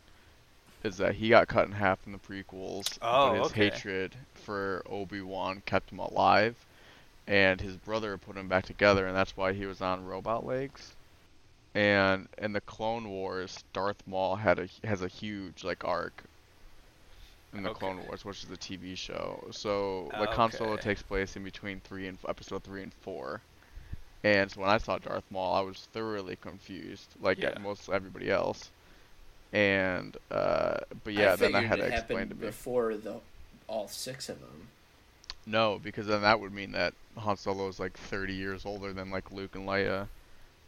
is 0.83 0.97
that 0.97 1.15
he 1.15 1.29
got 1.29 1.47
cut 1.47 1.65
in 1.65 1.71
half 1.73 2.05
in 2.05 2.11
the 2.11 2.19
prequels, 2.19 2.97
Oh, 3.01 3.29
but 3.29 3.37
his 3.37 3.51
okay. 3.51 3.69
hatred 3.71 4.15
for 4.35 4.83
Obi 4.87 5.21
Wan 5.21 5.61
kept 5.65 5.91
him 5.91 5.99
alive, 5.99 6.55
and 7.27 7.59
his 7.59 7.75
brother 7.77 8.17
put 8.17 8.37
him 8.37 8.47
back 8.47 8.65
together, 8.65 9.07
and 9.07 9.15
that's 9.15 9.35
why 9.37 9.53
he 9.53 9.65
was 9.65 9.81
on 9.81 10.05
robot 10.05 10.45
legs. 10.45 10.95
And 11.75 12.27
in 12.37 12.53
the 12.53 12.61
Clone 12.61 13.09
Wars, 13.09 13.63
Darth 13.73 14.05
Maul 14.07 14.35
had 14.37 14.59
a 14.59 14.69
has 14.85 15.01
a 15.01 15.07
huge 15.07 15.63
like 15.63 15.83
arc 15.83 16.23
in 17.55 17.63
the 17.63 17.73
Clone 17.73 18.05
Wars, 18.05 18.25
which 18.25 18.43
is 18.43 18.49
a 18.51 18.57
TV 18.57 18.97
show. 18.97 19.43
So 19.51 20.09
the 20.19 20.27
Han 20.27 20.51
Solo 20.51 20.77
takes 20.77 21.01
place 21.01 21.35
in 21.35 21.43
between 21.43 21.79
three 21.81 22.07
and 22.07 22.17
episode 22.27 22.63
three 22.63 22.83
and 22.83 22.93
four. 22.93 23.41
And 24.23 24.51
so 24.51 24.61
when 24.61 24.69
I 24.69 24.77
saw 24.77 24.97
Darth 24.97 25.23
Maul, 25.29 25.55
I 25.55 25.61
was 25.61 25.87
thoroughly 25.93 26.35
confused, 26.35 27.07
like 27.21 27.37
Yeah. 27.37 27.57
most 27.59 27.89
everybody 27.89 28.29
else. 28.31 28.71
And 29.53 30.17
uh, 30.31 30.77
but 31.03 31.13
yeah, 31.13 31.35
then 31.35 31.55
I 31.55 31.61
had 31.61 31.77
to 31.77 31.85
explain 31.87 32.29
to 32.29 32.35
me. 32.35 32.41
before 32.47 32.95
the 32.95 33.19
all 33.67 33.87
six 33.87 34.27
of 34.29 34.39
them. 34.41 34.67
No, 35.45 35.79
because 35.81 36.07
then 36.07 36.21
that 36.21 36.39
would 36.39 36.51
mean 36.53 36.71
that 36.71 36.93
Han 37.17 37.37
Solo 37.37 37.67
is 37.67 37.79
like 37.79 37.93
30 37.97 38.33
years 38.33 38.65
older 38.65 38.91
than 38.91 39.11
like 39.11 39.31
Luke 39.31 39.55
and 39.55 39.67
Leia, 39.67 40.07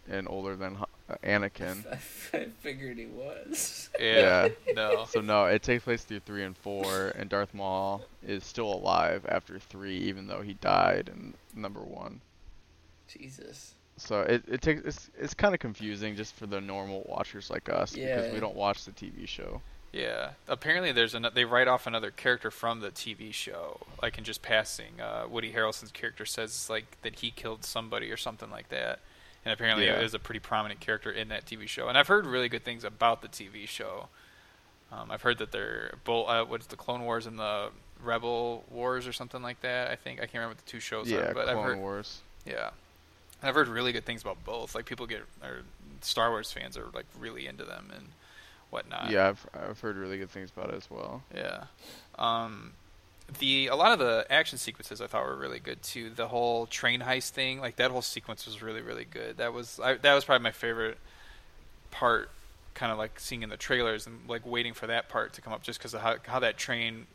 and 0.07 0.27
older 0.29 0.55
than 0.55 0.75
Han- 0.75 0.87
Anakin. 1.23 1.85
I 2.33 2.45
figured 2.59 2.97
he 2.97 3.05
was. 3.05 3.89
yeah, 3.99 4.49
no, 4.73 5.05
So 5.09 5.21
no, 5.21 5.45
it 5.45 5.63
takes 5.63 5.83
place 5.83 6.03
through 6.03 6.19
three 6.21 6.43
and 6.43 6.55
four, 6.57 7.09
and 7.17 7.29
Darth 7.29 7.53
Maul 7.53 8.01
is 8.25 8.43
still 8.43 8.73
alive 8.73 9.25
after 9.27 9.59
three, 9.59 9.97
even 9.97 10.27
though 10.27 10.41
he 10.41 10.53
died 10.55 11.09
in 11.13 11.33
number 11.55 11.79
one. 11.81 12.21
Jesus. 13.07 13.73
So 13.97 14.21
it, 14.21 14.43
it 14.47 14.61
takes 14.61 14.81
it's 14.83 15.09
it's 15.17 15.33
kind 15.33 15.53
of 15.55 15.59
confusing 15.59 16.15
just 16.15 16.35
for 16.35 16.45
the 16.45 16.61
normal 16.61 17.03
watchers 17.09 17.49
like 17.49 17.67
us 17.69 17.93
because 17.93 18.31
we 18.31 18.39
don't 18.39 18.55
watch 18.55 18.85
the 18.85 18.91
TV 18.91 19.27
show. 19.27 19.61
Yeah, 19.93 20.31
apparently 20.47 20.91
there's 20.91 21.15
an 21.15 21.25
they 21.33 21.45
write 21.45 21.67
off 21.67 21.87
another 21.87 22.11
character 22.11 22.51
from 22.51 22.81
the 22.81 22.91
TV 22.91 23.33
show, 23.33 23.79
like 24.01 24.17
in 24.19 24.23
just 24.23 24.41
passing. 24.43 25.01
Uh, 25.01 25.25
Woody 25.27 25.51
Harrelson's 25.53 25.91
character 25.91 26.25
says 26.25 26.69
like 26.69 27.01
that 27.01 27.19
he 27.19 27.31
killed 27.31 27.63
somebody 27.63 28.11
or 28.11 28.17
something 28.17 28.51
like 28.51 28.69
that, 28.69 28.99
and 29.45 29.53
apparently 29.53 29.85
Yeah. 29.85 29.97
it 29.97 30.03
is 30.03 30.13
a 30.13 30.19
pretty 30.19 30.39
prominent 30.39 30.79
character 30.79 31.11
in 31.11 31.29
that 31.29 31.45
TV 31.45 31.67
show. 31.67 31.87
And 31.87 31.97
I've 31.97 32.07
heard 32.07 32.25
really 32.25 32.49
good 32.49 32.63
things 32.63 32.83
about 32.83 33.21
the 33.21 33.27
TV 33.27 33.67
show. 33.67 34.09
Um, 34.91 35.11
I've 35.11 35.21
heard 35.21 35.37
that 35.39 35.51
they're 35.51 35.95
both 36.05 36.29
uh, 36.29 36.45
what's 36.45 36.67
the 36.67 36.75
Clone 36.77 37.03
Wars 37.03 37.25
and 37.25 37.37
the 37.37 37.69
Rebel 38.01 38.63
Wars 38.69 39.05
or 39.07 39.13
something 39.13 39.41
like 39.41 39.61
that. 39.61 39.89
I 39.89 39.95
think 39.95 40.19
I 40.19 40.23
can't 40.23 40.35
remember 40.35 40.51
what 40.55 40.65
the 40.65 40.71
two 40.71 40.79
shows 40.79 41.09
yeah, 41.09 41.17
are, 41.19 41.33
but 41.33 41.45
Clone 41.45 41.57
I've 41.57 41.63
heard 41.63 41.77
Wars. 41.79 42.21
yeah, 42.45 42.69
and 43.41 43.49
I've 43.49 43.55
heard 43.55 43.67
really 43.67 43.91
good 43.91 44.05
things 44.05 44.21
about 44.21 44.43
both. 44.45 44.75
Like 44.75 44.85
people 44.85 45.05
get 45.07 45.23
or 45.43 45.61
Star 46.01 46.29
Wars 46.29 46.51
fans 46.51 46.77
are 46.77 46.87
like 46.93 47.05
really 47.19 47.47
into 47.47 47.65
them 47.65 47.91
and 47.93 48.07
whatnot. 48.69 49.09
yeah, 49.09 49.27
I've 49.29 49.45
I've 49.53 49.79
heard 49.81 49.97
really 49.97 50.17
good 50.17 50.29
things 50.29 50.51
about 50.55 50.69
it 50.69 50.75
as 50.75 50.89
well. 50.89 51.23
Yeah. 51.35 51.65
Um, 52.17 52.71
the 53.39 53.67
a 53.67 53.75
lot 53.75 53.91
of 53.91 53.99
the 53.99 54.25
action 54.29 54.57
sequences 54.57 55.01
I 55.01 55.07
thought 55.07 55.25
were 55.25 55.35
really 55.35 55.59
good 55.59 55.81
too. 55.83 56.09
The 56.09 56.27
whole 56.29 56.65
train 56.65 57.01
heist 57.01 57.31
thing, 57.31 57.59
like 57.59 57.75
that 57.77 57.91
whole 57.91 58.01
sequence 58.01 58.45
was 58.45 58.61
really 58.61 58.81
really 58.81 59.05
good. 59.05 59.37
That 59.37 59.53
was 59.53 59.79
I, 59.83 59.95
that 59.95 60.13
was 60.13 60.23
probably 60.25 60.43
my 60.43 60.51
favorite 60.51 60.97
part. 61.91 62.29
Kind 62.73 62.91
of 62.91 62.97
like 62.99 63.19
seeing 63.19 63.41
in 63.41 63.49
the 63.49 63.57
trailers 63.57 64.05
and 64.05 64.19
like 64.29 64.45
waiting 64.45 64.73
for 64.73 64.85
that 64.87 65.09
part 65.09 65.33
to 65.33 65.41
come 65.41 65.51
up, 65.51 65.63
just 65.63 65.79
because 65.79 65.93
of 65.93 66.01
how 66.01 66.15
how 66.25 66.39
that 66.39 66.57
train 66.57 67.07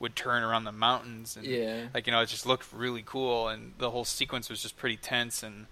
would 0.00 0.16
turn 0.16 0.42
around 0.42 0.64
the 0.64 0.72
mountains 0.72 1.36
and 1.36 1.46
Yeah. 1.46 1.86
like 1.94 2.06
you 2.06 2.12
know 2.12 2.20
it 2.20 2.26
just 2.28 2.44
looked 2.46 2.72
really 2.72 3.02
cool 3.04 3.48
and 3.48 3.74
the 3.78 3.90
whole 3.90 4.04
sequence 4.04 4.48
was 4.48 4.62
just 4.62 4.76
pretty 4.78 4.96
tense 4.96 5.42
and 5.42 5.66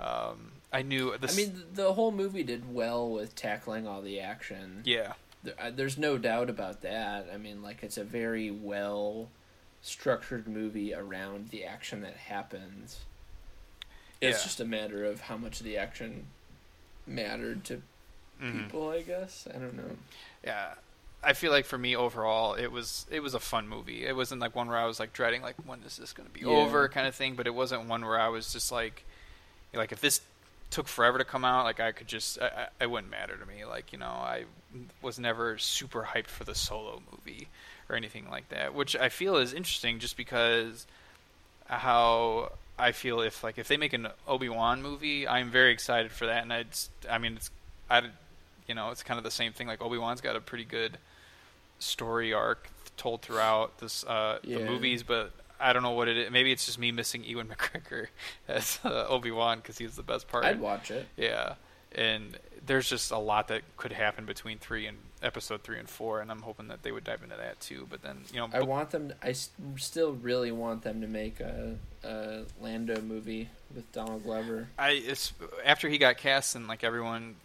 um, 0.00 0.52
I 0.72 0.82
knew 0.82 1.16
this. 1.18 1.34
I 1.34 1.36
mean, 1.36 1.62
the 1.74 1.92
whole 1.92 2.10
movie 2.10 2.42
did 2.42 2.74
well 2.74 3.08
with 3.10 3.34
tackling 3.34 3.86
all 3.86 4.00
the 4.02 4.18
action. 4.20 4.82
yeah, 4.84 5.12
There, 5.42 5.54
uh, 5.58 5.70
there's 5.74 5.96
no 5.98 6.18
doubt 6.18 6.50
about 6.50 6.82
that. 6.82 7.28
I 7.32 7.36
mean, 7.36 7.62
like 7.62 7.82
it's 7.82 7.96
a 7.96 8.04
very 8.04 8.50
well 8.50 9.28
structured 9.82 10.46
movie 10.46 10.92
around 10.94 11.48
the 11.50 11.64
action 11.64 12.02
that 12.02 12.16
happens. 12.16 13.00
It's 14.20 14.38
Yeah. 14.38 14.44
just 14.44 14.60
a 14.60 14.64
matter 14.66 15.04
of 15.04 15.22
how 15.22 15.36
much 15.38 15.60
the 15.60 15.78
action 15.78 16.26
mattered 17.06 17.64
to 17.64 17.82
Mhm. 18.40 18.64
people, 18.64 18.90
I 18.90 19.02
guess. 19.02 19.46
I 19.48 19.58
don't 19.58 19.74
know. 19.74 19.96
yeah 20.44 20.74
i 21.22 21.34
feel 21.34 21.52
like 21.52 21.66
for 21.66 21.76
me 21.76 21.94
overall 21.94 22.54
it 22.54 22.68
was 22.72 23.04
it 23.10 23.20
was 23.20 23.34
a 23.34 23.38
fun 23.40 23.68
movie 23.68 24.06
it 24.06 24.16
wasn't 24.16 24.40
like 24.40 24.56
one 24.56 24.68
where 24.68 24.78
i 24.78 24.86
was 24.86 24.98
like 24.98 25.12
dreading 25.12 25.42
like 25.42 25.54
when 25.66 25.78
is 25.82 25.98
this 25.98 26.14
going 26.14 26.26
to 26.26 26.32
be 26.32 26.40
Yeah. 26.40 26.46
over 26.46 26.88
kind 26.88 27.06
of 27.06 27.14
thing 27.14 27.34
but 27.34 27.46
it 27.46 27.50
wasn't 27.54 27.84
one 27.88 28.06
where 28.06 28.18
i 28.18 28.28
was 28.28 28.50
just 28.54 28.72
like 28.72 29.04
like 29.74 29.92
if 29.92 30.00
this 30.00 30.22
took 30.70 30.88
forever 30.88 31.18
to 31.18 31.24
come 31.24 31.44
out 31.44 31.64
like 31.64 31.80
i 31.80 31.92
could 31.92 32.06
just 32.06 32.40
I, 32.40 32.68
I, 32.80 32.84
it 32.84 32.90
wouldn't 32.90 33.10
matter 33.10 33.36
to 33.36 33.46
me 33.46 33.64
like 33.64 33.92
you 33.92 33.98
know 33.98 34.06
i 34.06 34.44
was 35.02 35.18
never 35.18 35.58
super 35.58 36.08
hyped 36.14 36.28
for 36.28 36.44
the 36.44 36.54
solo 36.54 37.02
movie 37.10 37.48
or 37.88 37.96
anything 37.96 38.28
like 38.30 38.48
that 38.50 38.74
which 38.74 38.94
i 38.96 39.08
feel 39.08 39.36
is 39.36 39.52
interesting 39.52 39.98
just 39.98 40.16
because 40.16 40.86
how 41.66 42.52
I 42.80 42.92
feel 42.92 43.20
if 43.20 43.44
like 43.44 43.58
if 43.58 43.68
they 43.68 43.76
make 43.76 43.92
an 43.92 44.08
Obi 44.26 44.48
Wan 44.48 44.82
movie, 44.82 45.28
I'm 45.28 45.50
very 45.50 45.72
excited 45.72 46.10
for 46.10 46.26
that, 46.26 46.42
and 46.42 46.52
I'd, 46.52 46.68
I 47.08 47.18
mean, 47.18 47.34
it's, 47.36 47.50
I, 47.90 48.02
you 48.66 48.74
know, 48.74 48.90
it's 48.90 49.02
kind 49.02 49.18
of 49.18 49.24
the 49.24 49.30
same 49.30 49.52
thing. 49.52 49.66
Like 49.66 49.82
Obi 49.82 49.98
Wan's 49.98 50.20
got 50.20 50.34
a 50.34 50.40
pretty 50.40 50.64
good 50.64 50.98
story 51.78 52.32
arc 52.32 52.68
told 52.96 53.22
throughout 53.22 53.78
this 53.78 54.04
uh, 54.04 54.38
the 54.42 54.64
movies, 54.64 55.02
but 55.02 55.32
I 55.60 55.72
don't 55.72 55.82
know 55.82 55.90
what 55.92 56.08
it 56.08 56.16
is. 56.16 56.30
Maybe 56.30 56.52
it's 56.52 56.66
just 56.66 56.78
me 56.78 56.92
missing 56.92 57.22
Ewan 57.24 57.48
McGregor 57.56 58.06
as 58.48 58.78
uh, 58.84 59.06
Obi 59.08 59.30
Wan 59.30 59.58
because 59.58 59.78
he's 59.78 59.96
the 59.96 60.02
best 60.02 60.28
part. 60.28 60.44
I'd 60.44 60.60
watch 60.60 60.90
it. 60.90 61.06
Yeah, 61.16 61.54
and 61.92 62.38
there's 62.64 62.88
just 62.88 63.10
a 63.10 63.18
lot 63.18 63.48
that 63.48 63.62
could 63.76 63.92
happen 63.92 64.24
between 64.24 64.58
three 64.58 64.86
and 64.86 64.98
episode 65.22 65.62
three 65.62 65.78
and 65.78 65.88
four, 65.88 66.20
and 66.20 66.30
I'm 66.30 66.42
hoping 66.42 66.68
that 66.68 66.82
they 66.82 66.92
would 66.92 67.04
dive 67.04 67.22
into 67.22 67.36
that 67.36 67.60
too. 67.60 67.86
But 67.90 68.02
then 68.02 68.18
you 68.32 68.38
know, 68.38 68.46
I 68.46 68.60
but- 68.60 68.68
want 68.68 68.90
them. 68.90 69.12
I 69.22 69.32
still 69.76 70.12
really 70.12 70.52
want 70.52 70.82
them 70.82 71.00
to 71.00 71.06
make 71.06 71.40
a, 71.40 71.76
a 72.04 72.42
Lando 72.60 73.00
movie 73.00 73.48
with 73.74 73.90
Donald 73.92 74.24
Glover. 74.24 74.68
I 74.78 74.90
it's 74.90 75.32
after 75.64 75.88
he 75.88 75.98
got 75.98 76.16
cast 76.16 76.54
and 76.56 76.66
like 76.68 76.82
everyone 76.84 77.36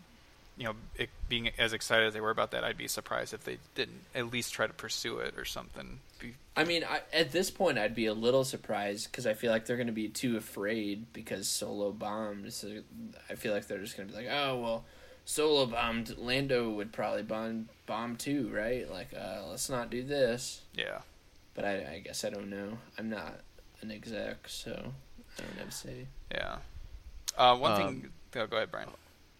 you 0.58 0.64
know, 0.66 0.74
it, 0.95 1.10
being 1.28 1.49
as 1.58 1.74
excited 1.74 2.08
as 2.08 2.14
they 2.14 2.22
were 2.22 2.30
about 2.30 2.51
that, 2.51 2.64
I'd 2.64 2.78
be 2.78 2.88
surprised 2.88 3.34
if 3.34 3.43
they 3.43 3.58
didn't 3.76 4.01
at 4.14 4.32
least 4.32 4.53
try 4.53 4.68
to 4.68 4.74
pursue 4.74 5.18
it 5.20 5.34
or 5.38 5.45
something. 5.45 5.99
I 6.56 6.64
mean, 6.64 6.86
I, 6.86 7.01
at 7.12 7.32
this 7.34 7.51
point, 7.51 7.78
I'd 7.78 7.93
be 7.95 8.06
a 8.06 8.14
little 8.14 8.45
surprised 8.45 9.12
because 9.12 9.28
I 9.28 9.34
feel 9.34 9.51
like 9.51 9.66
they're 9.66 9.76
going 9.76 9.88
to 9.88 9.93
be 9.93 10.08
too 10.08 10.38
afraid 10.38 11.12
because 11.12 11.47
Solo 11.49 11.91
bombed. 11.91 12.53
So 12.53 12.80
I 13.30 13.36
feel 13.36 13.53
like 13.53 13.68
they're 13.68 13.80
just 13.80 13.97
going 13.97 14.08
to 14.08 14.16
be 14.16 14.22
like, 14.24 14.32
oh 14.34 14.58
well, 14.60 14.86
Solo 15.26 15.66
bombed. 15.66 16.18
Lando 16.18 16.70
would 16.70 16.93
probably 16.93 17.24
bomb 17.24 17.68
bomb 17.86 18.16
too, 18.16 18.49
right? 18.53 18.89
Like, 18.89 19.10
uh, 19.14 19.41
let's 19.49 19.70
not 19.70 19.89
do 19.89 20.03
this. 20.03 20.62
yeah. 20.74 20.99
But 21.53 21.66
I, 21.66 21.72
I 21.95 22.01
guess 22.03 22.24
I 22.26 22.30
don't 22.30 22.49
know. 22.49 22.78
I'm 22.97 23.10
not 23.10 23.39
an 23.82 23.91
exec, 23.91 24.47
so 24.47 24.72
I 24.72 25.41
don't 25.41 25.58
have 25.60 25.68
a 25.68 25.72
say. 25.72 26.08
Yeah. 26.32 26.58
Uh, 27.38 27.58
one 27.58 27.72
Um, 27.74 27.78
thing. 27.78 28.10
Oh, 28.38 28.47
go 28.47 28.58
ahead, 28.58 28.72
Bryan. 28.72 28.89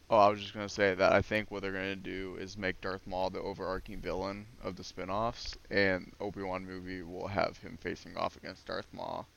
Oh, 0.10 0.18
I 0.18 0.30
was 0.30 0.40
just 0.40 0.54
gonna 0.54 0.70
say 0.70 0.94
that 0.94 1.14
I 1.14 1.22
think 1.22 1.50
what 1.50 1.62
they're 1.62 1.72
gonna 1.72 1.96
do 1.96 2.38
is 2.40 2.58
make 2.58 2.80
Darth 2.80 3.08
Maul 3.08 3.30
the 3.32 3.40
overarching 3.40 4.00
villain 4.00 4.46
of 4.64 4.76
the 4.76 4.84
spin-offs, 4.84 5.58
and 5.72 6.12
Obi 6.20 6.44
Wan 6.44 6.66
movie 6.66 7.02
will 7.02 7.28
have 7.28 7.58
him 7.58 7.78
facing 7.82 8.16
off 8.16 8.38
against 8.38 8.68
Darth 8.68 8.88
Maul, 8.92 9.28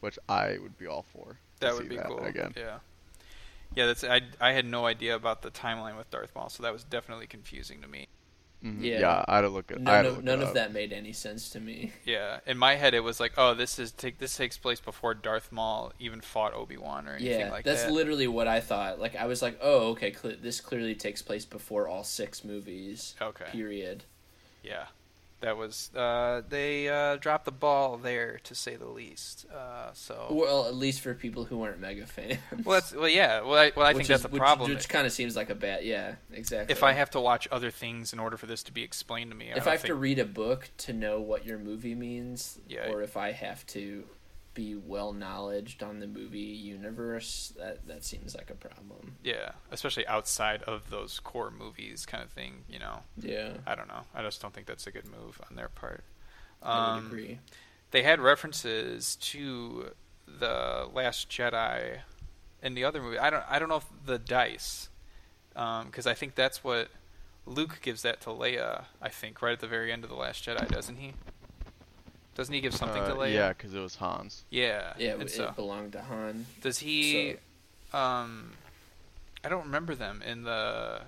which 0.00 0.18
I 0.28 0.58
would 0.58 0.78
be 0.78 0.86
all 0.86 1.04
for. 1.12 1.38
That 1.60 1.74
would 1.74 1.88
be 1.88 1.98
cool. 1.98 2.24
again. 2.24 2.54
Yeah. 2.56 2.78
Yeah, 3.74 3.86
that's 3.86 4.04
I. 4.04 4.22
I 4.40 4.52
had 4.52 4.66
no 4.66 4.86
idea 4.86 5.14
about 5.14 5.42
the 5.42 5.50
timeline 5.50 5.96
with 5.96 6.10
Darth 6.10 6.34
Maul, 6.34 6.48
so 6.48 6.62
that 6.62 6.72
was 6.72 6.84
definitely 6.84 7.26
confusing 7.26 7.82
to 7.82 7.88
me. 7.88 8.06
Mhm. 8.64 8.82
Yeah. 8.82 9.00
Yeah, 9.00 9.24
I 9.28 9.36
had 9.36 9.40
to 9.42 9.48
look 9.48 9.70
at. 9.70 9.78
I 9.78 9.80
None 9.80 10.06
of 10.06 10.16
look 10.16 10.24
none 10.24 10.40
it 10.40 10.48
of 10.48 10.54
that 10.54 10.72
made 10.72 10.92
any 10.92 11.12
sense 11.12 11.50
to 11.50 11.60
me. 11.60 11.92
Yeah, 12.04 12.40
in 12.46 12.56
my 12.56 12.76
head 12.76 12.94
it 12.94 13.00
was 13.00 13.20
like, 13.20 13.32
oh, 13.36 13.52
this 13.54 13.78
is 13.78 13.92
take 13.92 14.18
this 14.18 14.36
takes 14.36 14.56
place 14.56 14.80
before 14.80 15.12
Darth 15.14 15.52
Maul 15.52 15.92
even 15.98 16.20
fought 16.20 16.54
Obi 16.54 16.76
Wan 16.76 17.06
or 17.06 17.14
anything 17.16 17.40
Yeah, 17.40 17.50
like 17.50 17.64
that's 17.64 17.82
that. 17.82 17.86
That's 17.88 17.92
literally 17.94 18.26
what 18.26 18.48
I 18.48 18.60
thought. 18.60 18.98
Like 18.98 19.16
I 19.16 19.26
was 19.26 19.42
like, 19.42 19.58
oh, 19.60 19.88
okay, 19.90 20.12
cl- 20.12 20.36
this 20.40 20.60
clearly 20.60 20.94
takes 20.94 21.20
place 21.22 21.44
before 21.44 21.88
all 21.88 22.04
six 22.04 22.42
movies. 22.44 23.14
Okay. 23.20 23.46
Period. 23.50 24.04
Yeah, 24.62 24.86
that 25.44 25.56
was 25.56 25.90
uh, 25.94 26.42
they 26.48 26.88
uh, 26.88 27.16
dropped 27.16 27.44
the 27.44 27.52
ball 27.52 27.96
there 27.96 28.40
to 28.44 28.54
say 28.54 28.76
the 28.76 28.88
least. 28.88 29.46
Uh, 29.54 29.90
so 29.92 30.26
Well, 30.30 30.66
at 30.66 30.74
least 30.74 31.00
for 31.00 31.14
people 31.14 31.44
who 31.44 31.62
aren't 31.62 31.80
mega 31.80 32.06
fans. 32.06 32.38
well, 32.64 32.80
that's 32.80 32.92
well, 32.94 33.08
yeah. 33.08 33.40
Well, 33.42 33.54
I, 33.54 33.72
well, 33.76 33.86
I 33.86 33.90
think 33.90 33.98
Which 34.00 34.08
that's 34.08 34.22
the 34.22 34.28
which- 34.28 34.40
problem. 34.40 34.70
Which, 34.72 34.88
kind 34.88 35.06
of 35.06 35.12
seems 35.12 35.36
like 35.36 35.50
a 35.50 35.54
bad. 35.54 35.84
Yeah, 35.84 36.14
exactly. 36.32 36.72
if 36.72 36.82
I 36.82 36.92
have 36.92 37.10
to 37.10 37.20
watch 37.20 37.46
other 37.52 37.70
things 37.70 38.12
in 38.12 38.18
order 38.18 38.36
for 38.36 38.46
this 38.46 38.62
to 38.64 38.72
be 38.72 38.82
explained 38.82 39.30
to 39.30 39.36
me, 39.36 39.52
I 39.52 39.56
if 39.56 39.66
I 39.66 39.72
have 39.72 39.84
to 39.84 39.94
read 39.94 40.18
a 40.18 40.24
book 40.24 40.70
to 40.78 40.92
know 40.92 41.20
what 41.20 41.44
your 41.46 41.58
movie 41.58 41.94
means, 41.94 42.58
Yeah. 42.68 42.90
or 42.90 43.02
if 43.02 43.16
I 43.16 43.32
have 43.32 43.66
to 43.68 44.04
be 44.54 44.74
well 44.76 45.12
knowledged 45.12 45.82
on 45.82 45.98
the 46.00 46.06
movie 46.06 46.38
universe, 46.38 47.52
that 47.58 47.86
that 47.88 48.04
seems 48.04 48.34
like 48.34 48.50
a 48.50 48.54
problem. 48.54 49.16
yeah, 49.22 49.50
especially 49.70 50.06
outside 50.06 50.62
of 50.62 50.90
those 50.90 51.18
core 51.20 51.50
movies, 51.50 52.06
kind 52.06 52.22
of 52.22 52.30
thing. 52.30 52.64
You 52.68 52.78
know, 52.78 53.00
Yeah, 53.16 53.54
I 53.66 53.74
don't 53.74 53.88
know. 53.88 54.02
I 54.14 54.22
just 54.22 54.40
don't 54.40 54.54
think 54.54 54.66
that's 54.66 54.86
a 54.86 54.90
good 54.92 55.06
move 55.06 55.40
on 55.50 55.56
their 55.56 55.68
part. 55.68 56.04
I 56.62 56.92
would 56.94 56.98
Um, 57.00 57.06
agree. 57.08 57.38
they 57.90 58.02
had 58.02 58.20
references 58.20 59.16
to 59.16 59.90
the 60.26 60.88
Last 60.92 61.28
Jedi 61.28 61.98
in 62.62 62.74
the 62.74 62.84
other 62.84 63.02
movie. 63.02 63.18
I 63.18 63.28
don't 63.30 63.44
I 63.48 63.58
don't 63.58 63.68
know 63.68 63.76
if 63.76 63.86
the 64.06 64.18
dice, 64.18 64.88
because 65.52 66.06
I 66.06 66.14
think 66.14 66.34
that's 66.34 66.64
what 66.64 66.88
Luke 67.46 67.80
gives 67.82 68.02
that 68.02 68.20
to 68.22 68.30
Leia. 68.30 68.84
I 69.02 69.08
think 69.10 69.42
right 69.42 69.52
at 69.52 69.60
the 69.60 69.66
very 69.66 69.92
end 69.92 70.02
of 70.04 70.10
the 70.10 70.16
Last 70.16 70.44
Jedi, 70.46 70.66
doesn't 70.68 70.96
he? 70.96 71.12
Doesn't 72.34 72.52
he 72.54 72.60
give 72.60 72.74
something 72.74 73.02
to 73.04 73.12
Uh, 73.14 73.16
Leia? 73.16 73.32
yeah, 73.34 73.48
because 73.50 73.74
it 73.74 73.80
was 73.80 73.96
Han's. 73.96 74.44
Yeah. 74.50 74.92
Yeah, 74.98 75.14
it, 75.20 75.30
so- 75.30 75.44
it 75.48 75.56
belonged 75.56 75.92
to 75.92 76.02
Han. 76.02 76.46
does 76.60 76.78
he? 76.78 77.36
Um, 77.92 78.52
I 79.44 79.48
don't 79.48 79.64
remember 79.66 79.94
them 79.94 80.20
in 80.22 80.42
the 80.42 81.02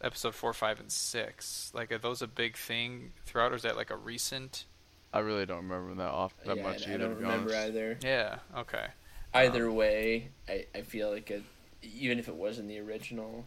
episode 0.00 0.34
four, 0.34 0.52
five, 0.52 0.78
and 0.80 0.92
six. 0.92 1.72
Like, 1.74 1.90
are 1.90 1.98
those 1.98 2.22
a 2.22 2.26
big 2.28 2.56
thing 2.56 3.12
throughout, 3.26 3.52
or 3.52 3.56
is 3.56 3.62
that 3.62 3.76
like 3.76 3.90
a 3.90 3.96
recent? 3.96 4.64
I 5.12 5.20
really 5.20 5.46
don't 5.46 5.66
remember 5.68 5.94
that 6.02 6.10
off 6.10 6.34
that 6.44 6.56
yeah, 6.58 6.62
much 6.62 6.86
I, 6.86 6.94
I 6.94 6.96
don't 6.98 7.16
remember 7.16 7.50
honest. 7.54 7.54
either. 7.56 7.98
Yeah. 8.02 8.38
Okay. 8.58 8.86
Either 9.34 9.70
way, 9.72 10.28
I, 10.48 10.66
I 10.74 10.82
feel 10.82 11.10
like 11.10 11.30
it, 11.30 11.42
even 11.82 12.18
if 12.18 12.28
it 12.28 12.34
wasn't 12.34 12.68
the 12.68 12.78
original, 12.78 13.44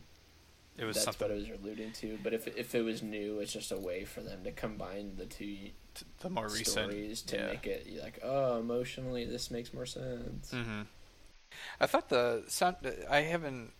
It 0.77 0.85
was 0.85 0.95
that's 0.95 1.05
something. 1.05 1.27
what 1.29 1.31
it 1.37 1.49
was 1.49 1.59
alluding 1.61 1.91
to. 1.93 2.17
But 2.23 2.33
if 2.33 2.47
if 2.47 2.75
it 2.75 2.81
was 2.81 3.01
new, 3.01 3.39
it's 3.39 3.53
just 3.53 3.71
a 3.71 3.77
way 3.77 4.03
for 4.05 4.21
them 4.21 4.43
to 4.43 4.51
combine 4.51 5.15
the 5.17 5.25
two 5.25 5.45
t- 5.45 5.73
the 6.19 6.29
more 6.29 6.45
recent 6.45 6.67
stories 6.67 7.21
to 7.23 7.37
yeah. 7.37 7.47
make 7.47 7.67
it 7.67 7.87
like, 8.01 8.19
oh, 8.23 8.59
emotionally, 8.59 9.25
this 9.25 9.51
makes 9.51 9.73
more 9.73 9.85
sense. 9.85 10.51
hmm 10.51 10.81
I 11.79 11.85
thought 11.87 12.09
the 12.09 12.43
sound. 12.47 12.77
I 13.09 13.21
haven't 13.21 13.71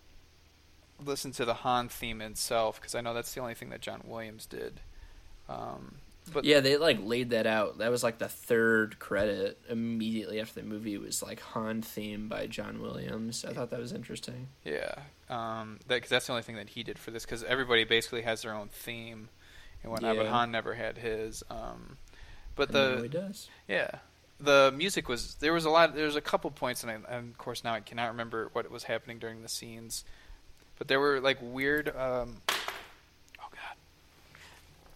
listened 1.03 1.34
to 1.36 1.45
the 1.45 1.53
Han 1.55 1.89
theme 1.89 2.22
itself 2.22 2.80
because 2.80 2.95
I 2.95 3.01
know 3.01 3.14
that's 3.14 3.34
the 3.34 3.41
only 3.41 3.53
thing 3.53 3.70
that 3.70 3.82
John 3.82 4.01
Williams 4.05 4.45
did. 4.45 4.82
Um, 5.49 5.95
but 6.32 6.45
yeah, 6.45 6.59
they 6.59 6.78
like 6.78 6.99
laid 7.01 7.32
that 7.32 7.47
out. 7.47 7.80
That 7.80 7.91
was 7.91 8.03
like 8.03 8.20
the 8.20 8.28
third 8.28 8.99
credit 8.99 9.59
immediately 9.70 10.39
after 10.39 10.62
the 10.62 10.68
movie 10.68 10.97
was 10.97 11.24
like 11.24 11.39
Han 11.39 11.82
theme 11.82 12.28
by 12.28 12.47
John 12.47 12.82
Williams. 12.82 13.43
I 13.43 13.53
thought 13.53 13.72
that 13.72 13.80
was 13.80 13.91
interesting. 13.91 14.47
yeah, 14.64 14.93
um, 15.30 15.80
that, 15.88 16.01
cause 16.01 16.09
that's 16.09 16.28
the 16.28 16.34
only 16.34 16.43
thing 16.43 16.55
that 16.57 16.70
he 16.70 16.84
did 16.84 16.99
for 16.99 17.12
this 17.12 17.26
because 17.26 17.43
everybody 17.43 17.84
basically 17.84 18.22
has 18.22 18.43
their 18.43 18.53
own 18.53 18.70
theme 18.70 19.30
and 19.84 19.91
whatnot. 19.91 20.18
But 20.18 20.28
Han 20.28 20.51
never 20.51 20.76
had 20.76 20.97
his. 20.97 21.43
Um, 21.49 21.97
but 22.56 22.72
the 22.72 22.99
he 23.04 23.08
does. 23.08 23.49
Yeah, 23.68 23.89
the 24.39 24.74
music 24.76 25.08
was 25.10 25.36
there 25.36 25.54
was 25.54 25.66
a 25.66 25.70
lot. 25.70 25.95
There 25.95 26.06
was 26.06 26.16
a 26.16 26.22
couple 26.22 26.49
points, 26.52 26.84
and, 26.84 26.91
I, 26.91 27.16
and 27.16 27.32
of 27.32 27.38
course 27.38 27.64
now 27.64 27.74
I 27.74 27.80
cannot 27.80 28.10
remember 28.12 28.49
what 28.54 28.70
was 28.72 28.84
happening 28.84 29.20
during 29.20 29.41
the 29.41 29.49
scenes, 29.49 30.04
but 30.78 30.88
there 30.88 30.99
were 30.99 31.20
like 31.20 31.38
weird. 31.41 31.89
Um, 31.89 32.38
oh 32.49 33.49
God, 33.52 33.76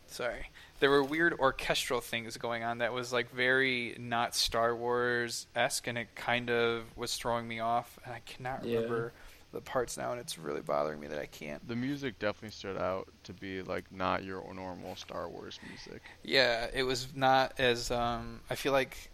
sorry. 0.07 0.49
There 0.81 0.89
were 0.89 1.03
weird 1.03 1.33
orchestral 1.39 2.01
things 2.01 2.35
going 2.35 2.63
on 2.63 2.79
that 2.79 2.91
was 2.91 3.13
like 3.13 3.31
very 3.31 3.95
not 3.97 4.35
Star 4.35 4.75
Wars 4.75 5.47
esque, 5.55 5.87
and 5.87 5.97
it 5.97 6.13
kind 6.15 6.49
of 6.49 6.83
was 6.97 7.15
throwing 7.15 7.47
me 7.47 7.59
off. 7.61 7.97
And 8.03 8.13
I 8.13 8.19
cannot 8.25 8.65
Yeah. 8.65 8.75
remember 8.79 9.13
the 9.55 9.61
parts 9.61 9.97
now, 9.97 10.11
and 10.11 10.19
it's 10.21 10.37
really 10.37 10.61
bothering 10.61 10.99
me 10.99 11.07
that 11.07 11.17
I 11.19 11.25
can't. 11.25 11.67
The 11.67 11.75
music 11.75 12.19
definitely 12.19 12.51
stood 12.51 12.77
out 12.77 13.07
to 13.23 13.33
be 13.33 13.61
like 13.63 13.85
not 13.91 14.23
your 14.23 14.43
normal 14.53 14.95
Star 14.95 15.27
Wars 15.27 15.59
music. 15.67 16.03
Yeah, 16.23 16.67
it 16.73 16.83
was 16.83 17.07
not 17.15 17.59
as. 17.59 17.89
Um, 17.89 18.41
I 18.49 18.55
feel 18.55 18.71
like 18.73 19.09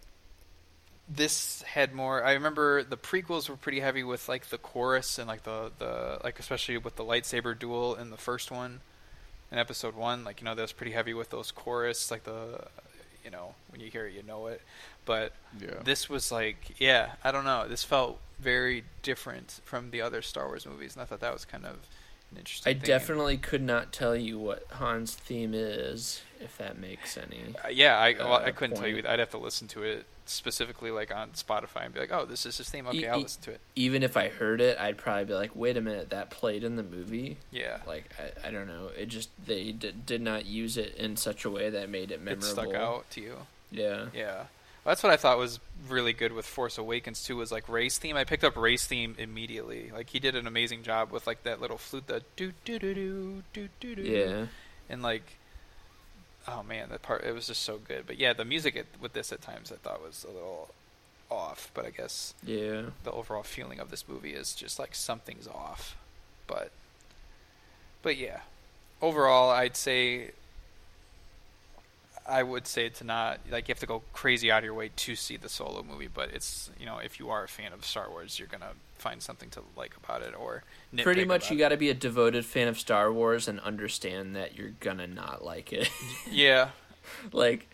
this 1.10 1.62
had 1.64 1.94
more. 1.94 2.24
I 2.24 2.34
remember 2.34 2.84
the 2.84 2.98
prequels 2.98 3.50
were 3.50 3.56
pretty 3.58 3.80
heavy 3.82 4.04
with 4.04 4.30
like 4.30 4.48
the 4.48 4.58
chorus 4.58 5.18
and 5.20 5.28
like 5.28 5.44
the 5.44 5.72
the 5.78 6.20
like 6.24 6.39
especially 6.39 6.78
with 6.78 6.96
the 6.96 7.04
lightsaber 7.04 7.58
duel 7.58 7.96
in 7.96 8.10
the 8.10 8.18
first 8.18 8.52
one, 8.52 8.80
in 9.52 9.58
episode 9.58 9.96
one. 9.96 10.24
Like 10.24 10.42
you 10.42 10.46
know 10.46 10.56
that 10.56 10.62
was 10.62 10.72
pretty 10.72 10.94
heavy 10.94 11.14
with 11.14 11.30
those 11.30 11.52
chorus 11.52 12.12
like 12.12 12.24
the, 12.24 12.66
you 13.26 13.32
know 13.32 13.56
when 13.70 13.82
you 13.82 13.89
hear 13.92 14.07
it 14.07 14.14
you 14.14 14.24
know 14.24 14.48
it, 14.48 14.61
but 15.06 15.34
Yeah. 15.60 15.82
this 15.84 16.10
was 16.10 16.32
like 16.32 16.80
yeah 16.80 17.11
I 17.24 17.32
don't 17.32 17.45
know 17.45 17.68
this 17.68 17.84
felt 17.84 18.20
very 18.41 18.84
different 19.03 19.59
from 19.65 19.91
the 19.91 20.01
other 20.01 20.22
Star 20.22 20.47
Wars 20.47 20.65
movies 20.65 20.93
and 20.95 21.01
I 21.01 21.05
thought 21.05 21.19
that 21.22 21.34
was 21.34 21.45
kind 21.45 21.65
of 21.65 21.76
an 22.31 22.38
interesting. 22.38 22.69
I 22.69 22.73
thing. 22.73 22.84
definitely 22.85 23.38
could 23.38 23.61
not 23.61 23.91
tell 23.91 24.15
you 24.15 24.39
what 24.39 24.65
Han's 24.80 25.13
theme 25.15 25.53
is, 25.53 26.22
if 26.39 26.57
that 26.57 26.77
makes 26.80 27.18
any. 27.18 27.53
Uh, 27.63 27.68
yeah, 27.69 27.97
I 27.97 28.13
well, 28.13 28.34
I 28.34 28.45
uh, 28.49 28.51
couldn't 28.51 28.77
tell 28.77 28.88
you. 28.88 28.95
point. 28.95 29.07
I'd 29.07 29.19
have 29.19 29.31
to 29.31 29.38
listen 29.38 29.68
to 29.69 29.84
it 29.84 30.05
specifically, 30.26 30.91
like 30.91 31.13
on 31.13 31.31
Spotify, 31.31 31.84
and 31.85 31.93
be 31.93 31.99
like, 31.99 32.13
"Oh, 32.13 32.23
this 32.26 32.45
is 32.45 32.57
his 32.57 32.69
theme. 32.69 32.88
Okay, 32.88 32.99
E- 32.99 33.07
I'll 33.07 33.19
listen 33.19 33.41
to 33.43 33.51
it." 33.51 33.59
Even 33.76 34.01
if 34.01 34.15
I 34.15 34.30
heard 34.30 34.61
it, 34.61 34.77
I'd 34.80 34.97
probably 34.97 35.26
be 35.26 35.34
like, 35.34 35.53
"Wait 35.57 35.76
a 35.76 35.81
minute, 35.81 36.09
that 36.11 36.30
played 36.30 36.63
in 36.63 36.77
the 36.77 36.84
movie." 36.84 37.35
Yeah, 37.51 37.80
Like 37.85 38.05
I, 38.18 38.47
I 38.47 38.51
don't 38.51 38.68
know. 38.68 38.89
It 38.97 39.07
just 39.07 39.30
they 39.45 39.73
did, 39.73 40.05
did 40.05 40.22
not 40.22 40.45
use 40.45 40.77
it 40.77 40.95
in 40.95 41.18
such 41.18 41.43
a 41.43 41.49
way 41.49 41.69
that 41.69 41.89
made 41.89 42.11
it 42.11 42.15
it 42.15 42.22
memorable. 42.22 42.47
stuck 42.47 42.73
out 42.73 43.09
to 43.11 43.22
you. 43.22 43.35
Yeah. 43.72 44.05
Yeah, 44.13 44.43
that's 44.86 45.03
what 45.03 45.12
I 45.12 45.18
thought 45.18 45.38
was 45.38 45.60
really 45.90 46.14
good 46.14 46.32
with 46.34 46.45
Force 46.45 46.78
Awakens 46.78 47.24
too. 47.24 47.38
Was 47.38 47.52
like 47.52 47.68
Rey's 47.70 47.98
theme. 47.98 48.16
I 48.16 48.24
picked 48.24 48.44
up 48.44 48.56
Rey's 48.58 48.86
theme 48.86 49.16
immediately. 49.18 49.91
Like 49.94 50.10
he 50.10 50.20
did 50.20 50.36
an 50.36 50.48
amazing 50.48 50.84
job 50.84 51.12
with 51.12 51.28
like 51.28 51.44
that 51.44 51.62
little 51.62 51.78
flute, 51.78 52.08
the 52.08 52.24
do 52.36 52.53
do 52.66 52.80
do 52.80 52.94
do 52.94 53.44
do 53.53 53.70
do 53.80 53.95
do. 53.95 54.02
Yeah. 54.02 54.45
and 54.90 55.02
like, 55.03 55.38
oh 56.48 56.64
man, 56.64 56.90
that 56.90 57.02
part 57.02 57.24
it 57.24 57.34
was 57.34 57.48
just 57.48 57.64
so 57.64 57.78
good. 57.78 58.06
But 58.08 58.18
yeah, 58.18 58.34
the 58.34 58.45
music 58.45 58.76
at, 58.76 58.86
with 58.99 59.14
this 59.14 59.32
at 59.32 59.41
times 59.41 59.72
I 59.72 59.76
thought 59.76 60.02
was 60.02 60.26
a 60.28 60.32
little 60.32 60.70
off. 61.30 61.70
But 61.74 61.86
I 61.86 61.90
guess 61.91 62.34
Yeah. 62.45 62.84
the 63.03 63.12
overall 63.12 63.44
feeling 63.44 63.80
of 63.80 63.91
this 63.91 64.08
movie 64.08 64.34
is 64.34 64.53
just 64.53 64.80
like 64.80 64.95
something's 64.95 65.48
off. 65.48 65.95
But 66.48 66.72
but 68.02 68.18
yeah. 68.18 68.40
Overall 69.02 69.49
I'd 69.52 69.76
say 69.78 70.32
I 72.27 72.43
would 72.43 72.68
say 72.68 72.89
to 72.89 73.03
not 73.03 73.39
like 73.49 73.68
you 73.68 73.73
have 73.73 73.80
to 73.80 73.85
go 73.85 74.03
crazy 74.14 74.52
out 74.52 74.60
of 74.60 74.65
your 74.65 74.73
way 74.73 74.91
to 74.95 75.15
see 75.15 75.38
the 75.38 75.49
solo 75.49 75.84
movie, 75.84 76.07
but 76.14 76.30
it's 76.31 76.69
you 76.80 76.85
know, 76.85 76.98
if 76.99 77.19
you 77.19 77.30
are 77.30 77.43
a 77.43 77.48
fan 77.48 77.73
of 77.73 77.85
Star 77.85 78.10
Wars, 78.10 78.38
you're 78.39 78.48
gonna 78.48 78.73
find 78.98 79.22
something 79.22 79.49
to 79.49 79.61
like 79.76 79.95
about 80.03 80.22
it 80.22 80.34
or 80.38 80.64
Pretty 81.02 81.26
much, 81.26 81.49
you 81.49 81.57
got 81.57 81.69
to 81.69 81.77
be 81.77 81.89
a 81.89 81.93
devoted 81.93 82.45
fan 82.45 82.68
of 82.68 82.77
Star 82.80 83.11
Wars 83.11 83.48
and 83.48 83.60
understand 83.61 84.35
that 84.35 84.57
you're 84.57 84.73
gonna 84.80 85.07
not 85.07 85.43
like 85.43 85.72
it. 85.73 85.89
Yeah. 86.31 86.69
like, 87.31 87.68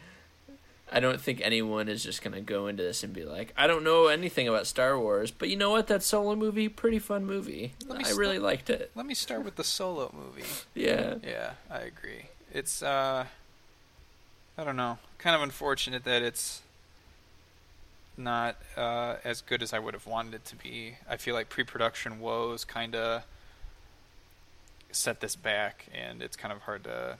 I 0.91 0.99
don't 0.99 1.19
think 1.19 1.41
anyone 1.43 1.89
is 1.89 2.03
just 2.03 2.21
gonna 2.21 2.41
go 2.41 2.67
into 2.67 2.83
this 2.83 3.03
and 3.03 3.11
be 3.13 3.25
like, 3.25 3.53
I 3.57 3.67
don't 3.67 3.83
know 3.83 4.07
anything 4.07 4.47
about 4.47 4.67
Star 4.67 4.97
Wars, 4.99 5.31
but 5.31 5.49
you 5.49 5.57
know 5.57 5.71
what? 5.71 5.87
That 5.87 6.03
solo 6.03 6.35
movie, 6.35 6.69
pretty 6.69 6.99
fun 6.99 7.25
movie. 7.25 7.73
Let 7.87 7.97
me 7.97 8.05
I 8.05 8.11
really 8.11 8.39
liked 8.39 8.69
it. 8.69 8.91
Let 8.95 9.05
me 9.05 9.13
start 9.13 9.43
with 9.43 9.55
the 9.55 9.63
solo 9.63 10.13
movie. 10.15 10.47
Yeah. 10.75 11.15
Yeah, 11.23 11.51
I 11.69 11.79
agree. 11.79 12.29
It's 12.53 12.81
uh 12.83 13.25
I 14.57 14.63
don't 14.63 14.75
know. 14.75 14.97
Kind 15.19 15.35
of 15.35 15.41
unfortunate 15.41 16.03
that 16.05 16.21
it's 16.21 16.61
not 18.17 18.57
uh, 18.75 19.15
as 19.23 19.41
good 19.41 19.61
as 19.61 19.73
I 19.73 19.79
would 19.79 19.93
have 19.93 20.07
wanted 20.07 20.33
it 20.33 20.45
to 20.45 20.55
be. 20.55 20.95
I 21.07 21.17
feel 21.17 21.35
like 21.35 21.49
pre-production 21.49 22.19
woes 22.19 22.65
kind 22.65 22.95
of 22.95 23.23
set 24.91 25.19
this 25.19 25.35
back, 25.35 25.85
and 25.93 26.21
it's 26.21 26.35
kind 26.35 26.51
of 26.51 26.61
hard 26.61 26.83
to. 26.85 27.17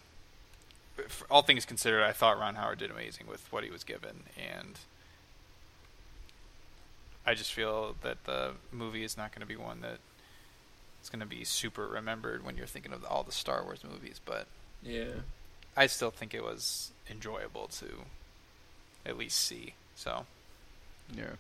All 1.30 1.44
things 1.44 1.64
considered, 1.64 2.04
I 2.04 2.12
thought 2.12 2.40
Ron 2.40 2.56
Howard 2.56 2.80
did 2.80 2.90
amazing 2.90 3.28
with 3.28 3.52
what 3.52 3.64
he 3.64 3.70
was 3.70 3.84
given, 3.84 4.24
and 4.36 4.80
I 7.24 7.36
just 7.36 7.54
feel 7.54 7.96
that 8.02 8.24
the 8.24 8.54
movie 8.72 9.04
is 9.04 9.16
not 9.16 9.32
going 9.32 9.42
to 9.42 9.46
be 9.48 9.56
one 9.56 9.82
that 9.82 10.00
is 11.04 11.10
going 11.10 11.20
to 11.20 11.28
be 11.28 11.44
super 11.44 11.86
remembered 11.86 12.44
when 12.44 12.58
you're 12.58 12.66
thinking 12.66 12.94
of 12.94 13.06
all 13.06 13.22
the 13.22 13.32
Star 13.32 13.64
Wars 13.64 13.84
movies. 13.84 14.20
But 14.26 14.48
Yeah. 14.82 15.10
I 15.78 15.86
still 15.88 16.10
think 16.12 16.34
it 16.34 16.44
was 16.44 16.92
enjoyable 17.10 17.68
to 17.80 17.86
at 19.06 19.18
least 19.18 19.40
see. 19.40 19.76
So, 19.96 20.26
Yeah. 21.16 21.36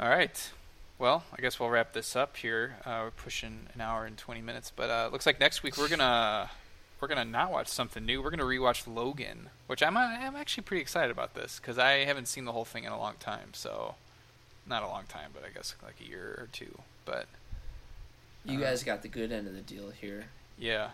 all 0.00 0.08
right. 0.08 0.50
Well, 0.98 1.24
I 1.36 1.40
guess 1.42 1.58
we'll 1.58 1.70
wrap 1.70 1.92
this 1.92 2.14
up 2.14 2.36
here. 2.36 2.76
Uh, 2.84 3.00
we're 3.04 3.10
pushing 3.10 3.66
an 3.74 3.80
hour 3.80 4.04
and 4.06 4.16
20 4.16 4.40
minutes, 4.40 4.72
but 4.74 4.88
uh, 4.90 5.08
looks 5.10 5.26
like 5.26 5.40
next 5.40 5.62
week 5.62 5.76
we're 5.76 5.88
gonna 5.88 6.48
we're 7.00 7.08
gonna 7.08 7.24
not 7.24 7.50
watch 7.50 7.66
something 7.66 8.06
new. 8.06 8.22
We're 8.22 8.30
gonna 8.30 8.44
rewatch 8.44 8.86
Logan, 8.92 9.50
which 9.66 9.82
I'm 9.82 9.96
I'm 9.96 10.36
actually 10.36 10.62
pretty 10.62 10.80
excited 10.80 11.10
about 11.10 11.34
this 11.34 11.58
because 11.58 11.76
I 11.78 12.04
haven't 12.04 12.26
seen 12.28 12.44
the 12.44 12.52
whole 12.52 12.64
thing 12.64 12.84
in 12.84 12.92
a 12.92 12.98
long 12.98 13.14
time. 13.18 13.48
So, 13.52 13.96
not 14.66 14.84
a 14.84 14.86
long 14.86 15.04
time, 15.08 15.30
but 15.34 15.44
I 15.44 15.48
guess 15.48 15.74
like 15.82 15.96
a 16.00 16.08
year 16.08 16.36
or 16.38 16.48
two. 16.52 16.78
But 17.04 17.26
You 18.44 18.60
guys 18.60 18.84
got 18.84 19.02
the 19.02 19.08
good 19.08 19.32
end 19.32 19.48
of 19.48 19.54
the 19.54 19.60
deal 19.62 19.90
here. 19.90 20.26
yeah, 20.56 20.90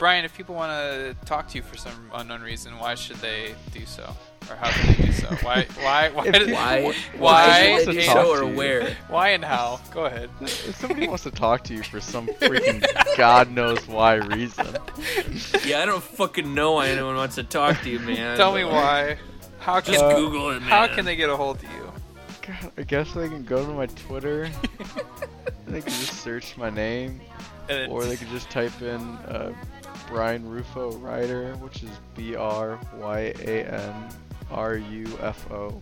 Bryan, 0.00 0.24
if 0.24 0.34
people 0.36 0.54
want 0.54 0.72
to 0.72 1.14
talk 1.26 1.46
to 1.48 1.56
you 1.56 1.62
for 1.62 1.76
some 1.76 1.92
unknown 2.14 2.40
reason, 2.40 2.78
why 2.78 2.94
should 2.94 3.16
they 3.16 3.54
do 3.72 3.84
so, 3.84 4.02
or 4.48 4.56
how 4.56 4.70
can 4.70 4.94
they 4.96 5.04
do 5.06 5.12
so? 5.12 5.26
Why 5.42 5.66
why 5.82 6.08
why 6.14 6.26
If 6.26 6.32
did- 6.32 6.46
people- 6.48 6.54
Why? 6.54 6.94
Why 7.18 7.78
should 7.80 7.88
they 7.88 7.92
do 7.92 8.00
to 8.00 8.06
so 8.06 8.12
talk 8.14 8.26
or 8.26 8.40
to 8.40 8.48
you? 8.48 8.56
where? 8.56 8.96
why 9.08 9.28
and 9.28 9.44
how? 9.44 9.78
Go 9.92 10.06
ahead. 10.06 10.30
If 10.40 10.76
somebody 10.76 11.06
wants 11.06 11.24
to 11.24 11.30
talk 11.30 11.64
to 11.64 11.74
you 11.74 11.82
for 11.82 12.00
some 12.00 12.26
freaking 12.28 12.82
God 13.18 13.50
knows 13.50 13.86
why 13.86 14.14
reason, 14.14 14.74
Yeah, 15.66 15.80
I 15.82 15.84
don't 15.86 16.02
fucking 16.02 16.54
know 16.54 16.72
why 16.72 16.88
anyone 16.88 17.16
wants 17.16 17.34
to 17.34 17.44
talk 17.44 17.82
to 17.82 17.90
you, 17.90 17.98
man. 18.00 18.38
Tell 18.38 18.54
me 18.54 18.64
why. 18.64 19.18
How 19.58 19.80
can 19.82 19.92
Just 19.92 20.04
Uh, 20.04 20.16
Google 20.16 20.48
it, 20.50 20.60
man. 20.60 20.70
how 20.70 20.86
can 20.88 21.04
they 21.04 21.14
get 21.16 21.28
a 21.28 21.36
hold 21.36 21.58
of 21.58 21.64
you? 21.64 21.92
God, 22.40 22.72
I 22.78 22.82
guess 22.84 23.12
they 23.12 23.28
can 23.28 23.44
go 23.44 23.64
to 23.66 23.72
my 23.74 23.84
Twitter. 23.84 24.48
they 25.66 25.82
can 25.82 25.90
just 25.92 26.14
search 26.24 26.56
my 26.56 26.70
name, 26.70 27.20
And 27.68 27.92
or 27.92 28.06
they 28.06 28.16
can 28.16 28.28
just 28.30 28.48
type 28.48 28.80
in 28.80 29.00
uh, 29.28 29.52
Bryan 30.10 30.48
Rufo 30.48 30.92
Writer, 30.98 31.54
which 31.56 31.82
is 31.82 31.90
B 32.16 32.34
R 32.34 32.78
Y 32.98 33.32
A 33.40 33.64
N 33.64 34.08
R 34.50 34.76
U 34.76 35.06
F 35.22 35.50
O 35.50 35.80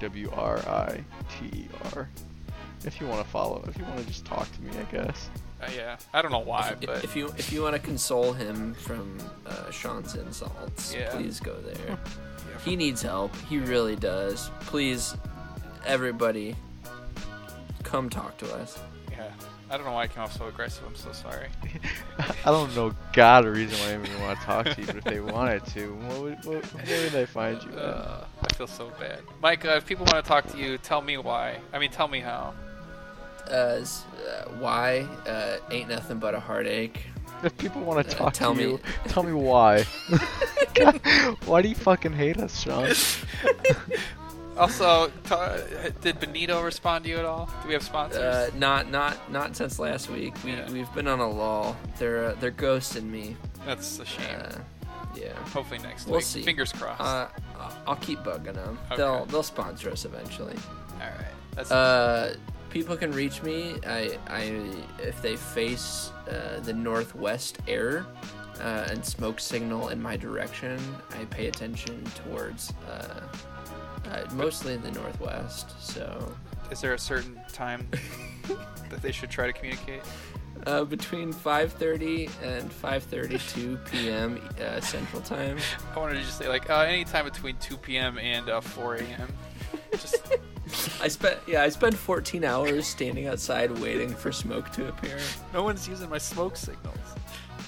W 0.00 0.30
R 0.34 0.58
I 0.68 1.00
T 1.38 1.56
E 1.58 1.68
R. 1.94 2.08
If 2.84 3.00
you 3.00 3.06
want 3.06 3.22
to 3.24 3.28
follow, 3.30 3.64
if 3.68 3.78
you 3.78 3.84
want 3.84 3.98
to 4.00 4.06
just 4.06 4.24
talk 4.24 4.50
to 4.52 4.62
me, 4.62 4.70
I 4.78 4.82
guess. 4.92 5.28
uh, 5.62 5.68
yeah, 5.74 5.96
I 6.12 6.20
don't 6.22 6.30
know 6.32 6.38
why, 6.40 6.76
If, 6.80 6.86
but 6.86 7.04
if 7.04 7.16
you 7.16 7.26
if 7.38 7.52
you 7.52 7.62
want 7.62 7.74
to 7.74 7.80
console 7.80 8.32
him 8.32 8.74
from 8.74 9.18
uh, 9.46 9.70
Sean's 9.70 10.14
insults, 10.14 10.94
Yeah. 10.94 11.10
please 11.10 11.40
go 11.40 11.54
there. 11.60 11.98
Yeah. 12.48 12.62
He 12.64 12.76
needs 12.76 13.02
help. 13.02 13.34
He 13.48 13.58
really 13.58 13.96
does. 13.96 14.50
Please, 14.60 15.16
everybody, 15.84 16.54
come 17.82 18.08
talk 18.08 18.38
to 18.38 18.54
us. 18.54 18.78
Yeah, 19.68 19.74
I 19.74 19.76
don't 19.76 19.86
know 19.86 19.92
why 19.92 20.02
I 20.02 20.06
came 20.08 20.22
off 20.22 20.36
so 20.36 20.46
aggressive. 20.48 20.84
I'm 20.86 20.94
so 20.96 21.12
sorry. 21.12 21.48
I 22.18 22.50
don't 22.50 22.74
know 22.76 22.92
God 23.12 23.44
a 23.44 23.50
reason 23.50 23.78
why 23.80 23.92
anyone 23.92 24.10
would 24.12 24.20
want 24.22 24.38
to 24.40 24.44
talk 24.46 24.64
to 24.66 24.80
you, 24.80 24.86
but 24.86 24.96
if 24.96 25.04
they 25.04 25.20
wanted 25.20 25.64
to, 25.66 25.94
what 25.94 26.20
would, 26.20 26.44
what, 26.44 26.64
where 26.86 27.02
would 27.02 27.12
they 27.12 27.26
find 27.26 27.62
you? 27.62 27.70
Uh, 27.72 28.24
I 28.42 28.54
feel 28.54 28.66
so 28.66 28.90
bad, 28.98 29.20
Mike. 29.42 29.64
Uh, 29.64 29.70
if 29.70 29.86
people 29.86 30.06
want 30.06 30.24
to 30.24 30.28
talk 30.28 30.46
to 30.52 30.58
you, 30.58 30.78
tell 30.78 31.02
me 31.02 31.16
why. 31.18 31.58
I 31.72 31.78
mean, 31.78 31.90
tell 31.90 32.08
me 32.08 32.20
how. 32.20 32.54
Uh, 33.48 33.52
uh, 33.52 33.84
why? 34.58 35.06
Uh, 35.26 35.58
ain't 35.70 35.88
nothing 35.88 36.18
but 36.18 36.34
a 36.34 36.40
heartache. 36.40 37.00
If 37.44 37.56
people 37.58 37.82
want 37.82 38.08
to 38.08 38.14
Uh, 38.14 38.18
talk 38.18 38.32
tell 38.32 38.52
to 38.54 38.58
me- 38.58 38.64
you, 38.64 38.80
tell 39.08 39.22
me 39.22 39.32
why. 39.32 39.84
God, 40.74 41.00
why 41.44 41.60
do 41.62 41.68
you 41.68 41.74
fucking 41.74 42.12
hate 42.12 42.38
us, 42.38 42.58
Sean? 42.60 42.92
Also, 44.56 45.10
ta 45.24 45.56
did 46.00 46.18
Benito 46.18 46.62
respond 46.62 47.04
to 47.04 47.10
you 47.10 47.18
at 47.18 47.24
all? 47.24 47.46
Do 47.62 47.68
we 47.68 47.74
have 47.74 47.82
sponsors? 47.82 48.20
Uh, 48.22 48.50
not 48.56 48.90
not 48.90 49.30
not 49.30 49.54
since 49.56 49.78
last 49.78 50.08
week. 50.10 50.32
We 50.44 50.52
Yeah. 50.52 50.70
we've 50.70 50.92
been 50.94 51.08
on 51.08 51.20
a 51.20 51.28
lull. 51.28 51.76
They're 51.98 52.26
uh, 52.26 52.34
they're 52.40 52.52
ghosting 52.52 53.04
me. 53.04 53.36
That's 53.66 53.98
a 53.98 54.04
shame. 54.06 54.24
Uh, 54.40 54.58
yeah. 55.14 55.32
Hopefully 55.52 55.80
next 55.80 56.06
We'll 56.06 56.16
week. 56.18 56.24
see. 56.26 56.42
Fingers 56.42 56.72
crossed. 56.72 57.00
Uh, 57.00 57.28
I'll 57.86 57.96
keep 57.96 58.20
bugging 58.20 58.54
them. 58.54 58.78
Okay. 58.86 58.96
They'll 58.96 59.26
they'll 59.26 59.42
sponsor 59.42 59.90
us 59.90 60.04
eventually. 60.04 60.56
all 61.02 61.08
right. 61.08 61.34
That's 61.54 61.70
Uh, 61.70 62.36
people 62.70 62.96
can 62.96 63.12
reach 63.12 63.42
me. 63.42 63.76
I 63.86 64.18
I 64.26 64.62
if 65.02 65.20
they 65.20 65.36
face 65.36 66.12
uh, 66.30 66.60
the 66.60 66.72
northwest 66.72 67.58
air 67.68 68.06
uh, 68.60 68.88
and 68.90 69.04
smoke 69.04 69.38
signal 69.40 69.88
in 69.90 70.00
my 70.00 70.16
direction, 70.16 70.78
I 71.20 71.24
pay 71.26 71.48
attention 71.48 72.02
towards 72.24 72.72
uh, 72.90 73.20
uh, 74.12 74.26
mostly 74.34 74.74
in 74.74 74.82
the 74.82 74.90
northwest. 74.92 75.80
So 75.80 76.32
Is 76.70 76.80
there 76.80 76.94
a 76.94 76.98
certain 76.98 77.40
time 77.52 77.88
that 78.90 79.02
they 79.02 79.12
should 79.12 79.30
try 79.30 79.46
to 79.46 79.52
communicate? 79.52 80.02
uh, 80.66 80.84
between 80.84 81.32
5:30 81.32 82.30
and 82.42 82.70
5:32 82.70 83.90
p.m. 83.90 84.40
Uh, 84.60 84.80
Central 84.80 85.20
Time. 85.22 85.58
I 85.94 85.98
wanted 85.98 86.14
to 86.14 86.20
just 86.22 86.38
say 86.38 86.48
like 86.48 86.70
uh, 86.70 86.80
anytime 86.80 87.24
between 87.26 87.56
2 87.58 87.76
p.m. 87.76 88.18
and 88.18 88.48
uh, 88.48 88.60
4 88.60 88.96
a.m. 88.96 89.28
Just 89.92 90.16
I 91.02 91.08
spent 91.08 91.38
yeah 91.46 91.62
I 91.62 91.68
spent 91.68 91.94
14 91.94 92.42
hours 92.44 92.86
standing 92.86 93.26
outside 93.28 93.70
waiting 93.78 94.08
for 94.14 94.32
smoke 94.32 94.70
to 94.72 94.88
appear. 94.88 95.18
no 95.52 95.62
one's 95.62 95.86
using 95.86 96.08
my 96.08 96.18
smoke 96.18 96.56
signals. 96.56 96.96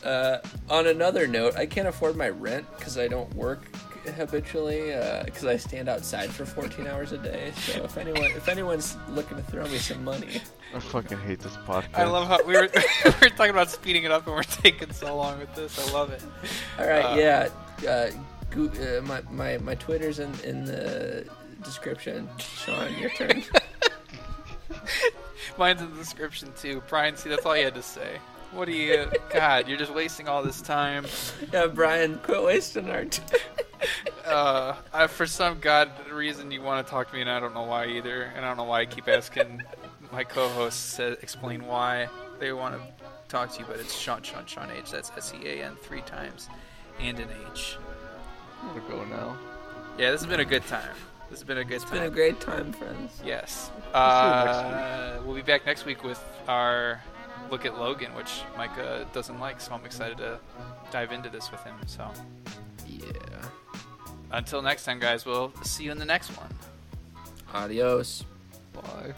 Uh, 0.05 0.39
on 0.70 0.86
another 0.86 1.27
note, 1.27 1.56
I 1.56 1.66
can't 1.66 1.89
afford 1.89 2.16
my 2.16 2.28
rent 2.31 2.66
because 2.78 2.97
I 2.98 3.06
don't 3.09 3.32
work 3.35 3.70
habitually 4.12 4.93
because 5.24 5.44
I 5.44 5.56
stand 5.56 5.89
outside 5.89 6.30
for 6.30 6.44
14 6.47 6.86
hours 6.86 7.12
a 7.12 7.18
day. 7.18 7.52
So 7.56 7.85
if 7.85 7.97
anyone 7.97 8.24
if 8.32 8.48
anyone's 8.48 8.97
looking 9.10 9.36
to 9.36 9.43
throw 9.44 9.64
me 9.68 9.78
some 9.78 10.05
money, 10.05 10.40
I 10.74 10.80
fucking 10.80 11.18
hate 11.18 11.40
this 11.40 11.56
podcast. 11.59 11.94
I 11.94 12.05
love 12.05 12.28
how 12.28 12.43
we 12.44 12.55
were 12.55 12.68
we 13.05 13.10
were 13.20 13.28
talking 13.30 13.51
about 13.51 13.70
speeding 13.70 14.05
it 14.05 14.10
up 14.10 14.26
and 14.26 14.35
we're 14.36 14.43
taking 14.43 14.93
so 14.93 15.16
long 15.16 15.39
with 15.39 15.55
this. 15.55 15.78
I 15.89 15.93
love 15.93 16.10
it. 16.10 16.22
all 16.78 16.86
right, 16.86 17.05
Uh, 17.05 17.16
yeah. 17.16 17.48
Uh, 17.89 18.10
go, 18.51 18.64
uh, 18.66 19.01
my, 19.02 19.20
my 19.30 19.59
my 19.59 19.74
Twitter's 19.76 20.18
in 20.18 20.32
in 20.44 20.64
the 20.64 21.24
description. 21.62 22.28
Sean, 22.39 22.93
your 22.98 23.10
turn. 23.10 23.43
Mine's 25.59 25.80
in 25.80 25.90
the 25.90 25.97
description 25.97 26.52
too. 26.56 26.82
Bryan, 26.89 27.16
see 27.16 27.28
that's 27.28 27.44
all 27.44 27.56
you 27.56 27.64
had 27.64 27.74
to 27.74 27.82
say. 27.82 28.18
What 28.52 28.68
are 28.68 28.72
you? 28.72 29.10
God, 29.30 29.68
you're 29.68 29.76
just 29.78 29.93
wasting 29.93 30.28
all 30.28 30.43
this 30.43 30.62
time. 30.62 31.05
yeah, 31.52 31.66
Bryan, 31.66 32.18
quit 32.22 32.43
wasting 32.43 32.89
our 32.90 33.05
time. 33.05 33.40
Uh, 34.27 34.77
I, 34.93 35.07
for 35.07 35.27
some 35.27 35.59
god 35.59 35.91
reason, 36.11 36.51
you 36.51 36.61
want 36.61 36.87
to 36.87 36.91
talk 36.91 37.09
to 37.09 37.15
me, 37.15 37.23
and 37.23 37.31
I 37.31 37.41
don't 37.41 37.55
know 37.55 37.63
why 37.63 37.87
either. 37.87 38.25
And 38.37 38.45
I 38.45 38.49
don't 38.49 38.59
know 38.59 38.65
why 38.65 38.81
I 38.81 38.85
keep 38.85 39.09
asking 39.09 39.63
my 40.13 40.23
co-hosts 40.23 40.97
to 40.97 41.13
explain 41.23 41.67
why 41.67 42.09
they 42.39 42.53
want 42.53 42.75
to 42.75 42.81
talk 43.29 43.51
to 43.53 43.61
you. 43.61 43.65
But 43.67 43.81
it's 43.81 43.97
Sean, 43.97 44.21
Sean, 44.21 44.45
Sean 44.45 44.69
H. 44.71 44.91
That's 44.91 45.11
S 45.17 45.33
E 45.35 45.47
A 45.49 45.65
N 45.65 45.77
three 45.81 46.03
times, 46.03 46.51
and 47.01 47.19
an 47.19 47.29
H. 47.51 47.79
I'm 48.63 48.69
gonna 48.79 48.89
go 48.89 49.05
now. 49.07 49.39
Yeah, 49.97 50.11
this 50.11 50.21
has 50.21 50.29
been 50.29 50.41
a 50.41 50.45
good 50.45 50.67
time. 50.67 50.95
This 51.31 51.41
has 51.41 51.47
been 51.47 51.59
a 51.59 51.65
good 51.65 51.77
It's 51.77 51.85
time. 51.85 51.95
It's 51.95 52.01
been 52.01 52.13
a 52.13 52.15
great 52.15 52.41
time, 52.41 52.73
friends. 52.73 53.21
Yes. 53.25 53.71
see 53.71 53.79
you 53.81 53.95
next 53.95 53.97
Uh, 53.97 55.21
we'll 55.25 55.37
be 55.37 55.43
back 55.43 55.65
next 55.67 55.87
week 55.87 56.05
with 56.05 56.23
our 56.49 57.03
look 57.51 57.65
at 57.65 57.79
Logan, 57.79 58.15
which 58.15 58.43
Micah 58.57 59.07
doesn't 59.13 59.39
like, 59.41 59.61
so 59.61 59.73
I'm 59.75 59.85
excited 59.85 60.19
to 60.19 60.39
dive 60.91 61.13
into 61.13 61.31
this 61.31 61.51
with 61.51 61.63
him. 61.65 61.75
So 61.87 62.11
Yeah. 62.15 62.23
Until 64.31 64.63
next 64.63 64.85
time, 64.85 64.99
guys, 64.99 65.25
we'll 65.25 65.53
see 65.63 65.85
you 65.85 65.93
in 65.93 65.99
the 65.99 66.05
next 66.05 66.31
one. 66.37 66.53
Adios. 67.53 68.25
Bye. 68.73 69.15